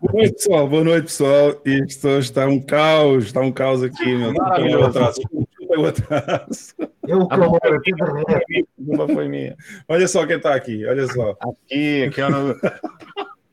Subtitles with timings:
[0.00, 0.68] Boa noite, pessoal.
[0.68, 1.62] Boa noite, pessoal.
[1.64, 4.32] Isto hoje está um caos, está um caos aqui, meu.
[4.32, 4.98] Maravilhoso.
[5.86, 6.74] atraso.
[7.06, 8.68] Eu o calor aqui derrete.
[8.78, 9.56] Uma foi minha.
[9.88, 11.36] Olha só quem está aqui, olha só.
[11.40, 12.56] Aqui, aqui ó, no,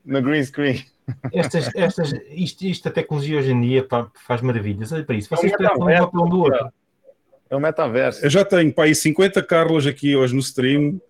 [0.04, 0.84] no green screen.
[1.32, 4.92] Estas, estas, isto, isto a tecnologia hoje em dia pá, faz maravilhas.
[4.92, 5.28] Olha para isso.
[5.28, 6.72] Vocês É um estão um papel do outro.
[7.50, 8.24] É o metaverso.
[8.24, 11.00] Eu já tenho para aí 50 Carlos aqui hoje no stream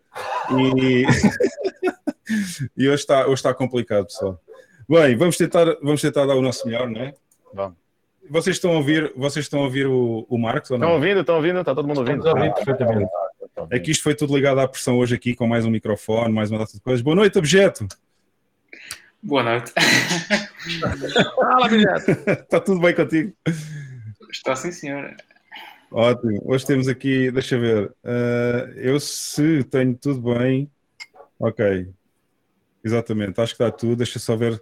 [0.51, 1.05] e,
[2.77, 4.41] e hoje, está, hoje está complicado, pessoal.
[4.89, 7.14] Bem, vamos tentar, vamos tentar dar o nosso melhor, não é?
[7.54, 7.76] Vamos.
[8.30, 10.96] Vocês estão a ouvir, vocês estão a ouvir o, o Marcos ou Estão não?
[10.96, 11.21] ouvindo?
[11.21, 11.58] Estão ouvindo?
[11.61, 12.18] Está todo mundo ouvindo?
[12.18, 13.11] Estamos a ouvir perfeitamente.
[13.71, 16.50] É que isto foi tudo ligado à pressão hoje aqui, com mais um microfone, mais
[16.50, 17.03] uma data de coisas.
[17.03, 17.86] Boa noite, objeto!
[19.22, 19.72] Boa noite.
[21.36, 21.68] Fala.
[22.29, 23.32] Está tudo bem contigo?
[24.30, 25.14] Está sim, senhor.
[25.91, 26.41] Ótimo.
[26.44, 27.93] Hoje temos aqui, deixa eu ver.
[28.04, 30.71] eh, eu se tenho tudo bem.
[31.39, 31.89] Ok.
[32.84, 33.97] Exatamente, acho que está tudo.
[33.97, 34.61] Deixa só ver,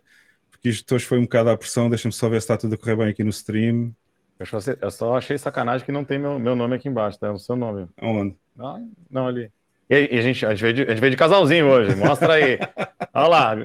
[0.51, 1.89] porque isto hoje foi um bocado à pressão.
[1.89, 3.95] Deixa-me só ver se está tudo a correr bem aqui no stream.
[4.39, 7.31] Eu só, eu só achei sacanagem que não tem meu, meu nome aqui embaixo, tá?
[7.31, 7.87] O seu nome.
[8.01, 8.35] Onde?
[8.57, 9.51] Não, não ali.
[9.89, 11.95] E, e a, gente, a, gente veio de, a gente veio de casalzinho hoje.
[11.97, 12.59] Mostra aí.
[13.13, 13.57] Olha lá.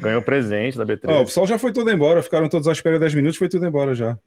[0.00, 1.00] Ganhou presente da B3.
[1.08, 3.66] Ó, o pessoal já foi todo embora, ficaram todos à espera 10 minutos, foi tudo
[3.66, 4.18] embora já.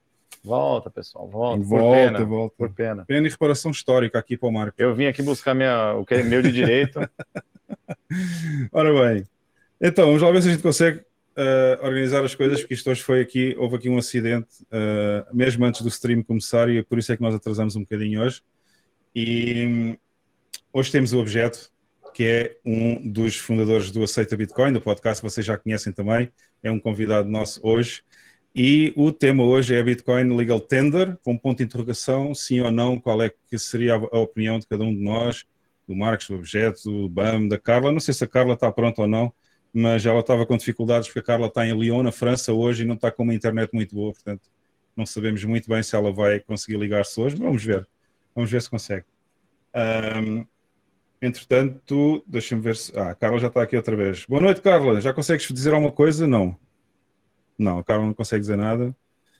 [0.44, 1.28] Volta, pessoal.
[1.28, 1.64] Volta.
[1.64, 2.26] Volta, pena.
[2.26, 2.56] volta.
[2.58, 3.06] Por pena.
[3.06, 4.76] Pena e reparação histórica aqui para o Marco.
[4.78, 7.00] Eu vim aqui buscar minha, o que é meu de direito.
[8.72, 9.26] Ora bem,
[9.82, 11.02] então vamos lá ver se a gente consegue
[11.40, 15.64] eh, organizar as coisas, porque isto hoje foi aqui, houve aqui um acidente, eh, mesmo
[15.66, 18.42] antes do stream começar, e por isso é que nós atrasamos um bocadinho hoje.
[19.14, 19.98] E hum,
[20.74, 21.72] hoje temos o objeto,
[22.12, 26.32] que é um dos fundadores do Aceita Bitcoin, do podcast vocês já conhecem também,
[26.64, 28.02] é um convidado nosso hoje.
[28.56, 33.00] E o tema hoje é Bitcoin Legal Tender, com ponto de interrogação, sim ou não,
[33.00, 35.46] qual é que seria a opinião de cada um de nós,
[35.88, 37.92] do Marcos, do Objeto, do BAM, da Carla.
[37.92, 39.32] Não sei se a Carla está pronta ou não,
[39.80, 42.86] mas ela estava com dificuldades porque a Carla está em Lyon, na França, hoje e
[42.86, 44.50] não está com uma internet muito boa, portanto
[44.96, 47.36] não sabemos muito bem se ela vai conseguir ligar-se hoje.
[47.36, 47.88] Vamos ver,
[48.34, 49.06] vamos ver se consegue.
[49.72, 50.46] Ahm,
[51.22, 52.92] entretanto, deixa-me ver se.
[52.98, 54.26] Ah, a Carla já está aqui outra vez.
[54.26, 55.00] Boa noite, Carla.
[55.00, 56.26] Já consegues dizer alguma coisa?
[56.26, 56.58] Não.
[57.56, 58.96] Não, a Carla não consegue dizer nada.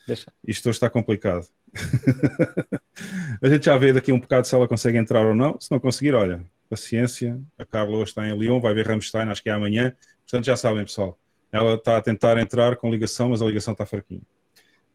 [0.08, 0.32] Deixa.
[0.48, 1.46] Isto hoje está complicado.
[3.44, 5.60] a gente já vê daqui um bocado se ela consegue entrar ou não.
[5.60, 7.40] Se não conseguir, olha, paciência.
[7.58, 9.94] A Carla hoje está em Lyon, vai ver Rammstein, acho que é amanhã.
[10.22, 11.20] Portanto, já sabem, pessoal.
[11.52, 14.22] Ela está a tentar entrar com ligação, mas a ligação está fraquinha.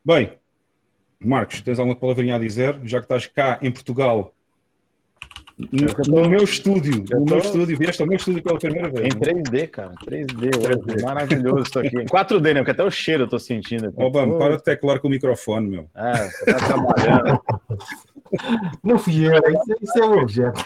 [0.05, 0.33] Bem,
[1.21, 2.81] Marcos, tens alguma palavrinha a dizer?
[2.85, 4.35] Já que estás cá em Portugal,
[5.71, 8.93] no, no meu estúdio, no meu tô- estúdio, vieste ao meu estúdio pela primeira Em
[8.93, 9.15] vez.
[9.15, 9.93] 3D, cara.
[10.05, 10.51] 3D.
[10.57, 11.03] hoje.
[11.05, 11.97] Maravilhoso isso aqui.
[12.03, 12.61] Em 4D, né?
[12.61, 13.87] Porque até o cheiro eu tô sentindo.
[13.89, 13.97] aqui.
[13.99, 15.91] Ó, Bam, Pô, para de teclar com o microfone, meu.
[15.95, 17.41] É, você tá trabalhando.
[18.83, 20.63] Não fui eu, isso, isso é o objeto.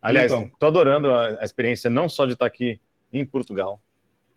[0.00, 0.50] Aliás, Então.
[0.58, 2.80] tô adorando a, a experiência não só de estar aqui
[3.12, 3.80] em Portugal,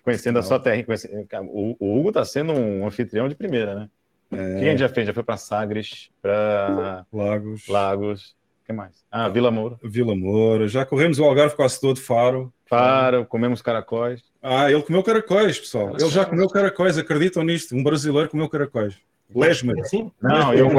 [0.03, 0.81] conhecendo a sua terra.
[0.83, 3.89] conhecendo- o, o Hugo tá sendo um anfitrião de primeira, né?
[4.31, 4.59] É.
[4.59, 5.07] Quem a gente já fez?
[5.07, 8.35] Já foi para Sagres, para Lagos, Lagos.
[8.67, 8.91] O que mais?
[9.09, 9.77] Ah, Vila Moura.
[9.81, 12.51] Vila Moura, já corremos o Algarve quase todo, Faro.
[12.69, 14.21] Faro, comemos caracóis.
[14.43, 15.95] Ah, ele comeu caracóis, pessoal.
[15.97, 17.73] Ele já comeu caracóis, acreditam nisto?
[17.73, 18.95] Um brasileiro comeu caracóis.
[19.33, 19.73] Lesma.
[19.79, 20.11] Assim?
[20.21, 20.69] Não, Mas eu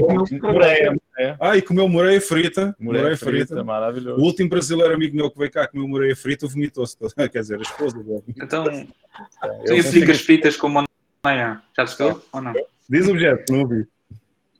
[0.00, 0.40] comi.
[0.40, 0.96] Mureia.
[1.38, 2.74] Ah, e comeu moreia frita.
[2.80, 4.22] Mureia frita, maravilhoso.
[4.22, 6.96] O último brasileiro amigo meu que veio cá comeu moreia frita vomitou-se.
[6.98, 7.12] todo.
[7.30, 8.22] Quer dizer, a esposa dele.
[8.40, 11.60] Então, Eu tu consegui- aplicas fritas com Monayan?
[11.76, 12.54] Já testou ou não?
[12.88, 13.86] Diz o objeto, não ouvi.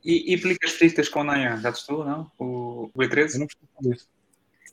[0.05, 1.57] E, e aplicas fritas com Monayan?
[1.61, 2.31] Já testou ou não?
[2.37, 3.39] O, o Eu B13?
[3.39, 4.07] não percebi disso.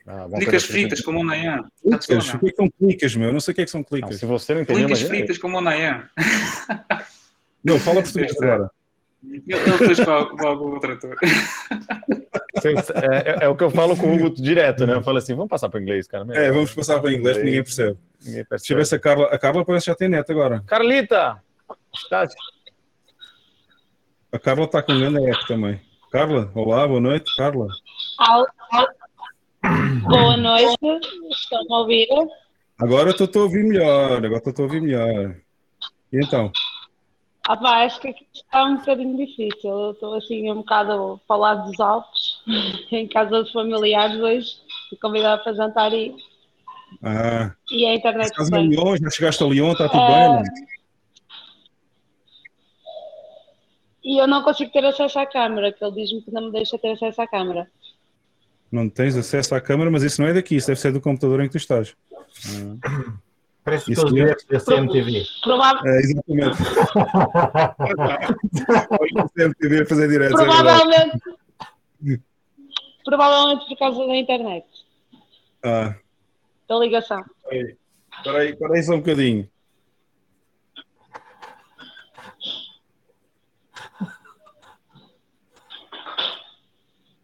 [0.06, 1.64] Ah, fazer fritas com Monayan?
[1.86, 2.40] Já testou ou Clicas, o não?
[2.40, 3.26] que é que são clicas, meu?
[3.28, 4.18] Eu não sei o que é que são Não, clicas.
[4.18, 5.16] se você não entendeu, imagina aí.
[5.18, 6.06] fritas com Monayan?
[7.64, 8.70] Não, fala português agora.
[9.78, 11.16] Fez com a- com algum trator.
[12.64, 14.94] É, é- é o que eu falo com o Hugo direto, né?
[14.94, 16.26] Eu falo assim, vamos passar para inglês, cara.
[16.36, 17.96] É, vamos passar para inglês que ninguém percebe.
[18.20, 18.84] Ninguém Deixa eu ver percebe.
[18.86, 19.26] se a Carla.
[19.26, 20.62] A Carla parece que já tem net agora.
[20.66, 21.40] Carlita!
[22.10, 22.26] Tá,
[24.32, 25.80] A Carla está com grande app também.
[26.10, 27.66] Carla, olá, boa noite, Carla.
[28.18, 28.46] Al-
[30.08, 30.76] Boa noite,
[31.30, 32.08] estão a ouvir?
[32.80, 35.36] Agora estou a ouvir melhor, agora estou a ouvir melhor.
[36.12, 36.50] E então?
[37.46, 39.70] Ah, pá, acho que aqui está um bocadinho difícil.
[39.70, 40.92] Eu estou assim um bocado
[41.22, 42.40] a falar dos Alpes,
[42.90, 44.48] em casa dos familiares hoje,
[44.92, 46.14] e convidada para jantar e,
[47.02, 48.68] Ah, e a internet estás em.
[48.68, 50.42] Lyon, já chegaste a Lyon, está tudo Ah.
[50.42, 50.52] bem?
[54.04, 56.78] E eu não consigo ter acesso à câmara, que ele diz-me que não me deixa
[56.78, 57.68] ter acesso à câmara.
[58.70, 61.40] não tens acesso à câmara, mas isso não é daqui, isso deve ser do computador
[61.40, 61.94] em que tu estás.
[63.64, 65.24] Parece Isso aqueles é- da CMTV.
[65.44, 66.56] Prova- É, exatamente.
[69.36, 70.40] CMTV a fazer direto.
[70.40, 71.18] é provavelmente,
[73.04, 74.66] provavelmente por causa da internet,
[75.62, 75.94] Ah,
[76.68, 77.24] da ligação.
[78.16, 79.48] Espera aí, espera aí só um bocadinho.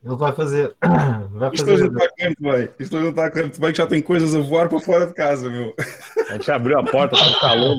[0.09, 0.75] Ele vai fazer.
[1.33, 1.91] Vai Isto hoje fazer.
[1.91, 2.69] não está a correr muito bem.
[2.81, 5.07] Isto não está a correr muito bem, que já tem coisas a voar para fora
[5.07, 5.75] de casa, meu.
[6.31, 7.77] A gente abriu a porta o calor.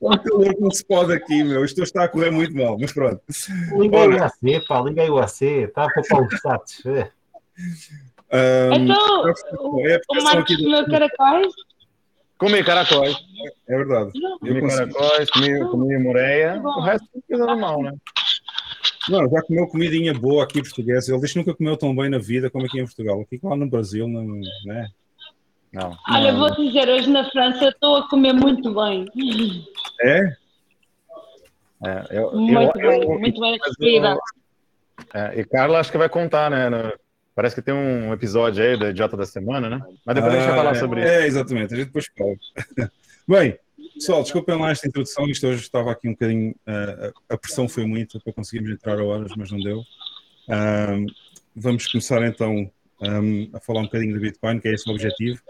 [0.00, 1.64] O calor que não se pode aqui, meu.
[1.64, 3.20] Isto está a correr muito mal, mas pronto.
[3.78, 4.16] Liga aí Ora.
[4.16, 5.42] o AC, pá, liga aí o AC.
[5.42, 6.82] Está a poupar os status.
[6.86, 7.10] É.
[8.30, 11.52] Ahm, Então, é a o, Marcos comeu caracóis?
[12.38, 13.16] Comi caracóis.
[13.68, 14.10] É verdade.
[14.14, 16.60] Eu Comi caracóis, comi, comi moreia.
[16.62, 17.92] O resto é normal, né?
[19.08, 21.12] Não, já comeu comidinha boa aqui portuguesa.
[21.12, 23.20] Ele diz que nunca comeu tão bem na vida como aqui em Portugal.
[23.20, 24.24] Aqui lá no Brasil, não,
[24.64, 24.88] né?
[25.72, 25.96] Não.
[26.10, 26.38] Olha, não.
[26.40, 29.06] vou-te dizer, hoje na França estou a comer muito bem.
[30.02, 30.32] É?
[31.86, 34.08] É, eu, Muito eu- bem, eu- muito bem recebida.
[34.08, 34.20] eu-
[35.14, 36.68] é, e Carla acho que vai contar, né?
[36.68, 36.92] no-
[37.36, 39.80] parece que tem um episódio aí do Idiota da Semana, né?
[40.04, 41.08] Mas depois a gente vai Ah, falar é, sobre isso.
[41.12, 41.72] É, exatamente.
[41.74, 42.34] A gente depois fala.
[43.28, 43.56] Bem,
[43.98, 45.28] pessoal, desculpem lá esta introdução.
[45.28, 46.54] Isto hoje estava aqui um bocadinho.
[46.66, 49.82] ah, a pressão foi muita para conseguirmos entrar a horas, mas não deu.
[51.54, 52.70] Vamos começar então
[53.02, 55.40] ahm, a falar um bocadinho do Bitcoin, que é esse o objetivo.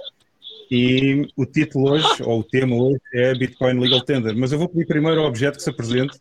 [0.71, 4.37] E o título hoje, ou o tema hoje, é Bitcoin Legal Tender.
[4.37, 6.19] Mas eu vou pedir primeiro ao objeto que se apresente,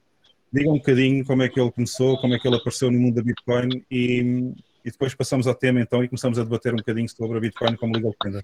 [0.52, 3.16] diga um bocadinho como é que ele começou, como é que ele apareceu no mundo
[3.16, 4.54] da Bitcoin e,
[4.86, 7.76] e depois passamos ao tema então e começamos a debater um bocadinho sobre a Bitcoin
[7.76, 8.44] como Legal Tender.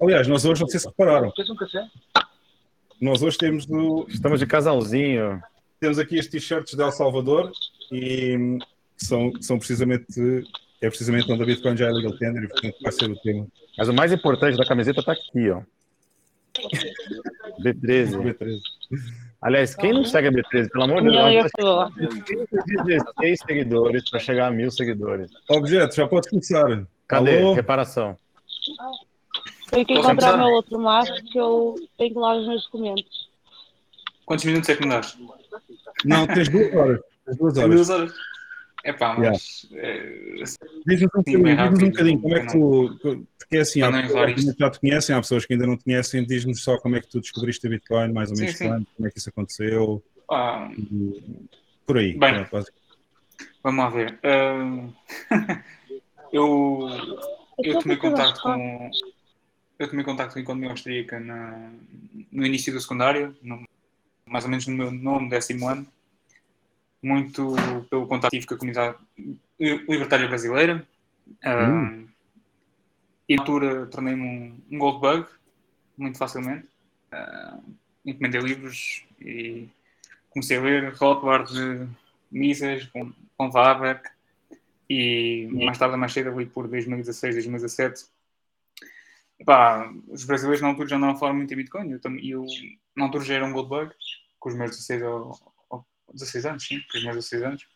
[0.00, 1.32] Aliás, nós hoje, não sei se repararam,
[3.00, 5.40] nós hoje temos, do, Estamos de casalzinho.
[5.80, 7.50] temos aqui estes t-shirts de El Salvador
[7.92, 8.58] e hum,
[8.96, 10.04] são, são precisamente,
[10.80, 13.46] é precisamente onde a Bitcoin já é Legal Tender e portanto vai ser o tema.
[13.76, 15.62] Mas o mais importante da camiseta tá aqui, ó.
[17.62, 18.16] B13.
[18.16, 18.58] B13.
[19.40, 21.92] Aliás, quem não segue a B13, pelo amor de Deus, pessoa.
[22.74, 25.30] 16 seguidores para chegar a mil seguidores.
[25.48, 26.84] Objeto, já pode começar.
[27.06, 27.38] Cadê?
[27.38, 27.52] Alô?
[27.54, 28.16] Reparação.
[29.70, 33.28] Tenho que encontrar o meu outro maço que eu tenho que lá os meus documentos.
[34.24, 35.16] Quantos minutos é que me das?
[36.04, 37.00] Não, tens duas horas.
[37.24, 37.76] Tens duas Tem horas.
[37.76, 38.12] duas horas.
[38.84, 39.66] É pá, mas.
[39.72, 40.42] é,
[40.86, 42.98] Diz-nos um, Sim, bocadinho, diz-nos um bocadinho como é que tu.
[43.38, 45.84] Porque é assim, há pessoas que já te conhecem, há pessoas que ainda não te
[45.84, 46.24] conhecem.
[46.24, 48.68] Diz-nos só como é que tu descobriste a Bitcoin, mais ou Sim, menos sim.
[48.68, 50.02] quando, como é que isso aconteceu.
[50.30, 50.70] ah,
[51.86, 52.16] Por aí.
[52.16, 52.46] Bem.
[52.50, 52.72] Basic-
[53.62, 54.18] vamos lá ver.
[54.22, 54.88] Ah,
[56.32, 56.88] eu,
[57.58, 58.90] eu tomei contacto com.
[59.78, 61.70] Eu tomei contacto com a economia austríaca na,
[62.32, 63.66] no início do secundário, no-
[64.26, 65.86] mais ou menos no meu nono, décimo ano,
[67.02, 67.54] muito
[67.88, 68.96] pelo contato que tive com a comunidade
[69.58, 70.86] libertária brasileira.
[71.44, 71.54] Ah,
[73.28, 75.28] E na altura tornei-me um, um gold bug,
[75.96, 76.66] muito facilmente.
[77.12, 77.58] Ah,
[78.04, 79.68] encomendei livros e
[80.30, 81.86] comecei a ler Rothbard de
[82.30, 84.00] Mises, com, com Warburg,
[84.90, 88.06] e mais tarde, mais cedo, ali por 2016, 2017,
[89.40, 92.44] Epá, os brasileiros na altura já não falavam muito em Bitcoin, eu, tam- eu
[92.96, 93.92] na altura já era um gold bug,
[94.40, 95.38] com os meus 16 ou,
[95.70, 97.66] ou 16 anos, sim, com os meus 16 anos,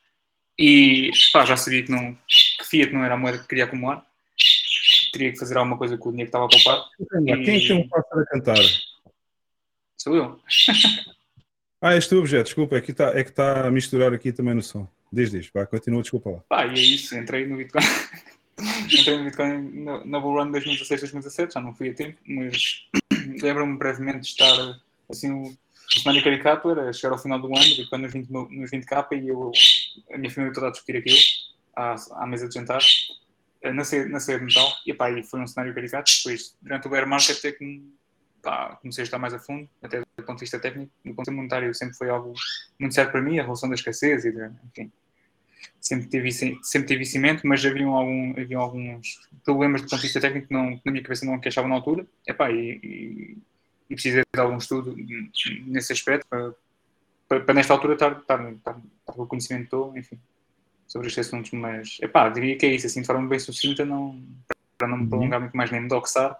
[0.59, 2.15] e pá, já sabia que, não,
[2.59, 4.05] que Fiat não era a moeda que queria acumular,
[5.13, 6.89] teria que fazer alguma coisa com o dinheiro que estava a poupar,
[7.25, 8.57] Quem é que tem um pássaro a cantar?
[9.97, 10.41] sou eu.
[11.85, 14.63] Ah, este objeto, desculpa, é que está é que tá a misturar aqui também no
[14.63, 14.87] som.
[15.13, 16.39] Diz, diz, vai, continua, desculpa lá.
[16.49, 17.83] Pá, e é isso, entrei no Bitcoin.
[19.01, 22.87] entrei no Bitcoin na, na Run 2016, 2017, já não fui a tempo, mas
[23.43, 24.81] lembro-me brevemente de estar
[25.11, 25.57] assim, o,
[26.01, 29.29] cenário caricato era chegar ao final do ano, Bitcoin nos 20, mil- nos 20k e
[29.29, 29.53] eu,
[30.13, 31.19] a minha família toda a discutir aquilo
[31.77, 32.81] à, à mesa de jantar,
[33.63, 36.11] eh, na ceia de Natal, e pá, foi um cenário caricato.
[36.19, 37.83] Depois, durante o bear market, até que
[38.43, 40.91] pá, comecei a estar mais a fundo, até do ponto de vista técnico.
[41.05, 42.33] Do ponto de vista monetário, sempre foi algo
[42.79, 44.93] muito certo para mim, a relação da escassez e de, enfim
[45.81, 49.97] sempre teve, sempre teve isso em mente, mas havia, algum, havia alguns problemas do ponto
[49.97, 52.07] de vista técnico que, não, que na minha cabeça não encaixavam na altura.
[52.27, 53.39] Epá, e, e,
[53.91, 54.95] e precisei de algum estudo
[55.67, 56.55] nesse aspecto para,
[57.29, 60.19] para, para nesta altura estar, estar, estar, estar com o conhecimento todo, enfim,
[60.87, 61.51] sobre estes assuntos.
[61.53, 64.23] Mas, epá, diria que é isso, assim, de forma bem sucinta, não,
[64.79, 65.09] para não me Uhum.
[65.09, 66.33] prolongar muito mais nem me doxar.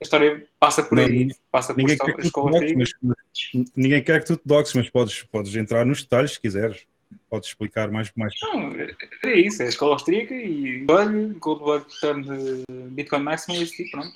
[0.00, 4.02] A história passa por aí, Não, passa por Ninguém escola, que doxes, mas, mas- ninguém
[4.02, 6.86] quer que tu te doxes, mas podes, podes entrar nos detalhes se quiseres.
[7.30, 8.10] Podes explicar mais.
[8.16, 8.34] mais.
[8.42, 13.88] Não, é- isso, é a escola austríaca e olha, Goldberg Turn de Bitcoin Maximalist e
[13.88, 14.12] pronto,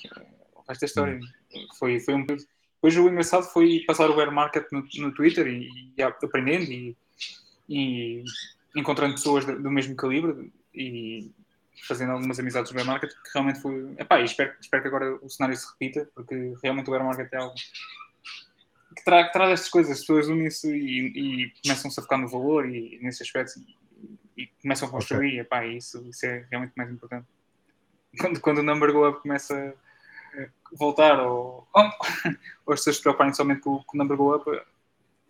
[0.56, 1.21] o resto da história.
[1.78, 2.26] Foi, foi um.
[2.26, 6.97] Depois o engraçado foi passar o bear market no, no Twitter e, e aprendendo e,
[7.68, 8.25] e
[8.76, 11.30] encontrando pessoas do, mesmo calibre e
[11.87, 13.94] fazendo algumas amizades do bear market que realmente foi.
[13.97, 17.37] Epá, espero, espero que agora o cenário se repita, porque realmente o bear market é
[17.37, 17.54] algo
[18.95, 22.29] que, tra que traz estas coisas, as pessoas unem-se e, e começam-se a focar no
[22.29, 23.59] valor e nesse aspecto
[24.37, 27.27] e, e começam a construir, epá, isso, isso é realmente mais importante.
[28.19, 29.75] Quando, quando o number go up começa
[30.73, 31.83] voltar ou, ou,
[32.67, 34.45] ou as pessoas se preocuparem somente com, com o number go up,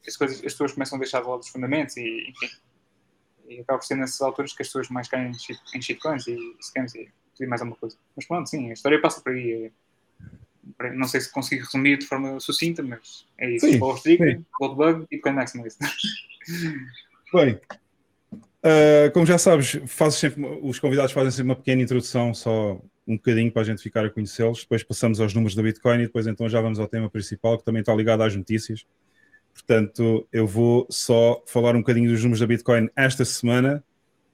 [0.07, 2.51] as, coisas, as pessoas começam a deixar de lado os fundamentos e, enfim.
[3.47, 6.27] E acaba por ser nessas alturas que as pessoas mais caem em, shit, em shitcoins
[6.27, 7.97] e scams e pedir mais alguma coisa.
[8.17, 9.67] Mas pronto, sim, a história passa por aí.
[9.67, 9.73] É,
[10.95, 13.67] não sei se consigo resumir de forma sucinta, mas é isso.
[13.67, 14.45] Sim, sim.
[14.59, 15.79] Goldbug e Bitcoin Maximalist.
[17.33, 17.61] Bem,
[18.35, 23.17] uh, como já sabes, fazes sempre, os convidados fazem sempre uma pequena introdução, só um
[23.17, 24.61] bocadinho para a gente ficar a conhecê-los.
[24.61, 27.65] Depois passamos aos números da Bitcoin e depois então já vamos ao tema principal, que
[27.65, 28.87] também está ligado às notícias.
[29.53, 33.85] Portanto, eu vou só falar um bocadinho dos números da Bitcoin esta semana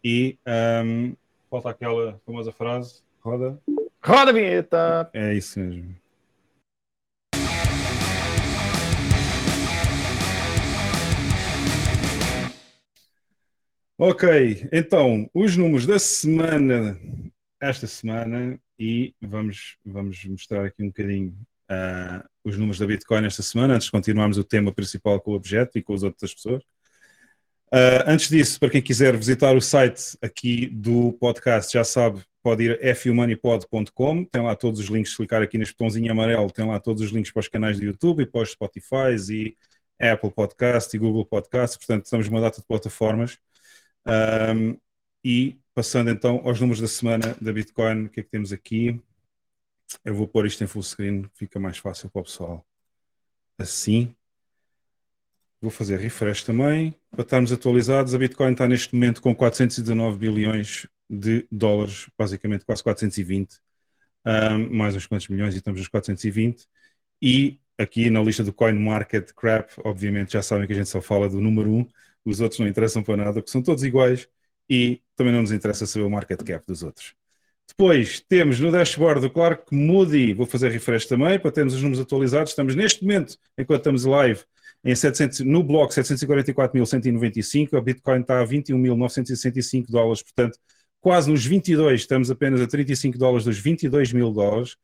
[0.02, 0.38] e
[0.84, 1.14] um,
[1.50, 3.02] falta aquela famosa frase.
[3.20, 3.60] Roda.
[4.02, 5.10] Roda a vinheta!
[5.12, 5.94] É isso mesmo.
[14.02, 16.98] Ok, então, os números da semana,
[17.60, 21.36] esta semana, e vamos, vamos mostrar aqui um bocadinho
[21.70, 25.34] uh, os números da Bitcoin esta semana, antes de continuarmos o tema principal com o
[25.34, 26.62] objeto e com as outras pessoas.
[27.70, 32.64] Uh, antes disso, para quem quiser visitar o site aqui do podcast, já sabe, pode
[32.64, 36.66] ir a fumoneypod.com, tem lá todos os links, se clicar aqui neste botãozinho amarelo, tem
[36.66, 39.54] lá todos os links para os canais do YouTube e para os Spotify e
[40.00, 43.38] Apple Podcast e Google Podcast, portanto estamos numa data de plataformas.
[44.06, 44.78] Um,
[45.24, 49.00] e passando então aos números da semana da Bitcoin, o que é que temos aqui?
[50.04, 52.66] Eu vou pôr isto em full screen, fica mais fácil para o pessoal.
[53.58, 54.14] Assim.
[55.60, 58.14] Vou fazer refresh também, para estarmos atualizados.
[58.14, 63.58] A Bitcoin está neste momento com 419 bilhões de dólares, basicamente quase 420,
[64.24, 66.66] um, mais uns quantos milhões e estamos nos 420.
[67.20, 71.00] E aqui na lista do Coin Market Crap, obviamente já sabem que a gente só
[71.02, 71.88] fala do número 1,
[72.24, 74.28] os outros não interessam para nada, porque são todos iguais
[74.68, 77.14] e também não nos interessa saber o market cap dos outros.
[77.68, 82.00] Depois temos no dashboard do Clark Moody, vou fazer refresh também para termos os números
[82.00, 82.50] atualizados.
[82.50, 84.40] Estamos neste momento, enquanto estamos live,
[84.84, 90.58] em 700, no bloco 744.195, a Bitcoin está a 21.965 dólares, portanto,
[91.00, 94.76] quase nos 22, estamos apenas a 35 dólares dos 22 mil dólares.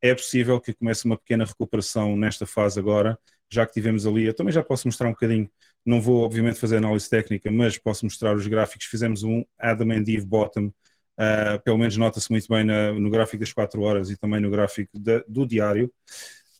[0.00, 3.16] É possível que comece uma pequena recuperação nesta fase agora,
[3.48, 4.24] já que tivemos ali.
[4.24, 5.48] Eu também já posso mostrar um bocadinho,
[5.84, 8.86] não vou obviamente fazer análise técnica, mas posso mostrar os gráficos.
[8.86, 13.40] Fizemos um Adam and Eve Bottom, uh, pelo menos nota-se muito bem na, no gráfico
[13.40, 15.92] das 4 horas e também no gráfico da, do diário.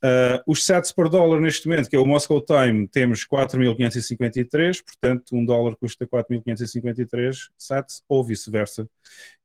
[0.04, 5.36] Uh, os sats por dólar neste momento, que é o Moscow Time, temos 4.553, portanto,
[5.36, 8.88] um dólar custa 4.553 sats, ou vice-versa.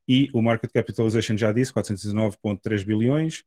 [0.08, 3.44] E o market capitalization já disse, 419,3 bilhões.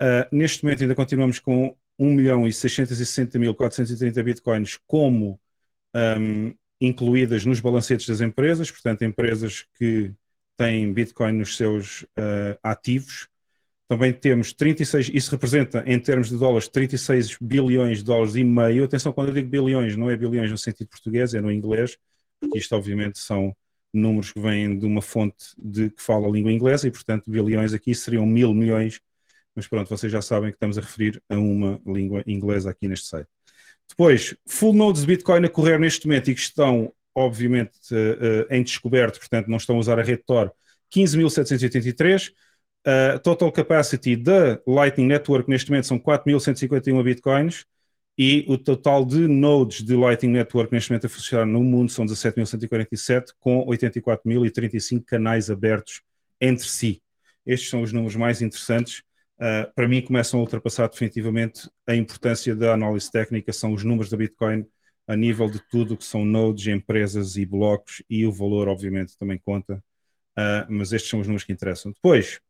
[0.00, 5.40] Uh, neste momento ainda continuamos com 1 milhão e 660.430 bitcoins como
[5.94, 10.12] um, incluídas nos balancetes das empresas, portanto, empresas que
[10.56, 13.28] têm bitcoin nos seus uh, ativos.
[13.88, 18.84] Também temos 36, isso representa em termos de dólares 36 bilhões de dólares e meio.
[18.84, 21.98] Atenção, quando eu digo bilhões, não é bilhões no sentido português, é no inglês,
[22.40, 23.54] porque isto obviamente são
[23.92, 27.74] números que vêm de uma fonte de, que fala a língua inglesa e, portanto, bilhões
[27.74, 29.00] aqui seriam mil milhões,
[29.54, 33.06] mas pronto, vocês já sabem que estamos a referir a uma língua inglesa aqui neste
[33.08, 33.28] site.
[33.92, 38.46] Depois, full nodes de Bitcoin a correr neste momento e que estão, obviamente, uh, uh,
[38.50, 40.50] em descoberto, portanto, não estão a usar a rede Tor,
[40.94, 42.30] 15.783.
[42.84, 47.64] Uh, total capacity da Lightning Network neste momento são 4.151 bitcoins
[48.16, 52.06] e o total de nodes de Lightning Network neste momento a funcionar no mundo são
[52.06, 56.00] 17.147 com 84.035 canais abertos
[56.40, 57.02] entre si.
[57.46, 59.02] Estes são os números mais interessantes.
[59.42, 64.08] Uh, para mim começam a ultrapassar definitivamente a importância da análise técnica, são os números
[64.08, 64.64] da Bitcoin
[65.04, 69.38] a nível de tudo que são nodes, empresas e blocos e o valor obviamente também
[69.38, 69.82] conta,
[70.38, 71.90] uh, mas estes são os números que interessam.
[71.90, 72.40] Depois,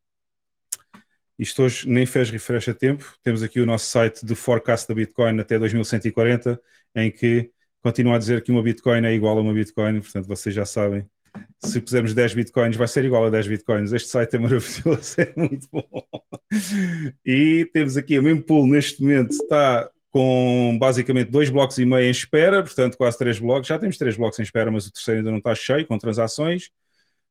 [1.38, 3.16] isto hoje nem fez refresh a tempo.
[3.22, 6.60] Temos aqui o nosso site de forecast da Bitcoin até 2140,
[6.94, 10.54] em que continua a dizer que uma Bitcoin é igual a uma Bitcoin, portanto vocês
[10.54, 11.08] já sabem.
[11.58, 13.92] Se pusermos 10 Bitcoins, vai ser igual a 10 Bitcoins.
[13.92, 16.04] Este site é maravilhoso, é muito bom.
[17.24, 22.06] E temos aqui o mesmo pool neste momento, está com basicamente dois blocos e meio
[22.06, 23.68] em espera, portanto quase três blocos.
[23.68, 26.70] Já temos três blocos em espera, mas o terceiro ainda não está cheio com transações.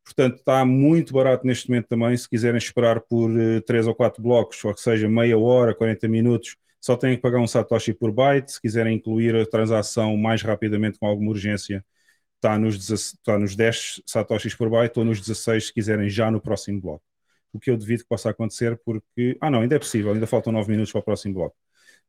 [0.03, 2.17] Portanto, está muito barato neste momento também.
[2.17, 6.07] Se quiserem esperar por uh, 3 ou 4 blocos, ou que seja meia hora, 40
[6.07, 8.53] minutos, só têm que pagar um Satoshi por byte.
[8.53, 11.85] Se quiserem incluir a transação mais rapidamente com alguma urgência,
[12.41, 16.41] está nos, está nos 10 Satoshis por byte ou nos 16 se quiserem já no
[16.41, 17.03] próximo bloco.
[17.53, 19.37] O que eu devido que possa acontecer porque.
[19.39, 21.55] Ah, não, ainda é possível, ainda faltam 9 minutos para o próximo bloco.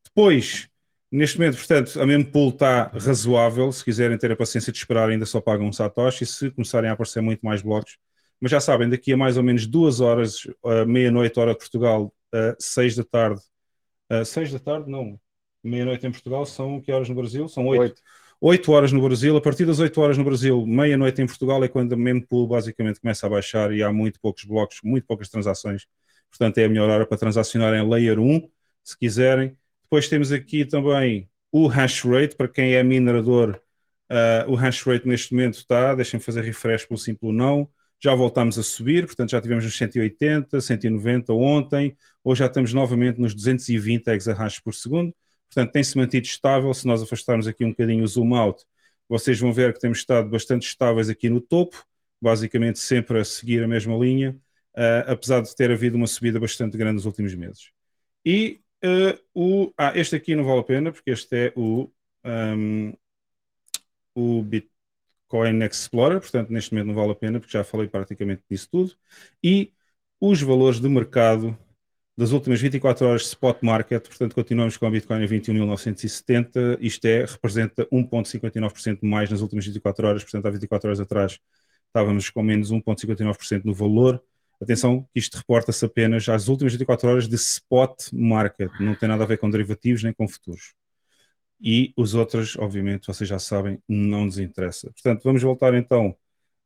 [0.05, 0.69] Depois,
[1.13, 3.71] Neste momento, portanto, a mempool está razoável.
[3.71, 6.25] Se quiserem ter a paciência de esperar, ainda só pagam um Satoshi.
[6.25, 7.99] Se começarem a aparecer muito mais blocos,
[8.41, 10.47] mas já sabem, daqui a mais ou menos duas horas,
[10.87, 13.43] meia-noite, hora de Portugal, a 6 da tarde.
[14.11, 15.21] Uh, 6 da tarde, não.
[15.63, 17.47] Meia-noite em Portugal são que horas no Brasil?
[17.47, 17.81] São 8.
[17.83, 18.03] Oito.
[18.45, 21.69] 8 horas no Brasil, a partir das 8 horas no Brasil, meia-noite em Portugal é
[21.69, 25.87] quando a mempool basicamente começa a baixar e há muito poucos blocos, muito poucas transações.
[26.29, 28.51] Portanto, é a melhor hora para transacionar em Layer 1,
[28.83, 29.57] se quiserem.
[29.85, 33.61] Depois temos aqui também o hash rate, para quem é minerador,
[34.11, 37.69] uh, o hash rate neste momento está, deixem-me fazer refresh pelo simples não,
[38.03, 43.21] já voltámos a subir, portanto já tivemos nos 180, 190 ontem, hoje já estamos novamente
[43.21, 45.15] nos 220 exahash por segundo,
[45.53, 48.65] portanto tem-se mantido estável, se nós afastarmos aqui um bocadinho o zoom out,
[49.09, 51.85] vocês vão ver que temos estado bastante estáveis aqui no topo,
[52.21, 54.35] basicamente sempre a seguir a mesma linha,
[54.75, 57.71] uh, apesar de ter havido uma subida bastante grande nos últimos meses.
[58.25, 61.91] E uh, o, ah, este aqui não vale a pena, porque este é o,
[62.25, 62.95] um,
[64.15, 68.69] o Bitcoin Explorer, portanto, neste momento não vale a pena, porque já falei praticamente disso
[68.71, 68.97] tudo.
[69.45, 69.73] E
[70.19, 71.59] os valores de mercado
[72.23, 77.05] das últimas 24 horas de spot market, portanto, continuamos com a Bitcoin a 21.970, isto
[77.05, 81.41] é, representa 1,59% mais nas últimas 24 horas, portanto, há 24 horas atrás
[81.89, 84.23] estávamos com menos 1,59% no valor.
[84.61, 89.27] Atenção isto reporta-se apenas às últimas 24 horas de spot market, não tem nada a
[89.27, 90.75] ver com derivativos nem com futuros.
[91.61, 94.93] E os outros, obviamente, vocês já sabem, não nos interessa.
[94.93, 96.17] Portanto, vamos voltar então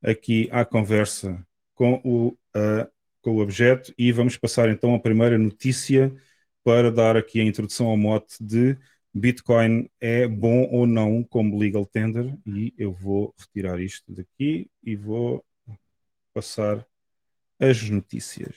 [0.05, 1.43] aqui à conversa
[1.75, 2.96] com o, uh,
[3.27, 6.15] com o objeto e vamos passar então a primeira notícia
[6.63, 8.79] para dar aqui a introdução ao mote de
[9.13, 14.95] Bitcoin é bom ou não como legal tender e eu vou retirar isto daqui e
[14.95, 15.45] vou
[16.33, 16.87] passar
[17.59, 18.55] as notícias.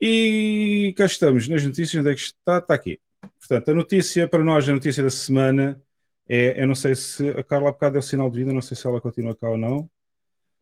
[0.00, 2.00] E cá estamos nas notícias.
[2.00, 2.58] Onde é que está?
[2.58, 3.00] Está aqui.
[3.40, 5.82] Portanto, a notícia para nós, a notícia da semana
[6.28, 6.62] é.
[6.62, 8.86] Eu não sei se a Carla há bocado deu sinal de vida, não sei se
[8.86, 9.90] ela continua cá ou não.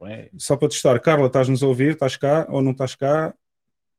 [0.00, 1.92] Ué, Só para testar, Carla, estás-nos a ouvir?
[1.92, 3.34] Estás cá ou não estás cá?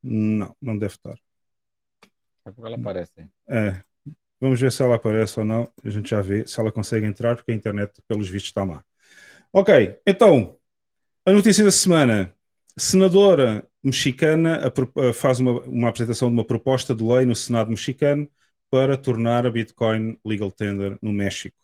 [0.02, 1.18] Não, não deve estar.
[2.44, 3.28] a pouco ela aparece.
[3.48, 3.82] É.
[4.40, 5.70] Vamos ver se ela aparece ou não.
[5.84, 8.84] A gente já vê se ela consegue entrar, porque a internet, pelos vistos, está má.
[9.52, 10.56] Ok, então,
[11.26, 12.34] a notícia da semana.
[12.76, 14.60] Senadora mexicana
[15.12, 18.30] faz uma, uma apresentação de uma proposta de lei no Senado mexicano
[18.70, 21.56] para tornar a Bitcoin legal tender no México.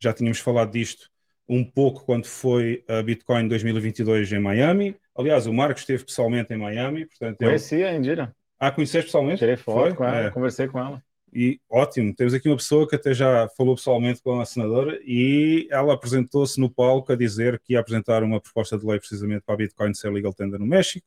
[0.00, 1.08] Já tínhamos falado disto
[1.48, 4.96] um pouco quando foi a Bitcoin 2022 em Miami.
[5.16, 7.38] Aliás, o Marcos esteve pessoalmente em Miami, portanto.
[7.38, 8.34] Conheci a Indira.
[8.58, 9.38] Ah, conheceste pessoalmente?
[9.40, 9.94] Tirei foto Foi?
[9.94, 10.30] com ela, É.
[10.30, 11.02] conversei com ela.
[11.32, 15.68] E ótimo, temos aqui uma pessoa que até já falou pessoalmente com a senadora e
[15.70, 19.54] ela apresentou-se no palco a dizer que ia apresentar uma proposta de lei precisamente para
[19.54, 21.06] a Bitcoin ser legal tender no México.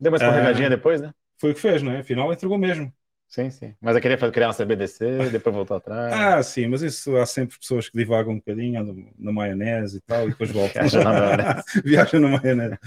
[0.00, 0.24] Deu uma Ah.
[0.26, 1.12] escorregadinha depois, né?
[1.38, 2.00] Foi o que fez, não é?
[2.00, 2.92] Afinal, entregou mesmo.
[3.32, 3.74] Sim, sim.
[3.80, 6.14] Mas eu queria fazer- criar uma CBDC, depois voltar atrás.
[6.14, 10.00] Ah, sim, mas isso há sempre pessoas que divagam um bocadinho, andam na maionese e
[10.02, 10.82] tal, e depois voltam.
[10.82, 11.64] Viajam na maionese.
[11.82, 12.78] Viajam na maionese.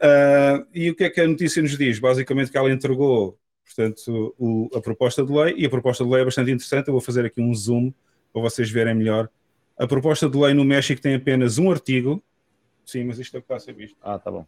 [0.00, 1.98] Ah, e o que é que a notícia nos diz?
[1.98, 6.22] Basicamente que ela entregou, portanto, o- a proposta de lei, e a proposta de lei
[6.22, 7.92] é bastante interessante, eu vou fazer aqui um zoom
[8.32, 9.28] para vocês verem melhor.
[9.76, 12.22] A proposta de lei no México tem apenas um artigo,
[12.86, 13.96] sim, mas isto é o que está a ser visto.
[14.00, 14.46] Ah, tá bom.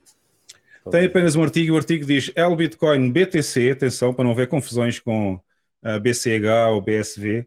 [0.91, 4.49] Tem apenas um artigo, e o artigo diz L Bitcoin BTC, atenção para não haver
[4.49, 5.41] confusões com
[5.83, 7.47] ah, BCH ou BSV.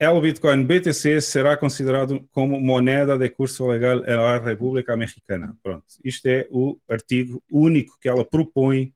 [0.00, 5.56] L Bitcoin BTC será considerado como moneda de curso legal na República Mexicana.
[5.62, 8.92] Pronto, isto é o artigo único que ela propõe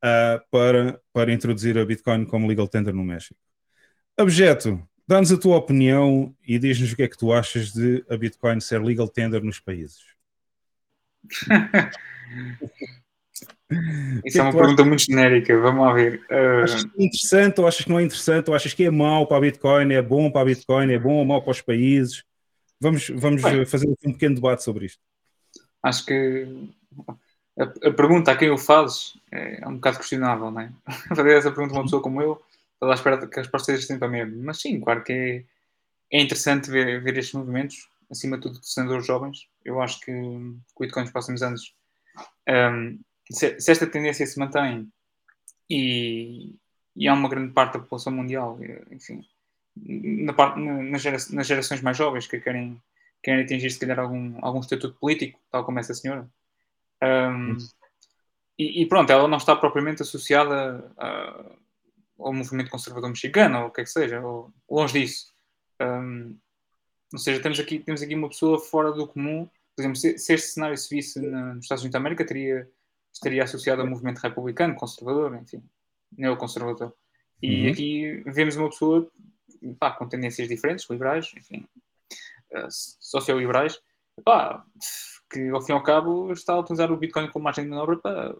[0.00, 3.40] ah, para, para introduzir a Bitcoin como legal tender no México.
[4.16, 8.16] Objeto, dá-nos a tua opinião e diz-nos o que é que tu achas de a
[8.16, 10.04] Bitcoin ser legal tender nos países.
[14.24, 15.58] Isso é uma tu pergunta muito genérica.
[15.60, 16.24] Vamos lá ver.
[16.30, 18.48] Ah, Achas que é interessante ou achas que não é interessante?
[18.48, 19.92] Ou achas que é mau para a Bitcoin?
[19.92, 20.92] É bom para a Bitcoin?
[20.92, 22.24] É bom ou mau para os países?
[22.80, 23.64] Vamos, vamos Bem.
[23.66, 25.00] fazer um pequeno debate sobre isto.
[25.82, 26.46] acho que
[27.58, 30.72] a, a pergunta a quem o fazes é um bocado questionável, não é?
[31.14, 32.40] Fazer essa pergunta a uma pessoa como eu,
[32.74, 34.34] estou à espera que a resposta seja sempre a mesma.
[34.44, 38.68] Mas sim, claro que é, é interessante ver, ver estes movimentos, acima de tudo de
[38.68, 39.48] senadores jovens.
[39.64, 41.74] Eu acho que o Bitcoin nos próximos anos,
[42.48, 42.98] hum,
[43.30, 44.90] se, se esta tendência se mantém
[45.68, 46.54] e,
[46.94, 49.24] e há uma grande parte da população mundial, eh, enfim,
[49.76, 52.80] na parte, na- nas, gera- nas gerações mais jovens que querem,
[53.22, 56.28] querem atingir se calhar algum, algum estatuto político, tal como essa senhora.
[57.02, 57.56] Um,
[58.58, 61.56] e, e pronto, ela não está propriamente associada a-
[62.18, 65.34] ao movimento conservador mexicano, ou o que é que seja, ou longe disso.
[65.80, 66.38] Um,
[67.12, 69.46] ou seja, temos aqui, temos aqui uma pessoa fora do comum.
[69.74, 72.66] Por exemplo, se, se este cenário se visse nos Estados Unidos da América, teria,
[73.16, 75.62] estaria associado ao movimento republicano, conservador, enfim,
[76.16, 76.92] neoconservador.
[77.42, 77.72] E Uhum.
[77.72, 79.10] aqui vemos uma pessoa
[79.78, 81.66] pá, com tendências diferentes, liberais, enfim,
[82.52, 83.80] eh, socioliberais,
[84.24, 84.64] pá,
[85.30, 87.96] que ao fim e ao cabo está a utilizar o Bitcoin como margem de manobra
[87.98, 88.36] para,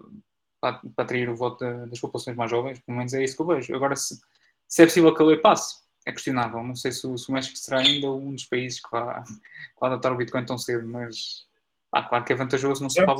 [0.60, 3.42] para, para atrair o voto da- das populações mais jovens, pelo menos é isso que
[3.42, 3.74] eu vejo.
[3.74, 4.20] Agora, se,
[4.68, 6.62] se é possível que a lei passe, é questionável.
[6.62, 9.24] Não sei se o, se o México será ainda um dos países que vai,
[9.82, 11.46] adotar o Bitcoin tão cedo, mas
[11.90, 13.14] pá, claro que é vantajoso não para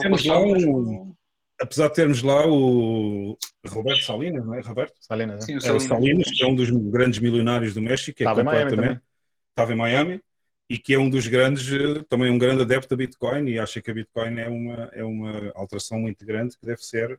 [1.61, 4.61] um- Apesar de termos lá o Roberto Salinas, não é?
[4.61, 4.95] Roberto?
[5.01, 5.41] Salinas, né?
[5.47, 5.85] sim, o É, o Salinas.
[5.87, 9.03] Salinas, que é um dos grandes milionários do México, que é Estava em Miami completamente-
[9.51, 10.21] estava em Miami
[10.69, 11.67] e que é um dos grandes,
[12.09, 15.53] também um grande adepto da Bitcoin e acha que a Bitcoin é uma, é uma
[15.55, 17.19] alteração muito grande que deve ser,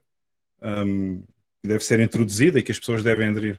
[1.62, 3.56] que deve ser introduzida e que as pessoas devem aderir.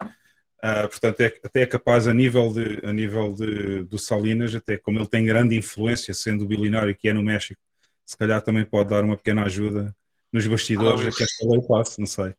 [0.62, 4.76] Ah, portanto, é, até é capaz a nível, de, a nível de, do Salinas, até
[4.76, 7.60] como ele tem grande influência, sendo o bilionário que é no México,
[8.04, 9.94] se calhar também pode dar uma pequena ajuda
[10.32, 12.34] nos bastidores Ah, a que esta lei passe, não sei.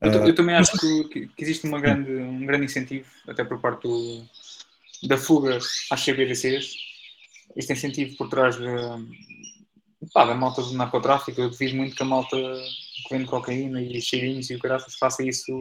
[0.00, 3.60] Eu, Ah, eu também acho que, que- existe uma grande, um grande incentivo, até por
[3.60, 4.24] parte do-
[5.06, 5.58] da fuga
[5.90, 6.74] às CBDCs,
[7.56, 8.64] este incentivo por trás de,
[10.12, 11.40] pá, da malta do narcotráfico.
[11.40, 15.22] Eu duvido muito que a malta que vende cocaína e cheirinhos e o caraças faça
[15.22, 15.60] isso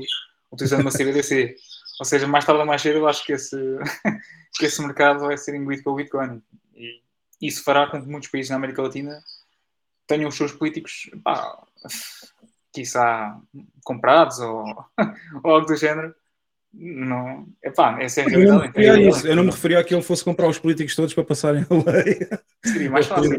[0.51, 1.55] utilizando uma CBDC.
[1.99, 3.55] Ou seja, mais tarde ou mais cedo, eu acho que esse,
[4.57, 6.41] que esse mercado vai ser engolido pelo Bitcoin.
[6.75, 7.01] E
[7.41, 9.21] isso fará com que muitos países na América Latina
[10.09, 11.63] tenham os seus políticos, pá,
[12.73, 13.39] quiçá
[13.85, 14.65] comprados ou,
[15.43, 16.13] ou algo do género.
[16.71, 18.77] Não, epá, essa é a eu, não me realidade.
[18.77, 21.13] a então, isso, eu não me referia a que ele fosse comprar os políticos todos
[21.13, 22.27] para passarem a lei.
[22.63, 23.37] Seria mais fácil.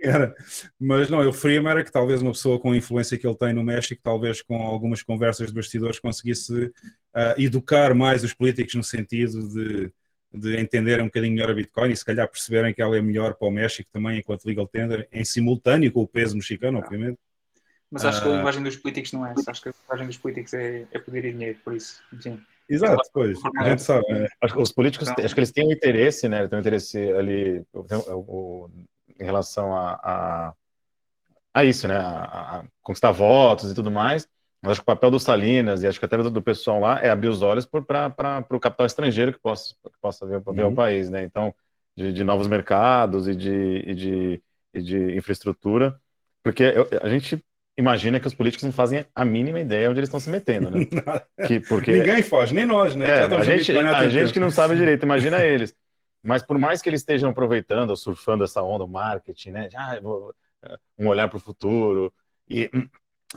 [0.00, 0.34] Era.
[0.78, 3.52] Mas não, eu referia-me era que talvez uma pessoa com a influência que ele tem
[3.52, 6.72] no México, talvez com algumas conversas de bastidores, conseguisse
[7.14, 9.92] ah, educar mais os políticos no sentido de,
[10.32, 13.34] de entenderem um bocadinho melhor a Bitcoin e se calhar perceberem que ela é melhor
[13.34, 17.18] para o México também, enquanto legal tender, em simultâneo com o peso mexicano, obviamente.
[17.90, 18.36] Mas acho que a Ah.
[18.36, 19.50] linguagem dos políticos não é essa.
[19.50, 22.00] Acho que a linguagem dos políticos é, é poder e dinheiro, por isso.
[22.20, 22.40] Sim.
[22.68, 24.04] Exato, pois, a gente sabe.
[24.12, 24.28] é.
[24.40, 26.46] Acho que os políticos, acho que eles têm um interesse, né?
[26.46, 28.18] Têm um interesse ali o- o-
[28.66, 28.70] o-
[29.18, 30.54] em relação a, a,
[31.52, 31.96] a isso, né?
[31.96, 34.28] A, a conquistar votos e tudo mais.
[34.62, 37.08] Acho que o papel dos Salinas e acho que até do do pessoal lá é
[37.10, 40.66] abrir os olhos para o capital estrangeiro que possa, que possa ver, ver Uhum.
[40.66, 41.22] o país, né?
[41.24, 41.54] Então,
[41.96, 43.50] de, de novos mercados e de,
[43.90, 44.42] e de,
[44.74, 45.98] e de infraestrutura.
[46.42, 47.42] Porque eu- a gente
[47.76, 50.84] imagina que os políticos não fazem a mínima ideia onde eles estão se metendo, né?
[51.42, 53.06] Que, porque Ninguém faz, nem nós, né?
[53.06, 55.74] é, Já a gente, a gente que não sabe direito, imagina eles.
[56.22, 59.68] Mas por mais que eles estejam aproveitando surfando essa onda, o marketing, né?
[59.68, 62.12] de, Ah, vou, eh, um olhar para o futuro.
[62.48, 62.70] E,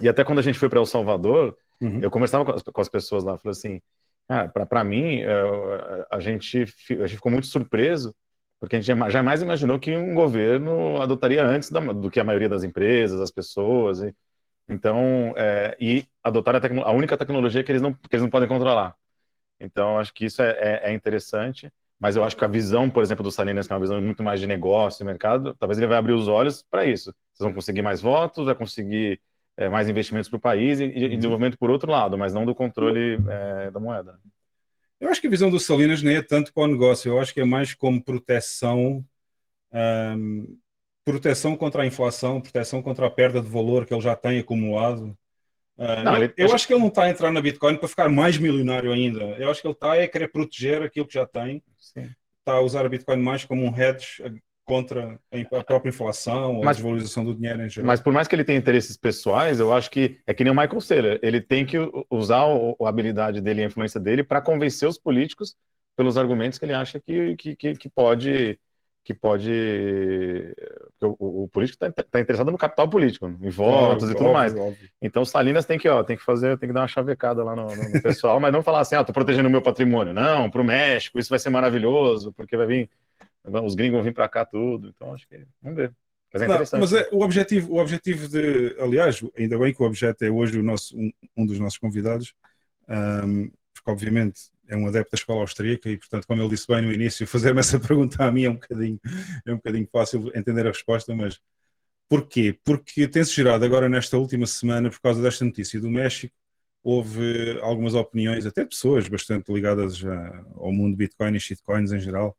[0.01, 1.99] e até quando a gente foi para El Salvador, Uhum.
[2.01, 3.81] eu conversava com as, com as pessoas lá, falei assim,
[4.29, 8.15] ah, para mim, eh, a gente, a gente ficou muito surpreso,
[8.59, 12.23] porque a gente jama- jamais imaginou que um governo adotaria antes da- do que a
[12.23, 14.01] maioria das empresas, das pessoas.
[14.01, 14.15] E,
[14.69, 18.49] então, é, e adotar a, a única tecnologia que eles não, que eles não podem
[18.49, 18.95] controlar.
[19.59, 20.51] Então, acho que isso é,
[20.85, 23.75] é- é interessante, mas eu acho que a visão, por exemplo, do Salinas, que é
[23.75, 26.85] uma visão muito mais de negócio e mercado, talvez ele vai abrir os olhos para
[26.85, 27.13] isso.
[27.33, 29.21] Vocês vão conseguir mais votos, vai conseguir
[29.57, 32.55] é, mais investimentos para o país e, e desenvolvimento por outro lado, mas não do
[32.55, 34.19] controle é, da moeda.
[34.99, 37.33] Eu acho que a visão do Salinas nem é tanto para o negócio, eu acho
[37.33, 39.03] que é mais como proteção,
[40.17, 40.57] hum,
[41.05, 45.17] proteção contra a inflação, proteção contra a perda de valor que ele já tem acumulado.
[45.77, 47.87] Ah, Não, eu, ele- eu acho que ele não está a entrar na Bitcoin para
[47.87, 49.21] ficar mais milionário ainda.
[49.39, 52.09] Eu acho que ele está a querer proteger aquilo que já tem, Sim.
[52.39, 54.23] está a usar a Bitcoin mais como um hedge
[54.65, 55.19] contra
[55.51, 57.87] a própria inflação Mas- a desvalorização do dinheiro em geral.
[57.87, 60.55] Mas por mais que ele tenha interesses pessoais, eu acho que é que nem o
[60.55, 61.19] Michael Saylor.
[61.21, 61.77] Ele tem que
[62.09, 62.43] usar
[62.81, 65.55] a habilidade dele e a influência dele para convencer os políticos
[65.95, 68.59] pelos argumentos que ele acha que, que, que, que pode.
[69.05, 69.51] Que pode.
[71.01, 74.55] O, o- político está interessado no capital político, em votos e tudo Óbvio, mais.
[74.55, 74.89] óbvio.
[75.01, 77.67] Então, Salinas tem que, ó, tem que fazer, tem que dar uma chavecada lá no,
[77.75, 80.13] no- no pessoal, mas não falar assim, ah, tô protegendo o meu patrimônio.
[80.13, 82.89] Não, para o México, isso vai ser maravilhoso, porque vai vir,
[83.45, 84.89] os gringos vão vir para cá tudo.
[84.89, 85.93] Então, acho que, vamos ver.
[86.33, 88.75] Mas é Não, mas é, o, objetivo, o objetivo de.
[88.79, 92.33] Aliás, ainda bem que o objeto é hoje o nosso, um, um dos nossos convidados,
[92.87, 96.81] ahm, porque obviamente é um adepto da escola austríaca e, portanto, como ele disse bem
[96.81, 98.99] no início, fazer-me essa pergunta a mim é um bocadinho,
[99.45, 101.39] é um bocadinho fácil entender a resposta, mas
[102.09, 102.57] porquê?
[102.63, 106.33] Porque tem-se gerado agora nesta última semana, por causa desta notícia do México,
[106.83, 112.37] houve algumas opiniões, até pessoas bastante ligadas a- ao mundo Bitcoin e shitcoins em geral,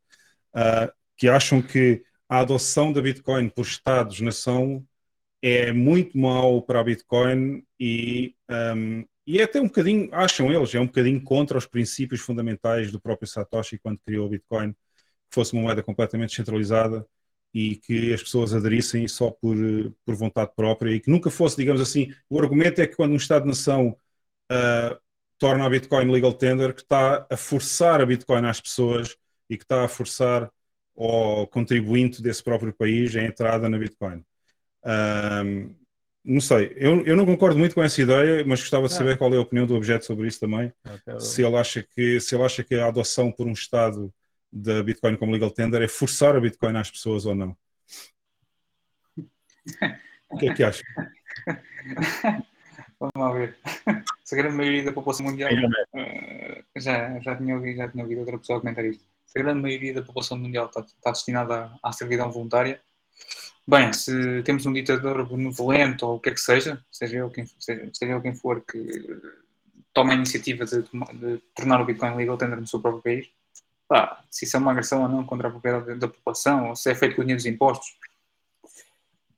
[0.55, 4.85] ah, que acham que a adoção da Bitcoin por Estados-nação
[5.41, 10.73] é muito mau para a Bitcoin e, um, e é até um bocadinho, acham eles,
[10.73, 14.77] é um bocadinho contra os princípios fundamentais do próprio Satoshi quando criou o Bitcoin, que
[15.35, 17.05] fosse uma moeda completamente descentralizada
[17.53, 19.55] e que as pessoas aderissem só por,
[20.05, 23.17] por vontade própria e que nunca fosse, digamos assim, o argumento é que quando um
[23.17, 23.97] Estado-nação
[24.49, 24.99] ah,
[25.37, 29.15] torna a Bitcoin legal tender, que está a forçar a Bitcoin às pessoas
[29.49, 30.49] e que está a forçar
[30.95, 34.23] ou contribuinte desse próprio país a entrada na Bitcoin.
[34.85, 35.75] Um,
[36.23, 39.31] não sei, eu, eu não concordo muito com essa ideia, mas gostava de saber qual
[39.33, 40.73] é a opinião do objeto sobre isso também.
[41.19, 44.11] Se ele acha que se ele acha que a adoção por um Estado
[44.51, 47.55] da Bitcoin como legal tender é forçar a Bitcoin às pessoas ou não.
[50.27, 50.83] O que é que acha?
[52.99, 53.55] Vamos lá ver.
[54.23, 55.51] Se a grande maioria da população mundial
[55.95, 59.05] eh, já, já, tinha ouvido, já tinha ouvido outra pessoa comentar isto.
[59.35, 62.81] A grande maioria da população mundial está, está destinada à, à servidão voluntária,
[63.67, 67.45] bem, se temos um ditador benevolente ou o que é que seja, seja ele quem,
[67.59, 68.79] seja, seja ele quem for que
[69.93, 73.29] tome a iniciativa de, de tornar o Bitcoin legal tender no seu próprio país,
[73.87, 76.89] pá, se isso é uma agressão ou não contra a propriedade da- população, ou se
[76.91, 77.87] é feito com o dinheiro dos impostos.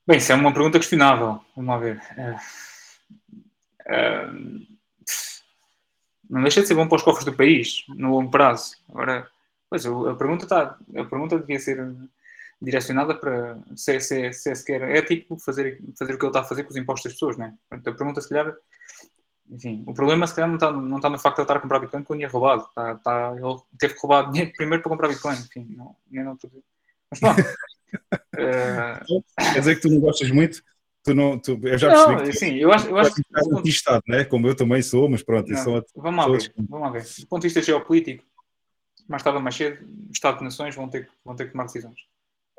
[0.05, 1.41] Bem, isso é uma pergunta questionável.
[1.55, 2.01] Vamos lá ver.
[2.17, 2.39] Eh,
[3.88, 4.31] eh,
[6.29, 8.77] não deixa de ser bom para os cofres do país, no longo prazo.
[8.89, 9.29] Agora,
[9.69, 11.95] pois, a pergunta está, a pergunta devia ser
[12.62, 16.30] direcionada para se, é- se, é- se é sequer ético fazer, fazer o que ele
[16.30, 17.53] está a fazer com os impostos das pessoas, não é?
[17.69, 18.56] Portanto, a pergunta, se calhar,
[19.49, 21.60] enfim, o problema, se calhar, não está, não está no facto de ele estar a
[21.62, 22.63] comprar Bitcoin com o dinheiro roubado.
[22.63, 26.34] Está, está, ele teve que roubar dinheiro primeiro para comprar Bitcoin, enfim, não, nem não
[26.34, 26.51] estou.
[27.10, 27.41] Mas pronto.
[28.38, 28.99] Eh,
[29.53, 30.62] Quer dizer que tu não gostas muito?
[31.03, 33.23] Tu não, tu, eu já não, percebi que assim, eu acho, eu acho que.
[33.23, 34.25] tu és anti-Estado, né?
[34.25, 37.03] como eu também sou, mas pronto, Não, são vamos lá ver, vamos lá ver.
[37.03, 38.25] Do ponto de vista geopolítico,
[39.07, 41.99] mais tarde ou mais cedo, Estado-nações vão ter, vão ter que tomar decisões.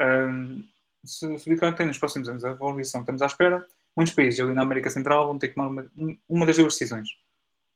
[0.01, 0.63] Ahm,
[1.05, 4.55] se, Bitcoin tem nos próximos anos a evolução que estamos à espera, muitos países ali
[4.55, 5.91] na América Central vão ter que tomar uma,
[6.29, 7.09] uma das duas decisões.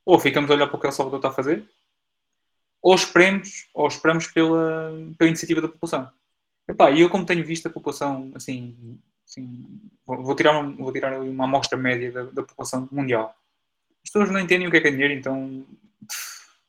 [0.05, 1.65] Ou ficamos a olhar para o que El Salvador está a fazer,
[2.81, 6.11] ou esperemos, ou esperamos pela, pela iniciativa da população.
[6.95, 11.29] E eu como tenho visto a população, assim, assim vou, vou tirar, vou tirar ali
[11.29, 13.35] uma amostra média da, da população mundial.
[14.05, 15.65] As pessoas não entendem o que é que é dinheiro, então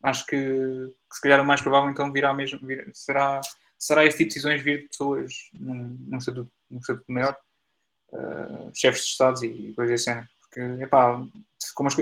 [0.04, 2.60] acho que, que se calhar o mais provável então virá mesmo,
[2.94, 3.40] será,
[3.80, 7.38] será esse tipo de decisões vir de pessoas num, num estatuto, num estatuto maior,
[8.14, 10.28] eh, chefes de Estados e coisas género.
[10.42, 11.26] Porque, epá,
[11.74, 11.96] como as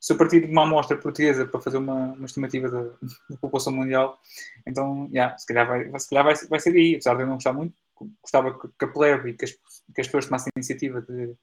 [0.00, 2.82] se eu partir de uma amostra portuguesa para fazer uma, uma estimativa da,
[3.28, 4.18] da população mundial,
[4.64, 7.34] então, yeah, se calhar, vai, se calhar vai, vai ser daí, apesar de eu não
[7.34, 7.74] gostar muito,
[8.22, 11.34] gostava que, a plebe e que as, que as pessoas tomassem a iniciativa de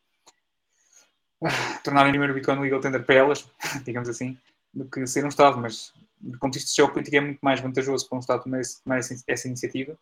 [1.43, 3.45] ah, tornarem primeiro o Bitcoin legal tender para elas,
[3.83, 4.37] digamos assim,
[4.73, 5.93] do que ser um Estado, mas
[6.25, 9.15] do ponto de vista geopolítico é muito mais vantajoso para um Estado tomar, tomar essa,
[9.27, 9.97] essa iniciativa,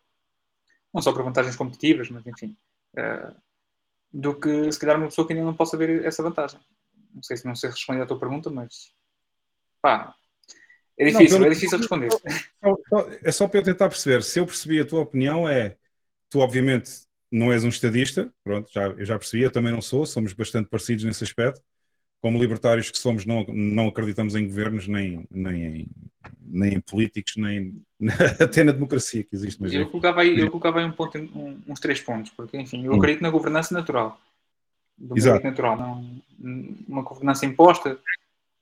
[0.92, 2.56] não só por vantagens competitivas, mas enfim,
[2.96, 3.34] ah,
[4.12, 6.60] do que se calhar uma pessoa que ainda não possa ver essa vantagem.
[7.14, 8.92] Não sei se não sei responder à tua pergunta, mas
[9.82, 10.14] pá,
[10.98, 12.10] é Não, difícil, pelo- é difícil responder.
[13.24, 14.22] É só para eu tentar perceber.
[14.22, 15.76] Se eu percebi a tua opinião, é
[16.30, 16.90] tu, obviamente,
[17.30, 20.68] não és um estadista, pronto, já, eu já percebi, eu também não sou, somos bastante
[20.68, 21.60] parecidos nesse aspecto.
[22.24, 25.86] Como libertários que somos, não, não acreditamos em governos, nem, nem, em,
[26.40, 27.82] nem em políticos, nem
[28.40, 29.60] até na democracia que existe.
[29.60, 32.82] Mas Eu colocava aí, eu colocava aí um ponto, um- uns três pontos, porque enfim,
[32.86, 34.18] eu acredito na governança natural.
[35.14, 35.44] Exato.
[35.44, 36.10] natural, não
[36.88, 37.98] uma governança imposta,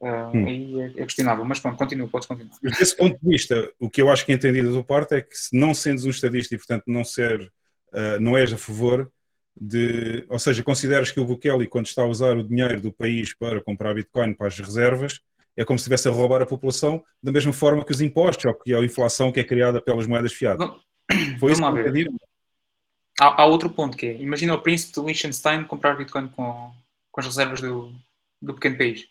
[0.03, 0.45] ah, Hum.
[0.45, 1.45] aí é, é questionável.
[1.45, 2.59] Mas pronto, continua, podes continuar.
[2.61, 5.37] Desse ponto de vista, o que eu acho que entendi da tua parte é que
[5.39, 7.49] se não sendo um estadista e, portanto, não ser,
[7.93, 9.09] ah, não és a favor
[9.61, 13.35] de, ou seja, consideras que o Bukele, quando está a usar o dinheiro do país
[13.35, 15.21] para comprar Bitcoin para as reservas,
[15.57, 18.55] é como se estivesse a roubar a população da mesma forma que os impostos ou
[18.55, 20.67] que a inflação que é criada pelas moedas fiadas.
[20.67, 20.83] Vamos-
[21.39, 22.15] Foi isso que eu?
[23.21, 26.73] Há, há outro ponto que é, imagina o príncipe de Liechtenstein comprar Bitcoin com,
[27.11, 27.93] com as reservas do,
[28.41, 29.07] do pequeno país.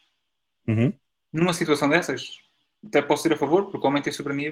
[0.68, 0.92] Uhum.
[1.32, 2.40] Numa situação dessas,
[2.86, 4.52] até posso ser a favor, porque aumenta a soberania,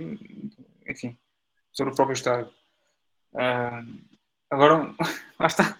[0.88, 1.17] enfim,
[1.71, 2.49] sobre o próprio Estado.
[3.34, 3.84] Ah,
[4.50, 4.94] agora,
[5.40, 5.78] lá está.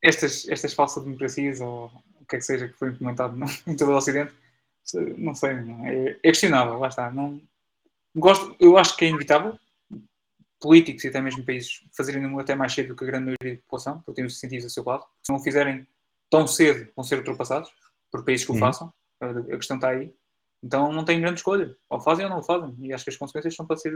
[0.00, 1.86] Estas, estas falsas democracias, ou
[2.20, 4.32] o que é que seja que foi implementado no- em todo o Ocidente,
[5.16, 7.10] não sei, não é, é questionável, lá está.
[7.10, 7.40] Não,
[8.16, 9.56] gosto, eu acho que é inevitável
[10.60, 13.62] políticos e até mesmo países fazerem até mais cedo do que a grande maioria da
[13.62, 15.04] população, porque têm os incentivos a seu lado.
[15.22, 15.86] Se não o fizerem
[16.30, 17.70] tão cedo, vão ser ultrapassados
[18.10, 18.60] por países que o Uhum.
[18.60, 18.92] façam.
[19.20, 20.12] A a questão está aí.
[20.62, 21.76] Então não têm grande escolha.
[21.90, 22.74] Ou fazem ou não o fazem.
[22.80, 23.92] E acho que as consequências são para ser,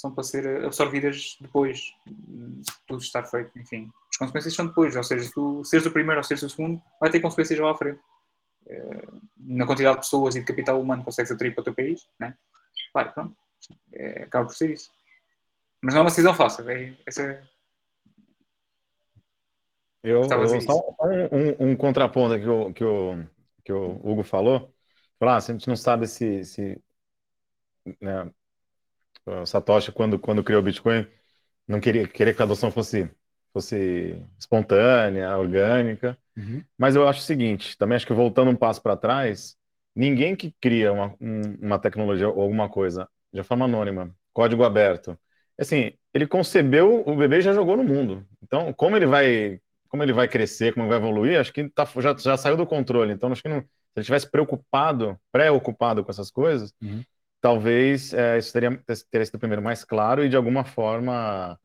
[0.00, 3.58] são para ser absorvidas depois de tudo estar feito.
[3.58, 4.96] Enfim, as consequências são depois.
[4.96, 7.72] Ou seja, se tu seres o primeiro ou seres o segundo, vai ter consequências lá
[7.72, 8.00] à frente.
[8.68, 9.06] Eh,
[9.38, 12.06] Na quantidade de pessoas e de capital humano que consegues atrair para o teu país,
[12.20, 12.36] né?
[12.94, 13.36] vai, pronto.
[13.92, 14.90] É, acaba por ser isso.
[15.82, 16.68] Mas não é uma decisão fácil.
[16.70, 17.42] É, essa é-
[20.02, 20.74] Eu, eu- só
[21.32, 23.26] um, um- contraponto que o, que, o,
[23.64, 24.72] que o Hugo falou.
[25.18, 26.80] Falar, ah, se a gente não sabe se, se
[28.00, 28.32] né,
[29.46, 31.06] Satoshi, quando, quando criou o Bitcoin,
[31.66, 33.10] não queria, queria que a adoção fosse,
[33.52, 36.18] fosse espontânea, orgânica.
[36.36, 36.64] Uhum.
[36.78, 39.56] Mas eu acho o seguinte, também acho que voltando um passo para trás,
[39.94, 45.18] ninguém que cria uma, um- uma tecnologia ou alguma coisa de forma anônima, código aberto,
[45.58, 48.26] assim, ele concebeu o bebê e já jogou no mundo.
[48.42, 51.84] Então, como ele vai, como ele vai crescer, como ele vai evoluir, acho que tá,
[51.98, 53.12] já, já saiu do controle.
[53.12, 57.04] Então, acho que não, se ele tivesse preocupado, preocupado com essas coisas, Uhum.
[57.40, 58.70] Talvez é, isso teria,
[59.10, 61.58] teria sido primeiro mais claro e de alguma forma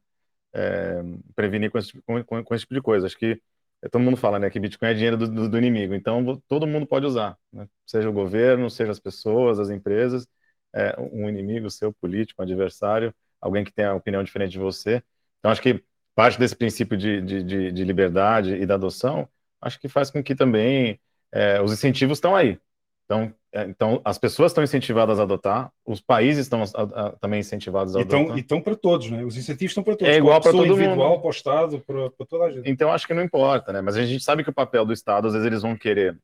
[0.54, 1.02] é,
[1.36, 3.06] prevenir com esse, com, com- com esse tipo de coisa.
[3.08, 3.42] Acho que
[3.82, 5.94] é, todo mundo fala, né, que Bitcoin é dinheiro do, do- do inimigo.
[5.94, 7.68] Então, todo mundo pode usar, né?
[7.86, 10.28] Seja o governo, seja as pessoas, as empresas,
[10.74, 15.04] é, um inimigo seu, político, um adversário, alguém que tenha uma opinião diferente de você.
[15.40, 15.84] Então, acho que
[16.16, 19.28] parte desse princípio de, de, de, de liberdade e da adoção,
[19.62, 21.00] acho que faz com que também
[21.32, 22.60] é, os incentivos estão aí.
[23.06, 27.96] Então, então, as pessoas estão incentivadas a adotar, os países estão a- a- também incentivados
[27.96, 28.38] a E adotar.
[28.40, 29.24] estão para todos, né?
[29.24, 30.14] Os incentivos estão para todos.
[30.14, 31.20] É igual para todo individual, mundo.
[31.20, 32.68] para o Estado, para, toda a gente.
[32.70, 33.82] Então, acho que não importa, né?
[33.82, 36.18] Mas a gente sabe que o papel do Estado, às vezes, eles vão querer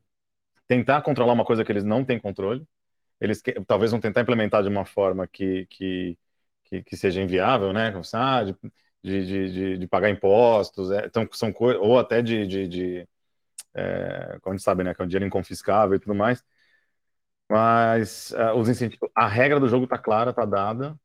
[0.66, 2.64] tentar controlar uma coisa que eles não têm controle.
[3.20, 6.18] Eles que- talvez vão tentar implementar de uma forma que, que,
[6.64, 7.92] que, que seja inviável, né?
[7.92, 8.54] Como, ah, de,
[9.02, 13.08] de, de, de- pagar impostos, é, então, são ou até de, de, de
[13.74, 14.94] é, como a gente sabe, né?
[14.94, 16.42] Que é um dinheiro inconfiscável e tudo mais.
[17.50, 20.96] Mas ah, os incentivos, a regra do jogo está clara, está dada,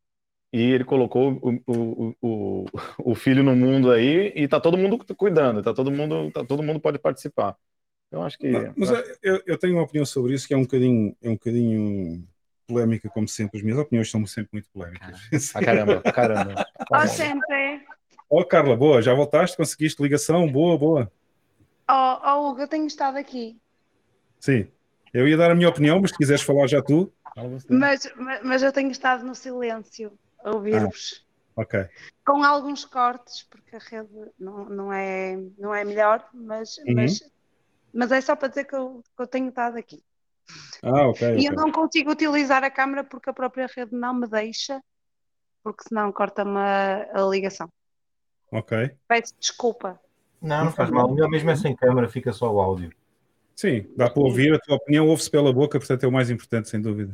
[0.53, 2.65] e ele colocou o, o, o,
[3.11, 6.63] o filho no mundo aí e tá todo mundo cuidando, tá todo mundo, tá, todo
[6.63, 7.57] mundo pode participar.
[8.07, 10.57] Então acho que Não, mas é, eu, eu tenho uma opinião sobre isso que é
[10.57, 12.27] um bocadinho, é um bocadinho
[12.67, 13.57] polémica, como sempre.
[13.59, 15.19] As minhas opiniões são sempre muito polémicas.
[15.53, 16.65] Ah, caramba, caramba.
[16.93, 17.85] Ó, sempre.
[18.29, 19.57] Oh, Carla, boa, já voltaste?
[19.57, 20.51] Conseguiste ligação?
[20.51, 21.11] Boa, boa.
[21.89, 23.59] Ó, ó, Hugo, eu tenho estado aqui.
[24.39, 24.67] Sim.
[25.15, 27.09] Eu ia dar a minha opinião, mas se quiseres falar já tu.
[27.69, 28.05] Mas,
[28.43, 30.11] mas, eu tenho estado no silêncio
[30.43, 31.25] a ouvir-vos.
[31.55, 31.87] ok.
[32.25, 36.95] Com alguns cortes, porque a rede não, não, é, não é melhor, mas, Uhum.
[36.95, 37.23] mas,
[37.93, 40.03] mas é só para dizer que eu, que eu tenho estado aqui.
[40.83, 41.37] Ah, ok.
[41.37, 41.63] E eu ok.
[41.63, 44.81] não consigo utilizar a câmera porque a própria rede não me deixa,
[45.63, 47.69] porque senão corta-me a, a ligação.
[48.51, 48.91] Ok.
[49.07, 49.97] Peço desculpa.
[50.41, 51.07] Não, não faz mal.
[51.07, 52.91] O meu mesmo é sem câmera, fica só o áudio.
[53.55, 56.67] Sim, dá para ouvir, a tua opinião ouve-se pela boca, portanto é o mais importante,
[56.69, 57.13] sem dúvida.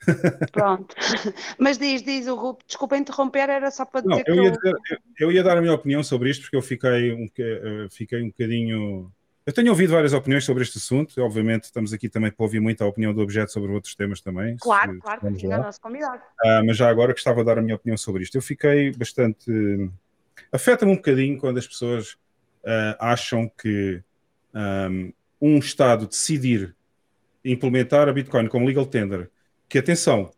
[0.50, 0.96] Pronto.
[1.60, 4.78] Mas diz, diz, Hugo, desculpa interromper, era só para Não, dizer eu que ia,
[5.20, 5.32] eu...
[5.32, 9.12] ia dar a minha opinião sobre isto porque eu fiquei um, eh, fiquei um bocadinho.
[9.46, 12.82] Eu tenho ouvido várias opiniões sobre este assunto, obviamente estamos aqui também para ouvir muito
[12.82, 14.56] a opinião do objeto sobre outros temas também.
[14.56, 16.20] Claro, se- claro, que é o nosso convidado.
[16.44, 18.36] Ah, mas já agora gostava de dar a minha opinião sobre isto.
[18.36, 19.48] Eu fiquei bastante.
[20.50, 22.18] Afeta-me um bocadinho quando as pessoas
[22.66, 24.02] ah, acham que
[24.52, 26.74] ahm, um Estado decidir
[27.44, 29.30] implementar a Bitcoin como legal tender,
[29.68, 30.30] que atenção,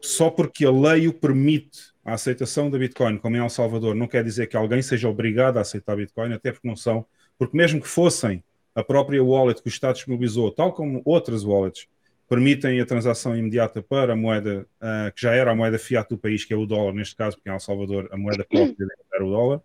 [0.00, 4.06] só porque a lei o permite a aceitação da Bitcoin, como em El Salvador, não
[4.06, 7.04] quer dizer que alguém seja obrigado a aceitar Bitcoin, até porque não são,
[7.36, 8.44] porque mesmo que fossem
[8.74, 11.88] a própria wallet que o Estado disponibilizou, tal como outras wallets,
[12.28, 16.18] permitem a transação imediata para a moeda ah, que já era a moeda fiat do
[16.18, 19.24] país, que é o dólar, neste caso, porque em El Salvador a moeda própria era
[19.24, 19.60] o dólar.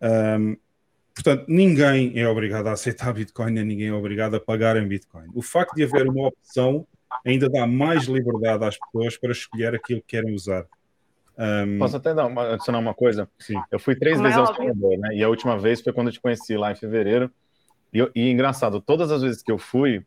[0.00, 0.56] Ahm,
[1.14, 5.26] portanto, ninguém é obrigado a aceitar Bitcoin, nem ninguém é obrigado a pagar em Bitcoin.
[5.34, 6.86] O facto de haver uma opção
[7.24, 10.66] ainda dá mais liberdade às pessoas para escolher aquilo que querem usar.
[11.38, 13.28] Ahm, Posso até dar uma- adicionar uma coisa?
[13.38, 13.60] sim.
[13.70, 14.66] Eu fui três Como é vezes ao óbvio.
[14.74, 15.14] Salvador, né?
[15.16, 17.30] E a última vez foi quando eu te conheci lá em fevereiro.
[17.92, 20.04] E, eu- e engraçado, todas as vezes que eu fui,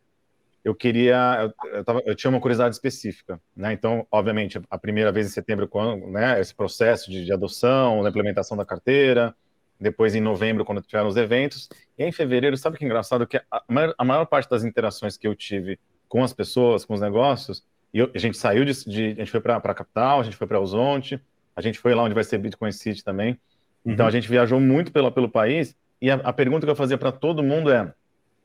[0.64, 3.72] eu queria, eu, eu, tava- eu tinha uma curiosidade específica, né?
[3.72, 6.40] Então, obviamente, a primeira vez em setembro, quando, né?
[6.40, 9.34] Esse processo de, de adoção, da implementação da carteira,
[9.78, 13.36] depois em novembro, quando tiveram os eventos, e em fevereiro, sabe que é engraçado que
[13.50, 17.00] a maior, a maior parte das interações que eu tive com as pessoas, com os
[17.00, 17.62] negócios,
[17.92, 20.36] e eu- a gente saiu de, de- a gente foi para a capital, a gente
[20.36, 21.20] foi para Horizonte,
[21.54, 23.38] a gente foi lá onde vai ser Bitcoin City também.
[23.84, 24.08] Então Uhum.
[24.08, 27.12] a gente viajou muito pela, pelo país e a, a pergunta que eu fazia para
[27.12, 27.92] todo mundo é: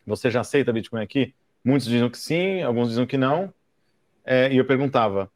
[0.05, 1.33] você já aceita Bitcoin aqui?
[1.63, 3.53] Muitos diziam que sim, alguns diziam que não.
[4.25, 5.29] É, e eu perguntava: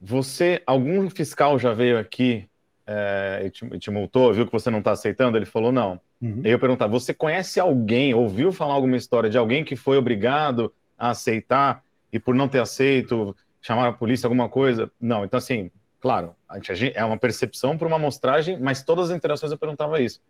[0.00, 2.48] você, algum fiscal já veio aqui
[2.86, 5.36] é, e, te, te multou, viu que você não está aceitando?
[5.36, 6.00] Ele falou não.
[6.20, 6.40] Uhum.
[6.44, 11.10] Eu perguntava: você conhece alguém, ouviu falar alguma história de alguém que foi obrigado a
[11.10, 14.90] aceitar e por não ter aceito chamar a polícia, alguma coisa?
[15.00, 15.24] Não.
[15.24, 15.70] Então, assim,
[16.00, 20.00] claro, a gente- é uma percepção para uma amostragem, mas todas as interações eu perguntava
[20.00, 20.20] isso.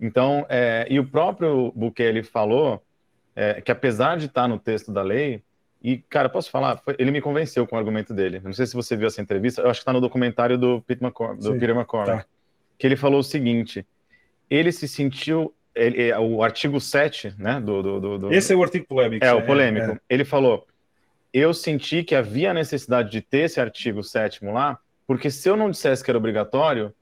[0.00, 2.82] Então, é, e o próprio Bukele falou
[3.34, 5.42] é, que apesar de estar no texto da lei,
[5.82, 8.40] e, cara, posso falar, ele me convenceu com o argumento dele.
[8.42, 11.02] Não sei se você viu essa entrevista, eu acho que está no documentário do, Pete
[11.02, 12.28] McCor- do Sim, Peter McCormack, tá.
[12.78, 13.86] que ele falou o seguinte,
[14.50, 17.82] ele se sentiu, ele- é, o artigo 7, né, do...
[18.00, 19.24] do, do- Esse é o artigo polémico.
[19.24, 19.92] é, o é, polêmico.
[19.92, 19.98] é.
[20.08, 20.66] Ele falou:
[21.32, 25.70] eu senti que havia necessidade de ter esse artigo 7 lá, porque se eu não
[25.70, 26.92] dissesse que era obrigatório,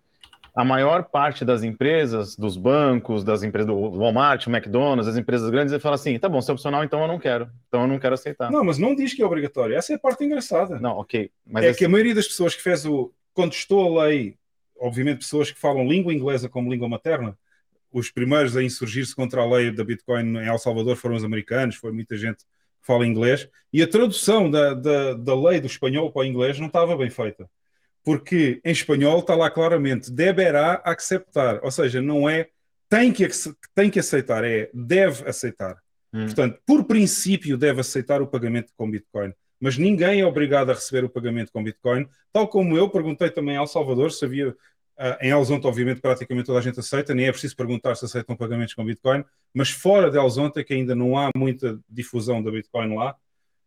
[0.55, 5.73] a maior parte das empresas, dos bancos, das empresas do Walmart, McDonald's, as empresas grandes,
[5.73, 7.51] ele fala assim: tá bom, se é opcional, então eu não quero.
[7.69, 8.51] Então eu não quero aceitar.
[8.51, 9.75] Não, Não, mas não diz que é obrigatório.
[9.77, 10.79] Essa é a parte engraçada.
[10.97, 11.31] ok.
[11.47, 14.37] Mas é esse- que a maioria das pessoas que fez o contestou a lei
[14.79, 17.39] obviamente, pessoas que falam língua inglesa como língua materna.
[17.93, 21.77] Os primeiros a insurgir-se contra a lei da Bitcoin em El Salvador foram os americanos,
[21.77, 22.45] foi muita gente que
[22.87, 26.67] fala inglês, e a tradução da, da, da lei do espanhol para o inglês não
[26.67, 27.49] estava bem feita.
[28.05, 32.49] Porque em espanhol está lá claramente deberá aceitar, ou seja, não é
[32.89, 33.27] tem que,
[33.75, 35.77] tem que aceitar, é deve aceitar.
[36.13, 36.27] Hum.
[36.27, 39.33] Portanto, por princípio, deve aceitar o pagamento com Bitcoin.
[39.61, 42.07] Mas ninguém é obrigado a receber o pagamento com Bitcoin.
[42.33, 44.51] Tal como eu perguntei também ao Salvador se havia.
[44.51, 48.37] Uh, em Elzonte, obviamente, praticamente toda a gente aceita, nem é preciso perguntar se aceitam
[48.37, 52.49] pagamentos com Bitcoin, mas fora de Elzonte, é que ainda não há muita difusão da
[52.49, 53.17] Bitcoin lá,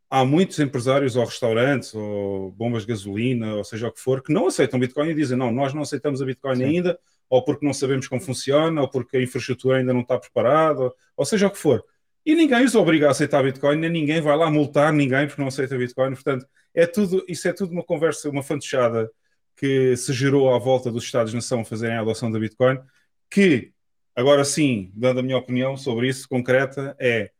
[0.09, 4.31] há muitos empresários ou restaurantes ou bombas de gasolina, ou seja o que for, que
[4.31, 6.63] não aceitam Bitcoin e dizem não, nós não aceitamos a Bitcoin Sim.
[6.63, 6.99] ainda,
[7.29, 10.95] ou porque não sabemos como funciona, ou porque a infraestrutura ainda não está preparada, ou,
[11.17, 11.83] ou seja o que for.
[12.25, 15.47] E ninguém os obriga a aceitar Bitcoin, nem ninguém vai lá multar ninguém porque não
[15.47, 16.13] aceita Bitcoin.
[16.13, 19.09] Portanto, é tudo, isso é tudo uma conversa, uma fantochada
[19.55, 22.79] que se gerou à volta dos Estados-nação fazerem a adoção da Bitcoin,
[23.29, 23.71] que,
[24.15, 27.31] agora sim, dando a minha opinião sobre isso concreta, é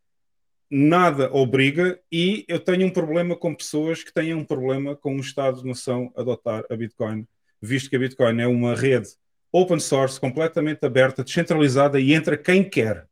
[0.70, 5.22] nada obriga e eu tenho um problema com pessoas que têm um problema com o
[5.22, 7.26] Estado-nação adotar a Bitcoin,
[7.62, 9.10] visto que a Bitcoin é uma rede
[9.52, 13.08] open source, completamente aberta, descentralizada e entra quem quer.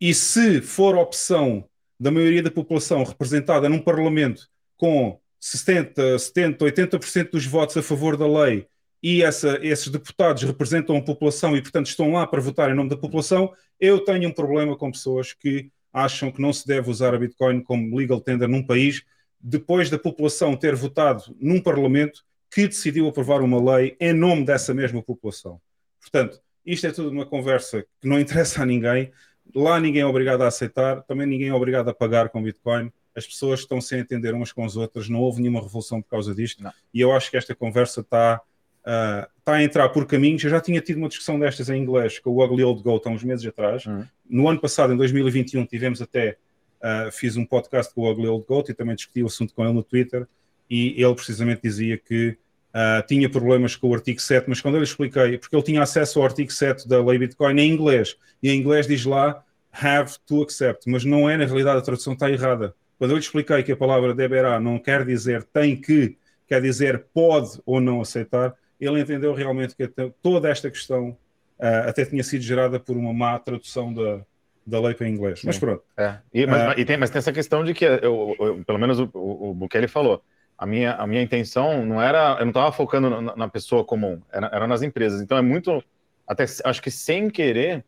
[0.00, 1.64] E se for opção
[1.98, 8.16] da maioria da população representada num Parlamento com 70, 70, 80% dos votos a favor
[8.16, 8.66] da lei
[9.02, 12.90] e essa, esses deputados representam a população e, portanto, estão lá para votar em nome
[12.90, 17.14] da população, eu tenho um problema com pessoas que acham que não se deve usar
[17.14, 19.04] a Bitcoin como legal tender num país
[19.40, 24.72] depois da população ter votado num Parlamento que decidiu aprovar uma lei em nome dessa
[24.72, 25.60] mesma população.
[26.00, 29.10] Portanto, isto é tudo uma conversa que não interessa a ninguém.
[29.54, 32.92] Lá ninguém é obrigado a aceitar, também ninguém é obrigado a pagar com Bitcoin.
[33.14, 36.34] As pessoas estão sem entender umas com as outras, não houve nenhuma revolução por causa
[36.34, 36.62] disto.
[36.62, 36.72] Não.
[36.94, 38.40] E eu acho que esta conversa está
[38.86, 40.42] uh, tá a entrar por caminhos.
[40.44, 43.10] Eu já tinha tido uma discussão destas em inglês com o Ugly Old Goat há
[43.10, 43.86] uns meses atrás.
[43.86, 44.04] Uhum.
[44.28, 46.36] No ano passado, em 2021, tivemos até,
[46.80, 49.64] uh, fiz um podcast com o Ugly Old Goat e também discuti o assunto com
[49.64, 50.26] ele no Twitter.
[50.70, 52.36] E ele precisamente dizia que
[52.72, 55.82] Uh, tinha problemas com o artigo 7, mas quando eu lhe expliquei, porque ele tinha
[55.82, 60.12] acesso ao artigo 7 da lei Bitcoin em inglês, e em inglês diz lá have
[60.26, 62.74] to accept, mas não é, na realidade, a tradução está errada.
[62.98, 66.16] Quando eu lhe expliquei que a palavra deberá não quer dizer tem que,
[66.46, 68.54] quer dizer pode ou não aceitar,
[68.84, 69.88] ele entendeu realmente que
[70.20, 71.10] toda esta questão
[71.58, 74.20] uh, até tinha sido gerada por uma má tradução da,
[74.66, 75.42] da lei para inglês.
[75.44, 75.82] Mas pronto.
[75.96, 76.16] É.
[76.32, 78.98] E, mas, uh, e tem, mas tem essa questão de que, eu, eu, pelo menos
[78.98, 80.22] o, o, o Bukele falou,
[80.56, 84.20] a minha, a minha intenção não era, eu não estava focando na, na, pessoa comum,
[84.30, 85.20] era, era, nas empresas.
[85.20, 85.82] Então é muito,
[86.26, 87.84] até acho que sem querer,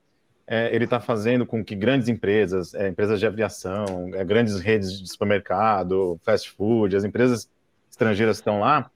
[0.46, 5.00] é, ele está fazendo com que grandes empresas, é, empresas de aviação, é, grandes redes
[5.00, 7.48] de supermercado, fast food, as empresas
[7.90, 8.90] estrangeiras que estão lá,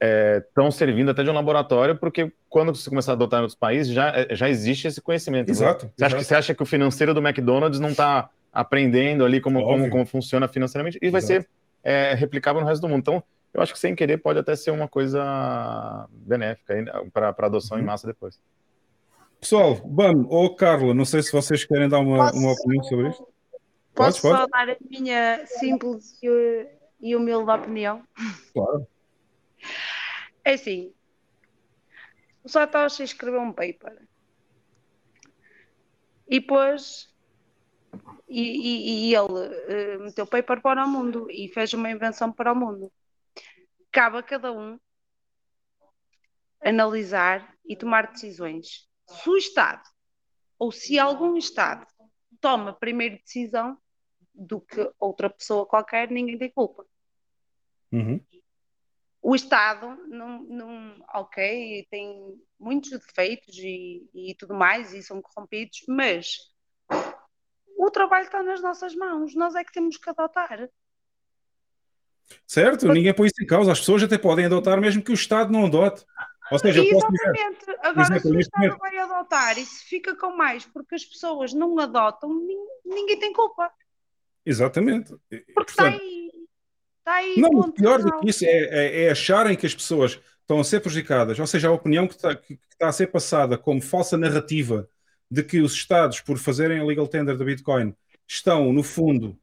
[0.00, 3.58] estão é, servindo até de um laboratório, porque quando você começar a adotar em outros
[3.58, 5.50] países, já, é, já existe esse conhecimento.
[5.50, 5.86] Exato.
[5.86, 6.04] Você, exato.
[6.04, 9.90] Acha, que, você acha que o financeiro do McDonald's não está aprendendo ali como, como,
[9.90, 10.98] como, funciona financeiramente?
[11.02, 11.42] E vai exato.
[11.42, 11.48] ser
[11.82, 13.00] é replicável no resto do mundo.
[13.00, 13.22] Então,
[13.54, 16.74] eu acho que sem querer pode até ser uma coisa benéfica
[17.12, 17.82] para adoção uhum.
[17.82, 18.40] em massa depois.
[19.40, 23.26] Pessoal, vamos, ou Carla, não sei se vocês querem dar uma, uma opinião sobre isto.
[23.94, 24.50] Posso pode, só pode?
[24.50, 26.18] dar a minha simples
[27.00, 28.02] e humilde opinião?
[28.52, 28.86] Claro.
[30.44, 30.94] É assim,
[32.42, 34.08] o Satoshi escreveu um paper
[36.26, 37.14] e depois
[38.28, 42.52] e, e, e ele uh, meteu paper para o mundo e fez uma invenção para
[42.52, 42.92] o mundo.
[43.90, 44.78] Cabe a cada um
[46.60, 48.88] analisar e tomar decisões.
[49.06, 49.82] Se o Estado
[50.58, 51.86] ou se algum Estado
[52.40, 53.78] toma primeiro decisão
[54.34, 56.84] do que outra pessoa qualquer, ninguém tem culpa.
[57.90, 58.20] Uhum.
[59.28, 65.84] O Estado, não, não, ok, tem muitos defeitos e, e tudo mais, e são corrompidos,
[65.86, 66.38] mas
[67.76, 70.70] o trabalho está nas nossas mãos, nós é que temos que adotar.
[72.46, 75.52] Certo, ninguém põe isso em causa, as pessoas até podem adotar mesmo que o Estado
[75.52, 76.06] não adote.
[76.50, 77.58] Ou seja, Exatamente.
[77.58, 81.52] Dizer, Agora, se o Estado vai adotar e se fica com mais porque as pessoas
[81.52, 82.30] não adotam,
[82.82, 83.70] ninguém tem culpa.
[84.46, 85.14] Exatamente.
[85.28, 86.17] Porque Portanto, está aí.
[87.08, 90.20] Está aí não, o pior do que isso é, é, é, acharem que as pessoas
[90.42, 93.56] estão a ser prejudicadas, ou seja, a opinião que está, que está a ser passada
[93.56, 94.86] como falsa narrativa
[95.30, 97.94] de que os Estados, por fazerem a legal tender da Bitcoin,
[98.26, 99.38] estão, no fundo,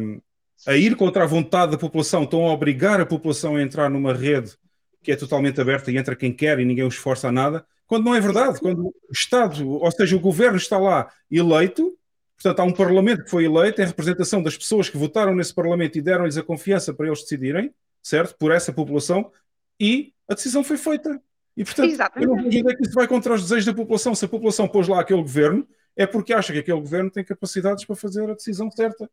[0.00, 0.20] um,
[0.66, 4.14] a ir contra a vontade da população, estão a obrigar a população a entrar numa
[4.14, 4.56] rede
[5.02, 8.04] que é totalmente aberta e entra quem quer e ninguém os força a nada, quando
[8.06, 11.94] não é verdade, quando o Estado, ou seja, o governo está lá eleito,
[12.42, 15.98] portanto há um parlamento que foi eleito em representação das pessoas que votaram nesse parlamento
[15.98, 18.34] e deram-lhes a confiança para eles decidirem, certo?
[18.38, 19.30] Por essa população,
[19.78, 21.20] e a decisão foi feita.
[21.56, 22.44] E, portanto, eu não Exatamente.
[22.44, 24.14] vejo onde é que isso vai contra os desejos da população.
[24.14, 27.84] Se a população pôs lá aquele governo, é porque acha que aquele governo tem capacidades
[27.84, 29.10] para fazer a decisão certa.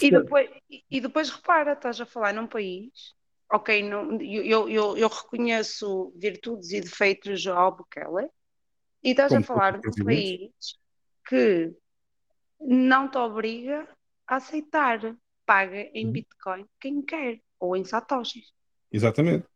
[0.00, 0.48] E depois,
[0.90, 3.12] e- depois repara, estás a falar num país,
[3.52, 8.30] ok, não, eu, eu, eu, eu reconheço virtudes e defeitos ao Bukele,
[9.02, 10.04] e estás Como a falar num presidentes.
[10.04, 10.50] país
[11.28, 11.72] que
[12.60, 13.88] não te obriga
[14.26, 16.12] a aceitar, paga em Uhum.
[16.12, 18.52] Bitcoin quem quer, ou em Satoshis.
[18.92, 19.46] Exatamente.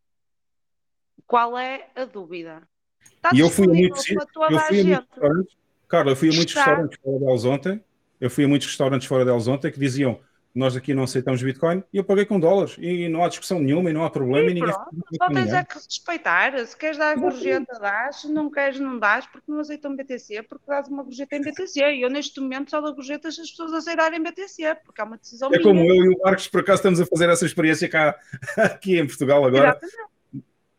[1.26, 2.62] Qual é a dúvida?
[3.02, 4.16] Está E eu fui a muitos Eu
[4.60, 5.56] fui a muitos restaurantes.
[5.88, 6.64] Carla, eu fui a muitos Está.
[6.64, 7.84] restaurantes fora deles ontem.
[8.20, 10.20] Eu fui a muitos restaurantes fora deles ontem que diziam
[10.54, 13.88] nós aqui não aceitamos Bitcoin e eu paguei com dólares e não há discussão nenhuma
[13.88, 16.66] e não há problema e, E ninguém Só tens é que respeitar.
[16.66, 18.16] Se queres dar a gorjeta, dás.
[18.22, 21.80] Se não queres, não dás, porque não aceitam BTC, porque dás uma gorjeta em BTC.
[21.94, 25.16] E eu, neste momento, só dou gorjetas se as pessoas aceitarem BTC, porque é uma
[25.16, 25.62] decisão É minha.
[25.62, 28.14] como eu e o Marcos, por acaso, estamos a fazer essa experiência cá,
[28.58, 29.68] aqui em Portugal agora.
[29.82, 30.12] Exatamente.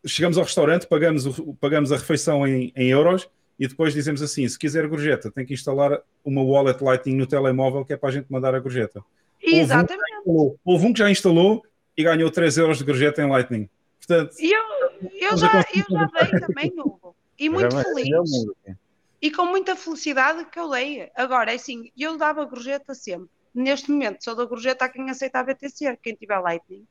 [0.06, 4.46] Chegamos ao restaurante, pagamos, o- pagamos a refeição em, em euros e depois dizemos assim:
[4.46, 8.12] se quiser gorjeta, tem que instalar uma wallet Lightning no telemóvel que é para a
[8.12, 9.02] gente mandar a gorjeta.
[9.44, 10.22] Exatamente.
[10.24, 11.62] Houve houve um que já instalou
[11.96, 13.68] e ganhou 3 euros de gorjeta em Lightning.
[13.98, 14.62] Portanto, E eu,
[15.30, 17.14] eu, já, eu já dei também, Hugo.
[17.38, 18.08] E muito feliz.
[19.20, 21.10] E com muita felicidade que eu dei.
[21.14, 23.28] Agora, é assim, eu dava gorjeta sempre.
[23.54, 26.84] Neste momento, só dou gorjeta a quem aceita a BTC, quem tiver Lightning.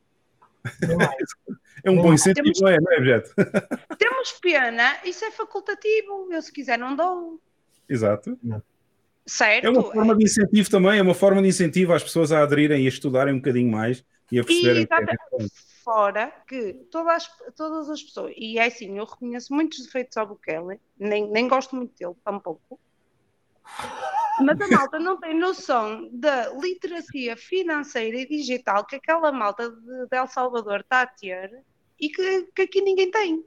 [1.84, 3.34] é um bom incentivo, Temos- não é, não é, Objeto?
[3.98, 6.30] Temos pena, isso é facultativo.
[6.32, 7.40] Eu, se quiser, não dou.
[7.88, 8.38] Exato.
[9.26, 9.66] Certo?
[9.66, 12.84] É uma forma de incentivo também, é uma forma de incentivo às pessoas a aderirem
[12.84, 14.86] e a estudarem um bocadinho mais e a perceberem.
[14.86, 15.54] que é diferente.
[15.84, 20.28] fora que todas as, todas as pessoas, e é assim, eu reconheço muitos defeitos ao
[20.28, 22.80] Bukele, nem, nem gosto muito dele, tampouco,
[24.42, 30.08] mas a malta não tem noção da literacia financeira e digital que aquela malta de,
[30.08, 31.64] de El Salvador está a ter
[32.00, 33.46] e que, que aqui ninguém tem.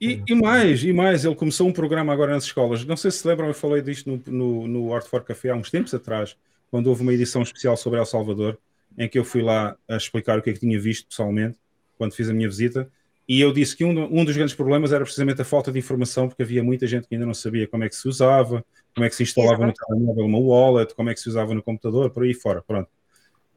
[0.00, 2.84] E, e mais, e mais, ele começou um programa agora nas escolas.
[2.84, 5.70] Não sei se lembram, eu falei disto no, no, no Art for Café há uns
[5.70, 6.36] tempos atrás,
[6.70, 8.58] quando houve uma edição especial sobre El Salvador,
[8.96, 11.58] em que eu fui lá a explicar o que é que tinha visto pessoalmente,
[11.98, 12.90] quando fiz a minha visita,
[13.28, 16.28] e eu disse que um, um dos grandes problemas era precisamente a falta de informação,
[16.28, 18.64] porque havia muita gente que ainda não sabia como é que se usava,
[18.94, 21.62] como é que se instalava no telemóvel uma wallet, como é que se usava no
[21.62, 22.88] computador, por aí fora, pronto.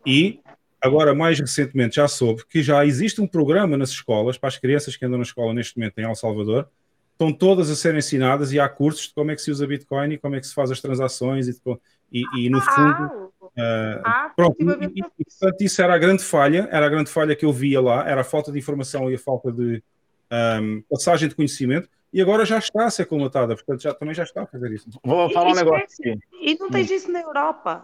[0.05, 0.39] E
[0.82, 4.95] agora, mais recentemente, já soube que já existe um programa nas escolas, para as crianças
[4.95, 6.67] que andam na escola neste momento em El Salvador,
[7.11, 10.13] estão todas a ser ensinadas e há cursos de como é que se usa Bitcoin
[10.13, 11.61] e como é que se faz as transações e,
[12.11, 12.71] e, e, no fundo...
[12.77, 16.86] Ah, Hugo, ah, ah, Pronto, e, e- e, portanto, isso era a grande falha, era
[16.86, 19.51] a grande falha que eu via lá, era a falta de informação e a falta
[19.51, 19.84] de
[20.32, 24.23] ahm, passagem de conhecimento, e agora já está a ser colmatada, portanto já, também já
[24.23, 24.88] está a fazer isso.
[25.03, 26.19] Vou falar um negócio aqui.
[26.41, 27.82] e não tens isso na Europa.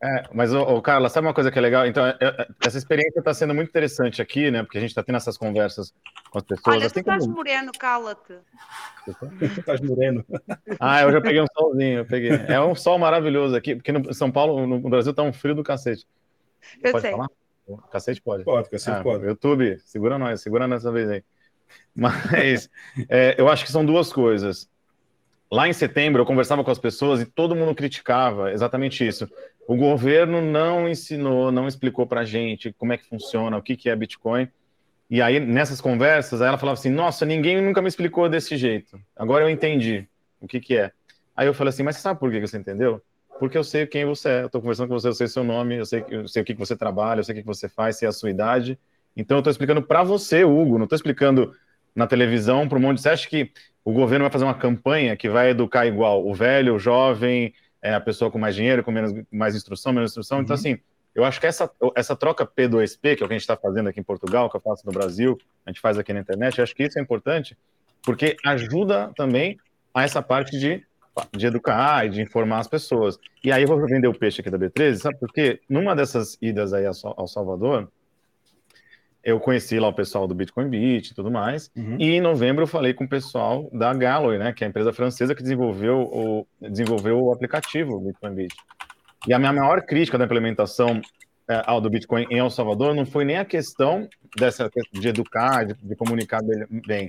[0.00, 1.84] É, mas, ô, ô, Carla, sabe uma coisa que é legal?
[1.86, 4.62] Então, é- é- essa experiência está sendo muito interessante aqui, né?
[4.62, 5.92] Porque a gente está tendo essas conversas
[6.30, 6.66] com as pessoas.
[6.76, 8.34] Olha, tu assim estás como- moreno, cala-te.
[9.58, 10.24] Estás moreno.
[10.80, 12.30] Ah, eu já peguei um solzinho, eu peguei.
[12.30, 15.64] É um sol maravilhoso aqui, porque no São Paulo, no Brasil, tá um frio do
[15.64, 16.06] cacete.
[16.82, 17.10] Eu pode sei.
[17.10, 17.28] falar?
[17.90, 18.44] Cacete pode.
[18.44, 19.24] Pode, cacete Ah, pode.
[19.26, 21.24] YouTube, segura nós, segura nessa vez aí.
[21.94, 22.70] Mas
[23.08, 24.68] é, eu acho que são duas coisas.
[25.50, 29.28] Lá em setembro, eu conversava com as pessoas e todo mundo criticava exatamente isso.
[29.68, 33.90] O governo não ensinou, não explicou para gente como é que funciona, o que, que
[33.90, 34.48] é Bitcoin.
[35.10, 38.98] E aí, nessas conversas, ela falava assim: Nossa, ninguém nunca me explicou desse jeito.
[39.14, 40.08] Agora eu entendi
[40.40, 40.90] o que, que é.
[41.36, 43.02] Aí eu falei assim: Mas você sabe por que você entendeu?
[43.38, 44.40] Porque eu sei quem você é.
[44.40, 46.54] Eu estou conversando com você, eu sei seu nome, eu sei, eu sei o que,
[46.54, 48.78] que você trabalha, eu sei o que, que você faz, sei a sua idade.
[49.14, 51.54] Então eu estou explicando para você, Hugo, não estou explicando
[51.94, 53.02] na televisão para monte de.
[53.02, 53.52] Você acha que
[53.84, 57.52] o governo vai fazer uma campanha que vai educar igual o velho, o jovem,
[57.82, 60.40] é, a pessoa com mais dinheiro, com menos, mais instrução, menos instrução?
[60.40, 60.60] Então, Uhum.
[60.60, 60.78] assim,
[61.14, 63.88] eu acho que essa, essa troca P2P, que é o que a gente está fazendo
[63.88, 66.62] aqui em Portugal, que eu faço no Brasil, a gente faz aqui na internet, eu
[66.64, 67.56] acho que isso é importante,
[68.02, 69.58] porque ajuda também
[69.94, 70.84] a essa parte de,
[71.32, 73.18] de educar e de informar as pessoas.
[73.42, 75.60] E aí eu vou vender o peixe aqui da B13, sabe por quê?
[75.68, 77.88] Numa dessas idas aí ao Salvador,
[79.22, 81.96] eu conheci lá o pessoal do Bitcoin Beach e tudo mais, Uhum.
[81.98, 84.92] e em novembro eu falei com o pessoal da Galway, né, que é a empresa
[84.92, 88.56] francesa que desenvolveu o, desenvolveu o aplicativo Bitcoin Beach.
[89.26, 91.00] E a minha maior crítica da implementação
[91.48, 95.64] é, ao do Bitcoin em El Salvador não foi nem a questão dessa de educar,
[95.64, 96.40] de, de comunicar
[96.86, 97.08] bem-.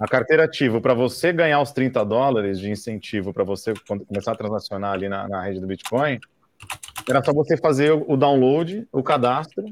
[0.00, 4.36] A carteira ativa, para você ganhar os 30 dólares de incentivo para você começar a
[4.36, 6.18] transacionar ali na, na rede do Bitcoin,
[7.08, 9.64] era só você fazer o download, o cadastro,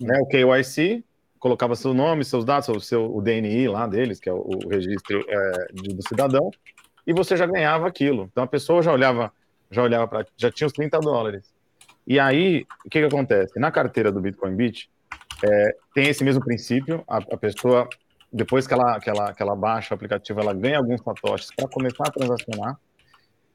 [0.00, 1.04] né, o KYC,
[1.38, 5.24] colocava seu nome, seus dados, o seu o DNI lá deles, que é o, registro
[5.28, 6.50] é, do cidadão,
[7.06, 8.28] e você já ganhava aquilo.
[8.30, 9.32] Então a pessoa já olhava,
[9.70, 11.52] já olhava para, já tinha os 30 dólares.
[12.06, 13.58] E aí, o que, que acontece?
[13.58, 14.90] Na carteira do Bitcoin Beach,
[15.44, 17.88] é, tem esse mesmo princípio, a, a pessoa
[18.32, 21.68] depois que ela, que, ela, que ela baixa o aplicativo, ela ganha alguns satoshis para
[21.68, 22.78] começar a transacionar.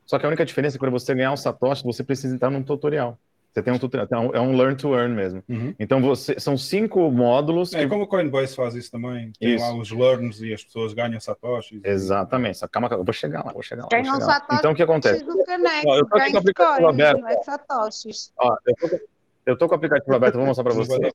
[0.06, 2.50] Só que a única diferença é que para você ganhar um satoshi, você precisa entrar
[2.50, 3.18] num tutorial.
[3.54, 5.44] Você tem um tutorial, é um learn to earn mesmo.
[5.48, 5.76] Uhum.
[5.80, 7.72] Então você são cinco módulos.
[7.74, 9.32] É que- como o Coinbase faz isso também.
[9.40, 9.64] Tem Isso.
[9.64, 11.80] lá os learns e as pessoas ganham satoshis.
[11.84, 12.58] Exatamente.
[12.58, 13.90] Só calma, eu vou chegar lá, vou chegar lá.
[13.92, 14.48] Vou chegar lá.
[14.58, 15.24] Então o que acontece?
[15.24, 17.22] do caneco, Ó, eu tô com o aplicativo aberto.
[17.22, 18.34] não é satoshis.
[18.40, 19.00] Ó, eu, tô,
[19.46, 21.12] eu tô com o aplicativo aberto, vou mostrar para você.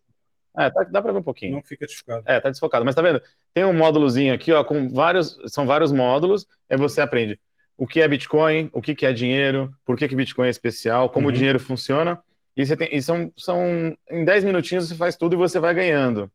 [0.57, 1.55] É, tá- dá para ver um pouquinho.
[1.57, 2.23] Não fica desfocado.
[2.25, 2.85] É, tá desfocado.
[2.85, 3.21] Mas tá vendo?
[3.53, 5.37] Tem um módulozinho aqui, ó, com vários.
[5.47, 6.47] São vários módulos.
[6.71, 7.39] Aí você aprende
[7.77, 11.09] o que é Bitcoin, o que, que é dinheiro, por que, que Bitcoin é especial,
[11.11, 11.33] como Uhum.
[11.33, 12.21] o dinheiro funciona.
[12.59, 13.97] E, você tem, e são, são.
[14.11, 16.29] Em 10 minutinhos você faz tudo e você vai ganhando.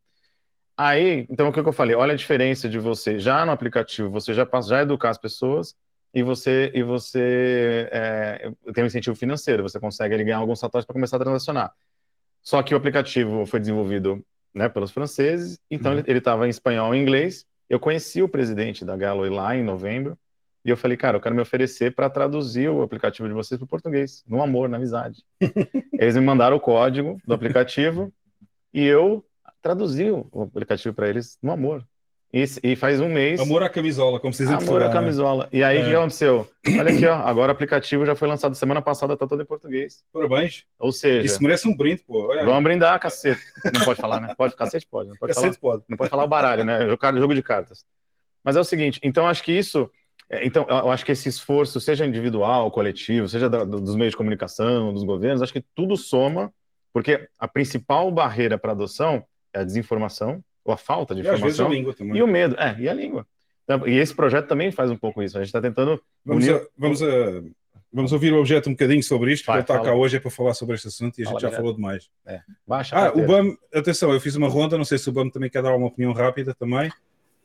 [0.76, 1.94] Aí, então o que eu falei?
[1.94, 5.76] Olha a diferença de você já no aplicativo, você já passa, já educar as pessoas
[6.14, 10.86] e você e você é, tem um incentivo financeiro, você consegue ali, ganhar alguns satoshis
[10.86, 11.72] para começar a transacionar.
[12.42, 15.98] Só que o aplicativo foi desenvolvido né, pelos franceses, então Uhum.
[15.98, 17.44] ele- ele estava em espanhol e inglês.
[17.68, 20.18] Eu conheci o presidente da Galloway lá em novembro
[20.64, 23.64] e eu falei, cara, eu quero me oferecer para traduzir o aplicativo de vocês para
[23.64, 25.22] o português, no amor, na amizade.
[25.92, 28.12] eles me mandaram o código do aplicativo
[28.72, 29.24] e eu
[29.60, 31.84] traduzi o aplicativo para eles no amor.
[32.32, 33.38] E, e faz um mês.
[33.38, 34.92] Amor à camisola, como em Amor à né?
[34.92, 35.48] camisola.
[35.52, 35.96] E aí, o que É.
[35.96, 36.50] aconteceu?
[36.66, 37.14] Olha aqui, ó.
[37.14, 40.02] Agora o aplicativo já foi lançado semana passada, tá todo em português.
[40.12, 40.64] Parabéns.
[40.76, 42.26] Ou seja, Isso merece um brinde, pô.
[42.26, 43.40] Olha, vamos brindar, cacete.
[43.72, 44.34] Não pode falar, né?
[44.36, 45.10] Pode, cacete pode.
[45.10, 45.84] Não pode, falar, cacete pode.
[45.88, 46.88] não pode falar o baralho, né?
[46.88, 47.84] Jogo jogo de cartas.
[48.42, 49.88] Mas é o seguinte, então acho que isso.
[50.30, 54.12] É, Então, eu acho que esse esforço, seja individual, coletivo, seja da- do- dos meios
[54.12, 56.52] de comunicação, dos governos, acho que tudo soma,
[56.92, 61.40] porque a principal barreira para adoção é a desinformação, ou a falta de E às
[61.40, 62.16] vezes a informação, língua também.
[62.16, 63.26] e o medo, é, e a língua.
[63.64, 65.36] Então, E esse projeto também faz um pouco isso.
[65.36, 67.06] A gente está tentando Vamos, unir- a, vamos, a,
[67.92, 70.20] vamos ouvir o objeto um bocadinho sobre isto, Vai, porque ele está cá hoje é
[70.20, 71.60] para falar sobre este assunto e a gente Fala, já direto.
[71.60, 72.08] falou demais.
[72.66, 73.26] baixa a Ah, o.
[73.26, 75.86] BAM, atenção, eu fiz uma ronda, não sei se o BAM também quer dar uma
[75.86, 76.90] opinião rápida também.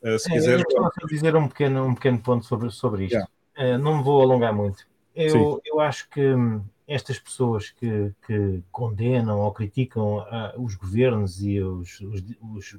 [0.04, 3.14] Uh, se É, quiser, eu dizer um pequeno, um pequeno ponto sobre, sobre isto.
[3.14, 3.32] Yeah.
[3.58, 4.88] Eh, não me vou alongar muito.
[5.14, 5.60] Eu, Sim.
[5.66, 11.60] eu acho que hum, estas pessoas que, que condenam ou criticam ah, os governos e
[11.60, 12.78] os, os, os,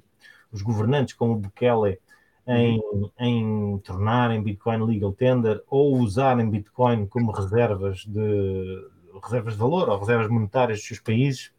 [0.51, 1.99] os governantes, como o Bukele,
[2.47, 2.81] em,
[3.19, 8.89] em tornarem Bitcoin legal tender ou usarem Bitcoin como reservas de,
[9.23, 11.53] reservas de valor ou reservas monetárias dos seus países,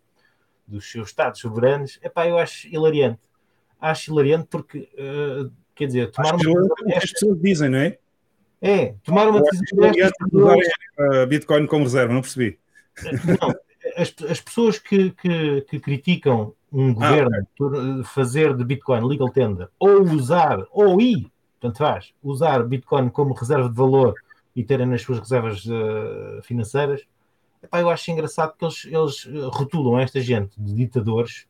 [0.68, 3.22] dos seus Estados soberanos, epá, eu acho hilariante.
[3.82, 7.97] Acho hilariante porque, eh, quer dizer, tomar acho uma que as pessoas dizem, não é?
[8.61, 10.67] é, tomar uma decisão pessoas,
[10.99, 12.59] uh, Bitcoin como reserva, não percebi.
[13.41, 13.49] não,
[13.97, 19.29] as, as pessoas que, que, que criticam um governo por eh, fazer de Bitcoin legal
[19.29, 21.29] tender ou usar, ou ir,
[21.59, 24.13] tanto faz, usar Bitcoin como reserva de valor
[24.55, 27.01] e terem nas suas reservas eh, financeiras,
[27.61, 31.45] epá, eu acho engraçado que eles, eles eh, rotulam esta gente de ditadores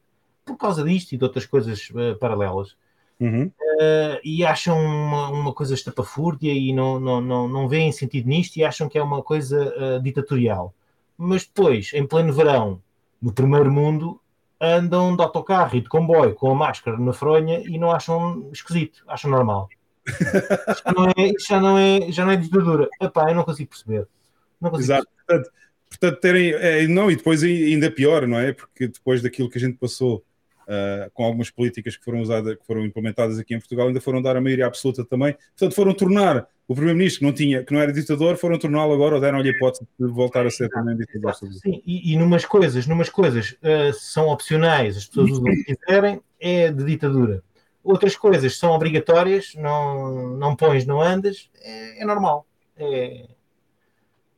[0.54, 2.76] por causa disto e de outras coisas eh, paralelas.
[3.20, 3.46] Uhum.
[3.46, 8.58] Uh, e acham uma, uma coisa estapafúrdia e não, não, não, não veem sentido nisto
[8.58, 10.74] e acham que é uma coisa uh, ditatorial.
[11.16, 12.82] Mas depois, em pleno verão,
[13.22, 14.20] no primeiro mundo,
[14.60, 19.04] andam de autocarro e de comboio com a máscara na fronha e não acham esquisito,
[19.08, 19.70] acham normal.
[20.08, 22.90] Isto já não é, já não é, já não é ditadura.
[23.00, 24.08] Epá, eu não consigo perceber.
[24.60, 25.08] Não consigo Exato.
[25.28, 25.52] Portanto,
[25.90, 26.54] portanto, terem.
[26.54, 28.52] é, não, e depois ainda pior, não é?
[28.52, 30.24] Porque depois daquilo que a gente passou
[30.72, 34.22] uh, com algumas políticas que foram usadas, que foram implementadas aqui em Portugal, ainda foram
[34.22, 35.34] dar a maioria absoluta também.
[35.34, 39.16] Portanto, foram tornar o primeiro-ministro que não tinha, que não era ditador, foram torná-lo agora,
[39.16, 41.36] ou deram-lhe a hipótese de voltar a ser também ditador.
[41.36, 45.76] Sim, e, e numas coisas, numas coisas uh, são opcionais, as pessoas usam o que
[45.76, 47.44] quiserem, é de ditadura.
[47.84, 52.46] Outras coisas são obrigatórias, não, não pões, não andas, é, é normal.
[52.78, 53.28] É,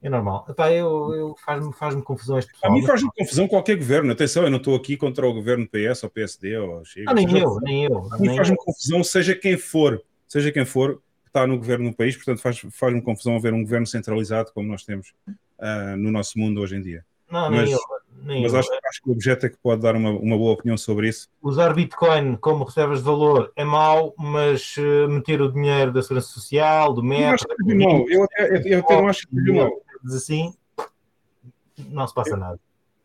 [0.04, 0.45] é normal.
[0.49, 2.74] Epá, eu, eu faz-me faz confusão este pessoal.
[2.74, 4.12] A mim faz-me confusão qualquer governo.
[4.12, 7.10] Atenção, eu não estou aqui contra o governo PS ou PSD ou Chega.
[7.10, 8.10] Ah, nem eu, nem eu.
[8.12, 11.95] A mim faz-me confusão, seja quem for, seja quem for, que está no governo no
[11.95, 16.38] país, portanto faz-me faz confusão haver um governo centralizado como nós temos uh, no nosso
[16.38, 17.06] mundo hoje em dia.
[17.32, 17.80] Não, nem mas, eu.
[18.26, 18.60] Nem mas eu.
[18.60, 21.30] acho, acho, que o objeto é que pode dar uma, uma, boa opinião sobre isso.
[21.41, 26.28] Usar Bitcoin como reservas de valor é mau, mas uh, meter o dinheiro da Segurança
[26.28, 27.41] Social, do MEP...
[27.66, 29.84] Eu, não, eu, até, eu até não acho que seja mau.
[30.06, 30.54] Assim,
[31.89, 32.60] não se passa eu, nada.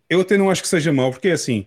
[0.08, 1.66] Eu até não acho que seja mau, porque é assim,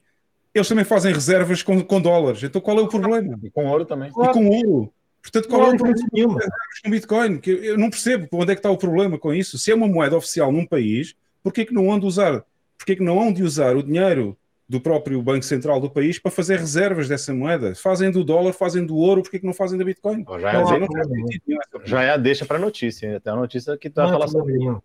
[0.54, 3.40] eles também fazem reservas com, com dólares, então qual é o problema?
[3.42, 4.10] E com ouro também.
[4.10, 4.94] E com ouro.
[5.22, 6.40] Portanto, qual não é o problema nenhuma.
[6.84, 7.38] com Bitcoin?
[7.38, 9.58] Que eu não percebo onde é que está o problema com isso.
[9.58, 12.44] Se é uma moeda oficial num país, porquê que não hão de usar,
[12.78, 14.36] porquê que não hão de usar o dinheiro
[14.68, 17.76] do próprio Banco Central do país para fazer reservas dessa moeda?
[17.76, 20.26] Fazem do dólar, fazem do ouro, porquê que não fazem da Bitcoin?
[20.40, 20.88] Já é, Não há não,
[21.86, 24.82] já é a deixa para a notícia, até a notícia que está a falar nenhum.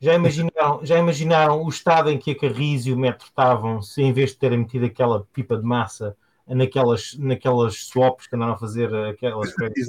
[0.00, 4.02] Já imaginaram, já imaginaram o estado em que a Carris e o Metro estavam se
[4.02, 8.58] em vez de terem metido aquela pipa de massa naquelas, naquelas swaps que andaram a
[8.58, 9.86] fazer, aquelas swaps,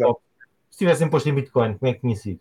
[0.70, 2.40] se tivessem posto em Bitcoin, como é que tinha sido?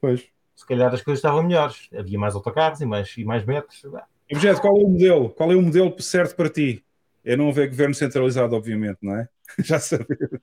[0.00, 0.26] Pois.
[0.54, 1.88] Se calhar as coisas estavam melhores.
[1.96, 3.82] Havia mais autocarros e mais, e mais metros.
[4.30, 5.30] Objeto, qual é o modelo?
[5.30, 6.84] Qual é o modelo certo para ti?
[7.24, 9.28] É não haver governo centralizado, obviamente, não é?
[9.62, 10.40] Já sabemos.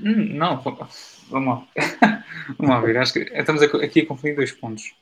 [0.00, 0.88] Não, vamos lá.
[2.58, 2.98] vamos lá ver.
[2.98, 4.94] Acho que estamos aqui a confundir dois pontos.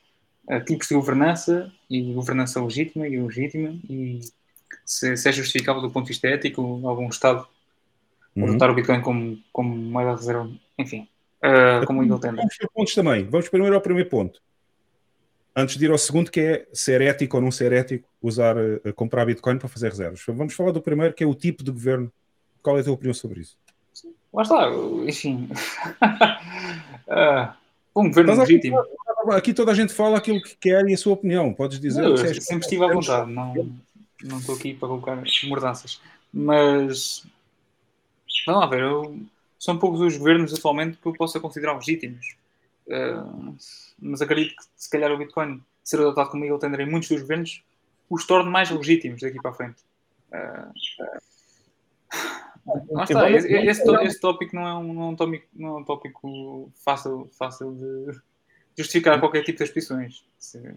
[0.59, 4.21] Tipos de governança e governança legítima e ilegítima e
[4.85, 7.47] se, se, é justificável do ponto de vista ético algum Estado
[8.37, 8.49] uhum.
[8.49, 11.09] adotar o Bitcoin como, como moeda de reserva, enfim,
[11.45, 12.37] uh, como tender.
[12.37, 13.25] Vamos por pontos também.
[13.25, 14.41] Vamos primeiro ao primeiro ponto.
[15.55, 18.95] Antes de ir ao segundo, que é ser ético ou não ser ético usar, uh,
[18.95, 20.23] comprar Bitcoin para fazer reservas.
[20.27, 22.11] Vamos falar do primeiro, que é o tipo de governo.
[22.63, 23.57] Qual é a tua opinião sobre isso?
[24.33, 24.71] Lá está,
[25.07, 25.49] enfim.
[27.09, 27.53] uh,
[27.95, 28.78] um governo legítimo.
[28.78, 31.53] Aqui, aqui, toda a gente fala aquilo que quer e a sua opinião.
[31.53, 32.03] Podes dizer.
[32.03, 33.55] Eu, eu sempre estive à vontade, não,
[34.22, 36.01] não estou aqui para colocar mordanças.
[36.32, 37.26] Mas.
[38.47, 39.20] Vamos lá ver, eu,
[39.59, 42.36] são poucos os governos atualmente que eu possa considerar legítimos.
[42.86, 43.55] Uh,
[43.99, 47.20] mas acredito que se calhar o Bitcoin ser adotado como legal tender em muitos dos
[47.20, 47.62] governos
[48.09, 49.82] os torne mais legítimos daqui para a frente.
[50.32, 50.72] Uh,
[52.69, 55.81] ah, está, esse, esse, esse, tópico não é um, não é um, tópico, não é
[55.81, 58.21] um tópico fácil, fácil de
[58.77, 60.25] justificar qualquer tipo de expressões.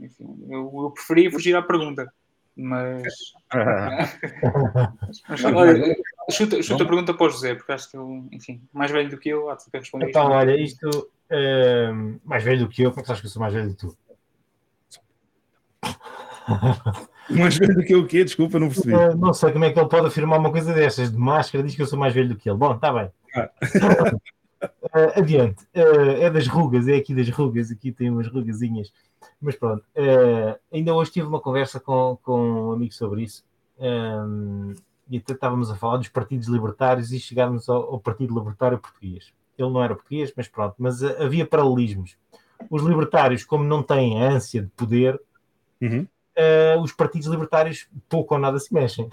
[0.01, 2.11] Enfim, eu, eu preferia fugir à pergunta,
[2.55, 3.13] mas.
[5.27, 5.95] mas olha,
[6.31, 9.17] chuta, chuta a pergunta para o José, porque acho que ele, enfim, mais velho do
[9.17, 10.33] que eu, há de responder Então, isto.
[10.33, 11.11] olha, isto.
[11.31, 13.69] Uh, mais velho do que eu, como é que achas que eu sou mais velho
[13.69, 13.97] do que tu?
[17.29, 18.23] Mais velho do que eu o quê?
[18.23, 18.93] Desculpa, não percebi.
[18.93, 21.11] Uh, não sei como é que ele pode afirmar uma coisa destas.
[21.11, 22.57] De máscara, diz que eu sou mais velho do que ele.
[22.57, 23.09] Bom, está bem.
[23.35, 23.49] Ah.
[24.63, 25.63] uh, adiante.
[25.75, 27.71] Uh, é das rugas, é aqui das rugas.
[27.71, 28.91] Aqui tem umas rugazinhas.
[29.41, 29.83] Mas pronto.
[30.71, 33.43] ainda hoje tive uma conversa com, com um amigo sobre isso.
[33.79, 34.73] Um,
[35.09, 39.33] e até estávamos a falar dos partidos libertários e chegámos ao, ao Partido Libertário Português.
[39.57, 40.75] Ele não era português, mas pronto.
[40.77, 42.17] Mas havia paralelismos.
[42.69, 45.19] Os libertários, como não têm a ânsia de poder,
[45.81, 46.07] uhum
[46.37, 49.09] uh, os partidos libertários pouco ou nada se mexem.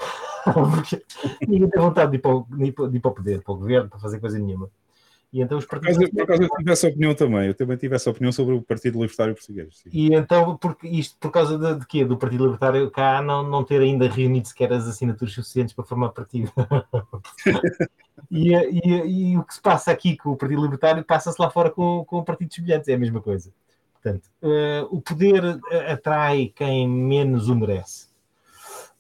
[1.47, 2.47] Ninguém tem vontade de ir, para o,
[2.89, 4.71] de ir para o poder, para o governo, para fazer coisa nenhuma.
[5.33, 6.11] E então os partidos.
[6.11, 7.47] Por acaso, eu tive essa opinião também.
[7.47, 9.79] Eu também tive essa opinião sobre o Partido Libertário Português.
[9.79, 9.91] Sim.
[9.93, 12.05] E então, porque isto por causa de, de quê?
[12.05, 16.09] Do Partido Libertário cá não, não ter ainda reunido sequer as assinaturas suficientes para formar
[16.09, 16.51] partido.
[18.29, 21.71] e, e, e, o que se passa aqui com o Partido Libertário passa-se lá fora
[21.71, 22.89] com, com partidos semelhantes.
[22.89, 23.53] É a mesma coisa.
[24.03, 28.09] Portanto, uh, o poder eh, atrai quem menos o merece.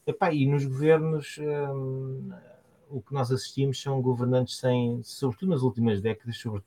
[0.06, 2.56] Epá, e nos governos, um, eh,
[2.90, 6.62] o que nós assistimos são governantes sem, sobretudo nas últimas décadas, sobre,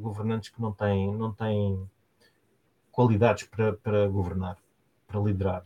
[0.00, 1.88] governantes que não têm, não têm
[2.90, 4.58] qualidades para, para governar,
[5.06, 5.64] para liderar.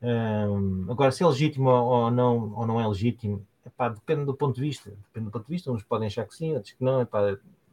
[0.00, 4.54] Um, agora, se é legítimo ou não, ou não é legítimo, epá, depende do ponto
[4.54, 4.90] de vista.
[4.90, 5.72] Depende do ponto de vista.
[5.72, 7.00] Uns podem achar que sim, outros que não.
[7.00, 7.30] Epá,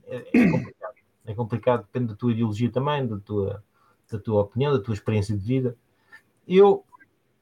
[0.07, 0.96] é, é complicado.
[1.27, 3.63] É complicado, depende da tua ideologia também, da tua,
[4.09, 5.77] da tua opinião, da tua experiência de vida.
[6.47, 6.85] Eu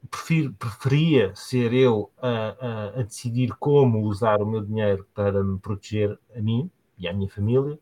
[0.10, 5.60] prefiro, preferia ser eu a, a, a, decidir como usar o meu dinheiro para me
[5.60, 7.80] proteger a mim e à minha família,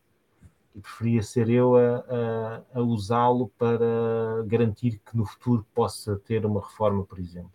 [0.74, 6.60] e preferia ser eu a, a usá-lo para garantir que no futuro possa ter uma
[6.60, 7.52] reforma, por exemplo,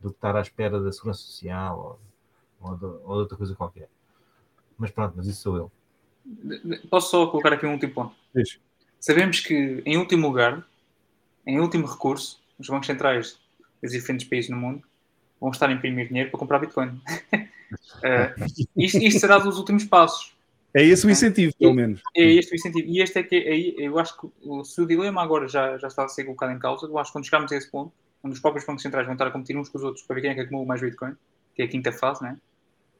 [0.00, 1.98] do que estar à espera da segurança social
[2.60, 3.88] ou, ou, de, ou de outra coisa qualquer.
[4.76, 5.79] Mas pronto, mas isso sou eu.
[6.88, 8.14] Posso só colocar aqui um último ponto?
[8.34, 8.58] Isso.
[8.98, 10.64] Sabemos que, em último lugar,
[11.46, 13.38] em último recurso, os bancos centrais
[13.82, 14.82] dos diferentes países no mundo
[15.40, 16.88] vão estar a imprimir dinheiro para comprar Bitcoin.
[16.88, 17.00] uh,
[18.76, 20.34] isto, isto, será dos últimos passos.
[20.72, 22.00] É esse o incentivo, pelo menos.
[22.14, 22.88] É este o incentivo.
[22.88, 24.28] E este é que é, eu acho que
[24.64, 27.14] se o dilema agora já, já está a ser colocado em causa, eu acho que
[27.14, 27.92] quando chegarmos a esse ponto,
[28.22, 30.20] onde os próprios bancos centrais vão estar a competir uns com os outros para ver
[30.20, 31.14] quem é que acumula mais Bitcoin,
[31.56, 32.36] que é a quinta fase, né?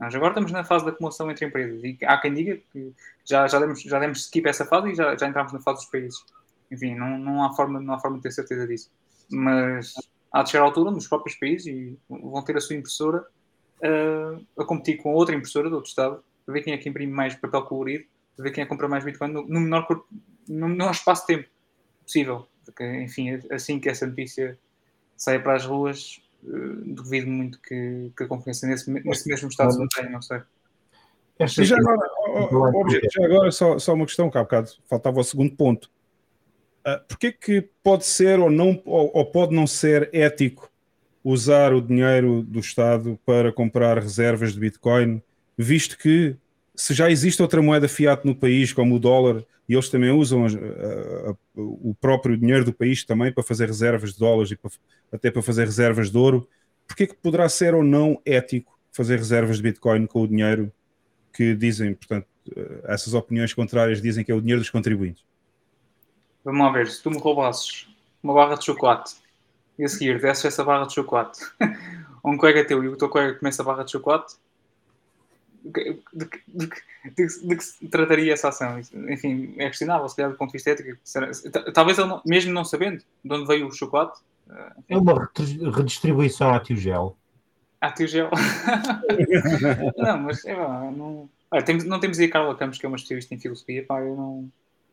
[0.01, 2.91] Nós agora estamos na fase da acumulação entre empresas e há quem diga que
[3.23, 5.91] já, já, demos, já demos skip essa fase e já, já entramos na fase dos
[5.91, 6.25] países.
[6.71, 8.91] Enfim, não, não, há forma, não há forma de ter certeza disso.
[9.31, 9.93] Mas
[10.33, 13.27] há de chegar à altura nos próprios países e vão ter a sua impressora
[13.83, 17.13] uh, a competir com outra impressora de outro Estado para ver quem é que imprime
[17.13, 19.87] mais papel colorido, para ver quem é que compra mais Bitcoin no, no menor,
[20.49, 21.49] no menor espaço de tempo
[22.03, 22.49] possível.
[22.65, 24.59] Porque, enfim, assim que essa notícia
[25.15, 29.79] saia para as ruas, duvido muito que, que a confiança nesse, nesse mesmo estado se
[29.79, 30.41] mantenha, não sei.
[31.49, 32.11] Já agora,
[33.11, 35.91] já agora só, só uma questão, cá há bocado faltava o segundo ponto.
[36.81, 40.71] Uh, Porquê que pode ser ou, não, ou, ou, pode não ser ético
[41.25, 45.23] usar o dinheiro do Estado para comprar reservas de Bitcoin,
[45.57, 46.37] visto que
[46.81, 50.47] se já existe outra moeda fiat no país, como o dólar, e eles também usam
[50.47, 54.71] a, a, o próprio dinheiro do país também para fazer reservas de dólares e para,
[55.13, 56.49] até para fazer reservas de ouro,
[56.89, 60.73] porquê que poderá ser ou não ético fazer reservas de Bitcoin com o dinheiro
[61.35, 62.27] que dizem, portanto,
[62.57, 65.23] eh, essas opiniões contrárias dizem que é o dinheiro dos contribuintes.
[66.43, 67.89] Vamos lá ver, se tu me roubasses
[68.23, 69.17] uma barra de chocolate
[69.79, 71.41] e a seguir desses essa barra de chocolate
[72.25, 74.37] um colega teu e o teu colega começa a barra de chocolate,
[75.65, 78.79] de que, de, que, de, que, de que se trataria essa ação?
[79.09, 80.99] Enfim, é questionável, se calhar, do ponto de vista ético.
[81.73, 84.21] Talvez ele, não, mesmo não sabendo de onde veio o chocolate.
[84.79, 84.85] Enfim.
[84.89, 85.31] É uma
[85.77, 87.17] redistribuição à tio gel.
[87.81, 88.31] À tio gel.
[89.97, 92.97] não, mas é, não, olha, temos, não temos aí a Carla Campos, que é uma
[92.97, 93.85] especialista em filosofia.
[93.87, 94.49] Pá, eu não.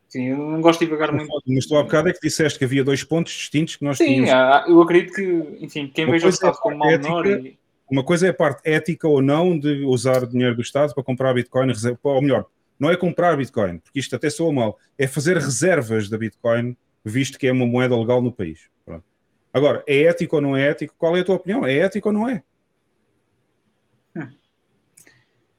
[0.08, 1.28] Sim, eu não gosto de divagar muito.
[1.46, 4.24] Mas tu há bocado é que disseste que havia dois pontos distintos que nós Sim,
[4.24, 4.68] tínhamos.
[4.68, 7.26] eu acredito que, enfim, quem veja o Estado é como mal menor.
[7.26, 7.58] E...
[7.90, 11.32] Uma coisa é a parte ética ou não de usar dinheiro do Estado para comprar
[11.32, 11.72] Bitcoin,
[12.02, 12.46] ou melhor,
[12.78, 17.38] não é comprar Bitcoin, porque isto até soa mal, é fazer reservas da Bitcoin, visto
[17.38, 18.68] que é uma moeda legal no país.
[18.84, 19.04] Pronto.
[19.52, 20.94] Agora, é ético ou não é ético?
[20.96, 21.66] Qual é a tua opinião?
[21.66, 22.42] É ético ou não é?
[24.14, 24.28] Hum.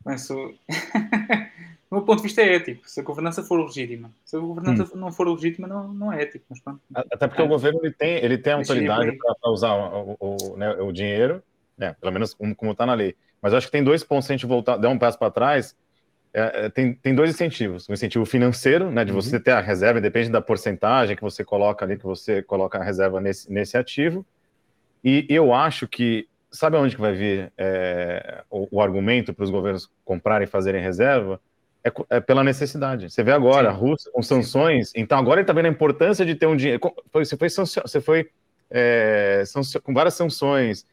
[0.06, 0.54] Mas sou...
[1.90, 2.88] do meu ponto de vista, é ético.
[2.88, 4.12] Se a governança for legítima.
[4.24, 5.00] Se a governança hum.
[5.00, 6.46] não for legítima, não, não é ético.
[6.50, 6.80] Mas pronto.
[6.94, 7.46] Até porque é.
[7.46, 11.44] o governo ele tem, ele tem autoridade para usar o, o, né, o dinheiro,
[11.80, 13.16] né, pelo menos como está na lei.
[13.42, 15.76] Mas acho que tem dois pontos, se a gente voltar, der um passo para trás,
[16.34, 17.90] é, é, tem, tem dois incentivos.
[17.90, 19.22] Um incentivo financeiro, né, de uhum.
[19.22, 22.84] você ter a reserva, depende da porcentagem que você coloca ali, que você coloca a
[22.84, 24.26] reserva nesse, nesse ativo.
[25.02, 29.50] E eu acho que, sabe onde que vai vir é, o, o, argumento para os
[29.50, 31.40] governos comprarem e fazerem reserva?
[31.82, 33.10] É, é, pela necessidade.
[33.10, 33.76] Você vê agora Sim.
[33.76, 36.82] a Rússia com sanções, então agora ele está vendo a importância de ter um dinheiro.
[37.14, 38.30] Você foi, você foi
[38.70, 39.44] é,
[39.82, 40.86] com várias sanções,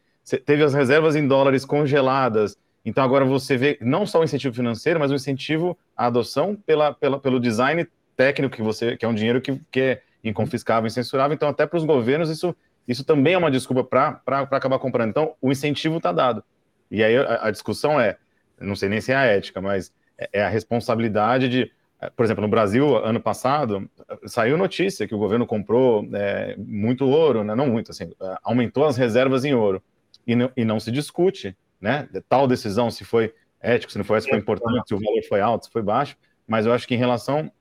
[0.45, 2.57] teve as reservas em dólares congeladas.
[2.83, 6.93] Então agora você vê não só o incentivo financeiro, mas o incentivo à adoção pela,
[6.93, 11.35] pela, pelo design técnico que você que é um dinheiro que, que é inconfiscável, incensurável.
[11.35, 12.55] Então até para os governos isso
[12.87, 15.09] isso também é uma desculpa para acabar comprando.
[15.09, 16.43] Então o incentivo está dado.
[16.89, 18.17] E aí a, a discussão é,
[18.59, 19.91] não sei nem se é a ética, mas
[20.31, 21.71] é a responsabilidade de,
[22.15, 23.89] por exemplo, no Brasil, ano passado,
[24.25, 27.55] saiu notícia que o governo comprou é, muito ouro, né?
[27.55, 28.11] não muito, assim,
[28.43, 29.81] aumentou as reservas em ouro,
[30.27, 34.21] e não, e não se discute, né, tal decisão, se foi ético, se não foi,
[34.21, 36.93] se foi importante, se o valor foi alto, se foi baixo, mas eu acho que
[36.93, 37.51] em relação,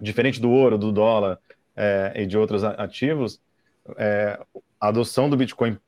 [0.00, 1.38] diferente do ouro, do dólar
[1.74, 3.40] é, e de outros ativos,
[3.96, 4.38] é,
[4.80, 5.78] a adoção do Bitcoin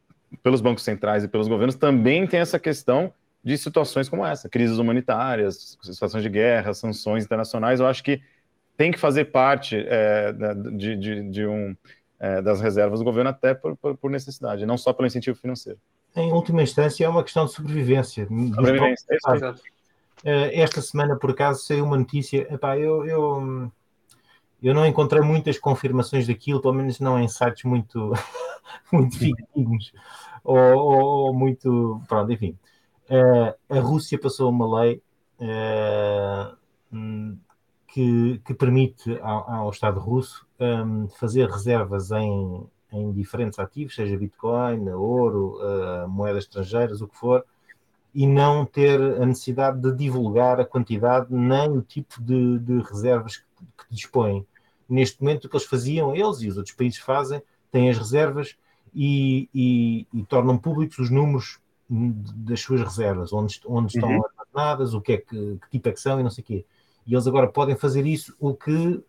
[0.43, 3.12] pelos bancos centrais e pelos governos também tem essa questão
[3.45, 8.22] de situações como essa, crises humanitárias, situações de guerra, sanções internacionais, eu acho que
[8.76, 10.33] tem que fazer parte é,
[10.76, 11.76] de, de, de, um,
[12.18, 15.78] é, das reservas do governo até por, por, por, necessidade, não só pelo incentivo financeiro.
[16.15, 18.27] Em última instância, é uma questão de sobrevivência.
[18.27, 19.07] sobrevivência
[20.25, 22.47] é Esta semana, por acaso, saiu uma notícia.
[22.53, 23.73] Epá, eu, eu,
[24.63, 28.13] eu não encontrei muitas confirmações daquilo, pelo menos não em sites muito,
[28.93, 29.93] muito fidedignos
[30.45, 32.01] ou, ou, ou muito.
[32.07, 32.57] Pronto, enfim
[33.13, 35.03] Uh, a Rússia passou uma lei
[35.39, 36.57] uh,
[37.89, 44.16] que, que, permite ao, ao Estado russo um, fazer reservas em, em, diferentes ativos, seja
[44.16, 47.45] Bitcoin, ouro, uh, moedas estrangeiras, o que for,
[48.14, 53.38] e não ter a necessidade de divulgar a quantidade nem o tipo de, de reservas
[53.38, 53.45] que,
[53.78, 54.47] que dispõem.
[54.88, 58.57] Neste momento, o que eles faziam, eles e os outros países fazem, têm as reservas
[58.95, 64.22] e, e, e tornam públicos os números das suas reservas, onde, onde estão uhum.
[64.24, 66.64] armazenadas, o que é que, que, tipo é que são e não sei o quê.
[67.07, 69.03] E eles agora podem fazer isso, o que,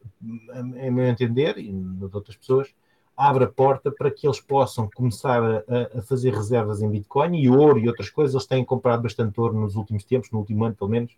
[0.53, 2.73] a meu entender, e de outras pessoas,
[3.15, 7.49] abre a porta para que eles possam começar a, a, fazer reservas em Bitcoin e
[7.49, 8.33] ouro e outras coisas.
[8.33, 11.13] Eles têm comprado bastante ouro nos últimos tempos, no último ano pelo menos,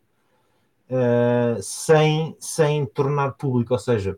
[0.90, 3.74] uh, sem, sem tornar público.
[3.74, 4.18] Ou seja,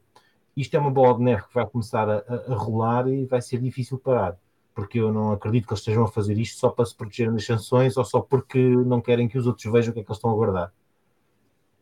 [0.55, 3.41] isto é uma bola de neve que vai começar a, a, a rolar e vai
[3.41, 4.37] ser difícil parar
[4.77, 7.43] porque eu não acredito que eles estejam a fazer isto só para se protegerem das
[7.43, 10.17] sanções ou só porque não querem que os outros vejam o que é que eles
[10.19, 10.71] estão a guardar.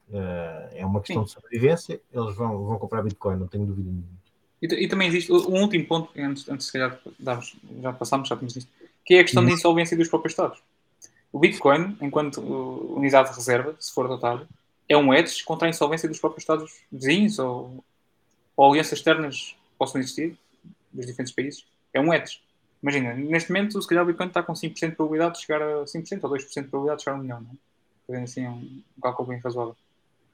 [0.08, 1.26] Uh, é uma questão Sim.
[1.26, 4.25] de sobrevivência, eles vão, vão comprar Bitcoin, não tenho dúvida nenhuma.
[4.66, 7.00] E, e, também existe um último ponto, antes, antes se calhar
[7.82, 8.70] já passámos, já tínhamos visto,
[9.06, 10.60] que é a questão da insolvência dos próprios Estados.
[11.32, 14.48] O Bitcoin, enquanto unidade de reserva, se for adotado,
[14.90, 17.84] é um hedge contra a insolvência dos próprios Estados vizinhos ou,
[18.56, 20.36] ou alianças externas que possam existir
[20.92, 21.66] dos diferentes países.
[21.94, 22.40] É um hedge.
[22.82, 25.84] Imagina, neste momento, se calhar o Bitcoin está com 5% de probabilidade de chegar a
[25.84, 27.56] 5% ou 2% de probabilidade de chegar a 1 milhão, não é?
[28.08, 29.76] Fazendo assim um, um cálculo bem razoável.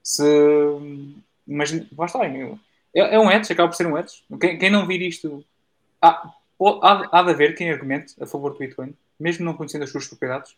[0.02, 0.22] Se.
[1.48, 2.20] Imagina, lá está,
[2.94, 4.24] é, é um edge, acaba por ser um edge.
[4.40, 5.44] Quem, quem não vir isto.
[6.00, 6.32] Há,
[6.82, 10.06] há, há de haver quem argumente a favor do Bitcoin, mesmo não conhecendo as suas
[10.06, 10.56] propriedades,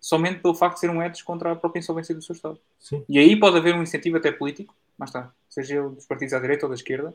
[0.00, 2.58] somente pelo facto de ser um edge contra a própria insolvência do seu Estado.
[2.78, 3.04] Sim.
[3.08, 6.38] E aí pode haver um incentivo até político, mas está, seja ele dos partidos à
[6.38, 7.14] direita ou da esquerda,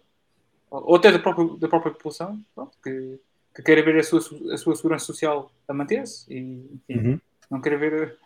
[0.70, 3.20] ou até da própria, da própria população, pronto, que
[3.56, 4.20] que queira ver a sua,
[4.54, 7.20] a sua segurança social a manter-se e enfim, uhum.
[7.50, 8.18] não queira ver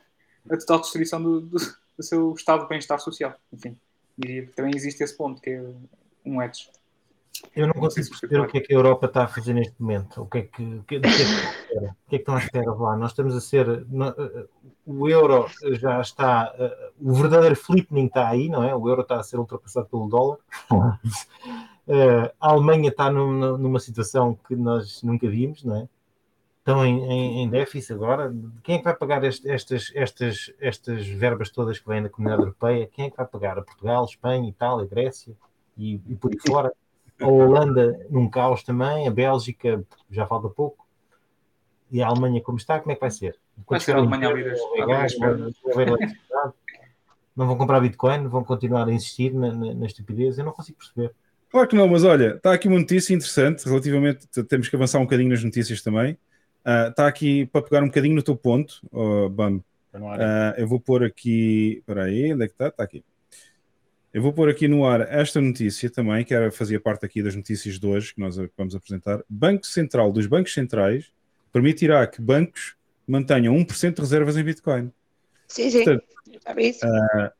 [0.49, 1.57] a total destruição do, do,
[1.97, 3.39] do seu estado de bem-estar social.
[3.53, 3.77] Enfim,
[4.17, 5.63] diria que também existe esse ponto, que é
[6.25, 6.69] um edge.
[7.55, 10.21] Eu não consigo perceber o que é que a Europa está a fazer neste momento.
[10.21, 12.73] O que é que, o que, é que, o que, é que estão à espera
[12.73, 12.97] lá?
[12.97, 13.85] Nós estamos a ser.
[14.85, 16.53] O euro já está.
[16.99, 18.75] O verdadeiro flippening está aí, não é?
[18.75, 20.37] O euro está a ser ultrapassado pelo dólar.
[22.39, 25.89] A Alemanha está numa, numa situação que nós nunca vimos, não é?
[26.59, 28.31] Estão em, em, em déficit agora.
[28.61, 32.43] Quem é que vai pagar este, estas, estas, estas verbas todas que vêm da Comunidade
[32.43, 32.85] Europeia?
[32.85, 33.57] Quem é que vai pagar?
[33.57, 35.35] A Portugal, Espanha, Itália, Grécia
[35.79, 36.71] e, e por aí fora?
[37.21, 40.87] a Holanda num caos também, a Bélgica já falta pouco,
[41.91, 43.37] e a Alemanha como está, como é que vai ser?
[43.67, 44.53] Vai ser a Alemanha abrir
[47.35, 50.77] Não vão comprar Bitcoin, vão continuar a insistir na, na, na, estupidez, eu não consigo
[50.77, 51.13] perceber.
[51.49, 55.03] Claro que não, mas olha, está aqui uma notícia interessante, relativamente, temos que avançar um
[55.03, 56.13] bocadinho nas notícias também.
[56.65, 59.63] Uh, está aqui para pegar um bocadinho no teu ponto, oh, Bam.
[59.91, 62.67] Uh, eu vou pôr aqui, espera aí, onde é que está?
[62.67, 63.03] Está aqui.
[64.13, 67.35] Eu vou pôr aqui no ar esta notícia também, que era, fazia parte aqui das
[67.35, 69.23] notícias de hoje que nós vamos apresentar.
[69.29, 71.11] Banco Central dos bancos centrais
[71.53, 72.75] permitirá que bancos
[73.07, 74.91] mantenham 1% de reservas em Bitcoin.
[75.47, 75.83] Sim, sim.
[75.83, 76.03] Portanto,
[76.83, 77.31] uh,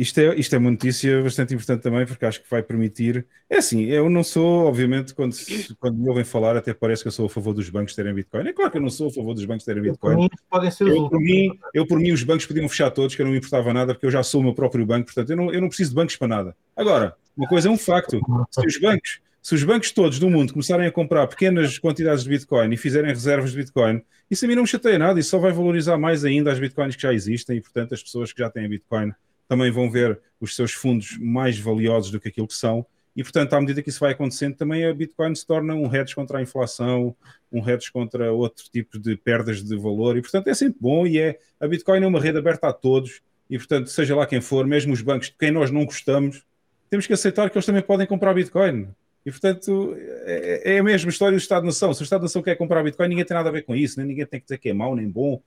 [0.00, 3.26] isto é, isto é uma notícia bastante importante também, porque acho que vai permitir.
[3.50, 5.36] É assim, eu não sou, obviamente, quando,
[5.78, 8.48] quando me ouvem falar, até parece que eu sou a favor dos bancos terem Bitcoin.
[8.48, 10.30] É claro que eu não sou a favor dos bancos terem Bitcoin.
[10.48, 13.26] Podem ser eu, por mim, eu, por mim, os bancos podiam fechar todos, que eu
[13.26, 15.52] não me importava nada, porque eu já sou o meu próprio banco, portanto, eu não,
[15.52, 16.56] eu não preciso de bancos para nada.
[16.74, 18.18] Agora, uma coisa é um facto:
[18.50, 19.20] se os bancos.
[19.42, 23.08] Se os bancos todos do mundo começarem a comprar pequenas quantidades de Bitcoin e fizerem
[23.08, 26.26] reservas de Bitcoin, isso a mim não me chateia nada, isso só vai valorizar mais
[26.26, 29.12] ainda as Bitcoins que já existem e, portanto, as pessoas que já têm Bitcoin
[29.50, 32.86] também vão ver os seus fundos mais valiosos do que aquilo que são.
[33.16, 36.14] E, portanto, à medida que isso vai acontecendo, também a Bitcoin se torna um hedge
[36.14, 37.16] contra a inflação,
[37.50, 40.16] um hedge contra outro tipo de perdas de valor.
[40.16, 41.04] E, portanto, é sempre bom.
[41.04, 43.22] E é, a Bitcoin é uma rede aberta a todos.
[43.50, 46.44] E, portanto, seja lá quem for, mesmo os bancos de quem nós não gostamos,
[46.88, 48.86] temos que aceitar que eles também podem comprar Bitcoin.
[49.26, 51.92] E, portanto, é, é a mesma história do Estado-nação.
[51.92, 53.98] Se o Estado-nação quer comprar Bitcoin, ninguém tem nada a ver com isso.
[53.98, 55.42] Nem ninguém tem que dizer que é mau nem bom.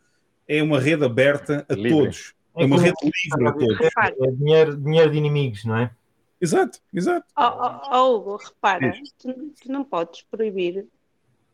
[0.45, 1.89] É uma rede aberta a Livre.
[1.89, 2.33] todos.
[2.55, 3.79] É uma rede livre a todos.
[4.21, 5.91] É dinheiro, dinheiro de inimigos, não é?
[6.39, 7.25] Exato, exato.
[7.37, 10.87] Oh, oh, oh Hugo, repara, tu, tu, não podes proibir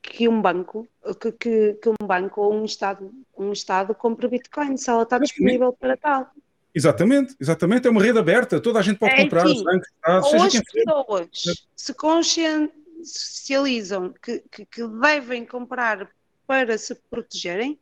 [0.02, 0.88] que um banco,
[1.22, 5.20] que, que, que, um banco ou um Estado, um Estado compre Bitcoin se ela está
[5.20, 6.32] disponível para tal.
[6.74, 10.34] Exatamente, exatamente, é uma rede aberta, toda a gente pode é comprar, os bancos, Estados,
[10.34, 11.30] ou as pessoas
[11.76, 16.10] se consciencializam que, que, que devem comprar
[16.48, 17.80] para se protegerem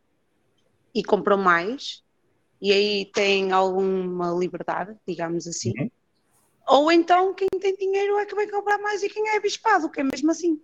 [0.94, 2.04] e compram mais,
[2.62, 5.74] e aí tem alguma liberdade, digamos assim.
[5.78, 5.90] Uhum.
[6.68, 10.02] Ou então quem tem dinheiro é que vai comprar mais e quem é bispado, que
[10.02, 10.60] é mesmo assim.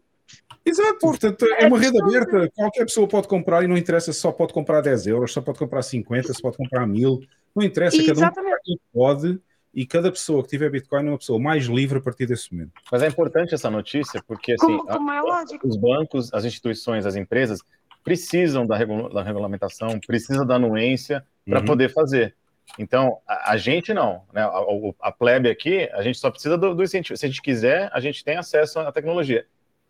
[0.65, 4.31] Exato, portanto é uma rede aberta, qualquer pessoa pode comprar e não interessa se só
[4.31, 7.19] pode comprar 10 euros, só pode comprar 50, se pode comprar 1000,
[7.55, 8.33] não interessa, Exatamente.
[8.33, 9.39] cada um pode
[9.73, 12.71] e cada pessoa que tiver Bitcoin é uma pessoa mais livre a partir desse momento.
[12.91, 15.21] Mas é importante essa notícia porque assim, como, como é
[15.63, 17.59] os bancos, as instituições, as empresas
[18.03, 21.65] precisam da, regula da regulamentação, precisam da anuência para uhum.
[21.65, 22.35] poder fazer.
[22.77, 24.41] Então, a, a gente não, né?
[24.41, 24.63] A,
[25.01, 27.17] a, plebe aqui, a gente só precisa do, do, incentivo.
[27.17, 29.45] Se a gente quiser, a gente tem acesso à tecnologia.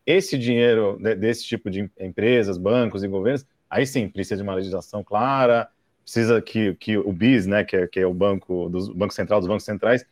[0.06, 4.56] Esse dinheiro de, desse tipo de empresas, bancos e governos, aí sim, precisa de uma
[4.56, 5.70] legislação clara,
[6.04, 9.40] precisa que, que o BIS, né, que é, que é o banco, dos, banco central
[9.40, 10.06] dos bancos centrais,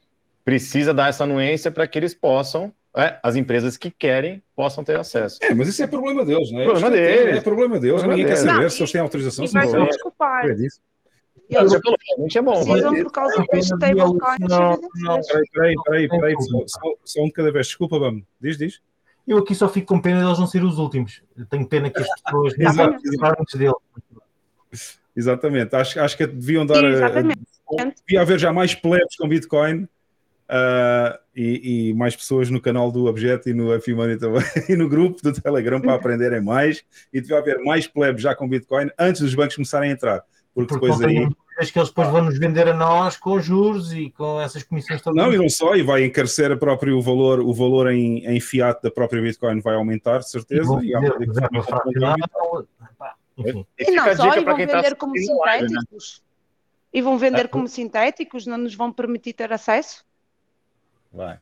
[0.46, 4.98] precisa dar essa anuência para que eles possam é, as empresas que querem possam ter
[4.98, 5.39] acesso.
[5.42, 6.66] É, mas isso é problema deles, não é?
[6.66, 7.38] Problema deles.
[7.38, 9.48] É problema deles, ninguém quer saber não, se eles têm autorização.
[9.48, 10.46] Se não, vai desculpar.
[10.46, 10.80] É disso.
[11.52, 12.64] Realmente é bom.
[12.64, 14.38] Precisam por causa do stablecoin.
[14.49, 15.22] Não, não,
[15.54, 16.36] peraí, peraí, peraí,
[17.04, 17.68] só um de cada vez.
[17.68, 18.24] Desculpa, vamos.
[18.39, 18.82] Diz, diz.
[19.28, 21.22] Eu aqui só fico com pena de eles não serem os últimos.
[21.38, 23.74] Eu tenho pena que as pessoas não antes dele.
[25.16, 25.76] Exatamente.
[25.76, 26.84] Acho, acho que deviam dar.
[26.84, 27.41] Exatamente.
[28.06, 29.88] devia haver já mais plebes com Bitcoin
[30.52, 34.89] Uh, e, e, mais pessoas no canal do Objeto e no F-Money também, e no
[34.89, 36.84] grupo do Telegram para aprenderem mais.
[37.14, 40.24] E deve haver mais plebes já com Bitcoin antes dos bancos começarem a entrar.
[40.54, 41.26] Porque, porque depois aí.
[41.70, 45.24] Que eles depois vão nos vender a nós com juros e com essas comissões todas.
[45.24, 48.39] Não, e não só, e vai encarecer a próprio o valor, o valor em, em
[48.39, 50.62] fiat da própria Bitcoin vai aumentar, de certeza.
[50.62, 51.16] E, vão vender,
[53.38, 56.24] e, e não só, e vão vender tá como sintéticos.
[56.93, 60.04] E vão vender como sintéticos, não nos vão permitir ter acesso?
[61.12, 61.39] Vai.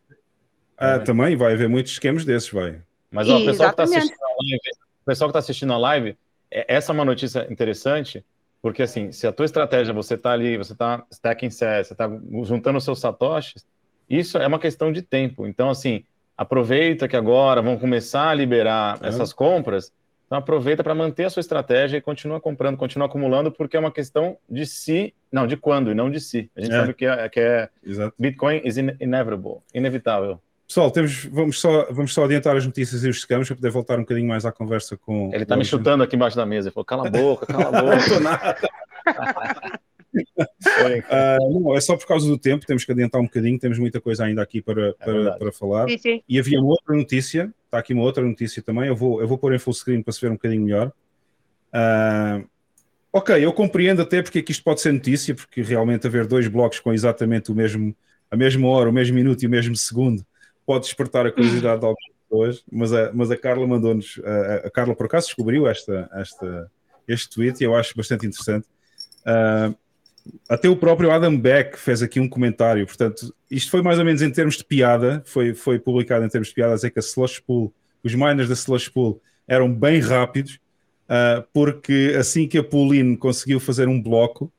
[0.77, 2.81] Ah, também vai haver muitos esquemas desses, vai.
[3.11, 4.59] Mas ó, o pessoal que está assistindo a live,
[5.01, 6.17] o pessoal que está assistindo a live,
[6.51, 8.23] essa é uma notícia interessante,
[8.61, 12.09] porque assim, se a tua estratégia você está ali, você está stacking set, você está
[12.43, 13.65] juntando os seus satoshis,
[14.09, 15.45] isso é uma questão de tempo.
[15.47, 16.03] Então, assim,
[16.37, 19.07] aproveita que agora vão começar a liberar é.
[19.07, 19.91] essas compras
[20.25, 23.91] Então aproveita para manter a sua estratégia e continua comprando, continua acumulando, porque é uma
[23.91, 26.51] questão de si, não, de quando e não de si.
[26.55, 26.79] A gente É.
[26.79, 28.13] sabe que é, que é Exato.
[28.19, 30.39] Bitcoin is in- inevitable, inevitável.
[30.69, 33.97] Pessoal, temos, vamos, só, vamos só adiantar as notícias e os scams para poder voltar
[33.97, 35.31] um bocadinho mais à conversa com.
[35.33, 36.67] Ele tá com me chutando aqui embaixo da mesa.
[36.67, 37.97] Ele falou: cala a boca, cala a boca.
[38.13, 39.79] Não, nada.
[40.61, 41.03] Foi.
[41.09, 43.99] Ah, não, é só por causa do tempo, temos que adiantar um bocadinho, temos muita
[43.99, 45.39] coisa ainda aqui para, para, verdade.
[45.39, 45.89] para falar.
[45.89, 46.23] Sim, sim.
[46.29, 49.37] E havia uma outra notícia, está aqui uma outra notícia também, eu vou, eu vou
[49.37, 50.91] pôr em full screen para se ver um bocadinho melhor.
[51.71, 52.41] Ah,
[53.13, 56.47] ok, eu compreendo até porque é que isto pode ser notícia, porque realmente haver dois
[56.47, 57.95] blocos com exatamente o mesmo,
[58.29, 60.25] a mesma hora, o mesmo minuto e o mesmo segundo
[60.69, 64.69] pode despertar a curiosidade de algumas pessoas, mas a, mas a Carla mandou-nos, a, a
[64.69, 66.71] Carla por acaso descobriu esta, esta,
[67.07, 68.67] este tweet e eu acho bastante interessante.
[69.25, 69.73] Ah,
[70.47, 74.21] até o próprio Adam Beck fez aqui um comentário, portanto, isto foi mais ou menos
[74.21, 77.01] em termos de piada, foi, foi publicado em termos de piada, a dizer que a
[77.01, 80.59] Slush Pool, os miners da Slush Pool eram bem rápidos,
[81.07, 84.53] ah, porque assim que a Pauline conseguiu fazer um bloco,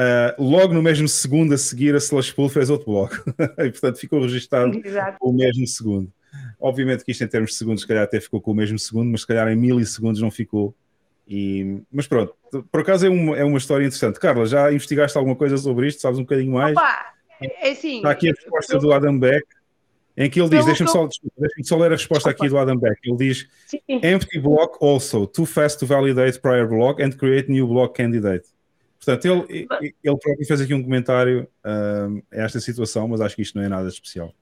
[0.00, 3.16] ah, logo no mesmo segundo a seguir a Slush Pool fez outro bloco,
[3.58, 5.18] e portanto ficou registado Exato.
[5.20, 6.12] o mesmo segundo.
[6.60, 9.10] Obviamente que isto em termos de segundos, se calhar até ficou com o mesmo segundo,
[9.10, 10.72] mas se calhar em milissegundos não ficou.
[11.26, 12.32] E, mas pronto,
[12.70, 14.20] por acaso é uma, é uma história interessante.
[14.20, 16.00] Carla, já investigaste alguma coisa sobre isto?
[16.00, 16.76] Sabes um bocadinho mais?
[16.76, 17.06] Opa,
[17.40, 17.96] é assim.
[17.96, 19.44] Está aqui a resposta do Adam Beck,
[20.16, 22.76] em que ele diz: deixa-me eu- só, deixa-me só ler a resposta aqui do Adam
[22.76, 23.00] Beck.
[23.04, 23.80] Ele diz: Sim.
[23.88, 28.46] Empty block also, too fast to validate prior block and create new block candidate.
[29.16, 29.66] Portanto, ele,
[30.04, 33.64] ele próprio fez aqui um comentário um, a esta situação, mas acho que isto não
[33.64, 34.34] é nada especial.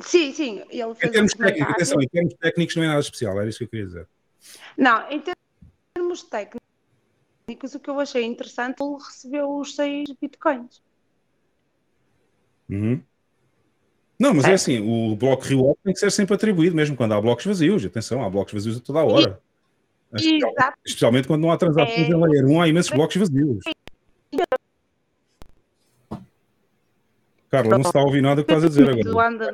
[0.00, 3.00] Sim, sim, ele Em fez termos um técnicos, atenção, em termos técnicos não é nada
[3.00, 4.08] especial, era isso que eu queria dizer.
[4.76, 5.22] Não, em
[5.94, 10.82] termos técnicos, o que eu achei interessante, ele recebeu os 6 bitcoins.
[12.68, 13.00] Uhum.
[14.18, 14.54] Não, mas é Certo.
[14.54, 14.80] assim,
[15.12, 17.84] o bloco reward tem que ser sempre atribuído, mesmo quando há blocos vazios.
[17.84, 19.40] Atenção, há blocos vazios a toda a hora.
[20.12, 20.78] Especial- Exato.
[20.84, 22.10] Especialmente quando não há transações É.
[22.10, 23.62] em layer 1, há imensos blocos vazios.
[27.50, 29.52] Carla, não se está a ouvir nada que estás a dizer Do agora.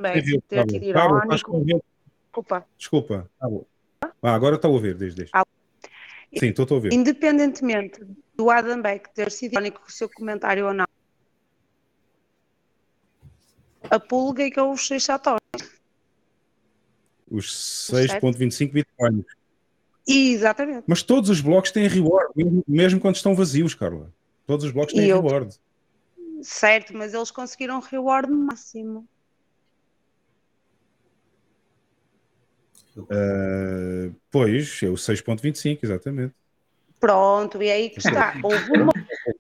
[0.49, 1.51] Ter irónico.
[1.51, 1.83] com medo?
[2.27, 2.67] Desculpa.
[2.77, 3.31] Desculpa.
[4.23, 5.31] Ah, agora está a ouvir, desde desde.
[5.35, 5.45] Ah.
[6.37, 6.93] Sim, estou a ouvir.
[6.93, 8.05] Independentemente
[8.37, 10.87] do Adam Beck ter sido irónico com o seu comentário ou não,
[13.91, 15.41] a pulga que é os 6 satoshis.
[17.31, 19.25] Os 6.25 bitcoins.
[20.07, 20.85] Exatamente.
[20.87, 24.13] Mas todos os blocos têm reward, mesmo, mesmo quando estão vazios, Carla.
[24.47, 25.55] Todos os blocos têm eu- reward.
[26.43, 29.07] Certo, mas eles conseguiram reward máximo.
[33.11, 36.35] Ah, pois, é o 6.25, exatamente.
[37.01, 38.35] Pronto, e é aí que está.
[38.43, 38.93] Houve uma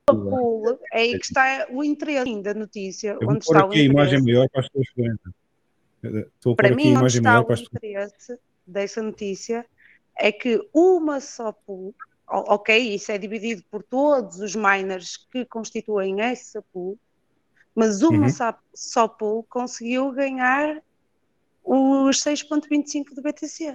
[0.06, 3.16] pool, é aí que está o interesse da notícia.
[3.20, 6.26] Eu onde está o aqui a imagem maior para as pessoas verem.
[6.36, 9.64] Estou Para mim, onde imagem está o interesse dessa notícia
[10.18, 11.94] é que uma só pool, o-
[12.28, 16.98] ok, isso é dividido por todos os miners que constituem essa pool,
[17.74, 18.30] mas uma Uhum.
[18.30, 20.82] só, só pool conseguiu ganhar
[21.64, 23.74] os 6.25 do BTC.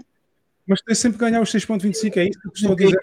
[0.67, 2.85] Mas tem sempre que ganhar os 6.25, é isso que eu estou a Não tem,
[2.85, 2.99] dizer.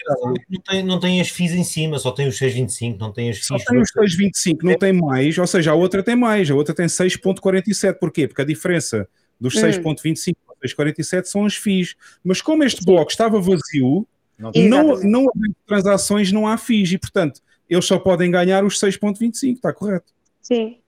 [0.49, 3.45] não, tem, não tem as FIIs em cima, só tem os 6,25, não tem as
[3.45, 3.65] Só FIIs.
[3.65, 6.87] tem os 6.25, não tem mais, ou seja, a outra tem mais, a outra tem
[6.87, 7.99] 6.47.
[7.99, 8.29] Porquê?
[8.29, 9.09] Porque a diferença
[9.41, 9.61] dos Hum.
[9.63, 11.97] 6.25 para 6.47 são as FIIs.
[12.23, 14.07] Mas como este bloco estava vazio,
[14.39, 15.27] Não E- não, não
[15.67, 20.13] transações, não há FIIs e, portanto, eles só podem ganhar os 6.25, está correto?
[20.43, 20.79] Sim.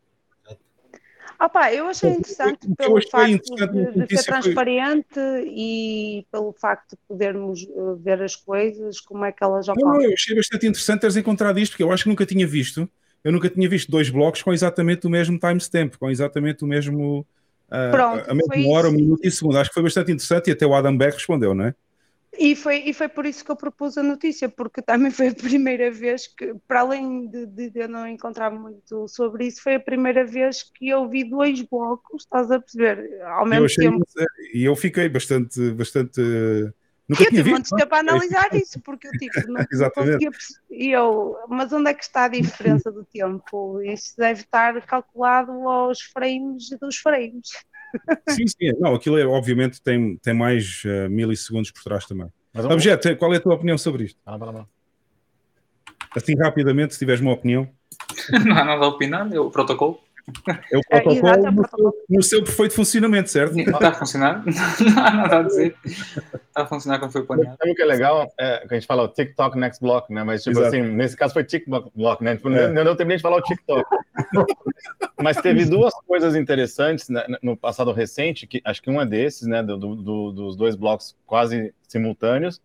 [1.41, 5.21] Opa, eu achei interessante eu pelo achei facto interessante de, de ser notícia foi- transparente
[5.47, 10.07] e pelo facto de podermos eh, ver as coisas, como é que elas ocorrem.
[10.07, 12.89] eu achei bastante interessante teres encontrado isto, porque eu acho que nunca tinha visto.
[13.23, 17.25] Eu nunca tinha visto dois blocos com exatamente o mesmo timestamp, com exatamente o mesmo.
[17.71, 19.59] ah, Pronto, a mesma hora, um minuto e segundo.
[19.59, 21.75] Acho que foi bastante interessante e até o Adam Beck respondeu, não é?
[22.39, 25.35] E foi, e foi por isso que eu propus a notícia, porque também foi a
[25.35, 29.81] primeira vez que, para além de, de eu não encontrar muito sobre isso, foi a
[29.81, 33.21] primeira vez que eu vi dois blocos, estás a perceber?
[33.23, 34.05] Ao Eu mesmo achei tempo.
[34.55, 36.21] e eu fiquei bastante, bastante.
[37.09, 37.51] Nunca Eu tinha tive visto.
[37.51, 40.29] muito tempo a analisar isso, porque eu tipo, não, Exatamente.
[40.71, 43.81] E eu, mas onde é que está a diferença do tempo?
[43.83, 47.49] Isso deve estar calculado aos frames dos frames.
[48.29, 48.73] Sim, sim.
[48.79, 52.29] Não, aquilo é, obviamente tem, tem mais uh, milissegundos por trás também.
[52.53, 54.21] Mas Objeto, qual é a tua opinião sobre isto?
[54.25, 54.69] Fala, fala, fala.
[56.17, 57.69] Assim, rapidamente, se tiveres uma opinião.
[58.45, 60.01] Não há nada a opinar, é o protocolo.
[60.71, 61.93] É o É, protocolo, exato, é o no, protocolo.
[61.93, 63.59] Seu, no seu perfeito funcionamento, certo?
[63.59, 64.43] Está a funcionar?
[64.45, 65.75] Não há nada a dizer.
[65.85, 67.57] Está a funcionar como foi planeado.
[67.59, 68.33] Sabe o que é legal?
[68.39, 70.23] É, que a gente fala o TikTok next block, né?
[70.25, 70.69] Mas, tipo Exato.
[70.69, 72.37] assim, nesse caso foi TikTok block, né?
[72.37, 72.67] Tipo, É.
[72.67, 73.85] eu não terminei de falar o TikTok.
[75.21, 79.47] Mas teve duas coisas interessantes né, no passado recente, que acho que um é desses,
[79.49, 79.63] né?
[79.63, 82.61] do- do- dos dois blocos quase simultâneos.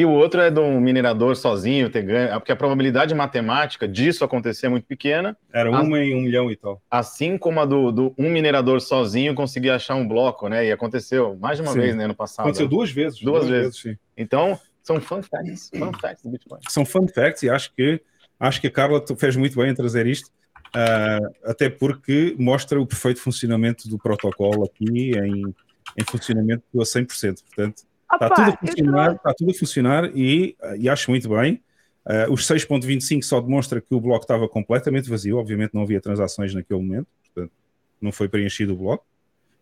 [0.00, 4.24] E o outro é de um minerador sozinho ter ganho, porque a probabilidade matemática disso
[4.24, 5.36] acontecer é muito pequena.
[5.52, 6.80] Era uma em um milhão e tal.
[6.90, 10.64] Assim como a do, do um minerador sozinho conseguir achar um bloco, né?
[10.64, 11.80] E aconteceu mais de uma Sim.
[11.80, 12.46] vez né, ano passado.
[12.46, 13.20] Aconteceu duas vezes.
[13.20, 13.78] Duas vezes.
[13.78, 13.94] sim.
[14.16, 16.60] Então, são fun facts, fun facts do Bitcoin.
[16.70, 18.00] São fun facts e acho que,
[18.38, 20.30] acho que a Carla fez muito bem em trazer isto,
[20.74, 25.54] ah, até porque mostra o perfeito funcionamento do protocolo aqui em,
[25.98, 27.42] em funcionamento a 100%.
[27.44, 27.82] Portanto,
[28.12, 31.62] Está tudo a funcionar, está tudo a funcionar e, e acho muito bem.
[32.04, 36.54] Uh, os 6.25 só demonstra que o bloco estava completamente vazio, obviamente não havia transações
[36.54, 37.52] naquele momento, portanto
[38.00, 39.04] não foi preenchido o bloco.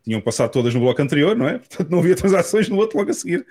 [0.05, 1.59] Tinham passado todas no bloco anterior, não é?
[1.59, 3.45] Portanto não havia transações no outro logo a seguir.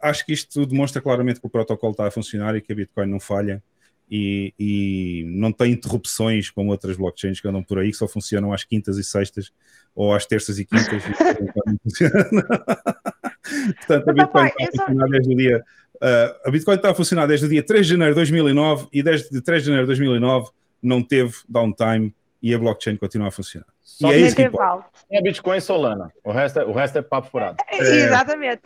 [0.00, 3.06] Acho que isto demonstra claramente que o protocolo está a funcionar e que a Bitcoin
[3.06, 3.60] não falha
[4.08, 8.52] e, e não tem interrupções como outras blockchains que andam por aí que só funcionam
[8.52, 9.50] às quintas e sextas
[9.94, 11.02] ou às terças e quintas.
[12.00, 13.10] e.
[13.42, 15.64] Portanto, a Mas, Bitcoin está a eu funcionar desde o dia.
[15.96, 19.02] uh, a Bitcoin está a funcionar desde o dia 3 de janeiro de 2009 e
[19.02, 20.50] desde 3 de janeiro de 2009
[20.82, 23.66] não teve downtime e a blockchain continua a funcionar.
[23.82, 24.88] Só e é isso que importa.
[25.10, 26.12] É Bitcoin e Solana.
[26.24, 27.56] O resto é, o resto é papo furado.
[27.70, 28.62] Exatamente.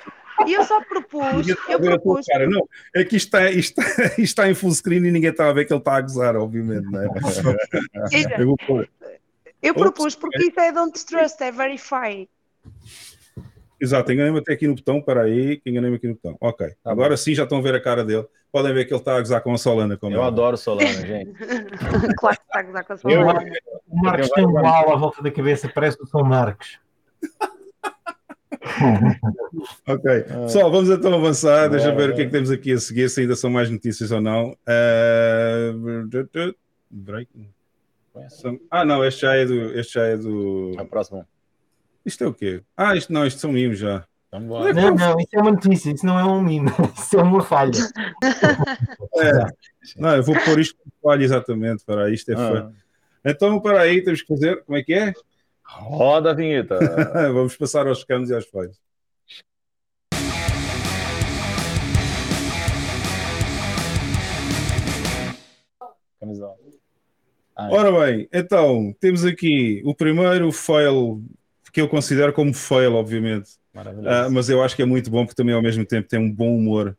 [0.46, 2.48] E eu só propus, a eu a tua propus, cara.
[2.48, 5.48] Não, é que isto está, isto, está, isto está em full screen e ninguém está
[5.48, 6.90] a ver que ele está a gozar, obviamente.
[6.90, 7.08] Não é?
[8.10, 8.56] Veja, Eu
[9.62, 12.28] eu propus porque isso é don't trust, é verify.
[13.84, 16.36] Exato, enganei-me até aqui no botão, para aí, que enganei-me aqui no botão.
[16.40, 18.26] Ok, Tá agora sim já estão a ver a cara dele.
[18.50, 19.96] Podem ver que ele está a gozar com a Solana.
[19.96, 20.26] Como Eu é.
[20.26, 21.32] adoro Solana, gente.
[22.16, 23.26] Claro que está a gozar com a sua Eu-.
[23.88, 26.78] O Marcos tem um mal à volta da cabeça, parece o São Marcos.
[29.86, 31.68] Ok, pessoal, vamos então avançar.
[31.68, 33.68] Deixa eu ver o que é que temos aqui a seguir, se ainda são mais
[33.70, 34.56] notícias ou não.
[34.66, 35.70] Ah,
[36.90, 37.28] break.
[38.30, 39.78] São- Ah, não, este já é do.
[39.78, 40.72] Este já é do.
[40.78, 41.26] A próxima.
[42.04, 42.62] Isto é o quê?
[42.76, 44.04] Ah, isto não, isto são mimos já.
[44.30, 44.72] Vamos embora.
[44.74, 46.68] Não, não, isso é uma notícia, isso não é um mimo,
[46.98, 47.72] isso é uma falha.
[49.16, 49.46] É.
[49.96, 51.84] Não, eu vou pôr isto como falha exatamente.
[51.84, 52.34] Para isto é.
[52.34, 52.68] Ah.
[53.24, 54.64] Então, para aí, temos que fazer.
[54.64, 55.12] Como é que é?
[55.62, 56.78] Roda a vinheta.
[57.32, 58.34] Vamos passar aos canos e.
[66.18, 66.56] Camisola.
[67.54, 71.22] Ah, Ora bem, então, temos aqui o primeiro fail
[71.74, 73.50] que eu considero como fail, obviamente.
[74.06, 76.30] Ah, mas eu acho que é muito bom porque também ao mesmo tempo tem um
[76.30, 76.96] bom humor.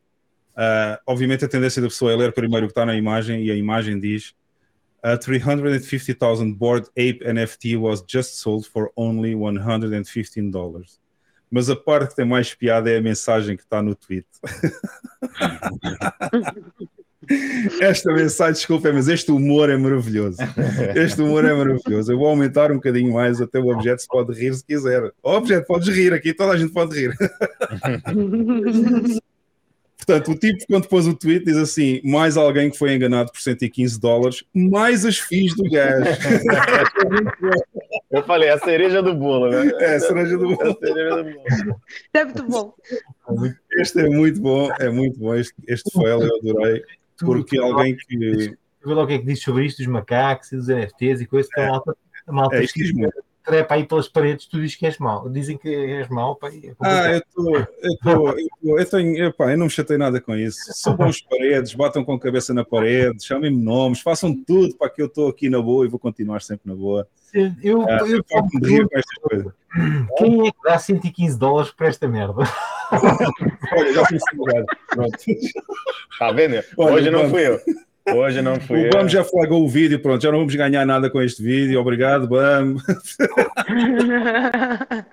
[0.53, 3.49] Ah, obviamente a tendência da pessoa é ler primeiro o que está na imagem e
[3.49, 4.35] a imagem diz
[5.01, 10.99] a 350,000 Bored Ape NFT was just sold for only 115 dollars.
[11.49, 14.27] Mas a parte que tem mais piada é a mensagem que está no tweet.
[17.81, 20.37] Esta mensagem, desculpa, mas este humor é maravilhoso.
[20.95, 22.11] Este humor é maravilhoso.
[22.11, 25.11] Eu vou aumentar um bocadinho mais, até o objeto se pode rir se quiser.
[25.23, 27.13] Ó, objeto, podes rir aqui, toda a gente pode rir.
[30.05, 33.41] Portanto, o tipo, quando pôs o tweet, diz assim: mais alguém que foi enganado por
[33.41, 36.05] 115 dólares, mais as FIIs do gajo.
[38.11, 39.71] Eu falei, a cereja do bolo, né?
[39.79, 40.71] É, cereja do bolo.
[40.71, 41.81] A cereja do bolo.
[42.13, 42.73] É muito bom.
[43.79, 45.33] Este é muito bom, é muito bom.
[45.33, 46.83] Este, este fail eu adorei,
[47.19, 48.55] porque alguém que.
[48.85, 51.25] Vê lá o que é que diz sobre isto, dos macacos e dos NFTs e
[51.25, 51.95] coisas que a malta,
[52.27, 52.65] a malta É,
[53.43, 55.27] trepa aí pelas paredes, tu dizes que és mau.
[55.29, 57.57] Dizem que és mau, pá, é Ah, eu estou.
[57.57, 57.65] Eu,
[58.03, 59.25] tô- eu, tô- eu tenho.
[59.25, 60.57] Epá, eu não me chatei nada com isso.
[60.73, 65.01] Subam as paredes, batam com a cabeça na parede, chamem-me nomes, façam tudo para que
[65.01, 67.07] eu estou aqui na boa e vou continuar sempre na boa.
[67.33, 69.53] Eu, Ah, eu, eu com estas coisas.
[70.17, 72.43] quem é que dá 115 dólares para esta merda?
[72.91, 74.65] Olha, já fui segurado.
[74.89, 75.17] Pronto.
[76.19, 76.63] Tá vendo?
[76.77, 77.59] Olha, Hoje não fui eu.
[78.15, 78.89] Hoje não fui O eu.
[78.91, 81.79] BAM já flagou o vídeo, pronto, já não vamos ganhar nada com este vídeo.
[81.79, 82.75] Obrigado, BAM.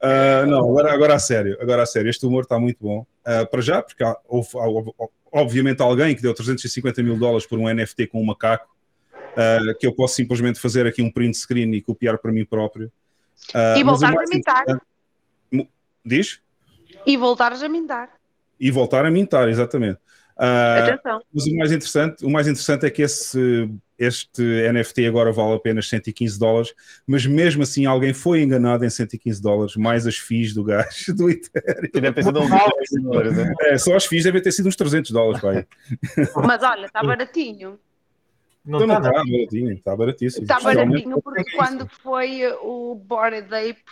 [0.00, 3.04] Ah, não, agora, agora a sério, agora a sério, este humor está muito bom.
[3.24, 7.58] Ah, para já, porque há, houve, há, obviamente alguém que deu 350 mil dólares por
[7.58, 8.68] um NFT com um macaco,
[9.36, 12.90] ah, que eu posso simplesmente fazer aqui um print screen e copiar para mim próprio.
[13.52, 14.62] E mas o voltares mais a mintar.
[14.62, 14.86] interessante-
[16.06, 16.40] Diz?
[17.04, 18.10] E voltares a mintar.
[18.58, 19.98] E voltar a mintar, exatamente.
[20.38, 21.22] Ah, Atenção.
[21.32, 25.88] Mas o mais interessante, o mais interessante é que esse, este NFT agora vale apenas
[25.88, 26.74] 115 dólares,
[27.06, 31.30] mas mesmo assim alguém foi enganado em 115 dólares, mais as FIIs do gajo do
[31.30, 31.90] Ethereum.
[31.90, 33.54] Que deve ter sido um milhão de dólares, né?
[33.62, 35.66] É, só as FIIs devem ter sido uns 300 dólares, pai.
[36.44, 37.78] Mas olha, está baratinho.
[38.66, 39.10] Não está nada.
[39.12, 40.42] baratinho, está baratíssimo.
[40.42, 43.82] Está baratinho porque quando foi o Bored Ape,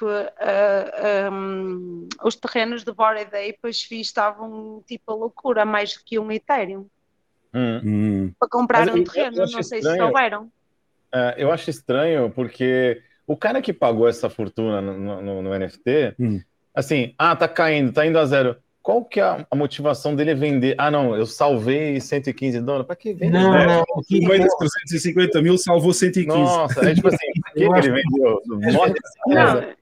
[0.40, 6.00] ah, um, os terrenos do Bored Ape, as FIIs estavam tipo a loucura, mais do
[6.04, 6.86] que um Ethereum.
[7.54, 7.80] Hum.
[7.84, 10.06] Hum, Para comprar Mas um terreno, não sei se estranho.
[10.06, 10.48] souberam.
[11.12, 16.14] É, eu acho estranho porque o cara que pagou essa fortuna no, no- no NFT,
[16.18, 16.40] Hum.
[16.74, 18.56] assim, ah, tá caindo, tá indo a zero.
[18.84, 20.74] Qual que é a, a motivação dele vender?
[20.76, 22.86] Ah, não, eu salvei 115 dólares.
[22.86, 23.30] Para que vender?
[23.32, 26.28] Não, É, não, aqui, meio das 350 mil salvou 115.
[26.38, 28.42] Nossa, é tipo assim, por que, que ele vendeu?
[29.26, 29.74] Não,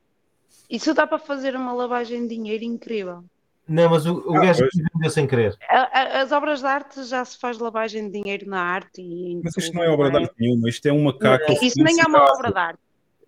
[0.71, 3.25] isso dá para fazer uma lavagem de dinheiro incrível.
[3.69, 4.85] não, mas o, o Ah, gajo pois.
[4.95, 5.57] vendeu sem querer.
[5.69, 9.33] A- a- As obras de arte já se faz lavagem de dinheiro na arte e
[9.33, 11.53] em Mas isto não é obra de arte nenhuma, isto é um macaco.
[11.61, 12.79] Isso nem é uma obra de arte.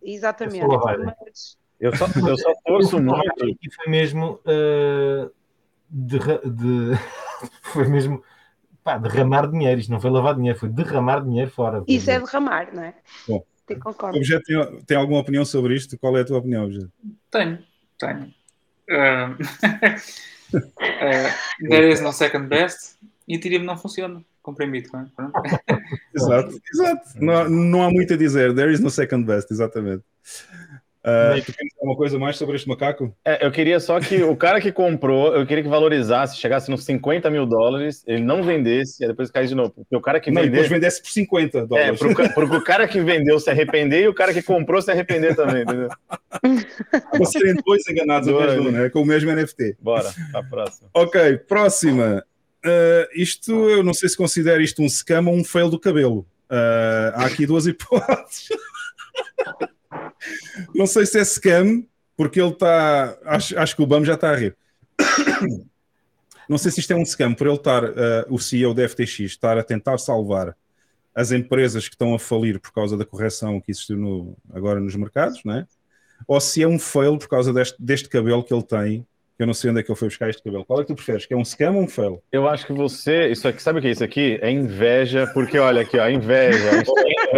[0.02, 0.64] Exatamente.
[0.64, 3.44] É Eu só, eu só torço muito.
[3.44, 5.30] Aqui foi mesmo uh,
[5.88, 6.92] derra- de,
[7.62, 8.22] foi mesmo
[8.82, 9.80] pá, derramar dinheiro.
[9.80, 11.82] Isto não foi lavar dinheiro, foi derramar dinheiro fora.
[11.88, 12.94] Isso é derramar, não é?
[13.26, 13.44] Bom.
[13.66, 14.18] Te O concordo.
[14.18, 15.98] Objeto tem, tem alguma opinião sobre isto?
[15.98, 16.92] Qual é a tua opinião, Objeto?
[17.30, 17.58] Tenho,
[17.98, 18.34] tenho.
[18.90, 19.38] Um, uh,
[21.70, 22.96] there is no second best
[23.26, 24.22] e teoria não funciona.
[24.42, 25.06] Comprimido, não é?
[25.16, 25.32] Pronto.
[26.14, 27.08] Exato, exato.
[27.16, 28.54] Não, não há muito a dizer.
[28.54, 30.04] There is no second best, exatamente.
[31.06, 33.14] Uh, tu queres dizer alguma coisa mais sobre este macaco?
[33.26, 36.82] É, eu queria só que o cara que comprou, eu queria que valorizasse, chegasse nos
[36.84, 39.72] 50 mil dólares, ele não vendesse, e depois caísse de novo.
[39.74, 40.68] Porque o cara que e depois vendeu.
[40.70, 41.98] vendesse por 50 É, dólares.
[41.98, 45.36] pro, ca- pro cara que vendeu se arrepender e o cara que comprou se arrepender
[45.36, 45.88] também, entendeu?
[46.40, 48.88] Para serem dois enganados mesmo, né?
[48.88, 49.76] com o mesmo NFT.
[49.80, 50.88] Bora, pra próxima.
[50.94, 52.24] Ok, próxima.
[52.64, 56.20] Uh, isto, eu não sei se considero isto um scam ou um fail do cabelo.
[56.50, 58.48] Uh, há aqui duas hipóteses.
[60.74, 61.84] Não sei se é scam,
[62.16, 63.16] porque ele está.
[63.24, 64.56] Acho, acho que o BAM já está a rir.
[66.48, 67.94] Não sei se isto é um scam por ele estar, uh,
[68.28, 70.54] o CEO da FTX, estar a tentar salvar
[71.14, 74.94] as empresas que estão a falir por causa da correção que existiu no- agora nos
[74.96, 75.66] mercados, não é?
[76.26, 79.06] Ou se é um fail por causa deste, deste cabelo que ele tem,
[79.36, 80.64] que eu não sei onde é que ele foi buscar este cabelo.
[80.64, 81.24] Qual é que tu preferes?
[81.24, 82.22] Que é um scam ou um fail?
[82.30, 84.38] Eu acho que você, isso aqui, sabe o que é isso aqui?
[84.42, 86.58] É inveja, porque olha aqui, ó, inveja.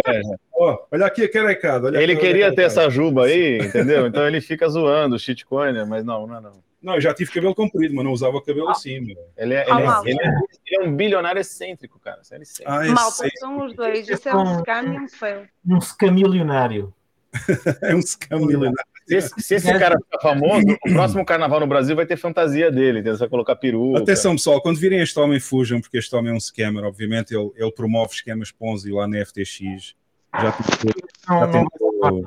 [0.05, 0.39] inveja.
[0.59, 1.87] Ó, olha aqui a carecada.
[1.87, 4.07] olha Ele aqui, queria ter essa juba aí, entendeu?
[4.07, 6.67] Então ele fica zoando o shitcoiner, mas não, não é não.
[6.81, 8.99] Não, eu já tive cabelo comprido, mas não usava cabelo assim.
[8.99, 9.17] meu.
[9.35, 12.23] Ele é, Ah, ele é- ele é- ele é um bilionário excêntrico, cara.
[12.23, 12.71] Sério, excêntrico.
[12.71, 13.31] Ah, é, sei.
[13.39, 14.07] são os dois.
[14.07, 15.41] Isso é um scam e um fail.
[15.67, 16.93] um scamilionário.
[17.83, 18.77] é um scam milionário.
[19.07, 22.69] Se esse, se esse cara ficar famoso, o próximo carnaval no Brasil vai ter fantasia
[22.71, 23.13] dele, entendeu?
[23.13, 23.99] Você vai colocar peruca.
[24.01, 26.83] Atenção, pessoal, quando virem este homem, fujam, porque este homem é um scammer.
[26.83, 29.95] Obviamente, ele, ele promove esquemas Ponzi lá na FTX.
[30.41, 30.93] Já tentou.
[31.27, 32.23] Não, Já não-.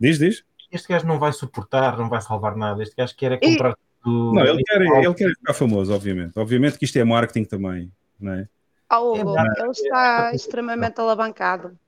[0.00, 0.44] Diz, diz?
[0.72, 2.82] este gajo não vai suportar, não vai salvar nada.
[2.82, 4.34] Este gajo quer é comprar tudo.
[4.34, 6.38] Não, ele quer, ele quer ficar famoso, obviamente.
[6.38, 8.48] Obviamente que isto é marketing também, não é?
[8.90, 11.78] Oh, É Hugo, ele está extremamente alavancado.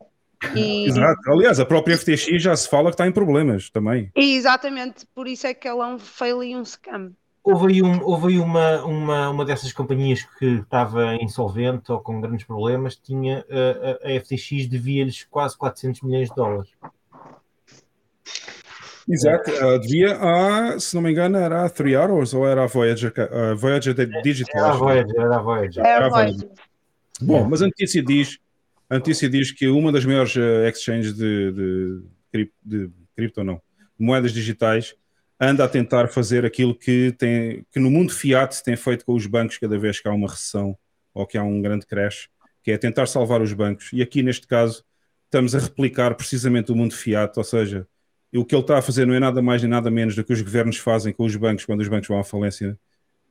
[0.54, 1.30] E, Exato.
[1.30, 4.10] Aliás, a própria FTX já se fala que está em problemas também.
[4.14, 7.12] e exatamente por isso é que ele é um fail e um scam.
[7.44, 12.18] Houve aí, um- houve aí uma, uma, uma dessas companhias que estava insolvente ou com
[12.20, 16.70] grandes problemas, tinha eh, a, a FTX devia-lhes quase 400 milhões de dólares.
[19.06, 19.50] Exato.
[19.50, 23.12] Uh, devia a, se não me engano, era a Three Arrows ou era a Voyager,
[23.50, 24.64] a Voyager de- Digital?
[24.64, 25.84] Era a Voyager, era a Voyager.
[25.86, 26.48] Era a Voyager.
[27.20, 28.38] Bom, mas a notícia diz,
[28.88, 32.02] a notícia diz que uma das maiores eh, exchanges de, de,
[32.32, 33.60] crip- de cripto, não,
[33.98, 34.94] moedas digitais,
[35.40, 39.14] anda a tentar fazer aquilo que, tem, que no mundo fiat se tem feito com
[39.14, 40.76] os bancos cada vez que há uma recessão
[41.12, 42.28] ou que há um grande crash,
[42.62, 43.90] que é tentar salvar os bancos.
[43.92, 44.84] E aqui, neste caso,
[45.24, 47.86] estamos a replicar precisamente o mundo fiat, ou seja,
[48.34, 50.32] o que ele está a fazer não é nada mais nem nada menos do que
[50.32, 52.78] os governos fazem com os bancos quando os bancos vão à falência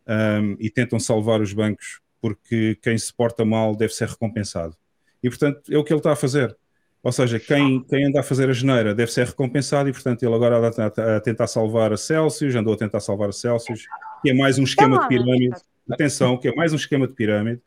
[0.08, 4.78] um, e tentam salvar os bancos porque quem se porta mal deve ser recompensado.
[5.22, 6.56] E, portanto, é o que ele está a fazer.
[7.04, 10.34] Ou seja, quem, quem anda a fazer a geneira deve ser recompensado e, portanto, ele
[10.34, 13.88] agora anda a, tentar salvar a Celsius, andou a tentar salvar a Celsius,
[14.22, 15.58] que é mais um esquema de pirâmide.
[15.92, 17.62] Atenção, que é mais um esquema de pirâmide.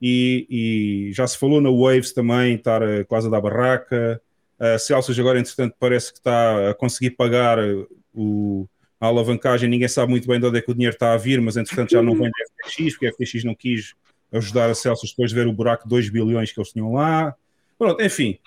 [0.00, 4.20] E, e já se falou na Waves também, estar eh, quase a dar barraca.
[4.58, 8.66] A Celsius agora, entretanto, parece que está a conseguir pagar eh, o,
[8.98, 9.68] a alavancagem.
[9.68, 11.90] Ninguém sabe muito bem de onde é que o dinheiro está a vir, mas entretanto
[11.90, 13.94] já não vem da FTX, porque a FTX não quis
[14.32, 17.36] ajudar a Celsius depois de ver o buraco de 2 bilhões que eles tinham lá.
[17.78, 18.38] Pronto, enfim.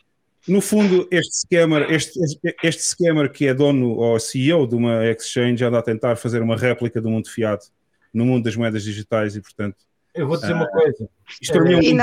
[0.47, 2.19] No fundo, este scammer, este,
[2.63, 6.55] este scammer que é dono ou CEO de uma exchange anda a tentar fazer uma
[6.55, 7.65] réplica do mundo fiat
[8.13, 9.77] no mundo das moedas digitais e, portanto,
[10.13, 11.09] Eu vou dizer uma coisa.
[11.41, 11.99] isto é um,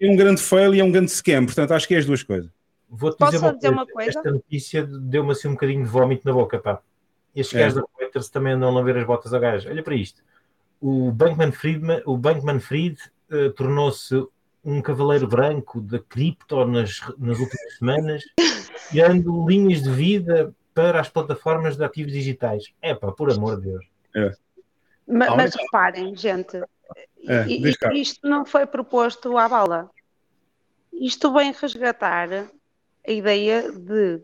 [0.00, 1.46] é um grande fail e é um grande scam.
[1.46, 2.50] Portanto, acho que é as duas coisas.
[2.88, 3.94] Vou-te Posso dizer, uma, dizer uma coisa.
[4.12, 4.18] coisa?
[4.18, 6.80] Esta notícia deu-me assim um bocadinho de vómito na boca, pá.
[7.34, 7.60] Estes É.
[7.62, 9.68] gajos da Reuters também andam a ver as botas a gajo.
[9.70, 10.22] Olha para isto.
[10.80, 12.98] O Bankman Friedman, o Bankman Fried
[13.30, 14.14] eh, tornou-se
[14.64, 18.22] um cavaleiro branco da cripto nas, nas últimas semanas,
[18.88, 22.64] criando linhas de vida para as plataformas de ativos digitais.
[22.80, 23.84] É pá, por amor de Deus.
[25.06, 26.56] Ma- Ah, Mas reparem, gente,
[27.28, 27.46] É,
[27.94, 29.90] isto não foi proposto à bala.
[30.92, 32.28] Isto vem resgatar
[33.06, 34.20] a ideia de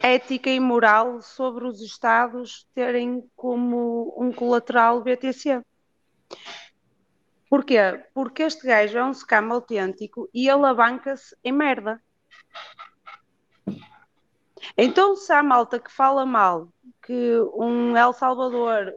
[0.00, 5.62] ética e moral sobre os Estados terem como um colateral BTC.
[7.52, 8.02] Porquê?
[8.14, 12.02] Porque este gajo é um scam autêntico e alavanca-se em merda.
[14.74, 16.72] Então, se há malta que fala mal
[17.02, 18.94] que um El Salvador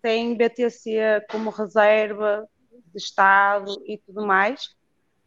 [0.00, 4.72] tem BTC como reserva de Estado e tudo mais,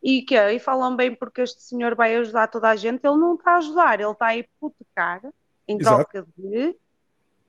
[0.02, 3.36] e que e falam bem porque este senhor vai ajudar toda a gente, ele não
[3.36, 5.22] está a ajudar, ele está a hipotecar
[5.68, 6.32] em troca Exato.
[6.38, 6.78] de.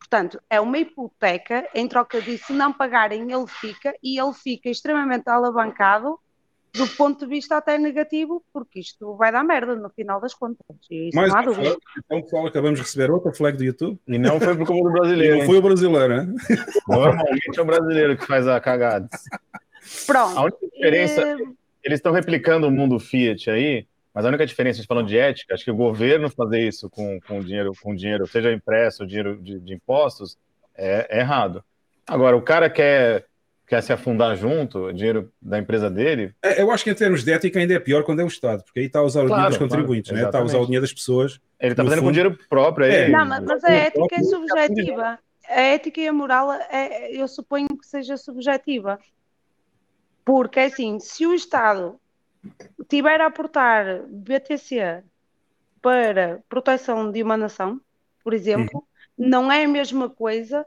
[0.05, 4.69] Portanto, é uma hipoteca, em troca de se não pagarem, ele fica e ele fica
[4.69, 6.19] extremamente alavancado
[6.75, 10.67] do ponto de vista até negativo, porque isto vai dar merda no final das contas.
[10.91, 11.77] E isso Mais não há dúvida.
[12.05, 13.99] Então, pessoal, acabamos de receber outra flag do YouTube.
[14.07, 15.39] E não foi por culpa do brasileiro.
[15.39, 16.35] Não foi o brasileiro, né?
[16.87, 19.09] Normalmente é o brasileiro que faz a cagada.
[20.07, 20.39] Pronto.
[20.39, 21.23] A única diferença.
[21.23, 21.37] É...
[21.83, 25.19] Eles estão replicando o mundo Fiat aí, mas a única diferença, a gente falando de
[25.19, 29.37] ética, acho que o governo fazer isso com, com dinheiro, com dinheiro, seja impresso, dinheiro
[29.43, 30.39] de, de impostos,
[30.77, 31.65] é, é, errado.
[32.07, 33.25] Agora, o cara quer,
[33.67, 36.33] quer se afundar junto, o dinheiro da empresa dele.
[36.41, 38.63] É, eu acho que em termos de ética ainda é pior quando é o Estado,
[38.63, 40.29] porque aí está a usar o dinheiro dos contribuintes, claro, né?
[40.29, 41.41] está a usar o dinheiro das pessoas.
[41.59, 42.09] Ele está fazendo fundo.
[42.09, 42.87] com dinheiro próprio.
[42.87, 43.09] É.
[43.09, 45.19] Não, mas, mas a ética é subjetiva.
[45.49, 48.99] A ética e a moral, é, eu suponho que seja subjetiva.
[50.25, 51.99] Porque, assim, se o Estado
[52.89, 55.03] tiver a aportar BTC
[55.81, 57.81] para proteção de uma nação,
[58.23, 58.79] por exemplo,
[59.19, 59.27] uhum.
[59.29, 60.67] não é a mesma coisa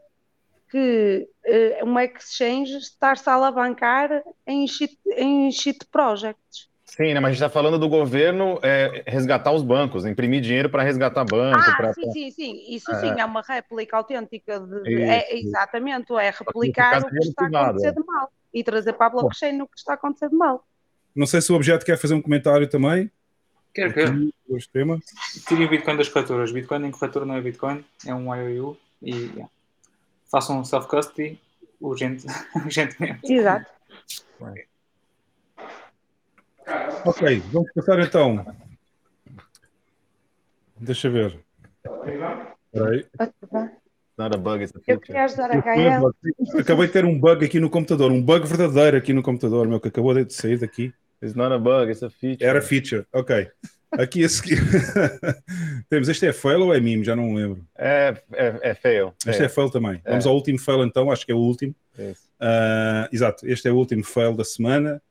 [0.69, 6.67] que uh, uma exchange estar-se a alavancar em shit, em shit projects.
[6.83, 10.69] Sim, né, mas a gente está falando do governo é, resgatar os bancos, imprimir dinheiro
[10.69, 11.59] para resgatar banco.
[11.59, 11.93] Ah, pra...
[11.93, 12.63] sim, sim, sim.
[12.69, 12.99] Isso é...
[12.99, 14.59] sim é uma réplica autêntica.
[14.59, 19.07] De, é, exatamente, é replicar o que está a acontecer de mal e trazer para
[19.07, 20.65] a blockchain Bom, no que está a acontecer de mal.
[21.17, 23.11] Não sei se o objeto quer fazer um comentário também.
[23.73, 24.29] Quero, quero.
[25.47, 26.51] Tirem o Bitcoin das corretoras.
[26.51, 29.49] Bitcoin em corretora não é Bitcoin, é um IOU e yeah.
[30.31, 31.39] façam um self-custody
[31.81, 33.33] urgente, urgentemente.
[33.33, 33.65] Exato.
[37.03, 38.55] Ok, vamos passar então.
[40.79, 41.39] Deixa ver.
[41.83, 43.05] Espera aí.
[44.17, 46.13] Not a bug, Eu queria ajudar a Gael.
[46.59, 49.79] Acabei de ter um bug aqui no computador, um bug verdadeiro aqui no computador, meu,
[49.79, 50.93] que acabou de sair daqui.
[51.21, 52.45] It's not a bug, it's a feature.
[52.45, 53.49] Era feature, ok.
[53.91, 54.59] Aqui a seguir.
[55.89, 57.03] Temos, este é fail ou é meme?
[57.03, 57.65] Já não lembro.
[57.75, 59.13] É, é, é fail.
[59.25, 60.01] Este é, é fail também.
[60.03, 60.11] É.
[60.11, 61.73] Vamos ao último fail então, acho que é o último.
[61.97, 65.01] Uh, exato, este é o último fail da semana.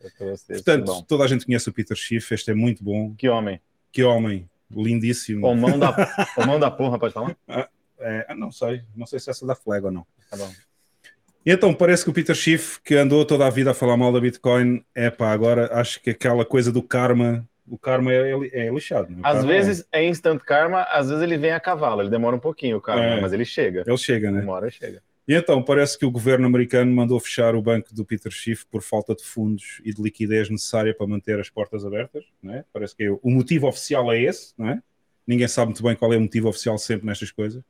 [0.47, 3.15] Portanto, toda a gente conhece o Peter Schiff, este é muito bom.
[3.17, 3.61] Que homem.
[3.91, 5.47] Que homem, lindíssimo.
[5.47, 5.91] O mão da,
[6.37, 7.37] o mão da porra, pode falar?
[7.49, 7.69] Ah,
[7.99, 10.07] é, não sei, não sei se essa da flag ou não.
[10.31, 10.53] Tá bom.
[11.47, 14.13] E então parece que o Peter Schiff, que andou toda a vida a falar mal
[14.13, 18.67] da Bitcoin, é pá, agora acho que aquela coisa do karma, o karma é, é,
[18.67, 19.13] é lixado.
[19.13, 19.21] Né?
[19.23, 20.05] Às vezes é.
[20.05, 20.09] é.
[20.09, 23.21] instant karma, às vezes ele vem a cavalo, ele demora um pouquinho o karma, é.
[23.21, 23.85] mas ele chega.
[23.87, 24.45] Ele chega, né?
[24.45, 25.01] Hora chega.
[25.29, 28.83] E então parece que o governo americano mandou fechar o banco do Peter Schiff por
[28.83, 32.25] falta de fundos e de liquidez necessária para manter as portas abertas.
[32.43, 32.65] Né?
[32.73, 34.83] Parece que o motivo oficial é esse, não é?
[35.25, 37.63] Ninguém sabe muito bem qual é o motivo oficial sempre nestas coisas.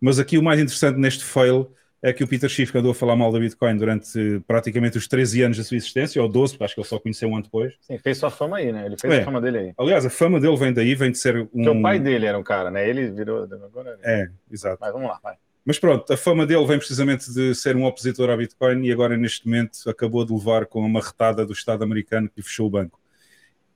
[0.00, 1.72] Mas aqui o mais interessante neste fail
[2.02, 5.42] é que o Peter Schiff andou a falar mal da Bitcoin durante praticamente os 13
[5.42, 7.74] anos da sua existência, ou 12, porque acho que ele só conheceu um ano depois.
[7.80, 8.86] Sim, fez sua fama aí, né?
[8.86, 9.20] Ele fez é.
[9.20, 9.72] a fama dele aí.
[9.76, 11.46] Aliás, a fama dele vem daí, vem de ser um...
[11.46, 12.88] Porque o pai dele era um cara, né?
[12.88, 13.42] Ele virou...
[13.42, 13.98] Agora...
[14.04, 14.78] É, exato.
[14.80, 15.34] Mas vamos lá, vai.
[15.64, 19.16] Mas pronto, a fama dele vem precisamente de ser um opositor à Bitcoin e agora
[19.16, 22.98] neste momento acabou de levar com uma retada do Estado americano que fechou o banco.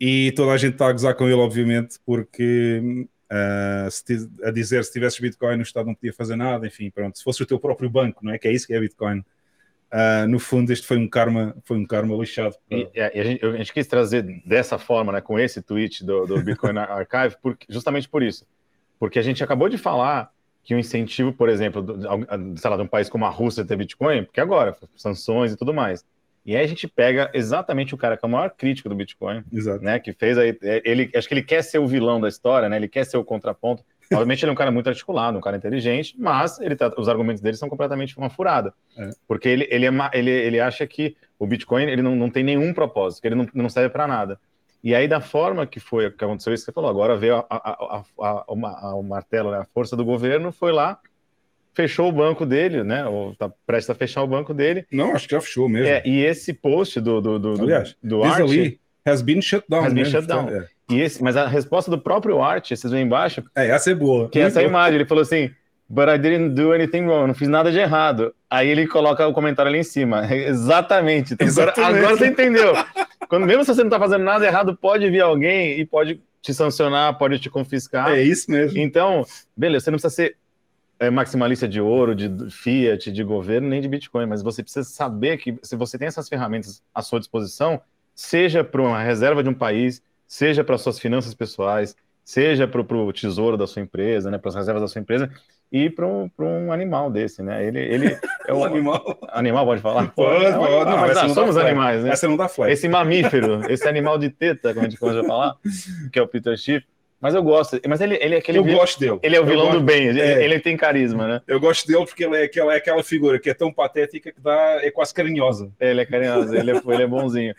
[0.01, 4.93] E toda a gente está a gozar com ele, obviamente, porque Uh, a dizer se
[4.93, 7.89] tivesses Bitcoin o Estado não podia fazer nada, enfim, pronto, se fosse o teu próprio
[7.89, 8.39] banco, não é?
[8.39, 9.21] Que é isso que é Bitcoin.
[9.21, 12.55] Uh, no fundo, este foi um karma, foi um karma lixado.
[12.71, 16.27] E, e a, gente, a, gente, quis trazer dessa forma, né, com esse tweet do,
[16.27, 18.47] do Bitcoin Archive, porque, justamente por isso.
[18.99, 20.31] Porque a gente acabou de falar
[20.63, 22.01] que o incentivo, por exemplo, do,
[22.57, 25.73] sei lá, de um país como a Rússia ter Bitcoin, porque agora, sanções e tudo
[25.73, 26.05] mais.
[26.45, 29.45] E aí a gente pega exatamente o cara que é o maior crítico do Bitcoin,
[29.53, 29.85] Exato.
[29.85, 29.99] né?
[30.01, 32.77] Que fez aí, ele, acho que ele quer ser o vilão da história, né?
[32.77, 33.85] Ele quer ser o contraponto.
[34.13, 37.41] Obviamente ele é um cara muito articulado, um cara inteligente, mas ele tá, os argumentos
[37.41, 39.11] dele são completamente uma furada, é.
[39.27, 42.75] porque ele, ele, é, ele, ele acha que o Bitcoin ele não, não tem nenhum
[42.75, 44.39] propósito, que ele não, não serve para nada.
[44.85, 47.47] E aí da forma que foi que aconteceu isso que você falou, agora veio a,
[47.49, 49.59] a, a, a o martelo, né?
[49.59, 50.99] a força do governo foi lá
[51.75, 53.07] fechou o banco dele, né?
[53.07, 54.87] Ou tá prestes a fechar o banco dele.
[54.91, 55.89] Não, acho que já fechou mesmo.
[55.89, 58.41] É, e esse post do do do, Aliás, do Art
[59.05, 59.85] has been shut down.
[59.85, 60.49] Has been shut down.
[60.49, 60.67] É.
[60.91, 63.43] E esse, mas a resposta do próprio Art, vocês veem embaixo.
[63.55, 64.29] É, essa é boa.
[64.29, 65.51] Que é essa imagem, ele falou assim:
[65.89, 68.35] But I didn't do anything wrong, não fiz nada de errado.
[68.51, 70.27] Aí ele coloca o comentário ali em cima.
[70.33, 71.35] Exatamente.
[71.35, 71.81] Então, Exatamente.
[71.81, 72.73] Agora, agora você entendeu.
[73.29, 76.53] Quando mesmo se você não está fazendo nada errado, pode vir alguém e pode te
[76.53, 78.13] sancionar, pode te confiscar.
[78.13, 78.79] É isso mesmo.
[78.79, 79.25] Então,
[79.57, 80.37] beleza, você não precisa ser
[81.11, 85.59] maximalista de ouro, de fiat, de governo, nem de Bitcoin, mas você precisa saber que
[85.63, 87.81] se você tem essas ferramentas à sua disposição,
[88.15, 93.13] seja para uma reserva de um país, seja para suas finanças pessoais, seja para o
[93.13, 95.31] tesouro da sua empresa, né, para as reservas da sua empresa,
[95.73, 97.67] e para um, um animal desse, né?
[97.67, 99.19] Ele, ele é um animal.
[99.31, 100.09] Animal pode falar?
[100.09, 100.91] Pode, Não, pode.
[100.91, 102.11] não, mas, ah, somos animais, né?
[102.11, 102.73] Essa não dá flash.
[102.73, 105.57] Esse mamífero, esse animal de teta, como a gente pode falar,
[106.13, 106.87] que é o Peter Schiff.
[107.23, 107.81] Mas eu gosto.
[107.89, 108.59] Mas ele, ele é aquele.
[108.59, 109.19] Eu vil- gosto dele.
[109.23, 110.09] Ele é o vilão gosto- do bem.
[110.09, 110.45] Ele, É.
[110.45, 111.41] ele tem carisma, né?
[111.47, 114.41] Eu gosto dele porque ele é aquela, é aquela figura que é tão patética que
[114.41, 115.71] dá, é quase carinhosa.
[115.79, 117.55] Ele é carinhoso, ele é, ele é bonzinho.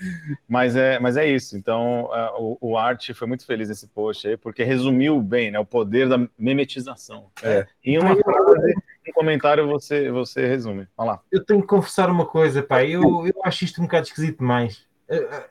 [0.50, 1.58] Mas é, mas é isso.
[1.58, 5.58] Então, ah, o, o Art foi muito feliz nesse post aí, porque resumiu bem né,
[5.60, 7.28] o poder da memetização.
[7.42, 7.66] É.
[7.86, 8.74] Em uma frase,
[9.08, 10.88] um comentário, você, você resume.
[10.98, 11.20] Olha lá.
[11.32, 12.84] Eu tenho que confessar uma coisa, pá.
[12.84, 14.86] Eu, eu acho isto um bocado esquisito demais.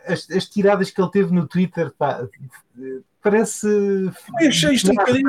[0.06, 2.26] As, as tiradas que ele teve no Twitter, pá,
[3.22, 3.66] parece.
[4.40, 5.28] Eu achei isto um bocadinho.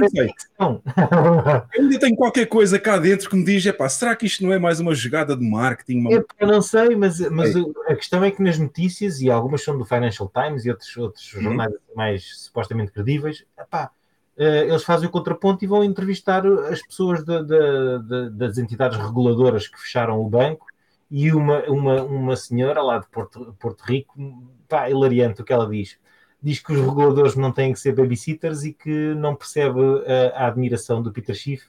[0.59, 4.51] Eu ainda tenho qualquer coisa cá dentro que me diz: epá, será que isto não
[4.53, 5.99] é mais uma jogada de marketing?
[5.99, 6.11] Uma...
[6.11, 9.63] Eu, eu não sei, mas, mas o- a questão é que nas notícias, e algumas
[9.63, 11.41] são do Financial Times e outros, outros Uhum.
[11.43, 13.91] jornais mais supostamente credíveis, epá,
[14.37, 18.97] eh, eles fazem o contraponto e vão entrevistar as pessoas da- da- da- das entidades
[18.97, 20.65] reguladoras que fecharam o banco
[21.11, 24.15] e uma, uma, uma senhora lá de Porto, Porto Rico,
[24.67, 25.97] pá, hilariante o que ela diz.
[26.43, 30.47] Diz que os reguladores não têm que ser babysitters e que não percebe eh, a
[30.47, 31.65] admiração do Peter Schiff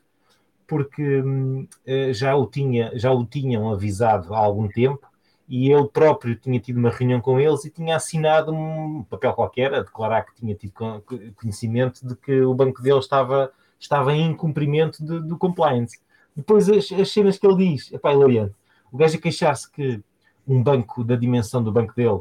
[0.67, 5.07] porque hum, eh, já, o tinha, já o tinham avisado há algum tempo
[5.49, 9.75] e ele próprio tinha tido uma reunião com eles e tinha assinado um papel qualquer
[9.75, 11.03] a declarar que tinha tido con-
[11.37, 15.99] conhecimento de que o banco dele estava, estava em incumprimento de- do compliance.
[16.35, 18.55] Depois as, as cenas que ele diz, epá, hilariante.
[18.91, 20.03] O gajo a queixar-se que
[20.49, 22.21] um banco da dimensão do banco dele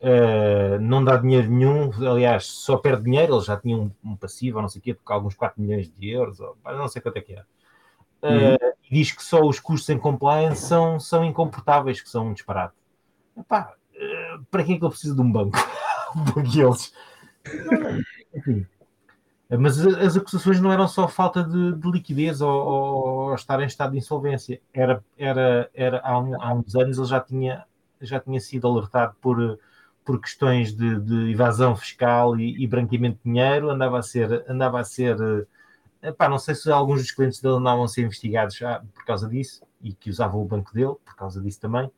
[0.00, 4.62] eh, não dá dinheiro nenhum, aliás, só perde dinheiro, ele já tinha um, um passivo,
[4.62, 7.20] não sei o quê, de alguns 4 milhões de euros, ou, não sei quanto é
[7.20, 7.44] que é.
[8.22, 8.54] Uhum.
[8.54, 12.32] Eh, e diz que só os custos em compliance são, são incomportáveis, que são um
[12.32, 12.74] disparate.
[13.36, 15.58] Epá, eh, para que é que ele precisa de um banco?
[16.34, 16.92] Daqueles.
[18.34, 18.66] Enfim.
[19.58, 23.92] Mas as acusações não eram só falta de, de liquidez ou, ou estar em estado
[23.92, 24.60] de insolvência.
[24.72, 27.64] Era, era, era, há, um- há uns anos ele já tinha,
[28.00, 29.58] já tinha sido alertado por,
[30.04, 33.70] por questões de, de evasão fiscal e, e branqueamento de dinheiro.
[33.70, 35.16] Andava a ser, andava a ser
[36.02, 39.04] eh, epá, não sei se alguns dos clientes dele andavam a ser investigados já por
[39.04, 41.90] causa disso e que usavam o banco dele por causa disso também.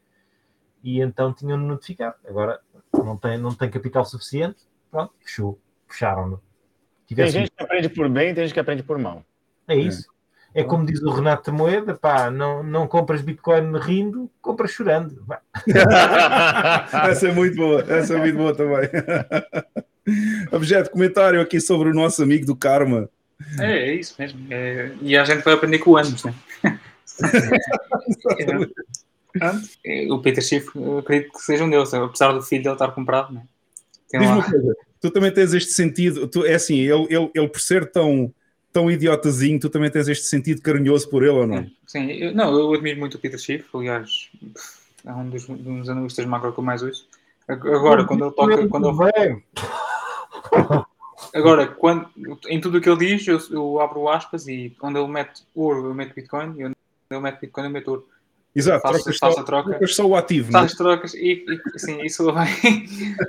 [0.83, 2.16] E então tinham-no notificado.
[2.27, 2.61] Agora
[2.93, 4.69] não tem, não tem capital suficiente.
[4.91, 5.59] Pronto, fechou.
[5.89, 6.43] Fecharam-no.
[7.15, 9.24] Tem gente que aprende por bem, tem gente que aprende por mal.
[9.69, 10.11] É isso.
[10.55, 15.24] É como diz o Renato Moeda, pá, não, não compras Bitcoin rindo, compras chorando.
[15.27, 15.41] Vá.
[17.10, 18.89] essa é muito boa, essa é muito boa também.
[20.51, 23.09] Objeto, comentário aqui sobre o nosso amigo do Karma.
[23.59, 24.40] É, é isso mesmo.
[24.51, 26.34] É, e a gente vai aprender com anos, né?
[29.32, 30.68] Pronto, é, o Peter Schiff,
[30.98, 33.43] acredito que seja um deles, apesar do filho dele estar comprado, né?
[34.10, 37.48] Tem lá- uma coisa, tu também tens este sentido, tu, é assim, ele, ele, ele
[37.48, 38.32] por ser tão,
[38.72, 41.66] tão idiotazinho, tu também tens este sentido carinhoso por ele ou não?
[41.86, 44.30] Sim, eu, não, eu admiro muito o Peter Schiff, aliás,
[45.05, 47.09] é um dos, dos analistas macro que eu mais ouço.
[47.49, 49.43] Agora, quando ele toca, quando ele
[51.35, 52.09] Agora, quando,
[52.49, 55.87] em tudo o que ele diz, eu, eu abro aspas e quando ele mete ouro,
[55.87, 56.77] eu meto Bitcoin, e quando
[57.11, 58.09] ele mete Bitcoin, eu meto ouro.
[58.55, 59.69] Exato, Faço- trocas, faço só, a troca.
[59.70, 60.53] trocas só o ativo, é?
[60.53, 62.49] Faz trocas e, e sim, isso vai.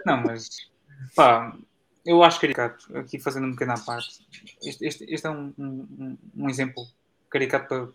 [0.05, 0.49] Não, mas
[1.15, 1.55] pá,
[2.05, 4.19] eu acho caricato, aqui fazendo um pequeno à parte.
[4.61, 6.83] Este, este, este é um, um, um exemplo
[7.29, 7.87] caricato para,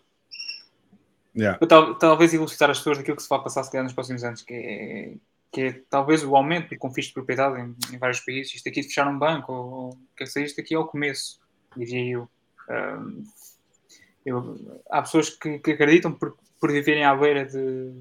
[1.39, 1.65] Yeah.
[1.67, 4.41] tal- talvez ilustrar as pessoas daquilo que se vai passar se calhar nos próximos anos,
[4.41, 5.13] que é,
[5.51, 8.53] que é talvez o aumento do confisco de propriedade em, em vários países.
[8.55, 10.75] Isto aqui de fechar um banco, ou, ou o que é que seja, isto aqui
[10.75, 11.39] é o começo,
[11.77, 12.29] diria eu.
[12.69, 13.23] Ahm,
[14.25, 17.91] eu- há pessoas que, que acreditam por, por viverem à beira de,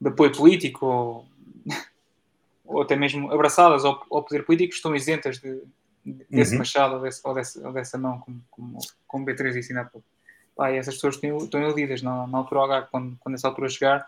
[0.00, 1.26] de apoio político ou,
[2.64, 5.62] ou até mesmo abraçadas ao, ao poder político, estão isentas de,
[6.04, 6.58] de- desse Uhum.
[6.58, 9.82] machado ou, desse, ou, desse- ou dessa mão, como, como, como o B3 disse ainda
[9.82, 10.06] há pouco.
[10.58, 13.68] Pá, e essas pessoas estão, estão iludidas na, na altura H, quando, quando essa altura
[13.68, 14.04] chegar,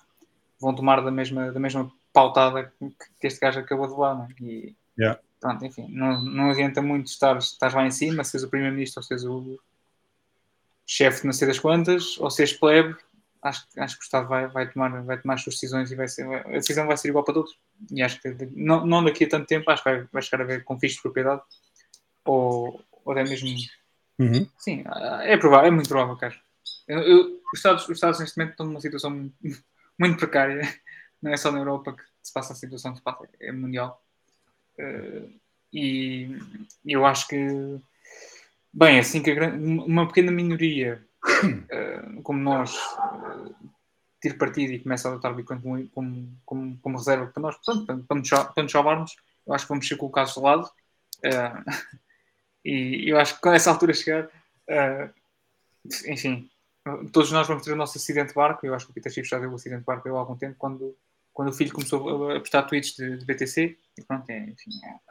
[0.60, 2.72] vão tomar da mesma, da mesma pautada
[3.20, 4.14] que, este gajo acabou de lá.
[4.16, 4.28] Não é?
[4.42, 5.18] E, Yeah.
[5.40, 9.04] pronto, enfim, não, não adianta muito estar, estar lá em cima, seres o primeiro-ministro ou
[9.04, 9.58] seres o
[10.84, 12.96] chefe de não sei das quantas, ou seres plebe,
[13.40, 15.94] acho, que- acho que o Estado vai, vai, tomar, vai tomar as suas decisões e
[15.94, 17.56] vai ser, a decisão vai ser igual para todos.
[17.90, 20.44] E acho que não, não daqui a tanto tempo, acho que vai, vai chegar a
[20.44, 21.42] haver confisco de propriedade
[22.24, 23.48] ou, ou até mesmo
[24.20, 24.46] Uhum.
[24.58, 24.84] Sim,
[25.22, 26.34] é provável, é muito provável, cara.
[26.86, 29.34] Eu, eu- os, Estados, os Estados neste momento estão numa situação muito,
[29.98, 30.60] muito precária.
[31.22, 34.02] Não é só na Europa que se passa a situação que se passa, é mundial.
[34.78, 35.28] Eh,
[35.72, 36.36] e
[36.84, 37.36] eu acho que,
[38.72, 39.54] bem, assim que gran...
[39.56, 43.54] uma pequena minoria uh, como nós uh,
[44.20, 47.56] tire partido e começa a adotar o Bitcoin como, como, como, como reserva para nós,
[47.56, 49.16] portanto, para, para, nos, para nos salvarmos,
[49.46, 50.70] eu acho que vamos ser colocados de lado.
[51.24, 51.70] Uh,
[52.64, 54.28] e eu acho que quando essa altura chegar,
[56.06, 56.50] enfim,
[57.12, 58.66] todos nós vamos ter o nosso acidente de barco.
[58.66, 60.56] Eu acho que o Peter Schiff já deu o acidente de barco há algum tempo,
[60.58, 60.96] quando,
[61.32, 63.76] quando o filho começou a postar tweets de, de BTC.
[63.98, 65.09] E pronto, é, enfim, é,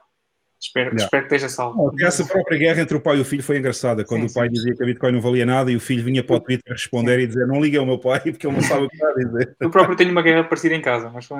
[0.60, 1.06] espero, yeah.
[1.06, 1.92] espero que esteja salvo.
[2.02, 4.04] essa própria guerra entre o pai e o filho foi engraçada.
[4.04, 4.54] Quando sim, o pai sim.
[4.54, 7.18] dizia que a Bitcoin não valia nada e o filho vinha para o Twitter responder
[7.18, 7.24] sim.
[7.24, 9.14] e dizer não liga ao meu pai porque ele não sabe o que está a
[9.14, 9.56] dizer.
[9.60, 11.30] Eu próprio tenho uma guerra parecida em casa, mas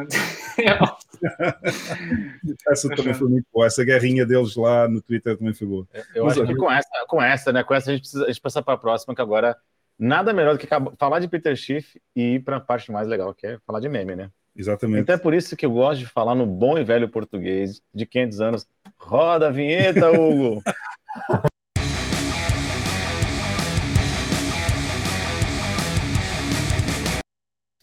[2.70, 3.68] essa mas, também foi muito boa.
[3.68, 5.88] Essa guerrinha deles lá no Twitter também foi boa.
[6.16, 7.64] Eu mas, acho que com essa, com essa, né?
[7.64, 9.56] Com essa a gente precisa a gente passa para a próxima, que agora
[9.98, 10.68] nada melhor do que
[10.98, 13.90] falar de Peter Schiff e ir para a parte mais legal, que é falar de
[13.90, 14.32] meme, né?
[14.56, 15.02] Exatamente.
[15.02, 18.06] Então é por isso que eu gosto de falar no bom e velho português de
[18.06, 18.68] 500 anos.
[18.98, 20.62] Roda a vinheta, Hugo!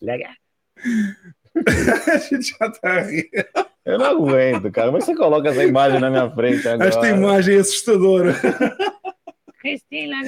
[0.00, 0.32] Legal.
[2.12, 3.28] a gente já tá rindo.
[3.84, 4.88] Eu não aguento, cara.
[4.88, 6.88] Como é que você coloca essa imagem na minha frente agora?
[6.88, 8.34] Esta imagem é assustadora.
[9.66, 10.18] Cristina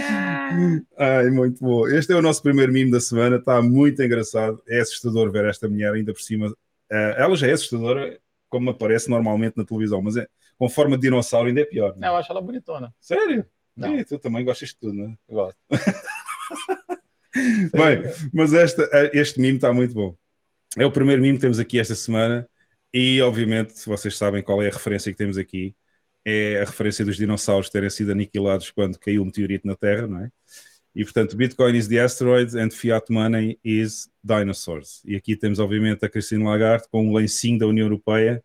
[0.99, 1.87] Ai, muito bom.
[1.87, 4.61] Este é o nosso primeiro mimo da semana, está muito engraçado.
[4.67, 6.49] É assustador ver esta mulher ainda por cima.
[6.49, 10.27] Uh, ela já é assustadora, como aparece normalmente na televisão, mas é,
[10.59, 11.95] com forma de dinossauro ainda é pior.
[11.97, 12.93] Não, eu acho ela bonitona.
[13.01, 13.47] Sério?
[13.77, 13.97] Não.
[13.97, 15.17] E, tu também gostas de tudo, não é?
[15.29, 15.59] Eu gosto.
[17.73, 18.03] Bem,
[18.33, 20.17] mas esta, eh, este mimo está muito bom.
[20.77, 22.49] É o primeiro mimo que temos aqui esta semana
[22.93, 25.77] e, obviamente, vocês sabem qual é a referência que temos aqui
[26.29, 30.25] é a referência dos dinossauros terem sido aniquilados quando caiu um meteorito na Terra, não
[30.25, 30.31] é?
[30.95, 35.01] E portanto, Bitcoin is the asteroid and fiat money is dinosaurs.
[35.05, 38.43] E aqui temos, obviamente, a Christine Lagarde com um lencinho da União Europeia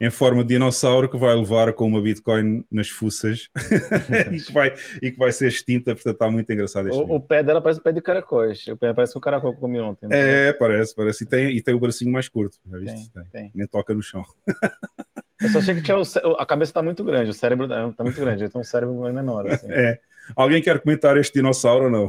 [0.00, 3.48] em forma de dinossauro que vai levar com uma Bitcoin nas fuças
[4.32, 5.94] e, que vai, e que vai ser extinta.
[5.94, 8.66] Portanto, está muito engraçado este o, o, pé dela parece o pé de caracóis.
[8.66, 10.08] O pé parece o caracol que comi ontem.
[10.10, 11.22] É, parece, parece.
[11.22, 12.58] E tem, e tem o bracinho mais curto.
[12.66, 13.12] Já viste?
[13.12, 13.50] Tem, tem.
[13.54, 14.24] Nem toca no chão.
[15.42, 16.02] Eu só achei que tinha o,
[16.38, 19.46] a cabeça está muito grande, o cérebro está muito grande, então o cérebro é menor.
[19.46, 19.66] Assim.
[19.70, 19.98] É.
[20.36, 22.08] Alguém quer comentar este dinossauro ou não?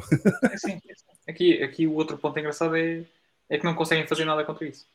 [0.51, 0.79] É sim,
[1.27, 3.03] aqui, aqui o outro ponto engraçado é,
[3.49, 4.85] é que não conseguem fazer nada contra isso.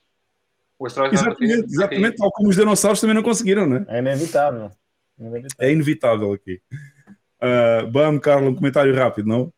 [1.13, 3.85] Exatamente, exatamente tal como os dinossauros também não conseguiram, né?
[3.89, 4.71] É inevitável.
[5.19, 6.63] É inevitável, é inevitável aqui.
[7.43, 9.53] Uh, Bam, Carlos, um comentário rápido, não?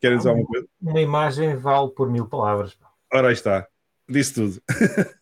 [0.00, 0.68] Querem dizer alguma coisa?
[0.80, 2.76] Uma imagem vale por mil palavras.
[3.12, 3.66] Ora, aí está.
[4.08, 4.62] Disse tudo.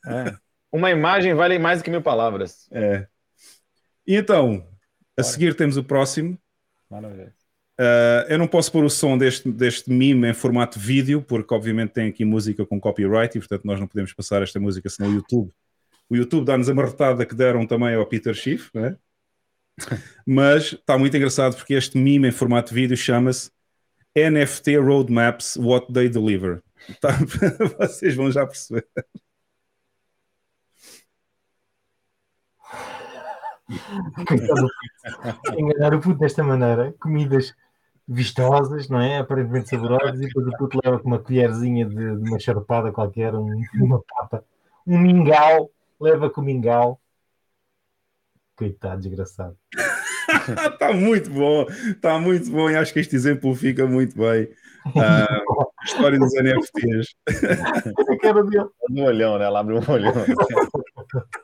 [0.07, 0.37] É.
[0.75, 2.67] Uma imagem vale mais do que mil palavras.
[2.73, 3.07] É.
[4.05, 4.67] E então,
[5.17, 6.37] a seguir temos o próximo.
[6.91, 7.33] Maravilha.
[7.81, 11.93] Uh, eu não posso pôr o som deste, deste meme em formato vídeo, porque obviamente
[11.93, 15.15] tem aqui música com copyright e portanto nós não podemos passar esta música senão o
[15.15, 15.53] YouTube.
[16.11, 18.97] O YouTube dá-nos a marretada que deram também ao Peter Schiff, né?
[20.27, 23.49] mas está muito engraçado porque este meme em formato vídeo chama-se
[24.17, 26.61] NFT Roadmaps What They Deliver.
[27.01, 27.11] Tá?
[27.79, 28.85] Vocês vão já perceber.
[35.57, 37.55] Enganar o puto desta maneira, comidas
[38.07, 39.19] vistosas, não é?
[39.19, 43.35] Aparentemente saborosas, e depois o puto leva com uma colherzinha de, de uma charpada qualquer,
[43.35, 44.45] um, uma papa,
[44.87, 45.71] um mingau,
[46.01, 47.01] leva com mingau.
[48.57, 49.57] Coitado, desgraçado.
[50.73, 54.49] Está muito bom, está muito bom, e acho que este exemplo fica muito bem.
[54.87, 57.15] Uh, história dos NFTs.
[58.09, 58.67] Eu quero ver.
[58.91, 59.47] Um olhão, né?
[59.47, 60.13] Ela abre um olhão.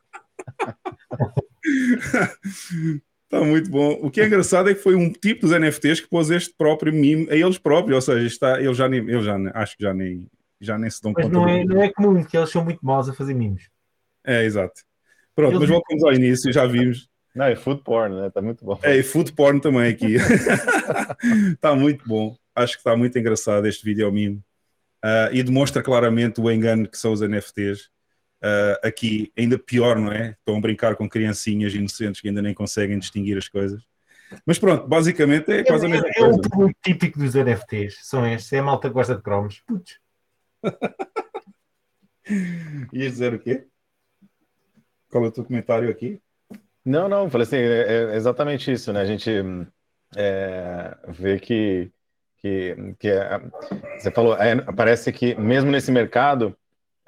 [3.25, 3.99] Está muito bom.
[4.03, 6.93] O que é engraçado é que foi um tipo dos NFTs que pôs este próprio
[6.93, 9.95] meme a eles próprios, ou seja, está, eles já nem, eles já, acho que já
[9.95, 10.27] nem,
[10.61, 11.37] já nem se dão mas conta.
[11.37, 13.69] Não é, não é comum, porque eles são muito maus a fazer memes.
[14.25, 14.81] É, exato.
[15.35, 15.61] Pronto, eles...
[15.61, 17.09] mas voltamos ao início, já vimos.
[17.35, 18.27] Não, é food porn, né?
[18.27, 18.79] Está muito bom.
[18.83, 20.17] É, e food porn também aqui.
[21.53, 22.37] Está muito bom.
[22.55, 24.43] Acho que está muito engraçado este vídeo meme.
[25.03, 27.89] Uh, e demonstra claramente o engano que são os NFTs
[28.43, 30.31] Uh, aqui ainda pior, não é?
[30.31, 33.83] Estão a brincar com criancinhas inocentes que ainda nem conseguem distinguir as coisas.
[34.47, 36.35] Mas pronto, basicamente é quase a mesma é, coisa.
[36.35, 38.53] É o público típico dos NFTs, são estes.
[38.53, 39.61] É a malta que gosta de cromos.
[39.67, 39.99] Putz.
[42.93, 43.67] Ias dizer o quê?
[45.11, 46.21] Qual é o teu comentário aqui?
[46.85, 49.01] Não, não, falei assim, é, é exatamente isso, né?
[49.01, 49.31] A gente
[50.17, 51.91] é, vê que,
[52.39, 53.39] que, que é,
[53.99, 56.57] você falou, é, parece que mesmo nesse mercado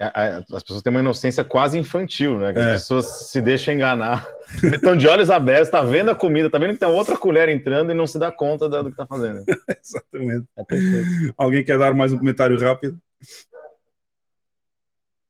[0.03, 2.53] as pessoas têm uma inocência quase infantil, né?
[2.53, 2.73] Que as é.
[2.73, 4.29] pessoas se deixam enganar.
[4.63, 7.93] Estão de olhos abertos, tá vendo a comida, tá vendo que tem outra colher entrando
[7.93, 9.45] e não se dá conta do que tá fazendo.
[9.81, 10.47] Exatamente.
[10.59, 12.99] É Alguém quer dar mais um comentário rápido?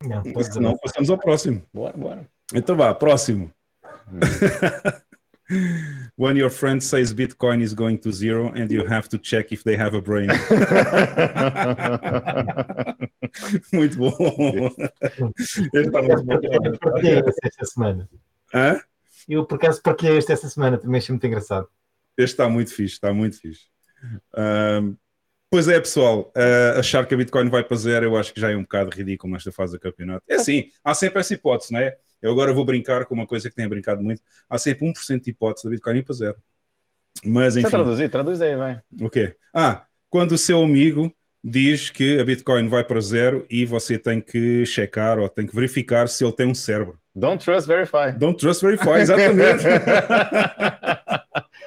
[0.03, 0.23] Não,
[0.61, 1.63] não, passamos ao próximo.
[1.73, 2.27] Bora, bora.
[2.55, 3.51] Então vá, próximo.
[6.17, 9.65] When your friend says Bitcoin is going to zero and you have to check if
[9.65, 10.29] they have a brain.
[13.73, 14.13] muito bom.
[15.39, 16.39] Este está muito bom.
[16.65, 18.09] Eu partilhei este esta semana.
[18.55, 18.81] Hã?
[19.29, 21.69] Eu, por acaso, partilhei este esta semana, também achei muito engraçado.
[22.17, 23.67] Este está muito fixe, está muito fixe.
[24.35, 24.97] Ahm,
[25.51, 28.51] pois é, pessoal, ah, achar que a Bitcoin vai para zero, eu acho que já
[28.51, 30.25] é um bocado ridículo nesta fase do campeonato.
[30.29, 31.97] É assim, há sempre essa hipótese, não é?
[32.23, 34.23] Eu agora vou brincar com uma coisa que tenho brincado muito.
[34.49, 36.37] Há sempre 1% de hipótese da Bitcoin ir para zero.
[37.25, 38.09] Mas, Você enfim, traduzir?
[38.09, 38.81] Traduz aí, vai.
[39.01, 39.35] o quê?
[39.53, 41.13] Ah, quando o seu amigo
[41.45, 45.55] diz que a Bitcoin vai para zero e você tem que checar ou tem que
[45.55, 46.99] verificar se ele tem um cérebro.
[47.15, 48.13] Don't trust, verify.
[48.17, 49.65] Don't trust verify, exatamente.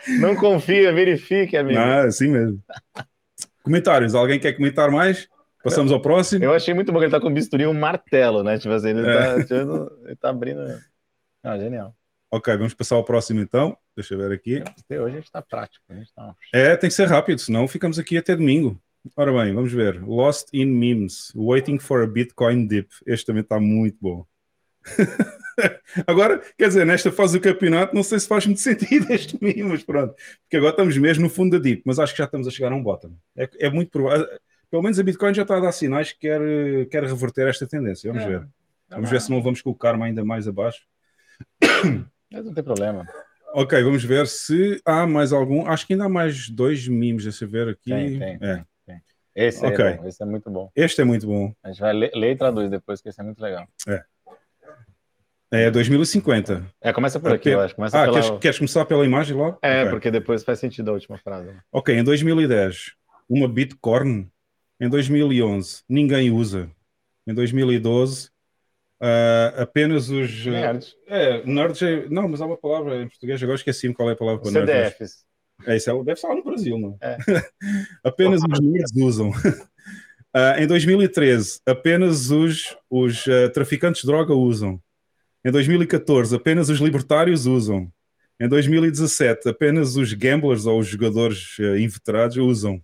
[0.19, 1.77] Não confia, verifique, amigo.
[1.80, 2.64] É assim mesmo.
[3.64, 5.27] Comentários, alguém quer comentar mais?
[5.66, 6.46] Passamos ao próximo.
[6.46, 8.58] Eu achei muito bom que ele tá com bisturi e um martelo, né?
[8.60, 9.44] Tipo assim, ele, É.
[9.44, 9.56] tá,
[10.06, 10.62] ele tá abrindo.
[11.44, 11.96] Ah, genial.
[12.32, 13.76] Ok, vamos passar ao próximo então.
[13.96, 14.64] Deixa eu ver aqui.
[14.90, 15.84] Hoje a gente tá prático.
[15.90, 16.36] A gente tá...
[16.54, 18.80] É, tem que ser rápido, senão ficamos aqui até domingo.
[19.16, 20.04] Ora bem, vamos ver.
[20.04, 22.90] Lost in Memes, Waiting for a Bitcoin Dip.
[23.06, 24.26] Este também está muito bom.
[26.06, 29.64] agora, quer dizer, nesta fase do campeonato, não sei se faz muito sentido este meme,
[29.64, 30.14] mas pronto.
[30.44, 32.72] Porque agora estamos mesmo no fundo da dip, mas acho que já estamos a chegar
[32.72, 33.16] a um bottom.
[33.36, 34.28] É, é muito provável.
[34.76, 36.41] Pelo menos a Bitcoin já está a dar sinais que quer,
[36.91, 38.11] quer reverter esta tendência.
[38.11, 38.30] Vamos É.
[38.39, 38.47] ver.
[38.89, 40.81] Vamos ver se não vamos colocar-me ainda mais abaixo.
[42.30, 43.07] Mas não tem problema.
[43.53, 45.65] Ok, vamos ver se há mais algum.
[45.65, 47.89] Acho que ainda há mais dois memes, deixa eu ver aqui.
[47.89, 48.65] Tem, tem, É.
[49.34, 49.85] Esse Ok.
[49.85, 50.69] é bom, esse é muito bom.
[50.76, 51.53] Este é muito bom.
[51.64, 53.65] A gente vai ler, ler e traduz depois, que esse é muito legal.
[55.52, 56.65] É 2050.
[56.81, 57.73] É, começa por aqui, eu acho.
[57.77, 58.22] Começa Ah, pela...
[58.22, 59.57] queres, queres começar pela imagem logo?
[59.61, 59.91] É, Ok.
[59.91, 61.49] porque depois faz sentido a última frase.
[61.72, 62.91] Ok, em 2010,
[63.30, 64.30] uma Bitcoin.
[64.80, 66.69] Em 2011, ninguém usa.
[67.27, 68.30] Em 2012,
[69.02, 70.47] ah, apenas os.
[70.47, 70.95] ah, Nerds.
[71.07, 71.81] é, nerds.
[71.81, 74.65] é- Não, mas há uma palavra em português, agora esqueci-me qual é a palavra para
[74.65, 75.26] nerds.
[75.65, 76.97] É isso, é- deve estar lá no Brasil, não?
[77.02, 77.18] É.
[78.03, 79.31] apenas os nerds usam.
[80.38, 84.81] Ah, em 2013, apenas os, os ah, traficantes de droga usam.
[85.45, 87.89] Em 2014, apenas os libertários usam.
[88.38, 92.81] Em 2017, apenas os gamblers ou os jogadores ah, inveterados usam.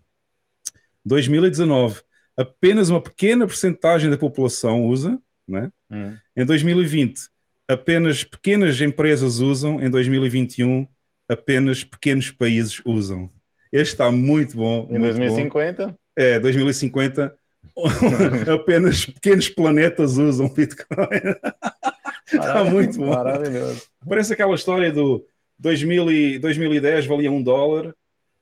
[1.05, 2.01] 2019,
[2.37, 5.69] apenas uma pequena porcentagem da população usa, né?
[5.89, 6.15] Hum.
[6.35, 7.21] Em 2020,
[7.67, 9.81] apenas pequenas empresas usam.
[9.81, 10.87] Em 2021,
[11.27, 13.29] apenas pequenos países usam.
[13.71, 14.87] Este está muito bom.
[14.89, 15.19] Em muito bom.
[15.19, 17.35] 2050, É, 2050,
[18.53, 20.97] apenas pequenos planetas usam Bitcoin.
[22.27, 23.07] Está muito bom.
[23.13, 23.83] Maravilhoso.
[24.07, 25.25] Parece aquela história do
[25.59, 27.93] 2000 e 2010 valia um dólar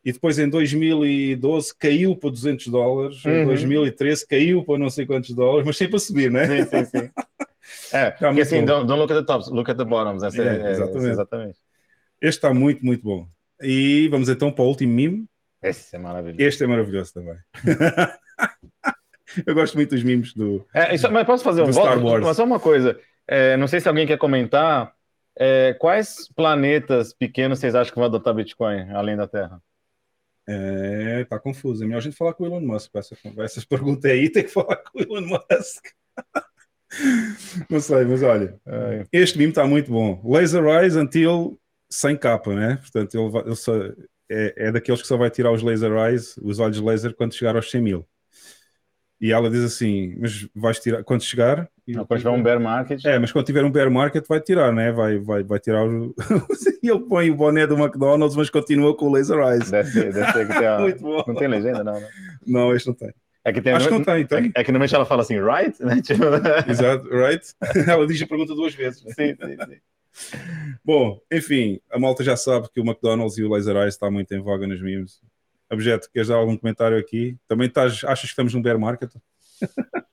[0.03, 3.45] e depois em 2012 caiu para 200 dólares, em Uhum.
[3.47, 6.45] 2013 caiu para não sei quantos dólares, mas sempre a subir, né?
[6.47, 7.09] Sim, sim, sim.
[7.93, 10.23] É, porque muito assim, don't, don't look at the tops, look at the bottoms.
[10.23, 11.07] Essa É, é, exatamente.
[11.07, 11.59] é, exatamente.
[12.19, 13.27] Este está muito, muito bom.
[13.61, 15.25] E vamos então para o último meme.
[15.61, 16.41] Esse é maravilhoso.
[16.41, 17.35] Este é maravilhoso também.
[19.45, 20.65] Eu gosto muito dos memes do.
[20.73, 21.71] É, isso- mas posso fazer um?
[21.71, 22.25] Star Wars.
[22.25, 22.99] Mas só uma coisa.
[23.27, 24.91] É, não sei se alguém quer comentar.
[25.41, 29.61] é, quais planetas pequenos vocês acham que vão adotar Bitcoin, além da Terra?
[30.51, 31.83] É, tá confuso.
[31.83, 34.29] É melhor a gente falar com o Elon Musk para essa, pra essas perguntas aí,
[34.31, 35.85] tem que falar com o Elon Musk.
[37.69, 40.19] Não sei, mas olha, É, este meme está muito bom.
[40.25, 41.59] Laser Eyes until
[41.89, 42.77] sem capa, né?
[42.77, 43.73] Portanto, ele, ele só,
[44.29, 47.55] é, é daqueles que só vai tirar os laser eyes, os olhos laser, quando chegar
[47.55, 48.07] aos 100 mil.
[49.21, 51.69] E ela diz assim: Mas vais tirar quando chegar?
[51.85, 54.71] E quando tiver um bear market, É, mas quando tiver um bear market vai tirar,
[54.71, 54.91] né?
[54.91, 56.15] Vai, vai, vai tirar o...
[56.81, 59.69] e ele põe o boné do McDonald's, mas continua com o laser eyes.
[59.69, 60.79] deve ser, deve ser que tem a...
[60.79, 61.23] Muito bom.
[61.27, 62.07] Não tem legenda, não, né?
[62.45, 63.13] Não, este não tem.
[63.43, 63.73] É que tem.
[63.73, 64.51] Acho que não tem, tem.
[64.55, 65.75] É, que normalmente ela fala assim, right?
[65.83, 66.01] Né?
[66.01, 66.23] Tipo...
[66.69, 67.45] Exato, right?
[67.87, 69.03] Ela diz a pergunta duas vezes.
[69.03, 69.13] né?
[69.13, 69.79] sim, sim, sim.
[70.83, 74.33] Bom, enfim, a malta já sabe que o McDonald's e o Laser Eyes está muito
[74.33, 75.21] em voga nos memes.
[75.71, 77.37] Objeto, queres dar algum comentário aqui?
[77.47, 79.11] Também estás, achas que estamos num bear market?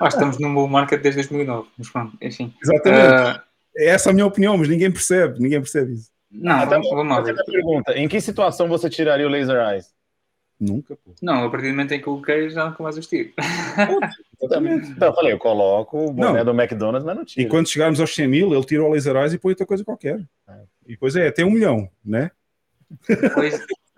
[0.00, 2.54] Ah, estamos num bull market desde 2009, mas pronto, enfim.
[2.62, 3.00] Exatamente.
[3.14, 3.42] Ah,
[3.76, 6.10] É essa a minha opinião, mas ninguém percebe, ninguém percebe isso.
[6.30, 9.92] não, Até vamos, vamos lá pergunta, em que situação você tiraria o laser eyes?
[10.60, 11.14] Nunca, pô.
[11.20, 13.32] Não, a partir do momento em que eu coloquei, já nunca mais os tiro.
[14.40, 14.90] Exatamente.
[14.96, 16.54] Então, eu falei, eu coloco o boné Não.
[16.54, 17.48] do McDonald's, mas não E tiro.
[17.48, 20.20] quando chegarmos aos 100 mil, ele tira o Laser Eyes e põe outra coisa qualquer.
[20.86, 22.30] E depois é, tem um milhão, né?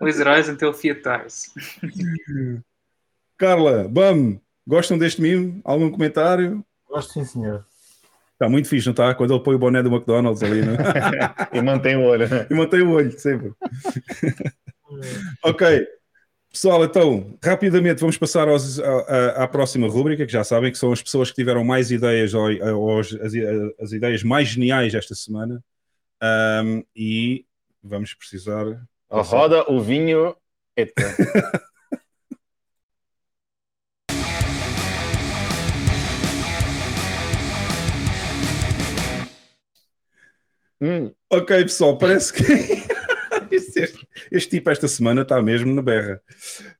[0.01, 1.51] Laser Eyes until Fiat Eyes.
[3.37, 5.61] Carla, Bam, gostam deste meme?
[5.63, 6.63] Algum comentário?
[6.87, 7.65] Gosto sim, senhor.
[8.33, 9.13] Está muito fixe, não está?
[9.13, 10.77] Quando ele põe o boné do McDonald's ali, né?
[11.53, 12.47] E mantém o olho, né?
[12.49, 13.51] e mantém o olho, sempre.
[15.43, 15.85] ok.
[16.51, 20.77] Pessoal, então, rapidamente vamos passar aos- a- a- à próxima rúbrica, que já sabem que
[20.77, 23.33] são as pessoas que tiveram mais ideias ou, ou as, as-
[23.79, 25.63] as ideias mais geniais esta semana.
[26.21, 27.45] Ahm, e
[27.83, 28.65] vamos precisar.
[29.09, 30.35] Roda o vinho.
[30.77, 31.03] Eita.
[40.81, 42.43] Hum, Ok, pessoal, parece que
[43.53, 46.21] este, este tipo esta semana está mesmo na berra.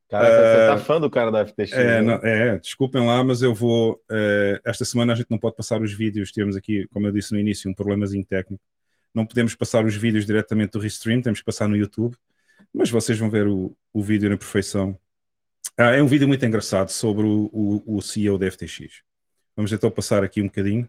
[0.09, 1.73] cara, você Eh, tá fã do cara da FTX.
[1.73, 2.01] É, né?
[2.01, 4.01] não- é, desculpem lá, mas eu vou.
[4.09, 6.31] eh, esta semana a gente não pode passar os vídeos.
[6.31, 8.63] Temos aqui, como eu disse no início, um problemazinho técnico.
[9.19, 12.15] Não podemos passar os vídeos diretamente do Restream, temos que passar no YouTube.
[12.73, 14.97] Mas vocês vão ver o, o vídeo na perfeição.
[15.77, 19.01] Ah, é um vídeo muito engraçado sobre o, o, o CEO da FTX.
[19.57, 20.87] Vamos então passar aqui um bocadinho.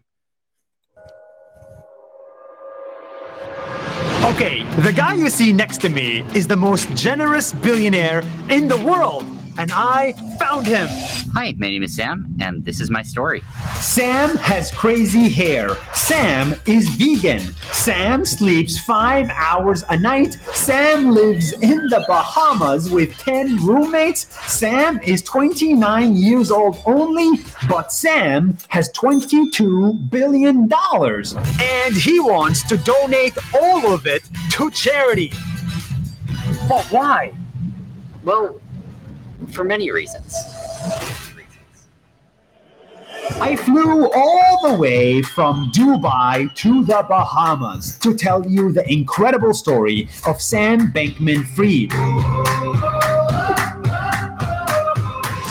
[4.33, 8.77] Okay, the guy you see next to me is the most generous billionaire in the
[8.77, 9.25] world,
[9.57, 10.87] and I found him.
[11.33, 13.43] Hi, my name is Sam, and this is my story.
[13.79, 15.77] Sam has crazy hair.
[15.93, 17.53] Sam is vegan.
[17.71, 20.33] Sam sleeps five hours a night.
[20.53, 24.27] Sam lives in the Bahamas with 10 roommates.
[24.51, 30.71] Sam is 29 years old only, but Sam has $22 billion.
[30.71, 35.31] And he wants to donate all of it to charity.
[36.67, 37.33] But why?
[38.23, 38.59] Well,
[39.49, 40.35] for many reasons.
[43.39, 49.53] I flew all the way from Dubai to the Bahamas to tell you the incredible
[49.53, 51.91] story of Sam Bankman Fried.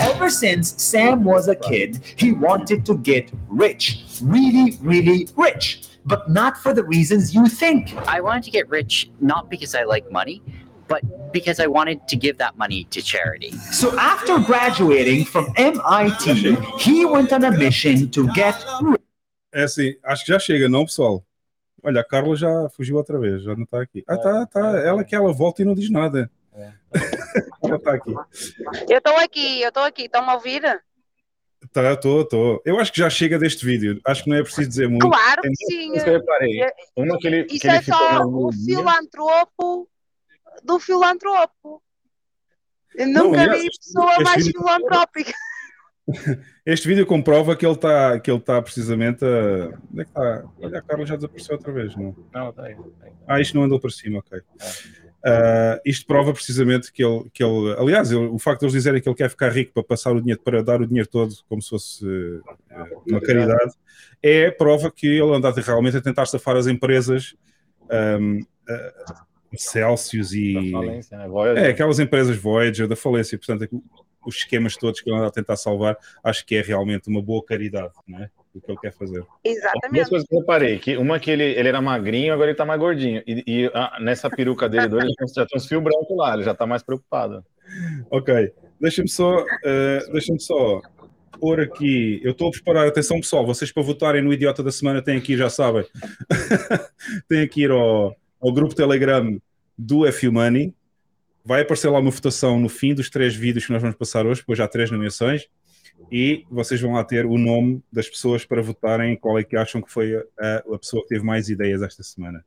[0.01, 4.05] Ever since Sam was a kid, he wanted to get rich.
[4.23, 5.83] Really, really rich.
[6.05, 7.95] But not for the reasons you think.
[8.07, 10.43] I wanted to get rich not because I like money,
[10.91, 11.01] but
[11.33, 13.53] because I wanted to give that money to charity.
[13.73, 18.57] So after graduating from MIT, he went on a mission to get
[19.53, 21.25] É assim, acho que já chega, não, pessoal?
[21.83, 24.05] Olha, a Carla já fugiu outra vez, já não está aqui.
[24.07, 24.61] Ah, tá, tá.
[24.81, 26.31] Ela que ela volta e não diz nada.
[27.65, 28.12] ela está aqui.
[28.89, 30.62] Eu estou aqui, eu estou aqui, estão-me a ouvir?
[31.73, 32.62] Tá, estou, estou.
[32.65, 34.01] Eu acho que já chega deste vídeo.
[34.05, 35.09] Acho que não é preciso dizer muito.
[35.09, 35.97] Claro É que sim.
[35.97, 36.07] Isso.
[36.09, 38.77] É- Uma que ele, que Isso ele é só dia.
[38.79, 39.89] filantropo
[40.65, 41.82] do filantropo.
[42.95, 45.32] Eu Não, nunca aliás, vi este- pessoa este mais vídeo- filantrópica.
[46.66, 49.78] Este vídeo comprova que ele está que ele tá precisamente a.
[49.93, 50.45] Onde é que está?
[50.61, 52.16] Olha, a Carla já desapareceu outra vez, não?
[52.32, 52.74] Não, tá aí.
[52.74, 53.12] tá aí.
[53.28, 54.41] Ah, isto não andou para cima, ok.
[55.24, 59.01] Ah, isto prova precisamente que ele, que ele aliás, ele- o facto de eles dizerem
[59.01, 61.62] que ele quer ficar rico para passar o dinheiro, para dar o dinheiro todo como
[61.62, 63.73] se fosse eh, uma caridade,
[64.23, 67.37] é prova que ele anda realmente a tentar safar as empresas
[67.91, 69.24] ahm, ah,
[69.57, 71.29] Celsius e Da falência, né?
[71.29, 71.65] Voyager.
[71.65, 73.69] é, aquelas empresas Voyager da falência, portanto, é
[74.27, 77.43] os esquemas todos que ele anda a tentar salvar, acho que é realmente uma boa
[77.45, 78.31] caridade, não é?
[78.55, 79.21] O que ele quer fazer.
[79.21, 80.11] Duas Exatamente.
[80.11, 82.81] coisas que eu reparei, que uma que ele, ele era magrinho, agora ele tá mais
[82.81, 83.23] gordinho.
[83.27, 86.43] E, e, ah, nessa peruca dele, dois, ele já tem uns fios brancos lá, ele
[86.43, 87.45] já tá mais preocupado.
[88.11, 90.83] Ok, deixa-me só, eh, deixa-me só
[91.39, 92.21] pôr aqui.
[92.25, 95.37] Eu estou a preparar, atenção pessoal, vocês para votarem no Idiota da Semana têm aqui,
[95.37, 95.85] já sabem,
[97.29, 99.41] têm que ir ao, ao grupo Telegram
[99.77, 100.75] do FU Money.
[101.45, 104.41] Vai aparecer lá uma votação no fim dos três vídeos que nós vamos passar hoje,
[104.41, 105.49] depois já há três nomeações,
[106.11, 109.81] e vocês vão lá ter o nome das pessoas para votarem qual é que acham
[109.81, 112.45] que foi a, a pessoa que teve mais ideias esta semana.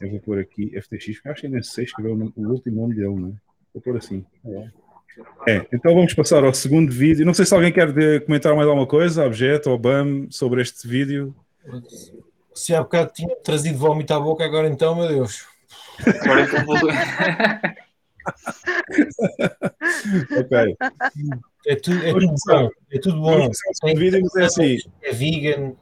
[0.00, 2.94] Eu vou pôr aqui FTX, porque acho que ainda sei escrever o, o último nome
[2.94, 3.32] dele, não é?
[3.72, 4.24] Vou pôr assim.
[5.46, 7.24] É, então vamos passar ao segundo vídeo.
[7.24, 7.92] Não sei se alguém quer
[8.24, 11.34] comentar mais alguma coisa, objeto ou BAM, sobre este vídeo.
[12.54, 15.46] Se há bocado tinha trazido vómito à boca, agora então, meu Deus.
[16.22, 16.76] Agora eu vou-
[20.38, 20.76] Ok.
[21.66, 22.70] É tudo, é tudo bom.
[22.90, 23.50] É tudo bom.
[23.52, 24.78] Segundo vídeo, é assim.
[25.02, 25.72] É vegan.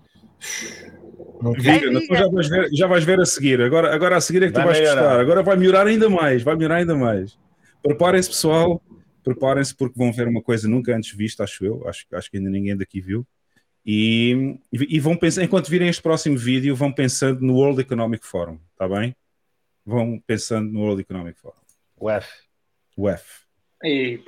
[1.43, 1.53] Não.
[1.53, 3.61] Vegan, depois já vais, ver, já vais ver a seguir.
[3.63, 5.01] Agora, agora a seguir é que tu Vai vais melhorar.
[5.03, 5.21] gostar.
[5.21, 6.43] Agora vai melhorar ainda mais.
[6.43, 7.39] Vai melhorar ainda mais.
[7.83, 8.83] Preparem-se, pessoal.
[9.25, 11.87] Preparem-se porque vão ver uma coisa nunca antes vista, acho eu.
[11.89, 13.27] Acho, acho que ainda ninguém daqui viu.
[13.85, 18.59] E, e vão pensar, enquanto virem este próximo vídeo, vão pensando no World Economic Forum,
[18.73, 19.16] está bem?
[19.85, 21.57] Vão pensando no World Economic Forum.
[21.97, 22.28] O F.
[22.97, 23.40] O F.
[23.82, 24.19] É,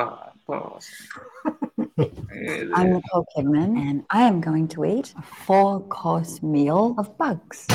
[2.75, 7.67] I'm Nicole Kidman, and I am going to eat a four course meal of bugs.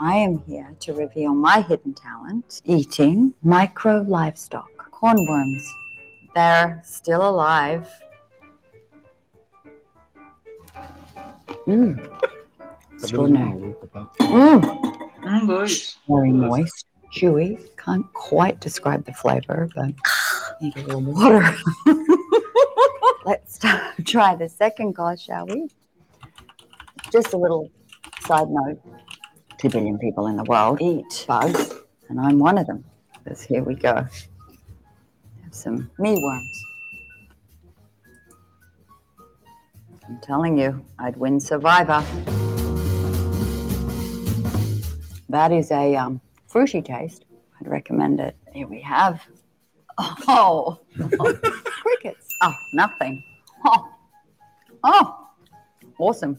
[0.00, 5.64] I am here to reveal my hidden talent eating micro livestock, cornworms.
[6.36, 7.88] They're still alive.
[11.66, 11.96] Mmm.
[12.92, 13.74] Extraordinary.
[14.20, 15.02] Mmm.
[15.24, 15.96] Um, dois.
[16.06, 17.58] very moist, chewy.
[17.78, 19.94] Can't quite describe the flavor, but
[20.60, 21.56] need a little water.
[23.24, 23.58] Let's
[24.04, 25.68] try the second course, shall we?
[27.10, 27.70] just a little
[28.20, 28.78] side note:
[29.56, 31.72] two billion people in the world eat bugs,
[32.10, 32.84] and I'm one of them.
[33.24, 34.06] Because here we go.
[35.56, 36.64] Some mealworms.
[40.06, 42.04] I'm telling you, I'd win Survivor.
[45.30, 47.24] That is a um, fruity taste.
[47.58, 48.36] I'd recommend it.
[48.52, 49.22] Here we have.
[49.98, 50.78] Oh,
[51.18, 51.32] Oh,
[51.82, 52.28] crickets.
[52.42, 53.24] Oh, nothing.
[53.64, 53.88] Oh,
[54.84, 55.28] oh,
[55.98, 56.38] awesome.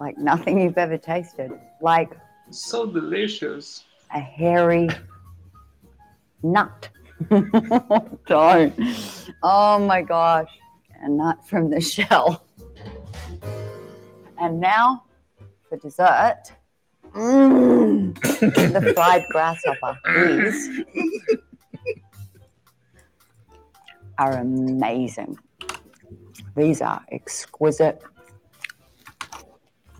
[0.00, 1.52] Like nothing you've ever tasted.
[1.80, 2.18] Like
[2.50, 3.84] So delicious.
[4.12, 4.88] a hairy
[6.42, 6.88] nut.
[8.26, 8.74] Don't.
[9.42, 10.50] Oh my gosh.
[11.02, 12.44] And not from the shell.
[14.40, 15.04] And now
[15.68, 16.42] for dessert.
[17.14, 19.98] Mm, the fried grasshopper.
[20.14, 20.84] These
[24.18, 25.38] are amazing.
[26.56, 28.02] These are exquisite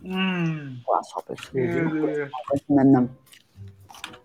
[0.04, 0.82] Mm.
[0.86, 1.38] grasshoppers.
[1.52, 2.28] Yeah.
[2.50, 3.16] recommend them.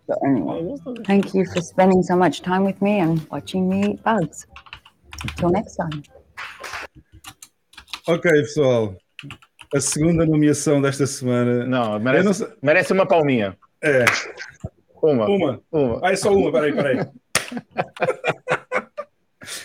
[0.08, 0.76] But anyway,
[1.06, 4.46] thank you for spending so much time with me and watching me eat bugs.
[5.38, 6.04] Till next time.
[8.08, 8.96] Ok, pessoal.
[9.74, 11.66] A segunda nomeação desta semana.
[11.66, 13.58] Não, merece, não sei- merece uma palminha.
[13.82, 14.06] É,
[15.02, 15.26] Uma.
[15.28, 15.62] uma.
[15.72, 16.00] Uma.
[16.04, 16.98] Ah, é só uma, peraí, peraí.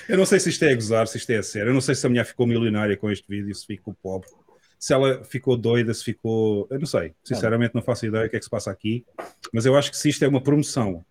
[0.08, 1.70] Eu não sei se isto é a gozar, se isto é a sério.
[1.70, 4.28] Eu não sei se a mulher ficou milionária com este vídeo, se ficou pobre.
[4.80, 6.66] Se ela ficou doida, se ficou.
[6.70, 7.14] Eu não sei.
[7.22, 9.04] Sinceramente, não faço ideia o que é que se passa aqui.
[9.52, 11.04] Mas eu acho que se isto é uma promoção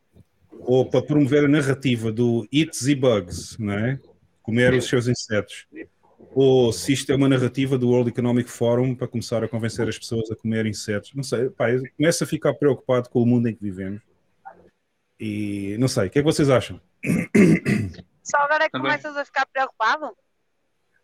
[0.61, 3.99] ou para promover a narrativa do Eats e Bugs, não é?
[4.41, 5.67] Comer os seus insetos.
[6.33, 9.97] Ou se isto é uma narrativa do World Economic Forum para começar a convencer as
[9.97, 11.13] pessoas a comer insetos.
[11.13, 14.01] Não sei, pá, começo a ficar preocupado com o mundo em que vivemos.
[15.19, 16.79] E não sei, o que é que vocês acham?
[18.23, 18.91] Só agora é que Também.
[18.91, 20.15] começas a ficar preocupado?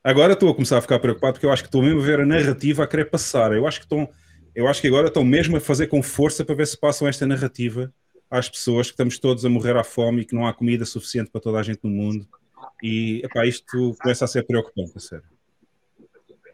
[0.06, 2.19] Agora estou a começar a ficar preocupado porque eu acho que estou mesmo a ver
[2.19, 3.52] a narrativa a querer passar.
[3.53, 4.07] Eu acho que estão,
[4.53, 7.26] eu acho que agora estão mesmo a fazer com força para ver se passam esta
[7.26, 7.91] narrativa
[8.30, 11.32] às pessoas que estamos todos a morrer à fome e que não há comida suficiente
[11.32, 12.27] para toda a gente no mundo.
[12.84, 15.26] E epá, isto começa a ser preocupante, a sério.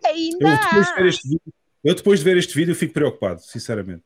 [0.06, 1.53] Ainda Eu depois, de ver este vídeo,
[1.84, 4.03] eu depois de ver este vídeo fico preocupado, sinceramente.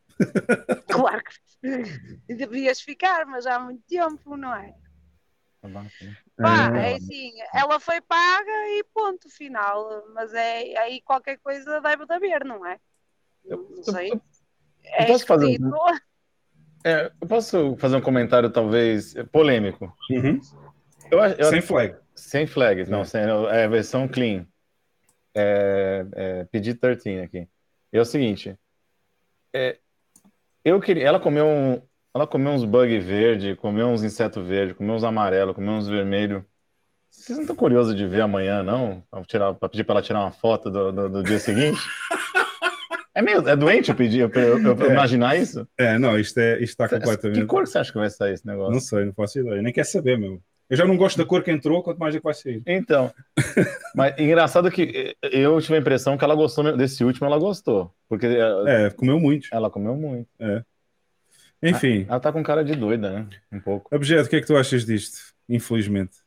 [0.87, 4.73] Claro que devias ficar, mas há muito tempo, não é?
[6.37, 10.05] Pá, Ah, é assim, ela foi paga e ponto final.
[10.13, 12.79] Mas é aí qualquer coisa deve de haver, não é?
[13.45, 14.13] Não sei.
[14.83, 15.71] É posso fazer um-.
[16.83, 19.91] É, eu posso fazer um comentário, talvez, polêmico.
[20.09, 20.39] uhum.
[21.09, 21.95] Eu, eu, Sem flag.
[22.15, 23.05] Sem flags, não, É.
[23.05, 24.45] sem, é a versão clean.
[25.33, 27.47] É, é PG-13 aqui.
[27.91, 28.57] E é o seguinte,
[29.53, 29.79] é,
[30.63, 31.81] eu queria, ela comeu um,
[32.15, 36.41] ela comeu uns bug verde, comeu uns insetos verdes, comeu uns amarelos, comeu uns vermelhos.
[37.11, 39.03] Vocês não estão curiosos de ver amanhã, não?
[39.59, 41.77] Pra pedir para ela tirar uma foto do, do, do dia seguinte?
[43.13, 44.93] É meio, é doente eu pedir, eu, eu, eu É.
[44.93, 45.67] imaginar isso?
[45.77, 47.45] É, não, isto, é, está Que completamente.
[47.45, 48.73] cor que você acha que vai sair esse negócio?
[48.73, 49.61] Não sei, não faço ideia.
[49.61, 50.41] Nem quer saber, meu.
[50.69, 52.61] Eu já não gosto da cor que entrou, quanto mais é que vai sair.
[52.65, 53.13] Então,
[53.93, 58.25] mas engraçado que eu tive a impressão que ela gostou desse último, ela gostou, porque
[58.67, 59.47] É, comeu muito.
[59.51, 60.27] ela comeu muito.
[61.69, 63.27] Enfim, Ela tá com cara de doida, né?
[63.51, 63.93] Um pouco.
[63.95, 65.33] objeto, o que é que tu achas disto?
[65.49, 66.17] Infelizmente.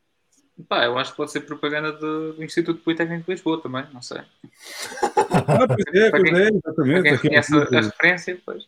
[0.69, 4.03] Pá, eu acho que pode ser propaganda do, do Instituto Politécnico de Lisboa também, não
[4.03, 4.19] sei.
[5.47, 7.03] Ah, pois é, pois quem- é, Para exatamente.
[7.21, 8.65] quem conhece a, referência, pois.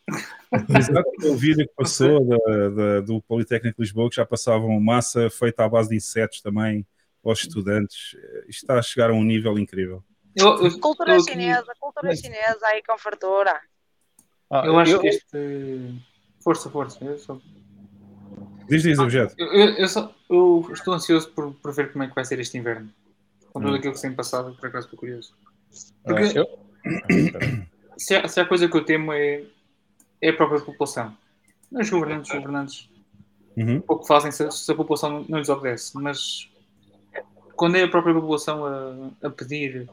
[0.79, 5.29] exato, aquele vídeo que passou da- da- do Politécnico de Lisboa, que já passavam massa
[5.31, 6.87] feita à base de insetos também
[7.25, 8.17] aos estudantes.
[8.49, 10.05] Isto está a chegar a um nível incrível.
[10.37, 13.61] Eu, eu, Cultura eu, chinesa, cultura chinesa aí com fartura.
[14.49, 15.95] Ah, eu acho que este.
[16.43, 17.05] Força, força.
[17.05, 17.39] Eu, só-
[18.69, 19.35] Diz, diz, objeto.
[19.39, 22.39] eu, eu- eu só- eu estou ansioso por, por ver como é que vai ser
[22.39, 22.89] este inverno.
[23.53, 23.77] Com tudo Hum.
[23.77, 25.35] aquilo que se tem passado, por acaso estou curioso.
[26.05, 27.67] é, Porque eu- Ah,
[27.99, 29.45] se, há, se há coisa que eu temo é,
[30.21, 31.17] é a própria população.
[31.73, 32.89] Os governantes, os governantes
[33.57, 33.81] Uhum.
[33.81, 36.49] pouco fazem se, se a população não, lhes obedece, mas
[37.57, 39.89] quando é a própria população a, a pedir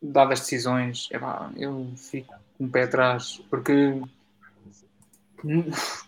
[0.00, 4.00] dadas decisões, epá, eu fico com o pé atrás, porque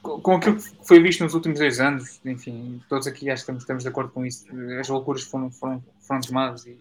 [0.02, 3.62] com aquilo que foi visto nos últimos dois anos, enfim, todos aqui acho que estamos,
[3.62, 4.47] estamos de acordo com isso,
[4.81, 6.78] as loucuras foram, foram, foram tomadas e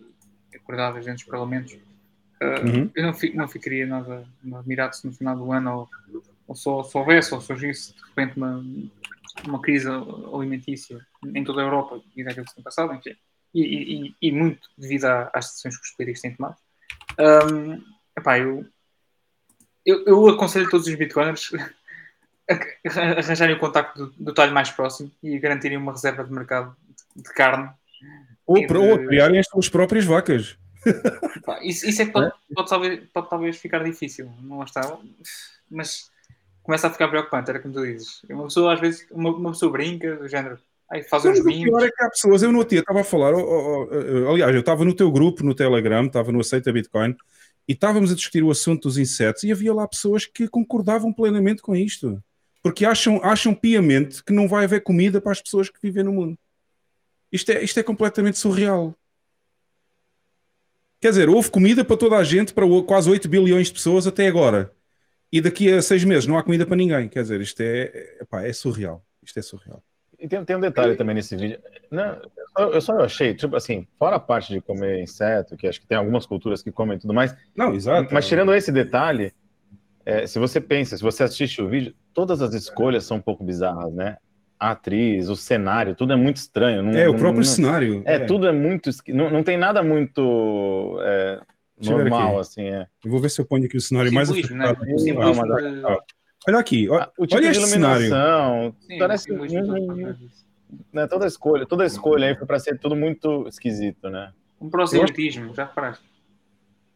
[0.55, 1.73] acordadas dentro dos parlamentos.
[1.73, 2.91] Uh, Uhum.
[2.95, 4.23] Eu não, não ficaria nada
[4.59, 8.37] admirado se no final do ano ou, ou só, só houvesse ou surgisse de repente
[8.37, 8.63] uma,
[9.47, 11.03] uma crise alimentícia
[11.33, 13.15] em toda a Europa devido àquilo que se tem passado, enfim,
[13.55, 13.61] e,
[14.05, 16.57] e- e- muito devido às decisões que os políticos têm tomado.
[17.19, 17.81] Um,
[18.15, 18.63] epá, eu,
[19.83, 21.49] eu, eu aconselho todos os bitcoiners
[22.85, 26.75] arranjarem o contacto do, do talho mais próximo e garantirem uma reserva de mercado
[27.15, 27.69] de carne.
[28.45, 30.57] Ou, de- ou criarem as suas próprias vacas.
[31.45, 34.97] Pá, Isso, isso é que pode, pode talvez, pode talvez ficar difícil, não está.
[35.69, 36.09] Mas
[36.63, 38.21] começa a ficar preocupante, era como tu dizes.
[38.29, 40.57] Uma pessoa, às vezes, uma, uma pessoa brinca, do género,
[40.89, 41.83] ai, faz uns pior mimos.
[41.83, 44.53] é que há pessoas, eu no outro dia estava a falar, oh, oh, oh, aliás,
[44.53, 47.15] eu estava no teu grupo, no Telegram, estava no Aceita Bitcoin,
[47.67, 51.61] e estávamos a discutir o assunto dos insetos, e havia lá pessoas que concordavam plenamente
[51.61, 52.21] com isto.
[52.61, 56.11] Porque acham, acham piamente que não vai haver comida para as pessoas que vivem no
[56.11, 56.37] mundo.
[57.31, 58.95] Isto é, isto é completamente surreal.
[60.99, 64.27] Quer dizer, houve comida para toda a gente, para quase 8 bilhões de pessoas até
[64.27, 64.71] agora.
[65.31, 67.07] E daqui a seis meses não há comida para ninguém.
[67.09, 69.05] Quer dizer, isto é, epá, é surreal.
[69.21, 69.83] Isto é surreal.
[70.17, 71.59] E tem, tem um detalhe também nesse vídeo.
[71.91, 72.19] Não,
[72.57, 75.85] eu, eu só achei, tipo assim, fora a parte de comer inseto, que acho que
[75.85, 78.11] tem algumas culturas que comem e tudo mais, Não, exato.
[78.11, 79.31] mas tirando esse detalhe,
[80.09, 83.43] é, se você pensa, se você assiste o vídeo, todas as escolhas são um pouco
[83.43, 84.17] bizarras, né?
[84.59, 86.81] A atriz, o cenário, tudo é muito estranho.
[86.81, 88.01] não- É, o próprio não- cenário.
[88.05, 88.89] É, tudo é muito.
[89.09, 91.39] Não, não tem nada muito é,
[91.85, 92.39] normal, aqui.
[92.39, 92.63] assim.
[92.63, 92.87] É.
[93.05, 94.73] Eu vou ver se eu ponho aqui o cenário mais Simbolismo, né?
[95.85, 95.97] Ah,
[96.47, 100.45] Olha aqui, ó- Ah, O tipo olha de iluminação, Sim, parece disso.
[100.93, 104.31] né, toda a escolha, toda a escolha aí foi para ser tudo muito esquisito, né?
[104.59, 106.03] Um proselitismo, já reparaste?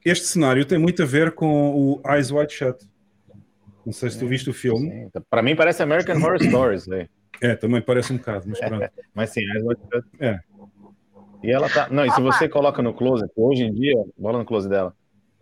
[0.03, 2.85] Este cenário tem muito a ver com o Eyes Wide Shut.
[3.85, 4.89] Não sei se tu viste o filme.
[4.89, 7.07] Sim, tá- Pra mim parece American Horror Stories, aí.
[7.41, 8.89] É, também parece um bocado, mas pronto.
[9.15, 9.41] mas sim.
[10.19, 10.39] É.
[11.43, 11.87] E ela tá.
[11.89, 14.93] Não, e se você coloca no close, hoje em dia, bola no close dela,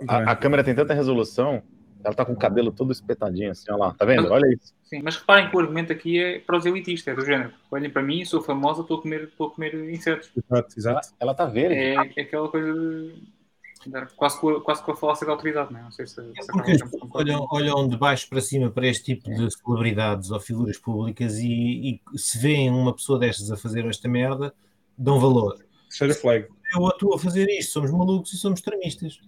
[0.08, 1.62] a, a câmera tem tanta resolução,
[2.02, 4.32] ela tá com o cabelo todo espetadinho, assim, olha lá, tá vendo?
[4.32, 4.74] Olha isso.
[4.84, 7.52] Sim, mas reparem que o argumento aqui é proselitista, é do género.
[7.70, 10.32] Olhem para mim, sou famosa, estou a comer, estou a comer insetos.
[10.38, 11.08] Exato, exato.
[11.20, 11.76] Ela tá verde.
[11.76, 13.39] É, é aquela coisa de.
[13.86, 15.84] De- Quase com a, quase com a falácia da autoridade, não é?
[15.84, 16.16] Não sei se.
[16.16, 19.50] se Porque a as pessoas olham, olham de baixo para cima para este tipo de
[19.52, 24.54] celebridades ou figuras públicas e, e se veem uma pessoa destas a fazer esta merda,
[24.98, 25.58] dão valor.
[25.92, 26.48] Share a flag.
[26.76, 29.20] Eu atuo a fazer isto, somos malucos e somos extremistas.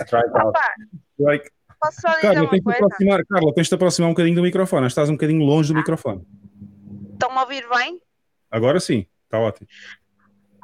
[0.00, 0.58] Strike out.
[1.18, 1.50] Like,
[1.80, 2.78] posso só dizer Carla, uma tens de coisa?
[2.78, 4.86] aproximar, Carla, tens de aproximar um bocadinho do microfone.
[4.86, 6.26] Estás um bocadinho longe do microfone.
[7.12, 8.00] Estão a ouvir bem?
[8.50, 9.66] Agora sim, está ótimo.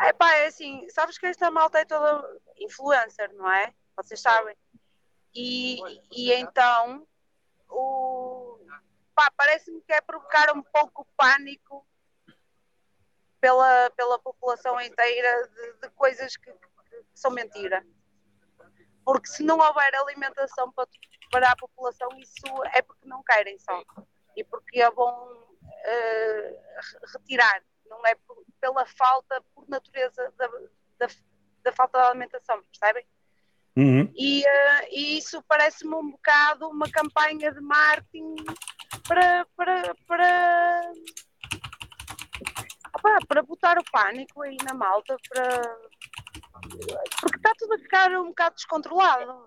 [0.00, 2.22] É pá, é assim, sabes que esta malta é toda
[2.60, 3.72] influencer, não é?
[3.96, 4.56] Vocês sabem.
[5.34, 5.78] E,
[6.10, 7.06] e então,
[7.68, 8.58] o,
[9.14, 11.86] pá, parece-me que é provocar um pouco pânico
[13.40, 17.86] pela, pela população inteira de, de coisas que, que- são mentira.
[19.04, 20.88] Porque se não houver alimentação para,
[21.30, 23.82] para a população, isso é porque não querem só.
[24.36, 26.58] E porque é bom re-
[27.14, 30.46] retirar, não é por- pela falta, por natureza da,
[30.98, 31.06] da,
[31.62, 33.06] da falta de alimentação, percebem?
[33.76, 34.12] Uhum.
[34.16, 38.34] E, eh, e isso parece-me um bocado uma campanha de marketing
[39.06, 40.92] para, para, para,
[42.94, 45.78] opá, para botar o pânico aí na malta, para...
[47.20, 49.46] porque está tudo a ficar um bocado descontrolado.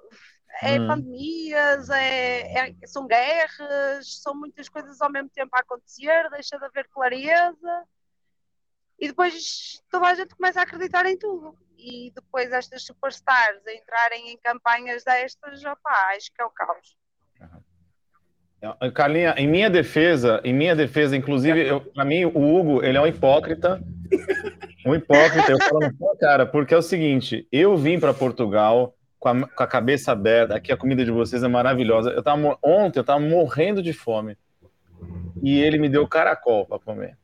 [0.62, 0.88] É Hum.
[0.88, 6.66] pandemias, é, é- são guerras, são muitas coisas ao mesmo tempo a acontecer, deixa de
[6.66, 7.88] haver clareza
[9.02, 11.58] e depois toda a gente começa a acreditar em tudo.
[11.76, 16.96] E depois estas superstars a entrarem em campanhas destas, opá, acho que é o caos.
[18.94, 23.08] Carlinha, em minha defesa, em minha defesa, inclusive, pra mim, o Hugo, ele é um
[23.08, 23.82] hipócrita.
[24.86, 29.30] Um hipócrita, eu falo sua cara, porque é o seguinte, eu vim para Portugal com
[29.30, 32.12] a, com a cabeça aberta, aqui a comida de vocês é maravilhosa.
[32.12, 34.38] Eu tava, ontem eu tava morrendo de fome.
[35.42, 37.18] E ele me deu caracol para comer.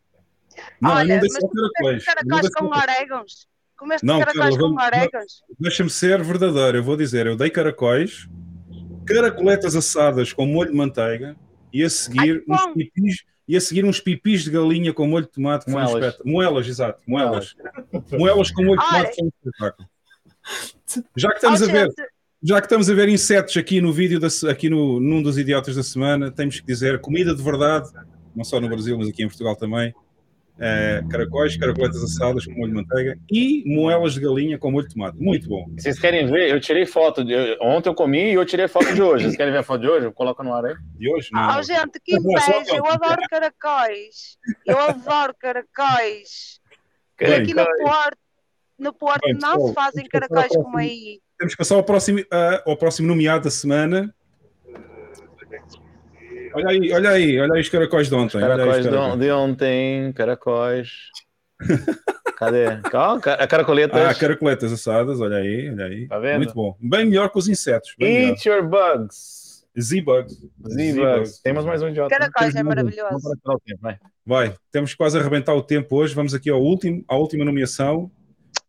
[0.81, 2.49] Não, Olha, não dei mas só tu comeste caracóis.
[2.53, 3.47] Com orégãos?
[3.77, 5.33] Comeste Não, caracóis Carla, com vamos- orégãos?
[5.59, 8.27] Deixa-me ser verdadeiro, eu vou dizer, eu dei caracóis,
[9.05, 11.35] caracoletas assadas com molho de manteiga
[11.73, 15.25] e a seguir Ai, uns pipis e a seguir uns pipis de galinha com molho
[15.25, 15.93] de tomate foi um Moelas.
[16.03, 16.31] espetáculo.
[16.33, 17.55] Moelas, exato, moelas.
[18.11, 19.89] Moelas com molho de tomate foi um espetáculo.
[21.15, 21.95] Já que estamos Oh, a ver, gente,
[22.43, 25.75] já que estamos a ver insetos aqui no vídeo da, aqui no num dos idiotas
[25.75, 27.89] da semana, temos que dizer comida de verdade,
[28.35, 29.93] não só no Brasil, mas aqui em Portugal também.
[30.59, 34.93] É, caracóis, caracoletas assadas com molho de manteiga e moelas de galinha com molho de
[34.93, 35.17] tomate.
[35.19, 35.65] Muito bom.
[35.77, 36.49] Vocês querem ver?
[36.49, 37.23] Eu tirei foto.
[37.23, 39.25] De, ontem eu comi e eu tirei foto de hoje.
[39.25, 40.11] Vocês querem ver a foto de hoje?
[40.11, 40.75] Coloca no ar aí.
[40.95, 41.59] De hoje, não.
[41.59, 42.75] Oh, gente, que só inveja!
[42.75, 44.37] Eu adoro caracóis.
[44.65, 46.59] Eu adoro caracóis.
[47.21, 48.17] E aqui no Porto,
[48.79, 51.19] no Porto Bem, não pessoal, se fazem caracóis como aí.
[51.37, 54.13] Temos que passar ao próximo, ah, ao próximo nomeado da semana.
[56.57, 58.39] Olha aí, olha aí, olha aí os caracóis de ontem.
[58.39, 59.19] Caracóis de, caracóis.
[59.19, 60.89] de ontem, caracóis.
[62.37, 62.77] Cadê?
[62.89, 63.99] Calma, a caracoletas.
[64.01, 66.07] Ah, caracoletas assadas, olha aí, olha aí.
[66.07, 66.37] Tá vendo?
[66.37, 66.75] Muito bom.
[66.79, 67.93] Bem melhor que os insetos.
[67.97, 68.29] Bem melhor.
[68.33, 69.47] Eat your bugs.
[69.79, 70.35] Z-Bugs.
[70.67, 71.39] Z-bugs.
[71.43, 72.09] Temos mais um idiota.
[72.09, 72.83] Caracóis é Temos mais um.
[72.85, 73.09] maravilhoso.
[73.09, 73.97] Vamos para tirar o tempo, vai.
[74.25, 76.15] Vai, temos quase a arrebentar o tempo hoje.
[76.15, 78.09] Vamos aqui ao último, à última nomeação.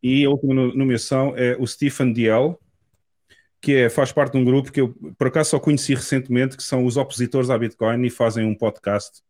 [0.03, 2.59] E a última no- nomeação é o Stephen Diel,
[3.61, 6.63] que é, faz parte de um grupo que eu, por acaso, só conheci recentemente, que
[6.63, 9.21] são os opositores à Bitcoin e fazem um podcast,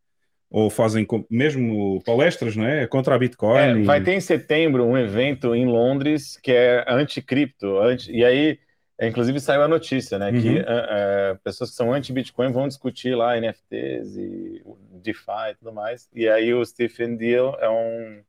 [0.51, 2.87] ou fazem mesmo palestras, não é?
[2.87, 3.83] Contra a Bitcoin.
[3.83, 8.11] É, vai ter em setembro um evento em Londres que é anti-cripto, anti...
[8.13, 8.59] e aí,
[8.99, 10.31] é, inclusive, saiu a notícia, né?
[10.33, 10.57] Que Uhum.
[10.57, 14.63] é, é, pessoas que são anti-Bitcoin vão discutir lá NFTs e
[15.03, 16.09] DeFi e tudo mais.
[16.15, 18.21] E aí o Stephen Deal é um,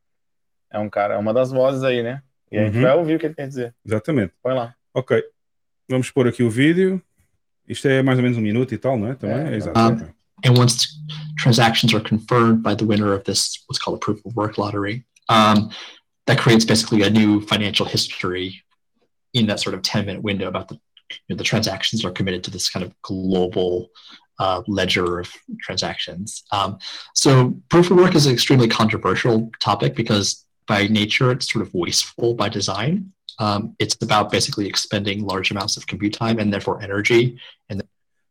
[0.71, 2.21] é um cara, é uma das vozes aí, né?
[2.51, 2.81] E a gente Uhum.
[2.83, 3.75] vai ouvir o que ele tem a dizer.
[3.85, 4.33] Exatamente.
[4.41, 4.75] Põe lá.
[4.93, 5.23] Ok.
[5.89, 7.01] Vamos pôr aqui o vídeo.
[7.67, 9.15] Isto é mais ou menos um minuto e tal, não é?
[9.15, 9.37] Também?
[9.37, 9.53] É.
[9.53, 9.79] É, exato.
[9.79, 10.87] Um, and once
[11.37, 15.05] transactions are confirmed by the winner of this what's called a proof of work lottery
[15.29, 15.69] um,
[16.25, 18.61] that creates basically a new financial history
[19.33, 20.79] in that sort of 10 minute window about the
[21.11, 23.89] you know, the transactions are committed to this kind of global
[24.39, 26.77] uh, ledger of transactions um,
[27.13, 31.73] so proof of work is an extremely controversial topic because by nature it's sort of
[31.73, 36.81] wasteful by design um, it's about basically expending large amounts of compute time and therefore
[36.83, 37.37] energy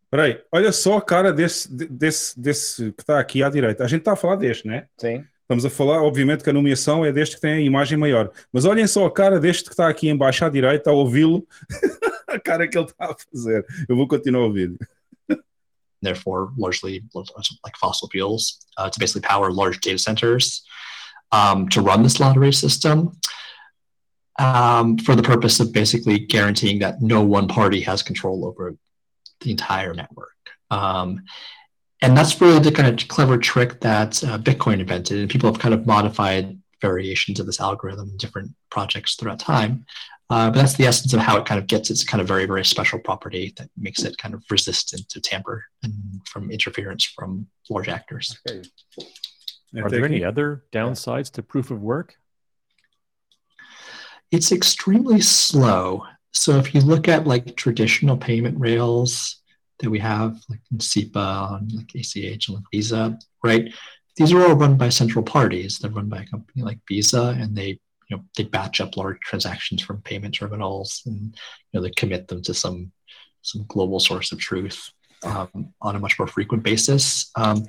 [0.09, 3.85] Espera aí, olha só a cara desse, de- desse, desse que está aqui à direita.
[3.85, 4.87] A gente está a falar deste, né?
[4.99, 5.23] Sim.
[5.43, 8.31] Estamos a falar, obviamente, que a nomeação é deste que tem a imagem maior.
[8.51, 11.47] Mas olhem só a cara deste que está aqui em baixo à direita, a ouvi-lo,
[12.27, 13.67] a cara que ele está a fazer.
[13.87, 14.79] Eu vou continuar o vídeo.
[16.01, 20.63] therefore largely like fossil fuels uh, to basically power large data centers
[21.33, 23.11] um, to run this lottery system
[24.39, 28.77] um, for the purpose of basically guaranteeing that no one party has control over
[29.41, 30.35] the entire network.
[30.71, 31.23] Um,
[32.01, 35.19] and that's really the kind of clever trick that uh, Bitcoin invented.
[35.19, 39.85] And people have kind of modified variations of this algorithm in different projects throughout time.
[40.31, 42.45] Uh, but that's the essence of how it kind of gets its kind of very,
[42.45, 45.93] very special property that makes it kind of resistant to tamper and
[46.27, 48.39] from interference from large actors.
[48.47, 48.63] É
[49.75, 52.17] É Are there any other downsides to proof of work?
[54.31, 56.05] It's extremely slow.
[56.33, 59.41] So if you look at like traditional payment rails
[59.81, 63.73] that we have, like in SEPA and like ACH and like Visa, right?
[64.17, 65.79] These are all run by central parties.
[65.79, 67.79] They're run by a company like Visa, and they
[68.09, 71.35] you know they batch up large transactions from payment terminals, and
[71.73, 72.91] you know they commit them to some
[73.43, 74.91] some global source of truth
[75.23, 77.31] um, on a much more frequent basis.
[77.37, 77.67] Um,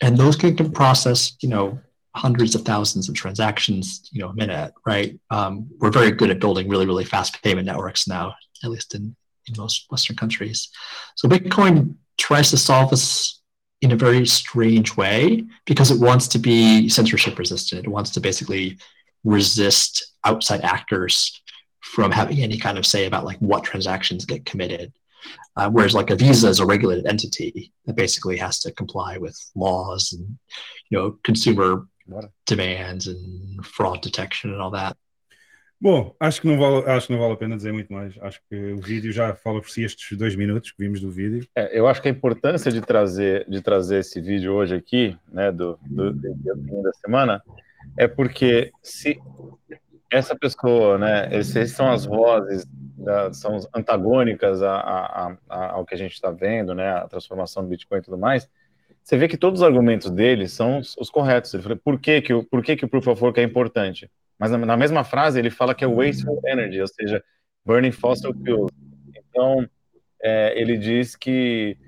[0.00, 1.80] and those can, can process you know
[2.16, 5.18] hundreds of thousands of transactions you know a minute right?
[5.30, 9.14] Um, we're very good at building really really fast payment networks now at least in,
[9.46, 10.68] in most western countries.
[11.16, 13.40] So bitcoin tries to solve this
[13.80, 17.84] in a very strange way because it wants to be censorship resistant.
[17.84, 18.78] It wants to basically
[19.24, 21.40] resist outside actors
[21.80, 24.92] from having any kind of say about like what transactions get committed.
[25.56, 29.36] Uh, whereas like a visa is a regulated entity that basically has to comply with
[29.54, 30.38] laws and
[30.90, 31.86] you know consumer.
[32.46, 34.96] Demands and fraud detection and all that
[35.80, 38.12] Bom, acho que, não vale, acho que não vale a pena dizer muito mais.
[38.20, 41.46] Acho que o vídeo já fala por si estes dois minutos que vimos do vídeo.
[41.54, 45.52] É, eu acho que a importância de trazer, de trazer esse vídeo hoje aqui, né,
[45.52, 47.42] do, do, do fim da semana,
[47.96, 49.20] é porque se
[50.10, 52.66] essa pessoa, né, esses são as vozes,
[52.96, 57.62] da, são antagônicas a, a, a, ao que a gente está vendo, né, a transformação
[57.62, 58.50] do Bitcoin e tudo mais,
[59.08, 61.54] você vê que todos os argumentos dele são os, os corretos.
[61.54, 64.10] Ele fala, por que que, o, por que que o Proof of Work é importante?
[64.38, 67.24] Mas na, na mesma frase ele fala que é wasteful energy, ou seja,
[67.64, 68.70] burning fossil fuels.
[69.16, 69.66] Então,
[70.22, 71.78] é, ele diz que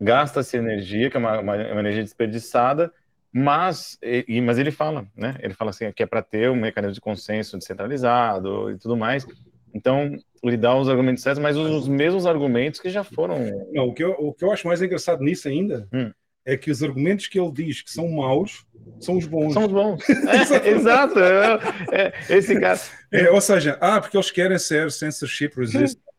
[0.00, 2.92] gasta-se energia, que é uma, uma, uma energia desperdiçada,
[3.32, 5.34] mas, e, mas ele fala, né?
[5.40, 9.26] Ele fala assim, que é para ter um mecanismo de consenso descentralizado e tudo mais.
[9.74, 13.38] Então, ele dá os argumentos certos, mas os, os mesmos argumentos que já foram.
[13.72, 16.12] Não, o, que eu, o que eu acho mais engraçado nisso ainda Hum.
[16.44, 18.64] É que os argumentos que ele diz que são maus
[18.98, 19.52] são os bons.
[19.52, 20.02] São os bons.
[20.08, 21.18] É, exato.
[21.18, 22.80] É, é, esse cara.
[23.12, 25.98] É, ou seja, ah, porque eles querem ser censorship resistant.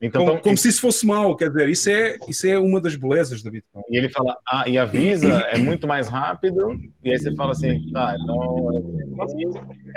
[0.00, 2.80] Então, Como, então, como se isso fosse mau, quer dizer, isso é, isso é uma
[2.80, 3.82] das belezas da Bitcoin.
[3.90, 7.50] E ele fala, ah, e a Visa é muito mais rápido, e aí você fala
[7.50, 8.70] assim, tá, então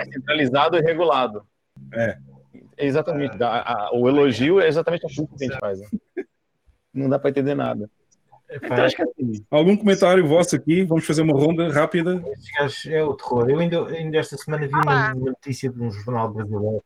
[0.00, 1.46] é centralizado e regulado.
[1.94, 2.18] É.
[2.76, 3.40] Exatamente.
[3.40, 5.78] A- a- o elogio é exatamente aquilo que a gente faz.
[5.78, 5.86] né?
[6.92, 7.88] Não dá para entender nada.
[8.54, 10.84] Então, acho que assim, Algum comentário vosso aqui?
[10.84, 12.22] Vamos fazer uma ronda rápida.
[12.86, 13.48] É o terror.
[13.48, 16.82] Eu ainda, ainda esta semana vi uma, uma notícia de um jornal brasileiro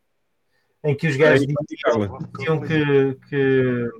[0.84, 3.90] em que os gajos diziam, que, que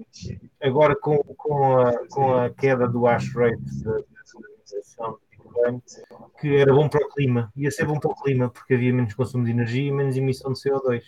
[0.63, 5.19] agora com, com, a, com a queda do hash rate da utilização
[6.41, 7.51] que era bom para o clima.
[7.57, 10.53] Ia ser bom para o clima porque havia menos consumo de energia e menos emissão
[10.53, 11.03] de CO2.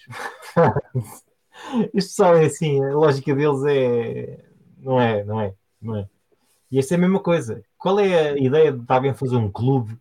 [1.95, 4.45] Isto só é assim, a lógica deles é.
[4.79, 6.09] Não é, não é, não é.
[6.71, 7.63] E esta é a mesma coisa.
[7.77, 9.97] Qual é a ideia de alguém fazer um clube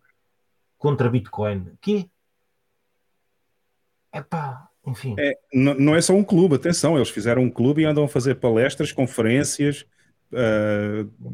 [0.76, 1.72] contra Bitcoin?
[1.80, 2.08] Que
[4.12, 5.14] Epá, enfim.
[5.18, 8.08] É, n- não é só um clube, atenção, eles fizeram um clube e andam a
[8.08, 9.84] fazer palestras, conferências,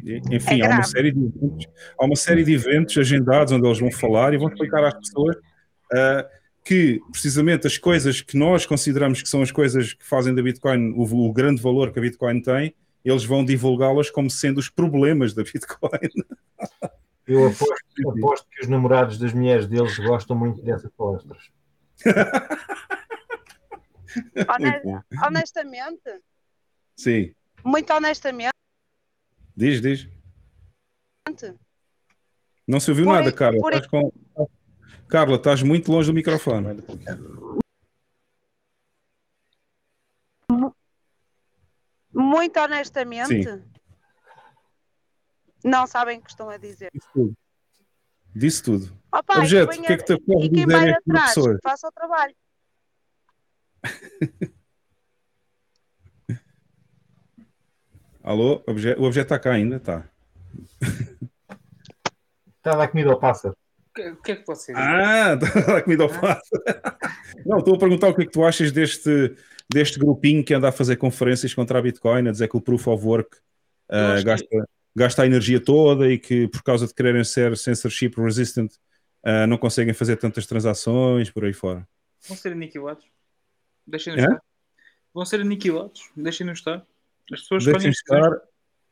[0.04, 1.66] e- enfim, É há uma série de eventos,
[1.98, 5.36] há uma série de eventos agendados onde eles vão falar e vão explicar às pessoas
[5.92, 6.28] ah,
[6.64, 10.92] que precisamente as coisas que nós consideramos que são as coisas que fazem da Bitcoin
[10.96, 12.74] o, o grande valor que a Bitcoin tem,
[13.04, 16.08] eles vão divulgá-las como sendo os problemas da Bitcoin.
[17.26, 21.50] Eu aposto, aposto que os namorados das mulheres deles gostam muito dessas palestras.
[24.48, 26.20] Hone- honestamente,
[26.96, 28.52] Sim, muito honestamente,
[29.56, 30.08] diz, diz.
[32.66, 33.58] Não se ouviu Por nada, Carla.
[33.58, 34.12] Estás com-
[35.08, 36.82] Carla, estás muito longe do microfone.
[42.14, 43.62] Muito honestamente, Sim.
[45.64, 46.90] não sabem o que estão a dizer.
[46.94, 47.36] Disse tudo.
[48.34, 48.98] Disse tudo.
[49.12, 51.92] Opa, Objeto, e o que é que te quem dizer vai uma atrás, faça o
[51.92, 52.34] trabalho.
[58.22, 58.62] Alô?
[58.66, 59.76] Obje- O objeto está cá ainda?
[59.76, 60.04] Está.
[62.56, 63.54] Está a dar comida ao pássaro.
[63.96, 64.74] O que, é que pode ser?
[64.76, 66.50] Ah, está a dar comida ao passo.
[67.44, 69.36] Não, estou a perguntar o que é que tu achas deste,
[69.72, 72.86] deste grupinho que anda a fazer conferências contra a Bitcoin, a dizer que o Proof
[72.88, 73.36] of Work
[73.88, 77.56] Eu acho que- gasta, gasta a energia toda e que por causa de quererem ser
[77.56, 78.72] censorship resistant
[79.24, 81.86] ah, não conseguem fazer tantas transações por aí fora.
[82.28, 83.04] Vão ser aniquilados.
[83.86, 84.24] Deixem-nos É?
[84.26, 84.42] estar.
[85.12, 86.10] Vão ser aniquilados.
[86.16, 86.84] Deixem-nos estar.
[87.32, 88.42] As pessoas Deixem estar.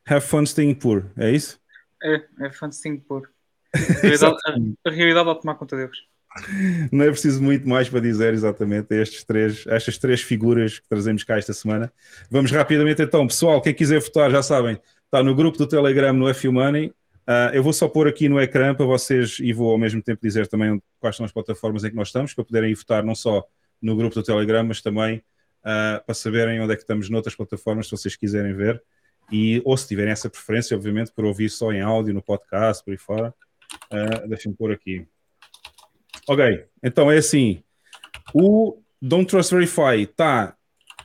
[0.06, 1.60] Have fun staying poor, é isso?
[2.02, 2.18] É,
[3.06, 3.30] pôr.
[3.74, 5.96] A realidade, a, a realidade vai tomar conta deles.
[6.90, 11.24] Não é preciso muito mais para dizer exatamente estes três, estas três figuras que trazemos
[11.24, 11.92] cá esta semana.
[12.30, 16.32] Vamos rapidamente então, pessoal, quem quiser votar, já sabem, está no grupo do Telegram no
[16.34, 16.92] FU Money.
[17.26, 20.20] Ah, eu vou só pôr aqui no ecrã para vocês e vou ao mesmo tempo
[20.22, 23.14] dizer também quais são as plataformas em que nós estamos, para poderem ir votar não
[23.14, 23.44] só
[23.80, 25.22] no grupo do Telegram, mas também
[25.62, 28.82] ah, para saberem onde é que estamos noutras plataformas, se vocês quiserem ver.
[29.30, 32.90] E, ou se tiverem essa preferência, obviamente, por ouvir só em áudio, no podcast, por
[32.90, 33.34] aí fora.
[33.90, 35.06] Ah, Deixem-me pôr aqui.
[36.32, 37.62] Ok, então é assim.
[38.32, 40.56] O Don't Trust Verify está.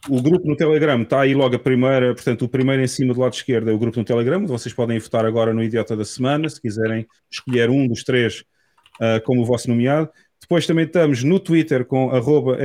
[0.08, 3.20] O grupo no Telegram está aí logo a primeira, portanto, o primeiro em cima do
[3.20, 4.48] lado esquerdo é o grupo no Telegram.
[4.48, 8.46] Vocês podem votar agora no Idiota da Semana, se quiserem escolher um dos três
[9.02, 10.10] ah, como o vosso nomeado.
[10.40, 12.58] Depois também estamos no Twitter com arroba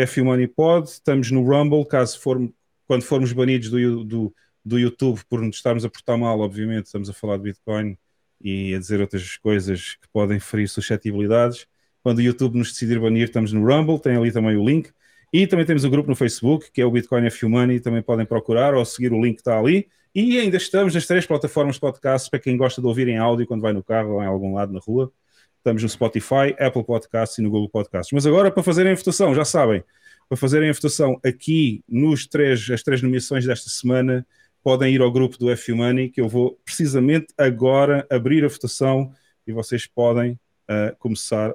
[0.85, 2.49] estamos no Rumble, caso for,
[2.87, 4.35] quando formos banidos do, do,
[4.65, 7.99] do YouTube por nos estarmos a portar mal, obviamente, estamos a falar de Bitcoin
[8.41, 11.67] e a dizer outras coisas que podem ferir suscetibilidades.
[12.03, 14.91] Quando o YouTube nos decidir banir, estamos no Rumble, tem ali também o link.
[15.33, 18.27] E também temos o grupo no Facebook, que é o Bitcoin F Money, também podem
[18.27, 19.89] procurar ou seguir o link que está ali.
[20.15, 23.47] E ainda estamos nas três plataformas de podcast para quem gosta de ouvir em áudio
[23.47, 25.11] quando vai no carro ou em algum lado na rua.
[25.57, 28.12] Estamos no Spotify, Apple Podcasts e no Google Podcasts.
[28.12, 29.83] Mas agora, para fazerem a votação, já sabem,
[30.29, 34.27] para fazerem a votação aqui nos três, as três nomeações desta semana,
[34.62, 39.12] podem ir ao grupo do F Money, que eu vou precisamente agora abrir a votação
[39.47, 40.39] e vocês podem
[40.69, 41.55] ah, começar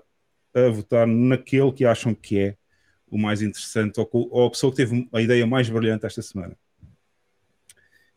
[0.66, 2.56] a votar naquele que acham que é
[3.10, 6.56] o mais interessante ou, ou a pessoa que teve a ideia mais brilhante esta semana.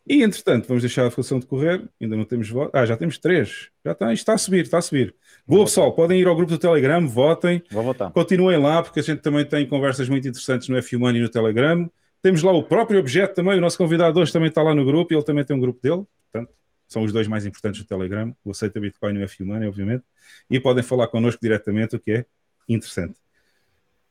[0.07, 1.89] E, entretanto, vamos deixar a votação decorrer.
[2.01, 2.71] Ainda não temos voto.
[2.75, 3.69] Ah, já temos três.
[3.85, 5.15] Já está, está a subir, está a subir.
[5.47, 7.62] Boa, pessoal, podem ir ao grupo do Telegram, votem.
[7.71, 8.11] Vou votar.
[8.11, 11.29] Continuem lá, porque a gente também tem conversas muito interessantes no F Money e no
[11.29, 11.89] Telegram.
[12.23, 15.12] Temos lá o próprio objeto também, o nosso convidado hoje também está lá no grupo,
[15.12, 16.05] e ele também tem um grupo dele.
[16.33, 16.53] Portanto,
[16.91, 20.05] são os dois mais importantes do Telegram, o Aceita Bitcoin e o F Money, obviamente.
[20.51, 22.27] E podem falar connosco diretamente, o que é
[22.69, 23.15] interessante.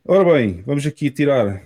[0.06, 1.62] Ora bem, vamos aqui tirar.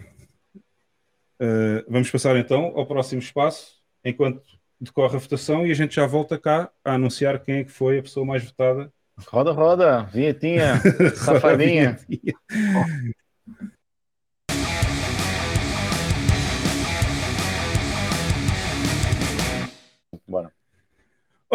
[1.40, 4.42] eh, vamos passar então ao próximo espaço, enquanto
[4.80, 8.00] decorre a votação, e a gente já volta cá a anunciar quem é que foi
[8.00, 8.92] a pessoa mais votada
[9.28, 10.82] Roda, roda, vinhetinha,
[11.16, 11.98] safadinha.
[12.74, 13.14] Bora.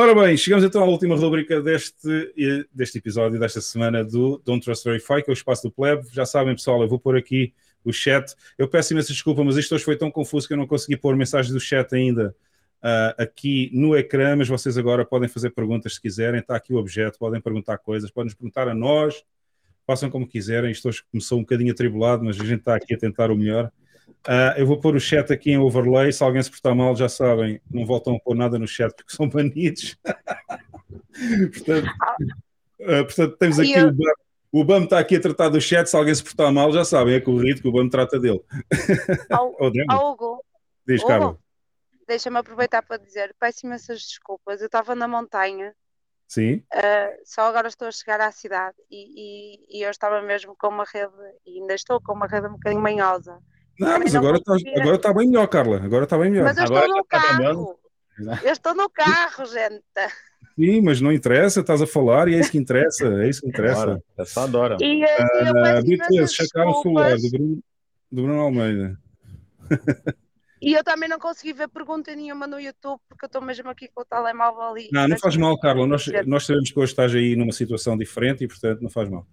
[0.00, 4.64] Ora bem, chegamos então à última rubrica deste, eh, deste episódio, desta semana do Don't
[4.64, 6.06] Trust Verify, que é o espaço do pleb.
[6.12, 7.52] Já sabem, pessoal, eu vou pôr aqui
[7.84, 8.32] o chat.
[8.56, 11.16] Eu peço imensa desculpa, mas isto hoje foi tão confuso que eu não consegui pôr
[11.16, 12.32] mensagens do chat ainda
[12.80, 16.38] ah, aqui no ecrã, mas vocês agora podem fazer perguntas se quiserem.
[16.38, 19.24] Está aqui o objeto, podem perguntar coisas, podem nos perguntar a nós,
[19.84, 20.70] façam como quiserem.
[20.70, 23.68] Isto hoje começou um bocadinho atribulado, mas a gente está aqui a tentar o melhor.
[24.26, 26.12] Ah, eu vou pôr o chat aqui em overlay.
[26.12, 29.14] Se alguém se portar mal, já sabem, não voltam a pôr nada no chat porque
[29.14, 29.96] são banidos.
[31.52, 31.88] portanto,
[32.82, 34.12] ah, portanto, temos aqui eu- o BAM.
[34.50, 35.86] O BAM está aqui a tratar do chat.
[35.88, 38.40] Se alguém se portar mal, já sabem, é corrido que o BAM trata dele.
[39.30, 40.44] Ao, Débora, ao Hugo,
[40.86, 41.38] diz, Hugo, Carla.
[42.06, 44.60] deixa-me aproveitar para dizer, peço imensas desculpas.
[44.60, 45.74] Eu estava na montanha
[46.26, 46.62] Sim.
[46.74, 48.98] Uh, só agora estou a chegar à cidade e,
[49.72, 51.12] e- e eu estava mesmo com uma rede,
[51.46, 53.38] e ainda estou com uma rede um bocadinho manhosa.
[53.78, 55.82] Não, mas agora está agora tá bem melhor, Carla.
[55.82, 56.44] Agora está bem melhor.
[56.44, 57.78] Mas eu Agora estou no está carro.
[58.44, 59.82] Eu estou no carro, gente.
[60.58, 63.06] Sim, mas não interessa, estás a falar e é isso que interessa.
[63.22, 63.82] É isso que interessa.
[63.82, 64.02] Adora.
[64.18, 64.76] É só adora.
[64.80, 67.62] E, uh, e eu Ah, peço Beatles, imensas checar o celular do Bruno,
[68.10, 68.98] do Bruno Almeida.
[70.60, 73.88] E eu também não consegui ver pergunta nenhuma no YouTube porque eu estou mesmo aqui
[73.94, 74.88] com o telemóvel ali.
[74.92, 75.86] Não, não faz mal, Carla.
[75.86, 79.24] Nós, nós sabemos que hoje estás aí numa situação diferente e, portanto, não faz mal.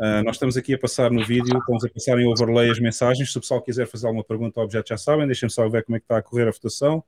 [0.00, 3.30] Ah, nós estamos aqui a passar no vídeo, estamos a passar em overlay as mensagens.
[3.32, 5.26] Se o pessoal quiser fazer alguma pergunta ao objeto, já sabem.
[5.26, 7.02] Deixem-me só ver como é que está a correr a votação,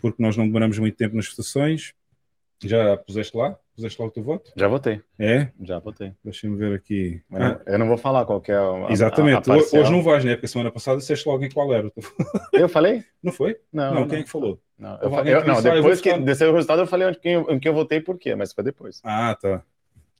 [0.00, 1.92] porque nós não demoramos muito tempo nas votações.
[2.64, 3.56] Já puseste lá?
[3.76, 4.50] Puseste lá o teu voto?
[4.56, 5.00] Já votei.
[5.16, 5.48] É?
[5.62, 6.12] Já votei.
[6.24, 7.22] Deixa-me ver aqui.
[7.30, 9.48] Eu não- Eu não vou falar qual é a, a- Exatamente.
[9.48, 9.82] a parcial.
[9.82, 10.32] Hoje não vais, né?
[10.34, 11.88] Porque a semana passada disseste logo em qual era.
[12.52, 13.04] Eu falei?
[13.22, 13.56] Não foi?
[13.72, 14.08] Não, Não, não.
[14.08, 14.60] quem é que falou?
[14.76, 17.34] Não, eu, eu- não, ah, eu depois que desceu o resultado, eu falei onde, quem,
[17.34, 19.00] em que eu votei e por quê, mas foi depois.
[19.04, 19.62] Ah, tá.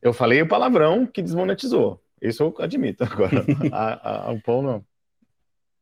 [0.01, 2.03] Eu falei o palavrão que desmonetizou.
[2.21, 3.45] Isso eu admito agora.
[3.73, 4.87] a, a, o Paul não.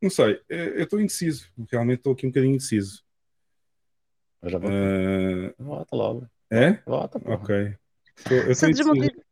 [0.02, 0.40] Não sei.
[0.48, 1.50] Eu estou indeciso.
[1.70, 3.02] Realmente estou aqui um bocadinho indeciso.
[4.42, 4.58] Eu já.
[4.58, 6.26] Ah, Vota logo.
[6.50, 6.72] é?
[6.86, 7.36] Vota, porra.
[7.36, 7.74] Ok.
[8.28, 9.24] Tô- eu Se desmonetizou,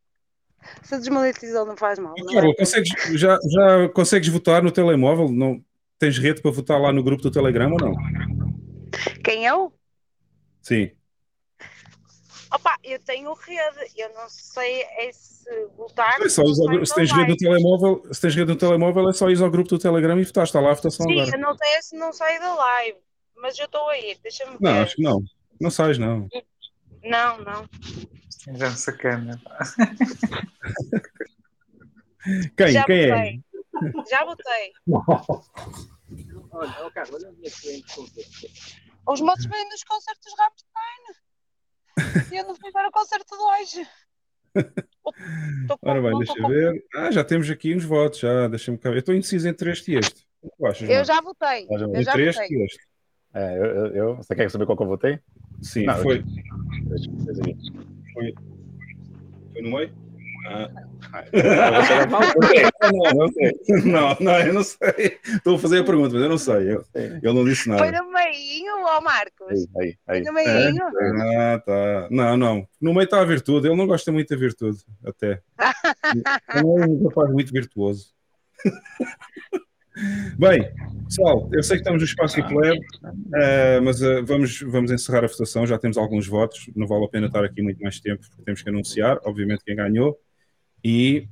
[0.83, 2.15] se desmonetizou não faz mal.
[2.19, 2.55] Não é?
[2.55, 5.29] Consegues, já, já consegues votar no telemóvel?
[5.31, 5.63] Não,
[5.99, 7.95] tens rede para votar lá no grupo do Telegram ou não?
[9.23, 9.73] Quem eu?
[10.63, 10.91] Sim.
[12.55, 13.93] Opa, eu tenho rede.
[13.97, 16.21] Eu não sei é se votar.
[16.21, 19.43] É só se tens rede no telemóvel, se tens rede no telemóvel, é só ir
[19.43, 20.45] ao grupo do Telegram e votar.
[20.45, 21.37] Está lá a votação Sim, agora.
[21.37, 22.99] eu não sei se não sai da live,
[23.37, 24.17] mas eu estou aí.
[24.23, 24.59] Deixa-me ver.
[24.61, 25.21] Não, acho que não.
[25.61, 26.29] Não sais, não.
[27.03, 27.69] Não, não.
[28.57, 29.41] Já me sacana.
[32.57, 32.69] Quem?
[32.69, 33.09] Já Quem é?
[33.09, 33.41] votei.
[34.11, 34.73] Já votei.
[36.53, 40.74] Olha, ó, Carlos, olha a minha cliente com Os moços vêm nos concertos Rammstein.
[42.33, 43.89] E eu não fui para o concerto de hoje.
[45.83, 46.85] Ora bem, deixa com- ver.
[46.95, 48.21] Ah, já temos aqui uns votos.
[48.21, 48.97] Já, deixa-me cá ver.
[48.97, 50.27] Eu estou indeciso entre este e este.
[50.43, 51.67] O que tu achas, Eu já votei.
[51.71, 52.57] Eu já Entre este votei.
[52.59, 52.81] e este.
[53.35, 55.19] É, eu, eu, eu- você quer saber qual que eu votei?
[55.63, 56.23] Sim, Não, foi.
[56.23, 57.57] Deixa eu ver aqui.
[58.13, 58.35] Foi,
[59.53, 60.04] foi no meio?
[60.47, 60.71] Ah.
[61.33, 63.53] Eu não, não sei.
[63.85, 65.19] Não, não, eu não sei.
[65.25, 66.75] Estou a fazer a pergunta, mas eu não sei.
[66.75, 68.03] Eu, ele não disse Foi nada.
[68.03, 69.67] no meinho, ó Marcos.
[69.79, 70.73] Aí, aí, Foi aí.
[70.73, 70.85] no meinho.
[71.39, 72.09] Ah, tá.
[72.11, 72.69] Não, não.
[72.81, 73.69] No meio está a virtude.
[73.69, 75.41] Ele não gosta muito da virtude, até.
[76.55, 78.13] Ele é um rapaz muito virtuoso.
[80.37, 80.69] Bem,
[81.05, 82.85] pessoal, eu sei que estamos no espaço de plebe,
[83.37, 85.65] eh, mas eh, vamos, vamos encerrar a votação.
[85.65, 88.61] Já temos alguns votos, não vale a pena estar aqui muito mais tempo, porque temos
[88.61, 90.19] que anunciar, obviamente, quem ganhou.
[90.85, 91.27] E,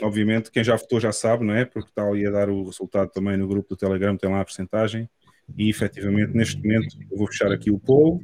[0.00, 1.64] obviamente, quem já votou já sabe, não é?
[1.64, 4.44] Porque está ali a dar o resultado também no grupo do Telegram, tem lá a
[4.44, 5.08] porcentagem.
[5.56, 8.22] E, efetivamente, neste momento, eu vou fechar aqui o poll.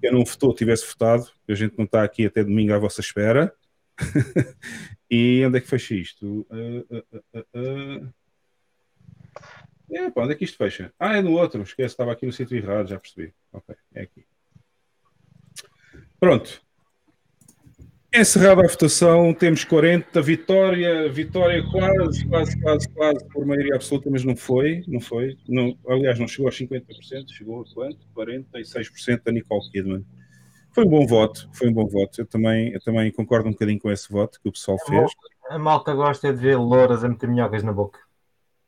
[0.00, 3.52] Quem não votou, tivesse votado, a gente não está aqui até domingo à vossa espera.
[5.10, 6.46] e onde é que fecha isto?
[6.50, 8.14] Uh, uh, uh.
[9.90, 10.92] É, onde é que isto fecha?
[10.98, 11.62] Ah, é no outro.
[11.62, 13.32] Esquece, estava aqui no sítio errado, já percebi.
[13.52, 14.24] Ok, é aqui.
[16.18, 16.63] Pronto.
[18.16, 24.24] Encerrada a votação, temos 40, vitória, vitória quase, quase, quase, quase, por maioria absoluta, mas
[24.24, 25.36] não foi, não foi.
[25.48, 26.84] Não, aliás, não chegou aos 50%,
[27.32, 28.06] chegou a quanto?
[28.16, 30.06] 46% da Nicole Kidman.
[30.72, 32.20] Foi um bom voto, foi um bom voto.
[32.20, 35.10] Eu também, eu também concordo um bocadinho com esse voto que o pessoal fez.
[35.50, 37.98] A malta gosta de ver louras a meter minhocas na boca.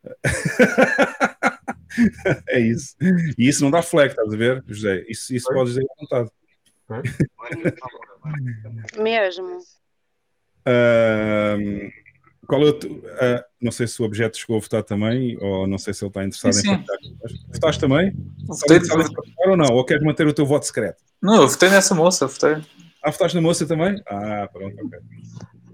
[2.48, 2.96] é isso.
[3.38, 5.04] E isso não dá flex, estás a ver, José?
[5.08, 6.30] Isso, isso podes dizer à vontade.
[8.96, 9.58] Mesmo.
[10.66, 11.90] Ahm,
[12.46, 15.66] qual é o tu- ah, não sei se o objeto chegou a votar também, ou
[15.66, 16.76] não sei se ele está interessado Sim, em sim.
[16.76, 16.96] votar.
[17.52, 18.12] Votaste também?
[18.46, 18.78] Votei.
[18.80, 19.74] Votar ou não?
[19.74, 21.02] Ou queres manter o teu voto secreto?
[21.22, 22.56] Não, eu votei nessa moça, votei.
[23.02, 24.00] Ah, votaste na moça também?
[24.06, 24.98] Ah, pronto, ok.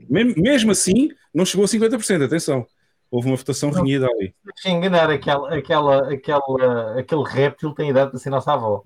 [0.08, 2.66] Mesmo assim, não chegou a 50%, atenção.
[3.10, 4.34] Houve uma votação renhida ali.
[4.44, 8.84] Deixa enganar aquela, aquela, aquela, aquele réptil tem idade para ser nossa avó.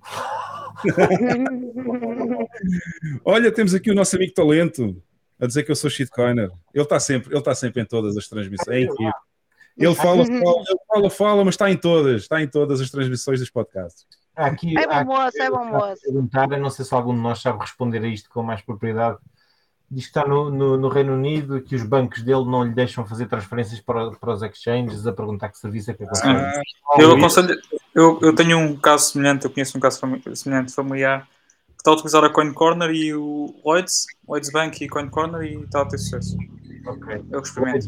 [3.25, 5.03] Olha, temos aqui o nosso amigo talento
[5.41, 6.51] a dizer que eu sou shitcoiner.
[6.73, 8.69] Ele está sempre, ele está sempre em todas as transmissões.
[8.77, 9.13] É incrível.
[9.77, 13.41] Ele fala, fala, ele fala, fala, mas está em todas, está em todas as transmissões
[13.41, 14.07] dos podcasts.
[14.35, 16.03] Aqui, É bom moço, é bom moço.
[16.03, 19.19] perguntar, eu não sei se algum de nós sabe responder a isto com mais propriedade.
[19.89, 23.07] Diz que está no, no, no Reino Unido que os bancos dele não lhe deixam
[23.07, 26.27] fazer transferências para, para os exchanges a perguntar que serviço é que acontece.
[26.27, 26.61] Ah,
[26.99, 27.57] Eu aconselho,
[27.95, 30.01] eu, eu tenho um caso semelhante, eu conheço um caso
[30.35, 31.29] semelhante familiar
[31.69, 35.43] que está a utilizar a Coin Corner e o Lloyds, Lloyds Bank e Coin Corner
[35.43, 36.37] e está a ter sucesso.
[36.87, 37.25] Ok.
[37.31, 37.87] Eu experimento.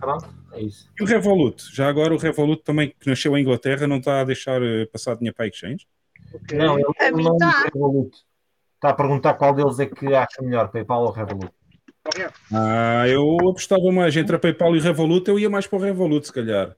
[0.00, 0.88] Pronto, é isso.
[0.98, 1.62] E o Revolut?
[1.72, 5.14] Já agora o Revolut também, que nasceu em Inglaterra, não está a deixar eh, passar
[5.16, 5.86] dinheiro para a exchange?
[6.52, 7.64] Não, ele A mim não tá.
[7.66, 8.16] é Revolut.
[8.78, 11.52] Está a perguntar qual deles é que acha melhor, PayPal ou Revolut?
[12.52, 15.82] Ah, eu apostava mais entre a PayPal e o Revolut, eu ia mais para o
[15.82, 16.76] Revolut, se calhar.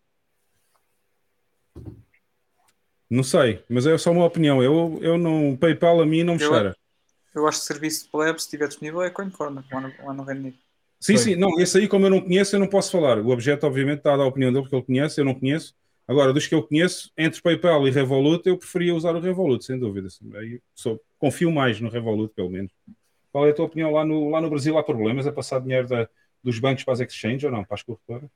[3.10, 4.62] Não sei, mas é só uma opinião.
[4.62, 5.54] Eu, eu não.
[5.56, 6.74] PayPal a mim não me cheira.
[7.34, 9.92] Eu acho que o serviço de pleb, se estiver disponível, é Coin Corner, lá no,
[10.06, 10.56] lá no Reino Unido.
[10.98, 13.18] Sim, sim, não, esse aí, como eu não conheço, eu não posso falar.
[13.18, 15.74] O objeto, obviamente, está a dar a opinião dele porque ele conhece, eu não conheço.
[16.10, 19.78] Agora, dos que eu conheço, entre PayPal e Revolut, eu preferia usar o Revolut, sem
[19.78, 20.08] dúvida.
[20.34, 22.72] Aí sou, confio mais no Revolut, pelo menos.
[23.30, 23.92] Qual é a tua opinião?
[23.92, 26.08] Lá no, lá no Brasil há problemas a passar dinheiro da-
[26.42, 27.62] dos bancos para as exchanges ou não?
[27.62, 28.28] Para as corretoras?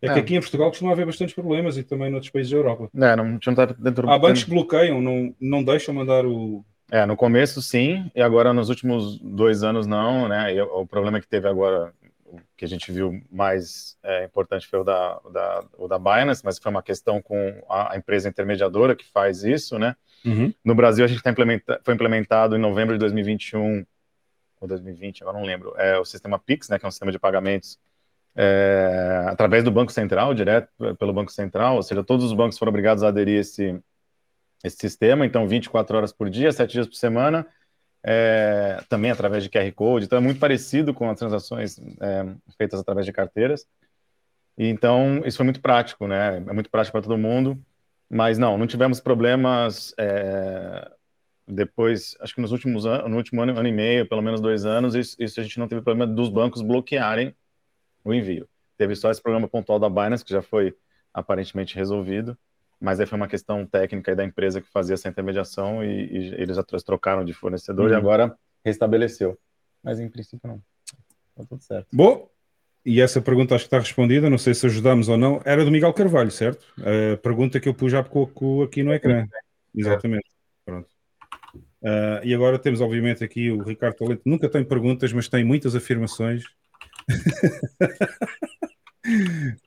[0.00, 0.22] É que É.
[0.22, 2.88] aqui em Portugal costuma haver bastantes problemas e também noutros países da Europa.
[2.94, 6.64] É, não, não está dentro Há bancos que bloqueiam, não, não deixam mandar o.
[6.90, 10.54] É, no começo sim, e agora nos últimos dois anos não, né?
[10.54, 11.92] E o problema que teve agora,
[12.28, 16.44] o que a gente viu mais é, importante foi o da, da, o da Binance,
[16.44, 19.94] mas foi uma questão com a, a empresa intermediadora que faz isso, né?
[20.24, 20.52] Uhum.
[20.64, 23.86] No Brasil a gente tá implementa, foi implementado em novembro de 2021
[24.60, 26.78] ou 2020, agora não lembro, é o sistema Pix, né?
[26.78, 27.78] Que é um sistema de pagamentos
[28.34, 32.70] é, através do Banco Central, direto pelo Banco Central, ou seja, todos os bancos foram
[32.70, 33.80] obrigados a aderir a esse
[34.64, 37.46] esse sistema, então 24 horas por dia, 7 dias por semana,
[38.08, 42.24] é, também através de QR Code, então é muito parecido com as transações é,
[42.56, 43.66] feitas através de carteiras.
[44.56, 46.36] E, então, isso foi muito prático, né?
[46.36, 47.60] É muito prático para todo mundo,
[48.08, 50.88] mas não, não tivemos problemas é,
[51.48, 54.64] depois, acho que nos últimos anos, no último ano, ano e meio, pelo menos dois
[54.64, 57.34] anos, isso, isso a gente não teve problema dos bancos bloquearem
[58.04, 58.48] o envio.
[58.78, 60.76] Teve só esse problema pontual da Binance, que já foi
[61.12, 62.38] aparentemente resolvido,
[62.80, 66.34] mas aí foi uma questão técnica aí da empresa que fazia essa intermediação e, e
[66.34, 67.98] eles atro- trocaram de fornecedor e Uhum.
[67.98, 69.38] agora restabeleceu.
[69.82, 70.62] Mas em princípio não.
[71.36, 71.88] Tá tudo certo.
[71.92, 72.28] Bom,
[72.84, 75.40] e essa pergunta acho que está respondida, não sei se ajudamos ou não.
[75.44, 76.64] Era do Miguel Carvalho, certo?
[77.14, 79.26] A pergunta que eu pus já pouco aqui no ecrã.
[79.74, 80.26] Exatamente.
[80.64, 80.88] Pronto.
[81.84, 84.22] Ah, e agora temos, obviamente, aqui o Ricardo Talento.
[84.24, 86.44] Nunca tem perguntas, mas tem muitas afirmações.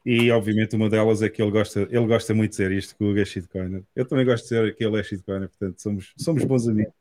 [0.06, 3.03] e, obviamente, uma delas é que ele gosta, ele gosta muito de dizer isto, que
[3.03, 3.84] o Hugo é shitcoiner.
[3.95, 6.94] Eu também gosto de dizer que ele é shitcoiner, portanto, somos, somos bons amigos.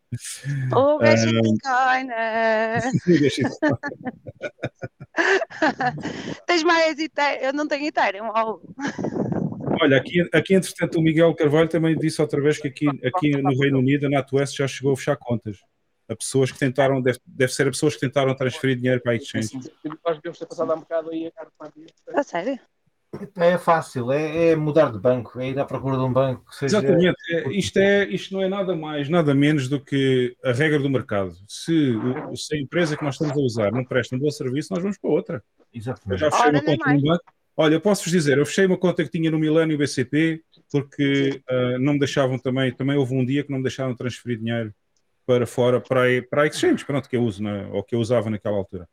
[0.73, 2.83] Hugo é shitcoiner.
[6.47, 7.43] Tens mais Ethereum?
[7.43, 8.31] Eu não tenho Ethereum.
[8.35, 8.61] Oh.
[9.81, 13.57] Olha, aqui, aqui entretanto o Miguel Carvalho também disse outra vez que aqui, aqui no
[13.59, 15.59] Reino Unido a NatWest já chegou a fechar contas.
[16.09, 19.17] A pessoas que tentaram, deve, deve ser a pessoas que tentaram transferir dinheiro para a
[19.17, 19.53] exchange.
[20.05, 21.71] Nós devíamos ter passado há um bocado aí a cara para
[22.21, 22.59] A sério?
[23.37, 26.57] É fácil, é, é mudar de banco, é ir à procura de um banco que
[26.57, 26.79] seja.
[26.79, 27.17] Exatamente.
[27.31, 30.91] É, isto, é, isto não é nada mais, nada menos do que a regra do
[30.91, 31.35] mercado.
[31.49, 34.73] Se, o- se a empresa que nós estamos a usar não presta um bom serviço,
[34.73, 35.43] nós vamos para outra.
[35.59, 36.21] Eu Exatamente.
[36.21, 37.25] já fechei Ora, uma conta no banco.
[37.57, 41.79] Olha, eu posso-vos dizer, eu fechei uma conta que tinha no Milênio BCP porque ah,
[41.81, 44.73] não me deixavam também, também houve um dia que não me deixaram transferir dinheiro
[45.29, 48.31] para fora, para para a exchange, pronto, que eu uso, na, ou que eu usava
[48.31, 48.89] naquela altura.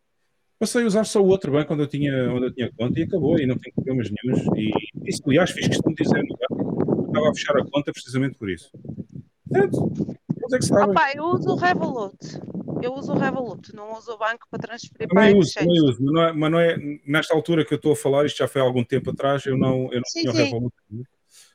[0.59, 3.03] Passei a usar só o outro banco onde eu tinha, onde eu tinha conta e
[3.03, 4.43] acabou, e não tenho problemas nenhums.
[4.57, 4.69] E
[5.09, 8.49] isso, aliás, fiz questão de dizer no banco, estava a fechar a conta precisamente por
[8.49, 8.69] isso.
[9.49, 10.17] Portanto,
[10.53, 10.89] é que sabem.
[10.89, 12.17] Opa, eu uso o Revolut.
[12.81, 15.67] Eu uso o Revolut, não uso o banco para transferir para Também uso, exchange.
[15.67, 18.25] também uso, mas não, é, mas não é nesta altura que eu estou a falar,
[18.25, 20.43] isto já foi há algum tempo atrás, eu não, eu não Sim, tinha o sim.
[20.43, 20.75] Revolut.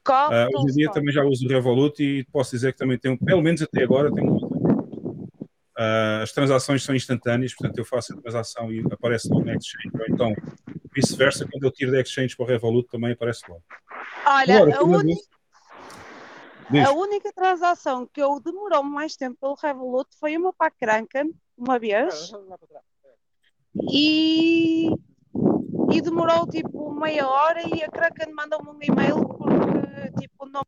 [0.02, 2.78] Corre, Ah, estou hoje em dia também já uso o Revolut e posso dizer que
[2.78, 4.39] também tenho, pelo menos até agora, tenho
[5.82, 9.90] Ah, as transações são instantâneas, portanto eu faço a transação e aparece logo na exchange,
[9.94, 10.34] ou então
[10.94, 13.62] vice-versa, quando eu tiro da exchange para o Revolut também aparece logo.
[14.26, 15.28] Olha, Agora, a, disse-
[16.70, 16.86] Diz.
[16.86, 21.32] a única transação que eu demorou mais tempo pelo Revolut foi uma para a Kraken,
[21.56, 22.30] uma vez,
[23.90, 24.90] e,
[25.90, 30.66] e demorou tipo meia hora e a Kraken mandou-me um e-mail porque tipo o nome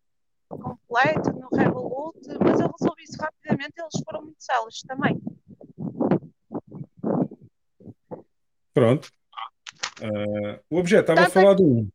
[0.58, 5.20] completo no Revolut, mas eu resolvi isso rapidamente eles foram muito celos também.
[8.74, 9.10] Pronto.
[10.02, 11.88] Ah, o objeto estava a é falar de um.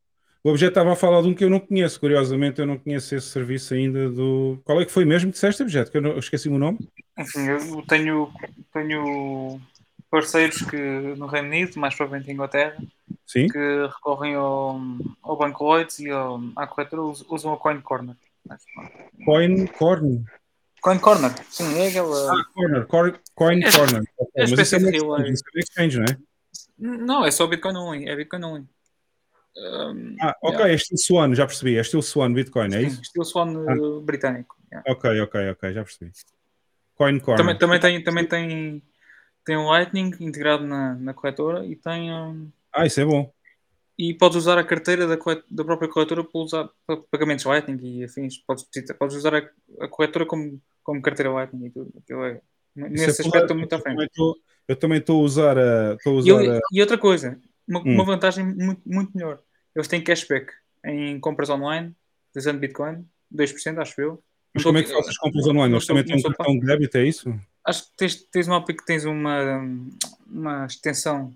[0.43, 3.13] O objeto estava a falar de um que eu não conheço, curiosamente eu não conheço
[3.15, 4.59] esse serviço ainda do.
[4.63, 5.91] Qual é que foi mesmo que disseste, objeto?
[5.91, 6.77] Que eu, não- eu esqueci o nome.
[7.17, 8.31] Enfim, eu tenho,
[8.71, 9.59] tenho
[10.09, 10.77] parceiros que
[11.17, 12.77] no Reino Unido, mais provavelmente em Inglaterra,
[13.25, 13.47] Sim.
[13.47, 13.57] que
[13.87, 14.79] recorrem ao,
[15.21, 18.15] ao Banco Lloyds e ao, à corretora us- usam a Coin Corner.
[19.25, 20.23] Coin Corn.
[20.81, 22.33] Coin Corner, sim, é aquela.
[22.33, 24.03] Ah, Corner, Cor- Coin É- Corner.
[24.35, 26.17] É Mas isso é uma exchange, isso é uma exchange, não é?
[26.77, 28.67] Não, é só Bitcoin only, é Bitcoin only.
[29.57, 30.71] Um, Ah, ok, yeah.
[30.71, 31.77] é estilo Swan, já percebi.
[31.77, 33.01] É estilo Swan Bitcoin, é Sim, isso?
[33.01, 33.73] estilo Swan Ah.
[33.73, 34.55] uh, britânico.
[34.71, 34.91] yeah.
[34.91, 36.11] Ok, ok, ok, já percebi.
[36.95, 37.37] Coin Corner.
[37.43, 38.83] Também, também, tem, também tem,
[39.43, 42.11] tem um Lightning integrado na, na corretora e tem.
[42.13, 43.33] um, Ah, isso é bom.
[43.97, 45.15] E podes usar a carteira da,
[45.49, 48.37] da própria corretora para usar para pagamentos Lightning e afins.
[48.45, 48.65] Podes,
[48.99, 49.49] podes usar a,
[49.83, 51.91] a corretora como, como carteira Lightning e tudo.
[51.97, 52.41] Aquilo é,
[52.75, 54.07] Nesse é aspecto porreiro, estou muito à frente.
[54.67, 55.93] Eu também estou a usar a.
[55.95, 57.93] Estou a E, usar eu- a- e outra coisa, uma, Hum.
[57.95, 59.41] uma vantagem muito, muito melhor.
[59.75, 60.51] Eles têm cashback
[60.85, 61.95] em compras online,
[62.35, 64.23] usando Bitcoin, 2%, acho eu.
[64.53, 65.73] Mas como é que fazes compras online?
[65.73, 67.33] Eles também têm um cartão de débito, é isso?
[67.65, 69.59] Acho que tens, tens uma, que tens uma,
[70.27, 71.33] uma extensão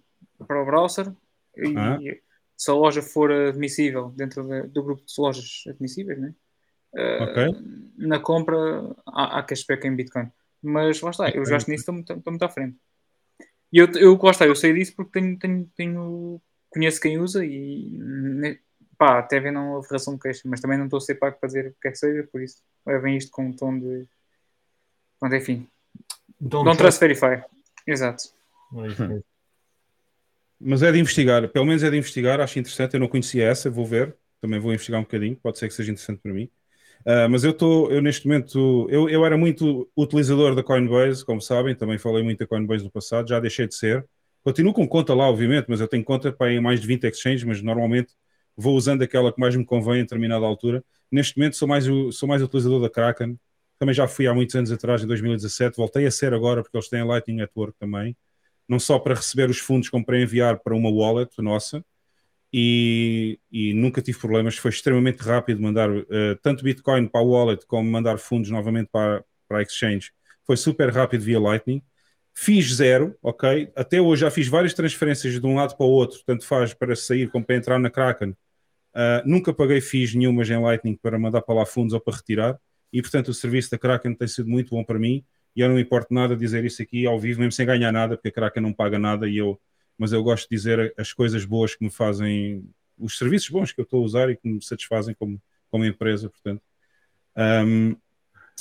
[0.47, 1.11] para o browser
[1.57, 1.99] e Ah.
[2.61, 6.35] Se a loja for admissível dentro de- do grupo de lojas admissíveis, né?
[6.95, 7.55] Eh, Ok.
[7.97, 8.55] na compra
[9.07, 10.31] há, há cashback em Bitcoin.
[10.61, 12.77] Mas lá está, eu Ok, já nisso, estou muito, estou muito à frente.
[13.73, 17.43] E eu, eu, lá está, eu sei disso porque tenho, tenho, tenho, conheço quem usa
[17.43, 18.59] e
[18.95, 21.39] pá, até ver não houve razão de queixa, mas também não estou a ser pago
[21.39, 24.05] para dizer o que é que seja, por isso levem isto com um tom de.
[25.19, 25.67] Pronto, enfim.
[26.39, 26.99] Don't Don't, trust.
[26.99, 27.43] trust verify.
[27.87, 28.23] Exato.
[30.63, 32.93] Mas é de investigar, pelo menos é de investigar, acho interessante.
[32.93, 35.91] Eu não conhecia essa, vou ver, também vou investigar um bocadinho, pode ser que seja
[35.91, 36.49] interessante para mim.
[37.05, 41.41] Ah, mas eu estou, eu neste momento, eu, eu era muito utilizador da Coinbase, como
[41.41, 44.05] sabem, também falei muito da Coinbase no passado, já deixei de ser.
[44.43, 47.43] Continuo com conta lá, obviamente, mas eu tenho conta para em mais de 20 exchanges,
[47.43, 48.13] mas normalmente
[48.55, 50.83] vou usando aquela que mais me convém em determinada altura.
[51.11, 53.37] Neste momento sou mais, sou mais utilizador da Kraken,
[53.79, 56.87] também já fui há muitos anos atrás, em 2017, voltei a ser agora porque eles
[56.89, 58.15] têm Lightning Network também,
[58.71, 61.83] não só para receber os fundos como para enviar para uma wallet nossa,
[62.53, 64.55] e, e nunca tive problemas.
[64.55, 69.25] Foi extremamente rápido mandar eh, tanto Bitcoin para a wallet como mandar fundos novamente para,
[69.45, 70.13] para a exchange.
[70.47, 71.81] Foi super rápido via Lightning.
[72.33, 73.69] Fiz zero, ok?
[73.75, 76.95] Até hoje já fiz várias transferências de um lado para o outro, tanto faz para
[76.95, 78.33] sair como para entrar na Kraken.
[78.93, 82.57] Ah, nunca paguei fees nenhumas em Lightning para mandar para lá fundos ou para retirar,
[82.91, 85.25] e portanto o serviço da Kraken tem sido muito bom para mim.
[85.55, 88.15] E eu não me importo nada dizer isso aqui ao vivo, mesmo sem ganhar nada,
[88.15, 89.59] porque a Kraken não paga nada e eu
[89.97, 92.67] mas eu gosto de dizer as coisas boas que me fazem,
[92.97, 96.27] os serviços bons que eu estou a usar e que me satisfazem como, como empresa,
[96.27, 96.63] portanto.
[97.35, 97.95] Ahm,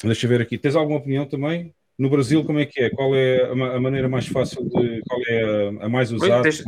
[0.04, 0.58] deixa eu ver aqui.
[0.58, 1.74] Tens alguma opinião também?
[1.98, 2.90] No Brasil, como é que é?
[2.90, 5.02] Qual é a, ma- a maneira mais fácil de.
[5.08, 5.44] Qual é
[5.82, 6.42] a, a mais usada?
[6.42, 6.64] deixa-?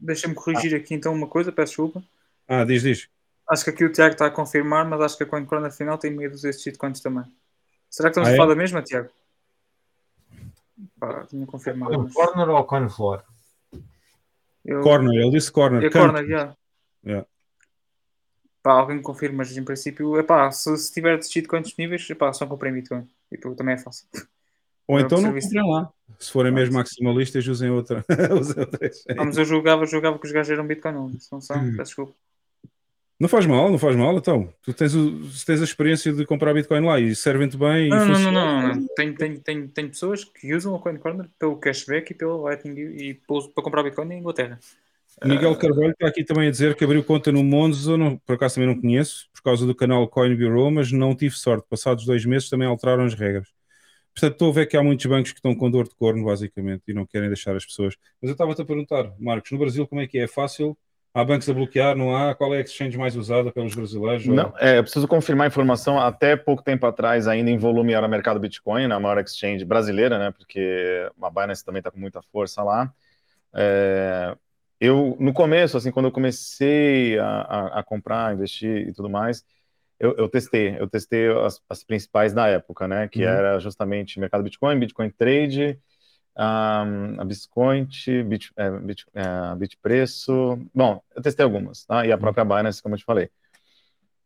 [0.00, 2.02] Deixa-me corrigir aqui então uma coisa, peço desculpa.
[2.48, 3.08] Ah, diz, diz.
[3.48, 5.98] Acho que aqui o Tiago está a confirmar, mas acho que a CoinCon na final
[5.98, 7.24] tem meia dúzia de shitcoins também.
[7.90, 8.36] Será que estamos Ah, a é?
[8.36, 9.10] falar da mesma, Tiago?
[11.08, 12.02] Pá, tinha confirmado.
[12.02, 13.22] mas- Corner ou Coneflor?
[14.64, 15.84] Eu- Corner, ele disse corner.
[15.84, 16.56] É corner, já.
[17.04, 17.26] Yeah.
[18.62, 22.14] Pá, alguém me confirma, mas em princípio, é pá, se, se tiver shitcoins disponíveis, é
[22.14, 23.06] pá, só comprei Bitcoin.
[23.30, 24.06] Tipo, também é fácil.
[24.88, 25.92] Ou então não comprem lá.
[26.18, 28.04] Se forem mesmo maximalistas, usem outra.
[28.40, 31.20] usem outra Ah, mas eu julgava, julgava que os gajos eram Bitcoin não.
[31.20, 31.70] Se não são, Hum.
[31.76, 32.12] peço desculpa.
[33.18, 34.52] Não faz mal, não faz mal, então.
[34.62, 38.04] Tu tens, o, tens a experiência de comprar Bitcoin lá e servem-te bem e Não,
[38.06, 38.86] não, não, não, não, não.
[38.94, 42.78] Tenho, tenho, tenho, tenho pessoas que usam a Coin Corner pelo cashback e pela Lightning
[42.78, 44.58] e pelo- para comprar Bitcoin na Inglaterra.
[45.24, 48.56] Miguel Carvalho está aqui também a dizer que abriu conta no Monzo, não, por acaso
[48.56, 51.66] também não conheço, por causa do canal Coin Bureau, mas não tive sorte.
[51.70, 53.48] Passados dois meses também alteraram as regras.
[54.14, 56.82] Portanto, estou a ver que há muitos bancos que estão com dor de corno, basicamente,
[56.88, 57.96] e não querem deixar as pessoas.
[58.20, 60.22] Mas eu estava-te a perguntar, Marcos, no Brasil como é que é?
[60.24, 60.76] É fácil?
[61.16, 61.96] Há bancos a bloquear?
[61.96, 62.34] Não há?
[62.34, 64.26] Qual é a exchange mais usada pelos brasileiros?
[64.26, 65.98] Não, é, eu preciso confirmar a informação.
[65.98, 70.18] Até pouco tempo atrás, ainda em volume, era o mercado Bitcoin, a maior exchange brasileira,
[70.18, 70.30] né?
[70.30, 72.92] Porque a Binance também está com muita força lá.
[73.54, 74.36] É,
[74.78, 79.42] eu, no começo, assim, quando eu comecei a, a, a comprar, investir e tudo mais,
[79.98, 83.08] eu, eu testei, eu testei as, as principais da época, né?
[83.08, 83.30] Que Uhum.
[83.30, 85.78] era justamente mercado Bitcoin, Bitcoin Trade,
[86.36, 90.58] um, a Biscoint, Bit, é, Bit, é, Bitpreço.
[90.74, 92.06] Bom, eu testei algumas, tá?
[92.06, 93.30] E a própria Binance, como eu te falei.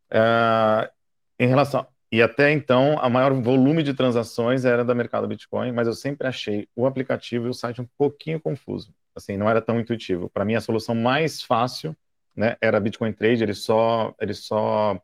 [0.09, 0.91] É,
[1.39, 1.87] em relação.
[2.11, 6.27] E até então, a maior volume de transações era da mercado Bitcoin, mas eu sempre
[6.27, 8.93] achei o aplicativo e o site um pouquinho confuso.
[9.15, 10.29] Assim, não era tão intuitivo.
[10.29, 11.95] Para mim, a solução mais fácil,
[12.35, 13.43] né, era Bitcoin Trade.
[13.43, 15.01] Eles só, eles só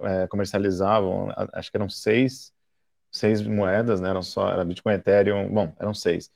[0.00, 2.52] é, comercializavam, acho que eram seis,
[3.10, 4.08] seis moedas, né?
[4.10, 6.30] Eram só, era Bitcoin, Ethereum, bom, eram seis.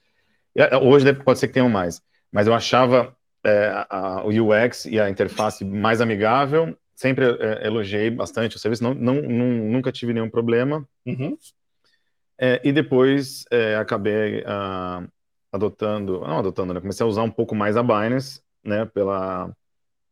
[0.57, 2.01] E, é, Hoje pode ser que tenham mais,
[2.33, 3.15] mas eu achava
[3.45, 3.87] é, a-
[4.20, 6.77] a- o UX e a interface mais amigável.
[6.95, 10.87] Sempre é, elogiei bastante o serviço, não, não, não- nunca tive nenhum problema.
[11.07, 11.37] Uhum.
[12.39, 15.07] É, e depois é, acabei ah,
[15.53, 16.81] adotando, não adotando, né?
[16.81, 18.87] Comecei a usar um pouco mais a Binance, né?
[18.87, 19.55] Pela,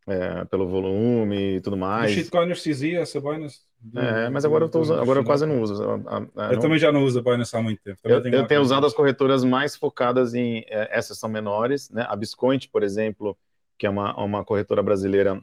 [0.09, 2.11] é, pelo volume e tudo mais.
[2.11, 3.61] shitcoiners se exia essa Binance?
[3.81, 5.83] Do- É, mas agora eu tô do- usando, do agora eu quase não uso.
[5.83, 7.99] A- a- a- Eu não- também já não uso a Binance há muito tempo.
[8.03, 11.89] Também eu, eu lá tenho usado as corretoras mais focadas em eh, essas são menores,
[11.91, 12.05] né?
[12.09, 13.37] A Biscoint, por exemplo,
[13.79, 15.41] que é uma, uma corretora brasileira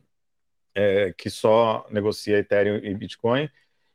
[0.75, 3.49] eh, que só negocia Ethereum e Bitcoin,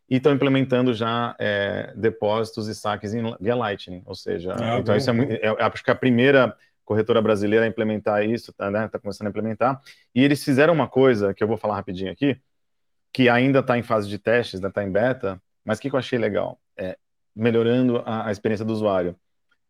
[0.08, 4.94] e estão implementando já eh, depósitos e saques em, via Lightning, ou seja, Ah, então
[4.94, 6.56] bom, isso é, muito, é- eu acho que a primeira
[6.90, 8.88] corretora brasileira a implementar isso, tá, né?
[8.88, 9.80] Tá começando a implementar,
[10.12, 12.36] e eles fizeram uma coisa que eu vou falar rapidinho aqui,
[13.12, 16.00] que ainda está em fase de testes, está em beta, mas o que, que eu
[16.00, 16.60] achei legal?
[16.76, 16.98] É,
[17.32, 19.14] melhorando a, a experiência do usuário.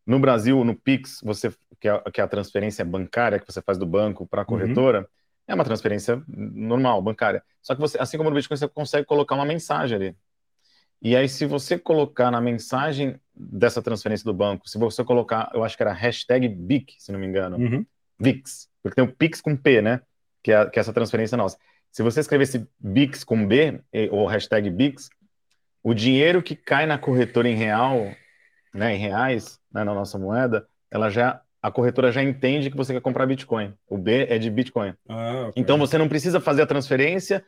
[0.06, 3.76] No Brasil, no Pix, você que é, que é a transferência bancária que você faz
[3.76, 5.06] do banco para a corretora,
[5.46, 7.42] é uma transferência normal, bancária.
[7.60, 10.16] Só que você, assim como no Bitcoin, você consegue colocar uma mensagem ali.
[11.02, 15.64] E aí, se você colocar na mensagem dessa transferência do banco, se você colocar, eu
[15.64, 17.86] acho que era hashtag BIC, se não me engano, Uhum.
[18.18, 20.00] VIX, porque tem o Pix com P, né?
[20.42, 21.56] Que é, que é essa transferência nossa.
[21.90, 23.80] Se você escrevesse BIX com B,
[24.10, 25.08] ou hashtag BIX,
[25.82, 28.12] o dinheiro que cai na corretora em real,
[28.74, 32.92] né, em reais, né, na nossa moeda, ela já, a corretora já entende que você
[32.92, 33.74] quer comprar Bitcoin.
[33.88, 34.94] O B é de Bitcoin.
[35.08, 35.52] Ah, ok.
[35.56, 37.44] Então você não precisa fazer a transferência,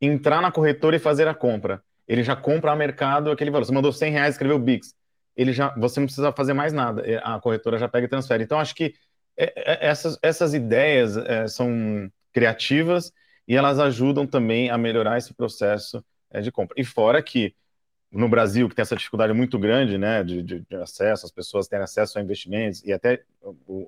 [0.00, 1.82] entrar na corretora e fazer a compra.
[2.08, 3.64] Ele já compra a mercado aquele valor.
[3.64, 4.94] Você mandou 100 reais, escreveu Bix.
[5.36, 7.02] Ele já, você não precisa fazer mais nada.
[7.08, 8.44] É, A corretora já pega e transfere.
[8.44, 8.94] Então acho que
[9.36, 9.52] é,
[9.86, 13.12] é, essas, essas ideias é, são criativas
[13.46, 16.74] e elas ajudam também a melhorar esse processo é, de compra.
[16.78, 17.54] E fora que
[18.10, 21.66] no Brasil, que tem essa dificuldade muito grande né, de, de- de acesso, as pessoas
[21.68, 23.24] terem acesso a investimentos e até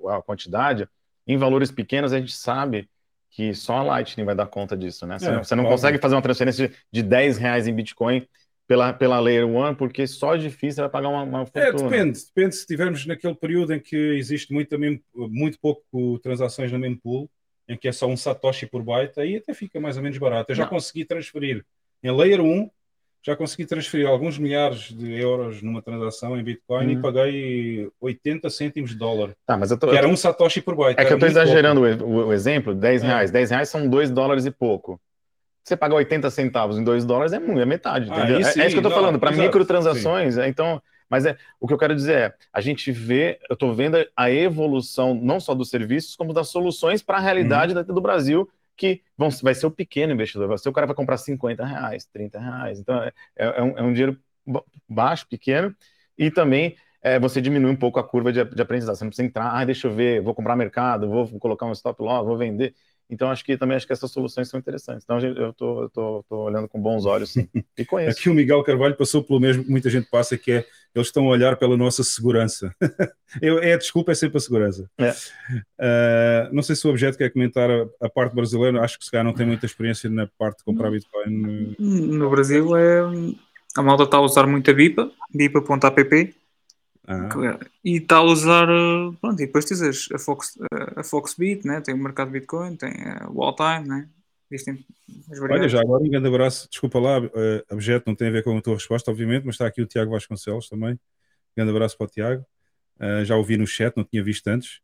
[0.08, 0.88] a quantidade,
[1.26, 2.88] em valores pequenos a gente sabe
[3.36, 5.18] que só a Lightning vai dar conta disso, né?
[5.18, 8.26] Você, É, não, você não consegue fazer uma transferência de, de 10 reais em Bitcoin
[8.66, 11.72] pela, pela Layer One, porque só difícil você vai pagar uma, uma É, fortuna.
[11.72, 16.78] depende, depende se estivermos naquele período em que existe muito, mem- muito pouco transações na
[16.78, 17.30] mempool,
[17.66, 20.50] em que é só um Satoshi por byte, aí até fica mais ou menos barato.
[20.52, 20.66] Eu já Não.
[20.66, 21.64] consegui transferir
[22.02, 22.70] em Layer 1,
[23.26, 27.02] já consegui transferir alguns milhares de euros numa transação em Bitcoin e Hum.
[27.02, 31.00] paguei 80 cêntimos de dólar, Tá, mas eu tô, que era um Satoshi por byte.
[31.00, 31.26] é que eu pouco.
[31.32, 33.06] exagerando o, o- exemplo, 10 É.
[33.08, 33.32] reais.
[33.32, 35.00] 10 reais são 2 dólares e pouco.
[35.64, 38.36] Você pagar 80 centavos em 2 dólares é muito, é metade, Ah, entendeu?
[38.36, 39.18] aí É- sim, é, isso que eu não, falando.
[39.18, 40.80] Para microtransações, é, então.
[41.10, 44.30] Mas é, o que eu quero dizer é, a gente vê, eu tô vendo a
[44.30, 47.82] evolução não só dos serviços, como das soluções para a realidade Uhum.
[47.84, 50.96] do Brasil, que vão, vai ser o pequeno investidor, vai ser o cara que vai
[50.96, 52.78] comprar 50 reais, 30 reais.
[52.80, 55.74] Então, é, é um, é um dinheiro ba- baixo, pequeno,
[56.18, 58.96] e também é, você diminui um pouco a curva de, de aprendizado.
[58.96, 62.02] Você não precisa entrar, ah, deixa eu ver, vou comprar mercado, vou colocar um stop
[62.02, 62.74] loss, vou vender.
[63.08, 65.04] Então, acho que também acho que essas soluções são interessantes.
[65.04, 67.48] Então, eu tô olhando com bons olhos, sim.
[67.78, 68.20] E conheço.
[68.20, 70.66] Aqui o Miguel Carvalho passou pelo mesmo que muita gente passa, que é
[70.98, 72.74] eles estão a olhar pela nossa segurança.
[73.42, 74.88] Eu, é a desculpa, é sempre a segurança.
[74.98, 75.10] É.
[75.10, 79.10] Uh, não sei se o objeto quer comentar a, a parte brasileira, acho que se
[79.10, 81.74] calhar não tem muita experiência na parte de comprar Bitcoin.
[81.78, 83.00] No Brasil é.
[83.76, 86.34] A malta está a usar muito a BIPA, BIPA.app,
[87.06, 87.28] Ah,
[87.84, 88.68] e está a usar.
[88.70, 90.58] eh, Pronto, e depois dizes a, Fox,
[90.96, 91.80] a Foxbit, né?
[91.82, 94.08] tem o mercado Bitcoin, tem eh, o Alltime, né?
[95.50, 96.68] Olha, já agora um grande abraço.
[96.70, 97.30] Desculpa lá, uh,
[97.70, 100.12] objeto não tem a ver com a tua resposta, obviamente, mas está aqui o Tiago
[100.12, 100.98] Vasconcelos também.
[101.56, 102.46] Grande abraço para o Tiago.
[103.00, 104.80] Uh, já ouvi no chat, não tinha visto antes.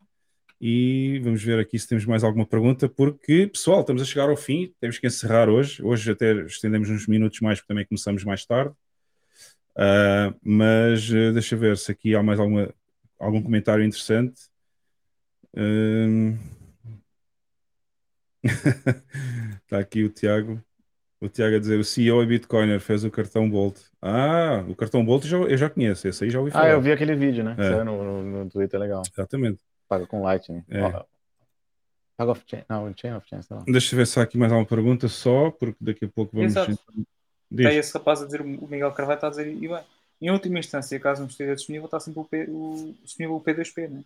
[0.60, 4.36] E vamos ver aqui se temos mais alguma pergunta, porque, pessoal, estamos a chegar ao
[4.36, 5.82] fim, temos que encerrar hoje.
[5.82, 8.72] Hoje até estendemos uns minutos mais, porque também começamos mais tarde.
[9.76, 12.72] Uh, mas uh, deixa ver se aqui há mais alguma,
[13.18, 14.40] algum comentário interessante.
[15.54, 16.61] Um...
[18.42, 20.62] Está aqui o Tiago.
[21.20, 23.78] O Tiago a dizer: o CEO é Bitcoiner, fez o cartão Bolt.
[24.00, 26.64] Ah, o cartão Bolt eu já, eu já conheço, esse aí já ouvi falar.
[26.66, 27.54] Ah, eu vi aquele vídeo, né?
[27.54, 27.70] que É.
[27.70, 29.02] saiu no, no, no Twitter, legal.
[29.12, 29.60] Exatamente.
[29.88, 30.64] Paga com Lightning.
[30.68, 30.80] É.
[32.16, 32.64] Paga off-chain.
[32.68, 33.62] Não, chain off-chain, sei lá.
[33.66, 36.52] Deixa eu ver se há aqui mais alguma pergunta só, porque daqui a pouco vamos.
[36.52, 36.78] Exato.
[37.50, 37.66] Diz.
[37.66, 39.80] Está esse rapaz a dizer, o Miguel Carvalho está a dizer, e bem,
[40.20, 43.88] em última instância, caso não esteja disponível, está sempre o, P, o, disponível o P2P,
[43.88, 44.04] né?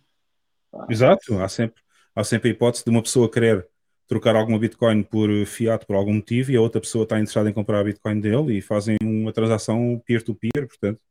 [0.69, 1.81] Pá, Exato, há sempre,
[2.13, 3.65] há sempre a hipótese de uma pessoa querer
[4.07, 7.53] trocar alguma Bitcoin por fiat por algum motivo e a outra pessoa está interessada em
[7.53, 11.01] comprar a Bitcoin dele e fazem uma transação peer-to-peer, portanto,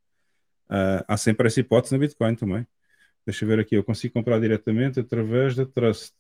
[0.69, 2.67] ah, há sempre essa hipótese na Bitcoin também.
[3.27, 6.15] Deixa eu ver aqui, eu consigo comprar diretamente através da Trust.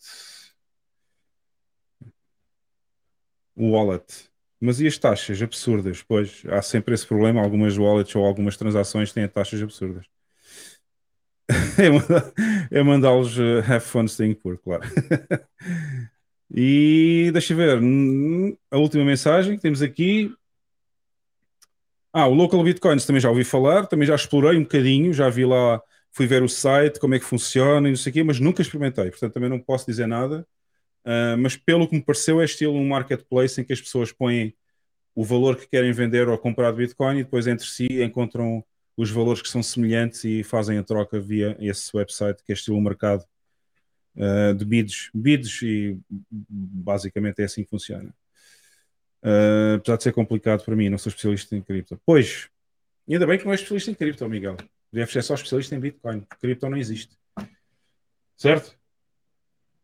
[3.56, 4.28] Wallet.
[4.60, 6.02] Mas e as taxas absurdas?
[6.02, 10.06] Pois, há sempre esse problema, algumas wallets ou algumas transações têm taxas absurdas.
[12.70, 14.82] é mandá-los uh, have fun staying poor, claro.
[16.50, 20.32] e deixa eu ver, hum, a última mensagem que temos aqui.
[22.12, 25.44] Ah, o Local Bitcoins também já ouvi falar, também já explorei um bocadinho, já vi
[25.44, 28.40] lá, fui ver o site, como é que funciona e não sei o quê, mas
[28.40, 30.46] nunca experimentei, portanto também não posso dizer nada.
[31.04, 34.54] Uh, mas pelo que me pareceu, é estilo um marketplace em que as pessoas põem
[35.14, 38.64] o valor que querem vender ou comprar de Bitcoin e depois entre si encontram
[38.96, 42.80] os valores que são semelhantes e fazem a troca via esse website que é estilo
[42.80, 43.24] mercado
[44.16, 45.10] uh, de bids.
[45.14, 45.98] Bids e
[46.30, 48.14] basicamente é assim que funciona.
[49.22, 52.00] Uh, apesar de ser complicado para mim, não sou especialista em cripto.
[52.04, 52.48] Pois,
[53.08, 54.56] ainda bem que não é especialista em cripto, Miguel.
[54.92, 56.22] Deve ser só especialista em Bitcoin.
[56.40, 57.16] Cripto não existe.
[58.36, 58.76] Certo?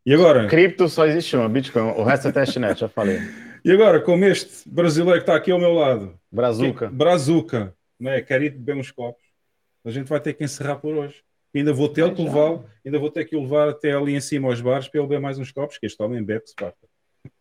[0.05, 0.49] E agora?
[0.49, 1.91] Cripto só existe uma, Bitcoin.
[1.99, 3.19] O resto é testnet, já falei.
[3.65, 6.89] E agora, como este brasileiro que está aqui ao meu lado, Brazuca.
[6.89, 8.21] que- Brazuca, né?
[8.21, 9.23] quer ir beber uns copos,
[9.85, 11.23] a gente vai ter que encerrar por hoje.
[11.55, 14.49] Ainda vou ter que levá-lo, ainda vou ter que o levar até ali em cima
[14.49, 16.73] aos bares para ele beber mais uns copos, que este homem bebe-se, pá.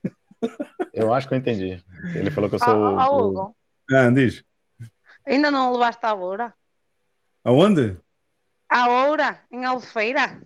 [0.93, 1.81] Eu acho que eu entendi.
[2.15, 2.73] Ele falou que eu sou.
[2.73, 3.55] ó, o- Hugo,
[3.91, 4.43] Ah, diz.
[5.25, 6.53] ainda não levaste a Oura?
[7.43, 7.95] Aonde?
[8.69, 10.41] A Oura, em Albufeira?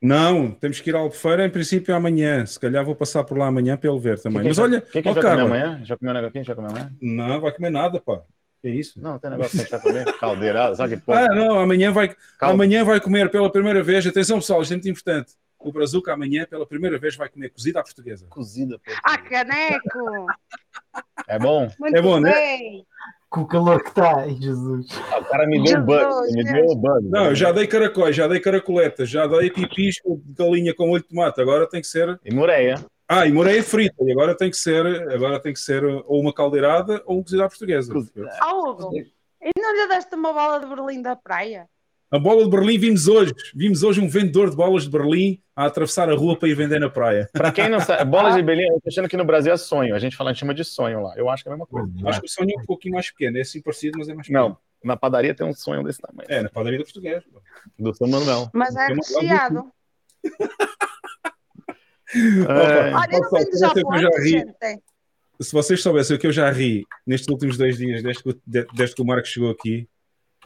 [0.00, 2.44] Não, temos que ir à Albufeira em princípio amanhã.
[2.44, 4.42] Se calhar vou passar por lá amanhã para ele ver também.
[4.44, 5.84] Mas que a gente olha, que ó, gente vai comer Carla, amanhã?
[5.84, 6.14] Já comeu
[6.44, 6.96] já comeu amanhã?
[7.00, 8.22] não vai comer nada, pá.
[8.60, 9.00] Que isso?
[9.00, 10.18] Não, tem negócio que a gente vai comer.
[10.18, 11.26] Caldeirada, sabe que porra?
[11.30, 12.54] Ah, não, amanhã vai, Calma.
[12.54, 14.06] amanhã vai comer pela primeira vez.
[14.06, 15.32] Atenção, pessoal, isto é muito importante.
[15.60, 18.26] O Brazuca amanhã, pela primeira vez, vai comer cozida à portuguesa.
[18.28, 18.92] Cozida, pô.
[19.04, 20.26] Ah, caneco!
[21.28, 21.70] É bom?
[21.78, 22.32] Muito É bom, né?
[22.32, 22.86] bem.
[23.30, 24.86] Com o calor que está, ai Jesus.
[25.12, 26.32] Ah, o cara me deu um bug.
[26.32, 27.08] Me deu um bug.
[27.08, 31.02] Não, eu já dei caracóis, já dei caracoletas, já dei pipis com galinha com olho
[31.02, 31.40] de tomate.
[31.40, 32.18] Agora tem que ser.
[32.24, 32.76] E moreia.
[33.08, 33.96] Ah, e moreia frita.
[34.04, 37.42] E agora tem que ser, agora tem que ser ou uma caldeirada ou um cozido
[37.42, 37.92] à portuguesa.
[38.42, 41.68] Ó, Hugo, e não lhe deste uma bola de Berlim da praia?
[42.10, 43.34] A bola de Berlim vimos hoje.
[43.54, 46.78] Vimos hoje um vendedor de bolas de Berlim a atravessar a rua para ir vender
[46.78, 47.28] na praia.
[47.32, 49.94] Pra quem não sabe, bola de Berlim, eu tô achando que no Brasil é sonho.
[49.94, 51.14] A gente fala, a gente chama de sonho lá.
[51.16, 51.88] Eu acho que é a mesma coisa.
[52.06, 53.38] Acho que o sonho é um pouquinho mais pequeno.
[53.38, 54.48] É assim parecido, mas é mais pequeno.
[54.48, 56.26] Não, na padaria tem um sonho desse tamanho.
[56.30, 57.22] É, na padaria do português.
[57.78, 58.50] Do São Manuel.
[58.52, 59.70] Mas é recheado.
[62.14, 63.68] É, Olha, Pessoal, eu já
[64.00, 64.30] Japão, ri.
[64.30, 64.54] gente.
[65.40, 68.94] Se vocês soubessem o que eu já ri nestes últimos dois dias, desde que, desde
[68.96, 69.88] que o Marcos chegou aqui,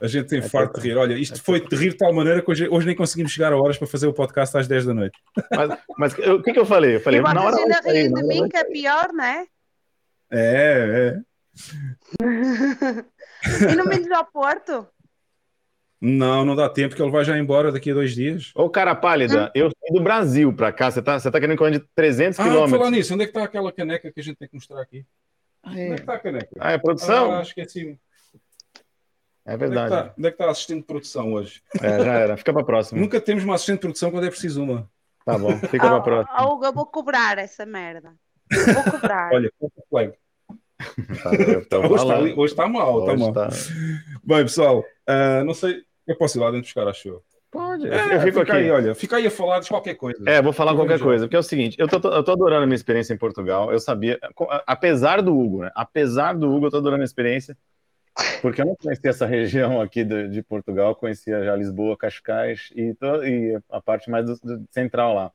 [0.01, 0.97] a gente tem É farto de rir.
[0.97, 3.57] Olha, isto foi de rir de tal maneira que hoje, hoje nem conseguimos chegar a
[3.57, 5.19] horas para fazer o podcast às 10 da noite.
[5.51, 6.97] Mas, mas eu- o que, que eu falei?
[6.97, 9.45] Eu falei, E na hora ainda riem de mim, que é pior, não é?
[10.31, 11.21] É, é.
[13.73, 14.87] e não vem do Porto?
[16.05, 18.51] Não, não dá tempo, que ele vai já embora daqui a dois dias.
[18.57, 20.91] Ô, cara pálida, eu saí do Brasil pra cá.
[20.91, 22.91] Você tá, você tá querendo correr de 300 Ah, por falar quilômetros.
[22.91, 25.07] nisso, onde é que está aquela caneca que a gente tem que mostrar aqui?
[25.65, 26.49] Onde é que está a caneca?
[26.59, 27.33] Ah, é produção?
[27.39, 27.97] Ah, esqueci.
[29.47, 29.95] É Onde é, que verdade.
[29.95, 31.63] está, onde é que está a assistente de produção hoje?
[31.81, 32.37] É, já era.
[32.37, 33.01] Fica pra próxima.
[33.01, 34.91] Nunca temos uma assistente de produção quando é preciso uma.
[35.25, 36.37] Tá bom, fica pra Ó, próxima.
[36.37, 38.13] ó, Hugo, eu vou cobrar essa merda.
[38.75, 39.31] Vou cobrar.
[39.33, 39.53] Olha,
[39.89, 40.13] flag.
[41.23, 43.33] Tá, Hoje está, hoje está mal, está mal.
[43.33, 43.49] tá-
[44.25, 45.85] Bem, pessoal, ah, não sei.
[46.07, 47.23] Eu posso ir lá dentro buscar a show.
[47.51, 48.63] Pode, eu- É, eu fico fica aqui.
[48.65, 50.19] aí, olha, fica aí a falar de qualquer coisa.
[50.27, 51.05] É, vou falar qualquer já.
[51.05, 53.71] coisa, porque é o seguinte, eu tô, eu tô adorando a minha experiência em Portugal,
[53.73, 54.19] eu sabia,
[54.67, 55.71] apesar do Hugo, né?
[55.75, 57.57] Apesar do Hugo, eu tô adorando a experiência,
[58.41, 62.95] porque eu não conhecia essa região aqui de, de Portugal, conhecia já Lisboa, Cascais e,
[62.95, 65.33] to- e a parte mais do, do central lá.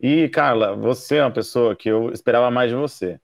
[0.00, 3.18] E, Carla, você é uma pessoa que eu esperava mais de você,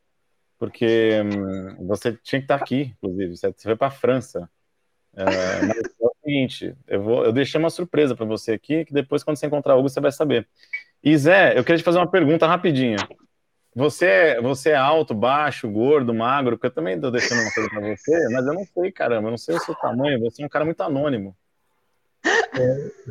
[0.58, 4.48] porque hum, você tinha que estar aqui, inclusive, você você foi para a França.
[5.16, 5.24] É,
[5.62, 9.24] mas é o seguinte, eu, vou, eu deixei uma surpresa para você aqui, que depois,
[9.24, 10.48] quando você encontrar o Hugo, você vai saber.
[11.02, 12.96] E Zé, eu queria te fazer uma pergunta rapidinha.
[13.74, 16.56] Você, é- você é alto, baixo, gordo, magro?
[16.56, 19.30] Porque eu também estou deixando uma coisa para você, mas eu não sei, caramba, eu
[19.30, 21.36] não sei o seu tamanho, você é um cara muito anônimo.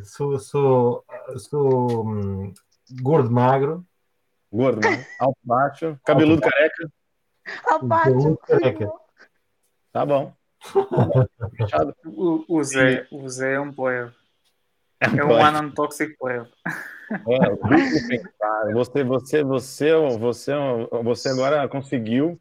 [0.03, 1.05] Sou, sou,
[1.37, 2.53] sou hum,
[3.01, 3.85] gordo, magro.
[4.51, 6.91] Gordo, magro, alto, baixo, cabeludo, careca.
[7.67, 8.91] Ó, Pato, Cabeludo, careca.
[9.91, 10.33] Tá bom.
[12.05, 14.11] O, o Zé, o Zé é um player.
[14.99, 16.15] É É um Anon Toxic.
[16.21, 17.55] É,
[18.07, 18.73] pensar.
[18.73, 20.53] você, você, você, você,
[21.03, 22.39] você agora conseguiu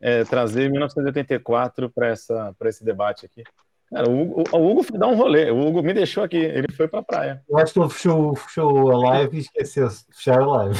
[0.00, 3.44] é, trazer 1984 para essa, para esse debate aqui.
[3.90, 5.50] Cara, o Hugo, o Hugo foi dar um rolê.
[5.50, 6.38] O Hugo me deixou aqui.
[6.38, 7.42] Ele foi para a praia.
[7.48, 10.78] Eu acho que ele fechou, fechou a live e esqueceu-se de fechar a live.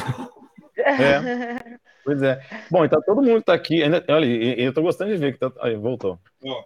[0.76, 1.78] É.
[2.04, 2.40] Pois é.
[2.70, 3.82] Bom, então todo mundo está aqui.
[3.82, 6.18] Ainda, olha, eu estou gostando de ver que tá, aí, voltou.
[6.44, 6.62] Ó,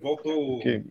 [0.00, 0.84] voltou, Que-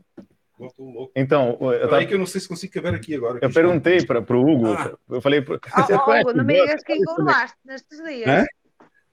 [0.58, 1.12] voltou louco.
[1.16, 3.40] Então, eu, tava- que eu não sei se consigo caber aqui agora.
[3.42, 4.68] eu perguntei para o Hugo.
[4.74, 4.94] Ah.
[5.10, 8.28] Eu falei, ó, conhece Hugo, não me digas que engordaste nestes dias.
[8.28, 8.46] Hã?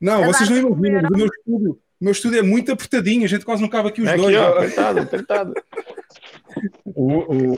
[0.00, 3.44] Não, vocês não imaginam, mas o meu estúdio, meu estúdio é muito apertadinho, a gente
[3.44, 4.36] quase não cabe aqui os É aqui, dois.
[4.36, 4.58] ó, ó.
[4.58, 5.54] apertado, apertado.
[6.84, 7.56] O, o, o,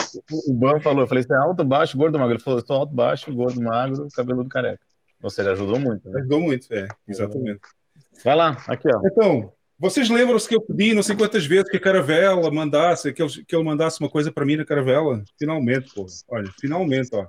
[0.51, 2.35] o Ban falou, eu falei, você é alto, baixo, gordo, magro.
[2.35, 4.81] Ele falou, eu sou alto, baixo, gordo, magro, cabeludo, careca.
[5.27, 6.21] Ou seja, ajudou muito, né?
[6.21, 7.59] Ajudou muito, é, exatamente.
[8.23, 9.01] Vai lá, aqui, ó.
[9.05, 13.21] Então, vocês lembram-se que eu pedi não sei quantas vezes que a Caravela mandasse, que
[13.21, 15.25] ele, que ele mandasse uma coisa para mim na Caravela?
[15.37, 16.07] Finalmente, pô.
[16.29, 17.27] Olha, finalmente, ó.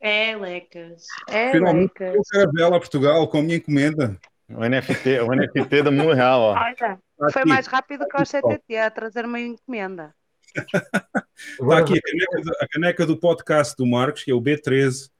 [0.00, 1.04] É, lecas.
[1.28, 2.14] É, Finalmente lecas.
[2.16, 4.18] eu Caravela a Portugal com a minha encomenda.
[4.48, 6.54] O NFT, o NFT do mundo real, ó.
[6.54, 6.98] Olha,
[7.30, 7.48] foi aqui.
[7.48, 10.14] mais rápido que o CTT a trazer uma encomenda.
[10.56, 10.56] Está
[11.78, 15.11] aqui a caneca, da- a caneca do podcast do Marcos, que é o B13.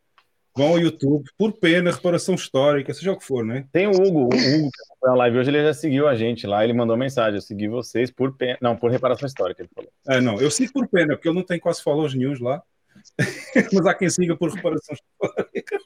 [0.54, 3.64] Vão ao YouTube, por pena, reparação histórica, seja o que for, né?
[3.72, 6.46] Tem o Hugo, o Hugo que foi na live hoje, ele já seguiu a gente
[6.46, 9.90] lá, ele mandou mensagem, eu segui vocês por pena, não, por reparação histórica, ele falou.
[10.06, 12.62] Ah, não, eu sigo por pena, porque ele não tem quase follows nenhums lá.
[13.72, 15.78] Mas há quem siga por reparação histórica.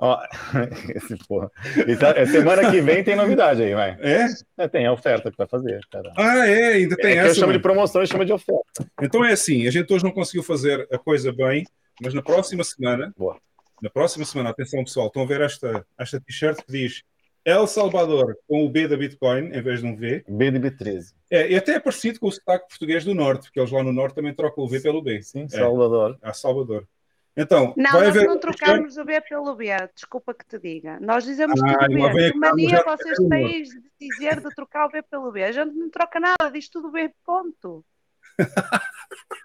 [0.00, 0.18] Ó,
[0.94, 1.50] esse porra.
[1.86, 3.96] Essa- é semana que vem tem novidade aí, vai.
[4.00, 4.26] É?
[4.58, 5.80] É, tem a oferta que vai fazer.
[5.90, 6.12] Cara.
[6.16, 7.28] Ah, é, ainda tem é essa.
[7.28, 7.58] eu chamo mano.
[7.58, 8.62] de promoção e chama de oferta.
[9.00, 11.64] Então é assim, a gente hoje não conseguiu fazer a coisa bem,
[12.02, 13.38] mas na próxima semana, Boa.
[13.82, 17.02] Na próxima semana, atenção pessoal, estão a ver esta, esta t-shirt que diz
[17.44, 20.24] El Salvador com o B da Bitcoin em vez de um V.
[20.26, 21.12] B de B13.
[21.30, 23.92] É, e até é parecido com o sotaque português do Norte, porque eles lá no
[23.92, 25.20] Norte também trocam o V pelo B.
[25.22, 26.18] Sim, É, Salvador.
[26.22, 26.88] a Salvador.
[27.36, 31.00] Então, Não, vai nós haver não trocamos o B pelo B, desculpa que te diga.
[31.00, 32.30] Nós dizemos Ah, tudo B.
[32.32, 35.42] Que mania vocês têm de dizer de trocar o B pelo B?
[35.42, 37.84] A gente não troca nada, diz tudo B, ponto.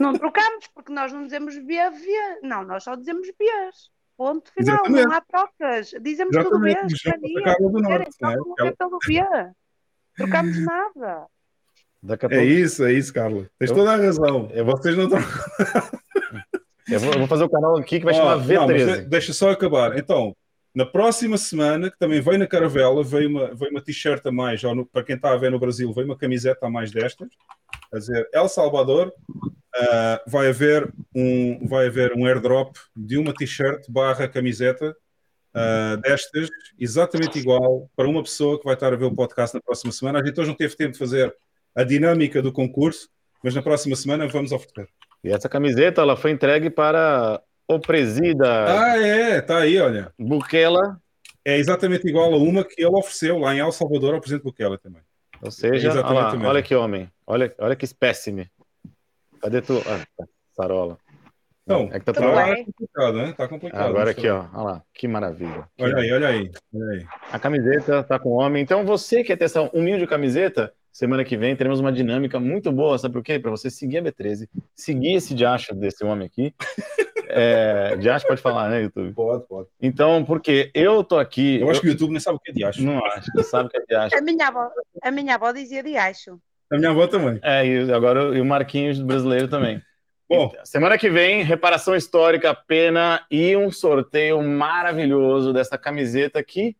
[0.00, 2.40] não trocamos, porque nós não dizemos B, V.
[2.42, 3.90] Não, nós só dizemos Bs.
[4.16, 5.04] Ponto final, Exatamente.
[5.06, 5.90] não há trocas.
[6.02, 7.42] Dizemos tudo Exatamente, mas não mania.
[7.42, 8.34] para a Carla do Dizerem, Norte, não é?
[8.34, 9.50] trocam o B pelo B.
[10.16, 11.26] Trocamos nada.
[12.02, 13.46] Daqui a É isso, é isso, Carla.
[13.58, 14.50] Tens Eu- toda a razão.
[14.52, 15.18] eu Vocês não estão.
[16.88, 18.96] Eu vou, fazer o canal aqui que vai Ó, chamar não, mas V13.
[19.02, 19.96] de- deixa só acabar.
[19.96, 20.36] Então,
[20.74, 24.62] na próxima semana, que também veio na Caravela, veio uma, veio uma t-shirt a mais,
[24.64, 27.28] ou no- para quem está a ver no Brasil, veio uma camiseta a mais destas,
[27.92, 29.12] a dizer El Salvador.
[29.74, 34.96] ah, vai, haver um, vai haver um airdrop de uma t-shirt barra camiseta
[35.54, 39.60] ah, destas, exatamente igual, para uma pessoa que vai estar a ver o podcast na
[39.60, 40.20] próxima semana.
[40.20, 41.34] A gente hoje não teve tempo de fazer
[41.74, 43.08] a dinâmica do concurso,
[43.42, 44.88] mas na próxima semana vamos oferecer.
[45.22, 50.12] E essa camiseta ela foi entregue para o presida Ah, é, tá aí, olha.
[50.18, 51.00] Bukela,
[51.44, 54.78] É exatamente igual a uma que ele ofereceu lá em El Salvador ao presidente Bukele
[54.78, 55.02] também.
[55.42, 58.50] Ou seja, olha, lá, olha que homem, olha, olha que espécime.
[59.40, 59.78] Cadê tu?
[59.86, 60.98] Ah, tá, Sarola.
[61.64, 62.64] Então, é que tá Tudo bem.
[62.64, 63.32] complicado, né?
[63.32, 63.80] Tá complicado.
[63.80, 65.68] Ah, agora não aqui, ó, olha lá, que maravilha.
[65.78, 66.50] Olha aí, olha aí.
[66.74, 67.06] Olha aí.
[67.30, 68.62] A camiseta tá com o homem.
[68.62, 72.72] Então, você que quer ter essa humilde camiseta, semana que vem teremos uma dinâmica muito
[72.72, 73.38] boa, sabe por quê?
[73.38, 76.54] Para você seguir a B13, seguir esse diacho desse homem aqui.
[77.32, 79.12] É, diacho pode falar, né, YouTube?
[79.12, 79.68] Pode, pode.
[79.80, 81.60] Então, porque eu tô aqui.
[81.60, 82.82] Eu acho que o YouTube nem sabe o que é de acho.
[82.82, 84.16] Não acho, não sabe o que é diacho.
[84.16, 84.70] A minha avó,
[85.02, 86.38] a minha avó dizia de acho.
[86.70, 87.38] A minha avó também.
[87.42, 89.82] É, e agora e o Marquinhos brasileiro também.
[90.28, 96.76] Bom, Semana que vem, reparação histórica, pena e um sorteio maravilhoso dessa camiseta aqui.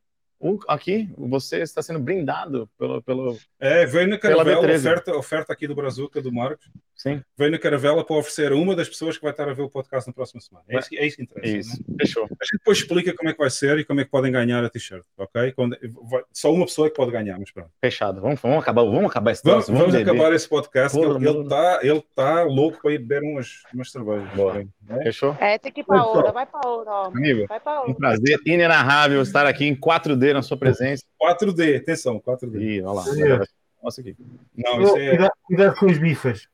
[0.69, 3.03] Aqui, você está sendo brindado pelo.
[3.03, 4.79] pelo é, veio na Pela caravela, B13.
[4.79, 6.70] oferta, oferta aqui do Brazuca, do Marcos.
[7.03, 9.62] Sim, Veio na caravela para oferecer a uma das pessoas que vai estar a ver
[9.62, 10.65] o podcast na próxima semana.
[10.69, 11.57] É isso, que- é isso que interessa.
[11.57, 11.85] isso.
[11.89, 11.97] né?
[12.01, 12.25] Fechou.
[12.25, 14.62] A gente depois explica como é que vai ser e como é que podem ganhar
[14.65, 15.53] a t-shirt, ok?
[15.53, 15.77] Quando,
[16.11, 17.70] vai- só uma pessoa é que pode ganhar, mas pronto.
[17.81, 18.20] Fechado.
[18.20, 20.11] Vamos, vamos acabar, vamos acabar esse Vamos, vamos beber.
[20.11, 20.97] acabar esse podcast.
[20.99, 21.43] ele mano.
[21.43, 24.29] está ele tá louco para ir beber umas, umas cervejas.
[24.35, 24.55] Boa.
[24.55, 25.03] né?
[25.03, 25.37] Fechou?
[25.41, 26.93] É, tem que ir para outra, vai para a outra.
[27.07, 27.95] Amigo, Vai para a um outra.
[27.95, 31.05] prazer inenarrável estar aqui em 4D na sua presença.
[31.20, 32.59] 4D, atenção, 4D.
[32.61, 32.93] Ih, olha
[33.39, 33.45] lá.
[33.83, 34.15] Nossa, aqui.
[34.57, 36.47] Não, isso é, Cuidado, cuidado com os bifas.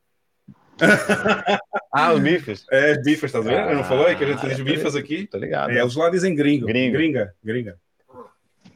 [1.91, 2.65] Ah, os bifes.
[2.71, 3.71] é as bifas, estás a ver?
[3.71, 5.25] Eu não falei que a gente Ah, diz bifas aqui.
[5.25, 5.71] Tá ligado.
[5.71, 6.67] É, eles lá dizem gringo.
[6.67, 6.93] Gringo.
[6.95, 7.79] Gringa, gringa.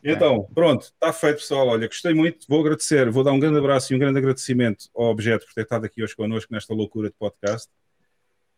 [0.03, 1.67] Então, pronto, está feito, pessoal.
[1.67, 2.47] Olha, gostei muito.
[2.49, 5.61] Vou agradecer, vou dar um grande abraço e um grande agradecimento ao Objeto por ter
[5.61, 7.69] estado aqui hoje connosco nesta loucura de podcast.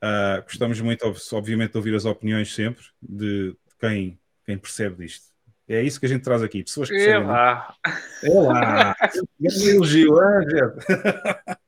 [0.02, 5.04] Ah, gostamos muito, ob- obviamente, de ouvir as opiniões sempre de, de quem, quem percebe
[5.04, 5.26] disto.
[5.68, 7.28] É isso que a gente traz aqui, pessoas que E percebem.
[7.28, 7.74] lá.
[8.24, 8.96] É lá.
[9.40, 11.60] Grande elogio, ah, Objeto.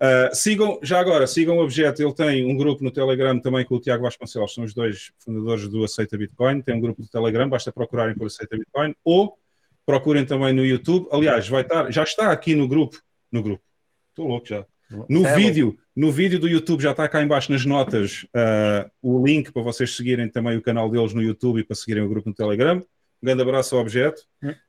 [0.00, 2.02] Ah, sigam, já agora, sigam o Objeto.
[2.02, 5.68] Ele tem um grupo no Telegram também com o Tiago Vasconcelos, são os dois fundadores
[5.68, 6.62] do Aceita Bitcoin.
[6.62, 9.36] Tem um grupo do Telegram, basta procurarem por Aceita Bitcoin ou
[9.84, 11.08] procurem também no YouTube.
[11.10, 13.00] Aliás, vai estar, já está aqui no grupo.
[13.32, 13.62] No grupo.
[14.10, 14.64] Estou louco já.
[15.08, 19.22] No É, vídeo, no vídeo do YouTube já está cá embaixo nas notas ah, o
[19.26, 22.28] link para vocês seguirem também o canal deles no YouTube e para seguirem o grupo
[22.28, 22.78] no Telegram.
[22.78, 24.22] Um grande abraço ao Objeto.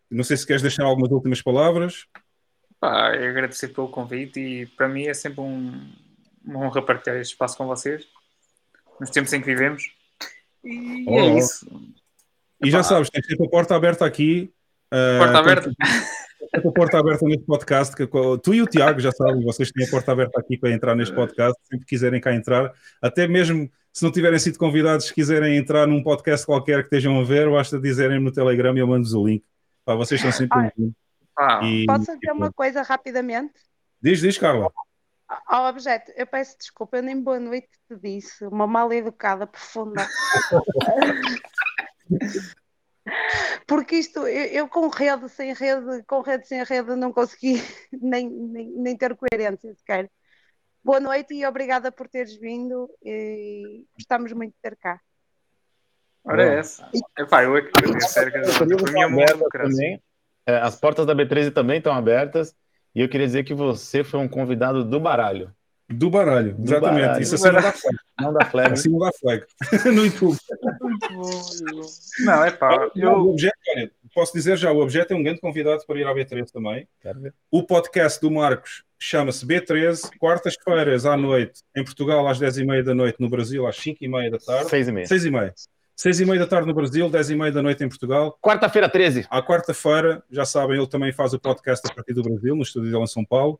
[0.10, 2.06] Não sei se queres deixar algumas últimas palavras.
[2.80, 5.92] Pá, eu agradecer pelo convite e para mim é sempre um,
[6.46, 8.08] uma honra partilhar este espaço com vocês
[9.00, 9.92] nos tempos em que vivemos.
[10.64, 11.68] E Oh, é isso.
[12.64, 14.52] E já sabes, tens sempre a porta aberta aqui.
[14.92, 15.72] ah, Porta aberta.
[16.52, 17.96] Tens a porta aberta neste podcast.
[17.96, 20.96] Que, tu e o Tiago já sabem, vocês têm a porta aberta aqui para entrar
[20.96, 21.60] neste podcast.
[21.70, 26.04] Sempre quiserem cá entrar, até mesmo se não tiverem sido convidados, se quiserem entrar num
[26.04, 29.44] podcast qualquer que estejam a ver, basta dizerem no Telegram e eu mando-vos o link.
[29.86, 31.09] Pá, vocês estão sempre bem-vindos.
[31.40, 33.54] Pá, E- Posso dizer uma coisa rapidamente?
[34.02, 34.70] Diz, diz, Carla.
[35.48, 40.06] Ao objeto, eu peço desculpa, eu nem boa noite te disse, uma mal educada profunda.
[43.66, 47.54] Porque isto, eu, eu com rede, sem rede, com rede, sem rede, não consegui
[47.94, 50.12] nem, nem, nem ter coerência sequer.
[50.84, 55.00] Boa noite e obrigada por teres vindo e gostamos muito de ter cá.
[56.26, 56.90] Ora é essa.
[57.18, 59.76] Epá, eu As portas para mim é uma abertas democracia.
[59.76, 59.94] também.
[59.96, 60.09] É,
[60.58, 62.56] As portas da B13 também estão abertas.
[62.96, 65.52] E eu queria dizer que você foi um convidado do baralho.
[65.92, 67.02] Do baralho, Do exatamente.
[67.02, 67.22] baralho.
[67.24, 67.98] Isso assim não dá flag.
[68.22, 68.74] Não da flag.
[68.74, 69.44] Assim não dá flag.
[69.96, 70.38] no YouTube.
[72.20, 75.40] Não, é pá, eu- o objeto, olha, posso dizer já, o objeto é um grande
[75.40, 76.88] convidado para ir à B13 também.
[77.02, 77.34] Quero ver.
[77.52, 83.18] O podcast do Marcos chama-se B13, quartas-feiras à noite, em Portugal às 10h30 da noite,
[83.20, 84.70] no Brasil às 5h30 da tarde.
[84.70, 85.08] 6h30.
[85.08, 85.54] 6h30.
[86.00, 88.40] 6h30 da tarde no Brasil, 10h30 da noite em Portugal.
[88.42, 89.28] Quarta-feira, 13.
[89.30, 92.90] À quarta-feira, já sabem, ele também faz o podcast a partir do Brasil, no estúdio
[92.90, 93.60] dele em São Paulo.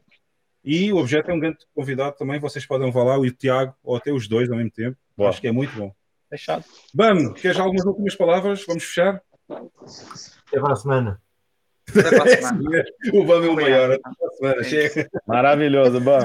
[0.64, 4.14] E o objeto é um grande convidado também, vocês podem lá, o Tiago, ou até
[4.14, 4.98] os dois ao mesmo tempo.
[5.18, 5.30] Boa.
[5.30, 5.94] Acho que é muito bom.
[6.30, 6.64] Fechado.
[6.94, 8.64] Bam, queres algumas últimas palavras?
[8.66, 9.22] Vamos fechar?
[9.50, 10.32] Até para a semana.
[10.48, 11.22] Até para a semana.
[13.14, 14.00] o Bam é o maior.
[15.28, 16.20] Maravilhoso, bom.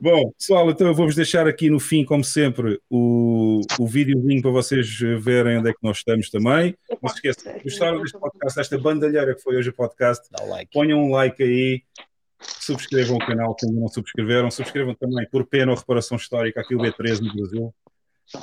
[0.00, 4.50] Bom, pessoal, então eu vou-vos deixar aqui no fim, como sempre, o, o videozinho para
[4.50, 6.76] vocês verem onde é que nós estamos também.
[7.02, 10.70] Não se esqueçam, gostaram deste podcast, desta bandalheira que foi hoje o podcast, like.
[10.72, 11.82] ponham um like aí,
[12.40, 16.74] subscrevam o canal se ainda não subscreveram, subscrevam também por pena ou reparação histórica aqui
[16.74, 17.74] o B13 no Brasil.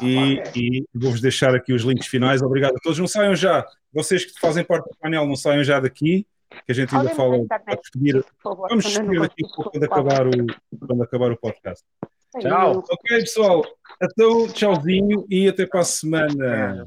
[0.01, 2.41] E, e vou-vos deixar aqui os links finais.
[2.41, 2.99] Obrigado a todos.
[2.99, 6.25] Não saiam já, vocês que fazem parte do painel, não saiam já daqui,
[6.65, 8.23] que a gente ainda fala a despedir.
[8.43, 10.31] Vamos despedir daqui a pouco quando acabar o,
[10.87, 11.83] quando acabar o podcast.
[12.39, 12.79] Tchau.
[12.89, 13.65] Ok, pessoal.
[14.01, 16.85] Então, tchauzinho e até para a semana.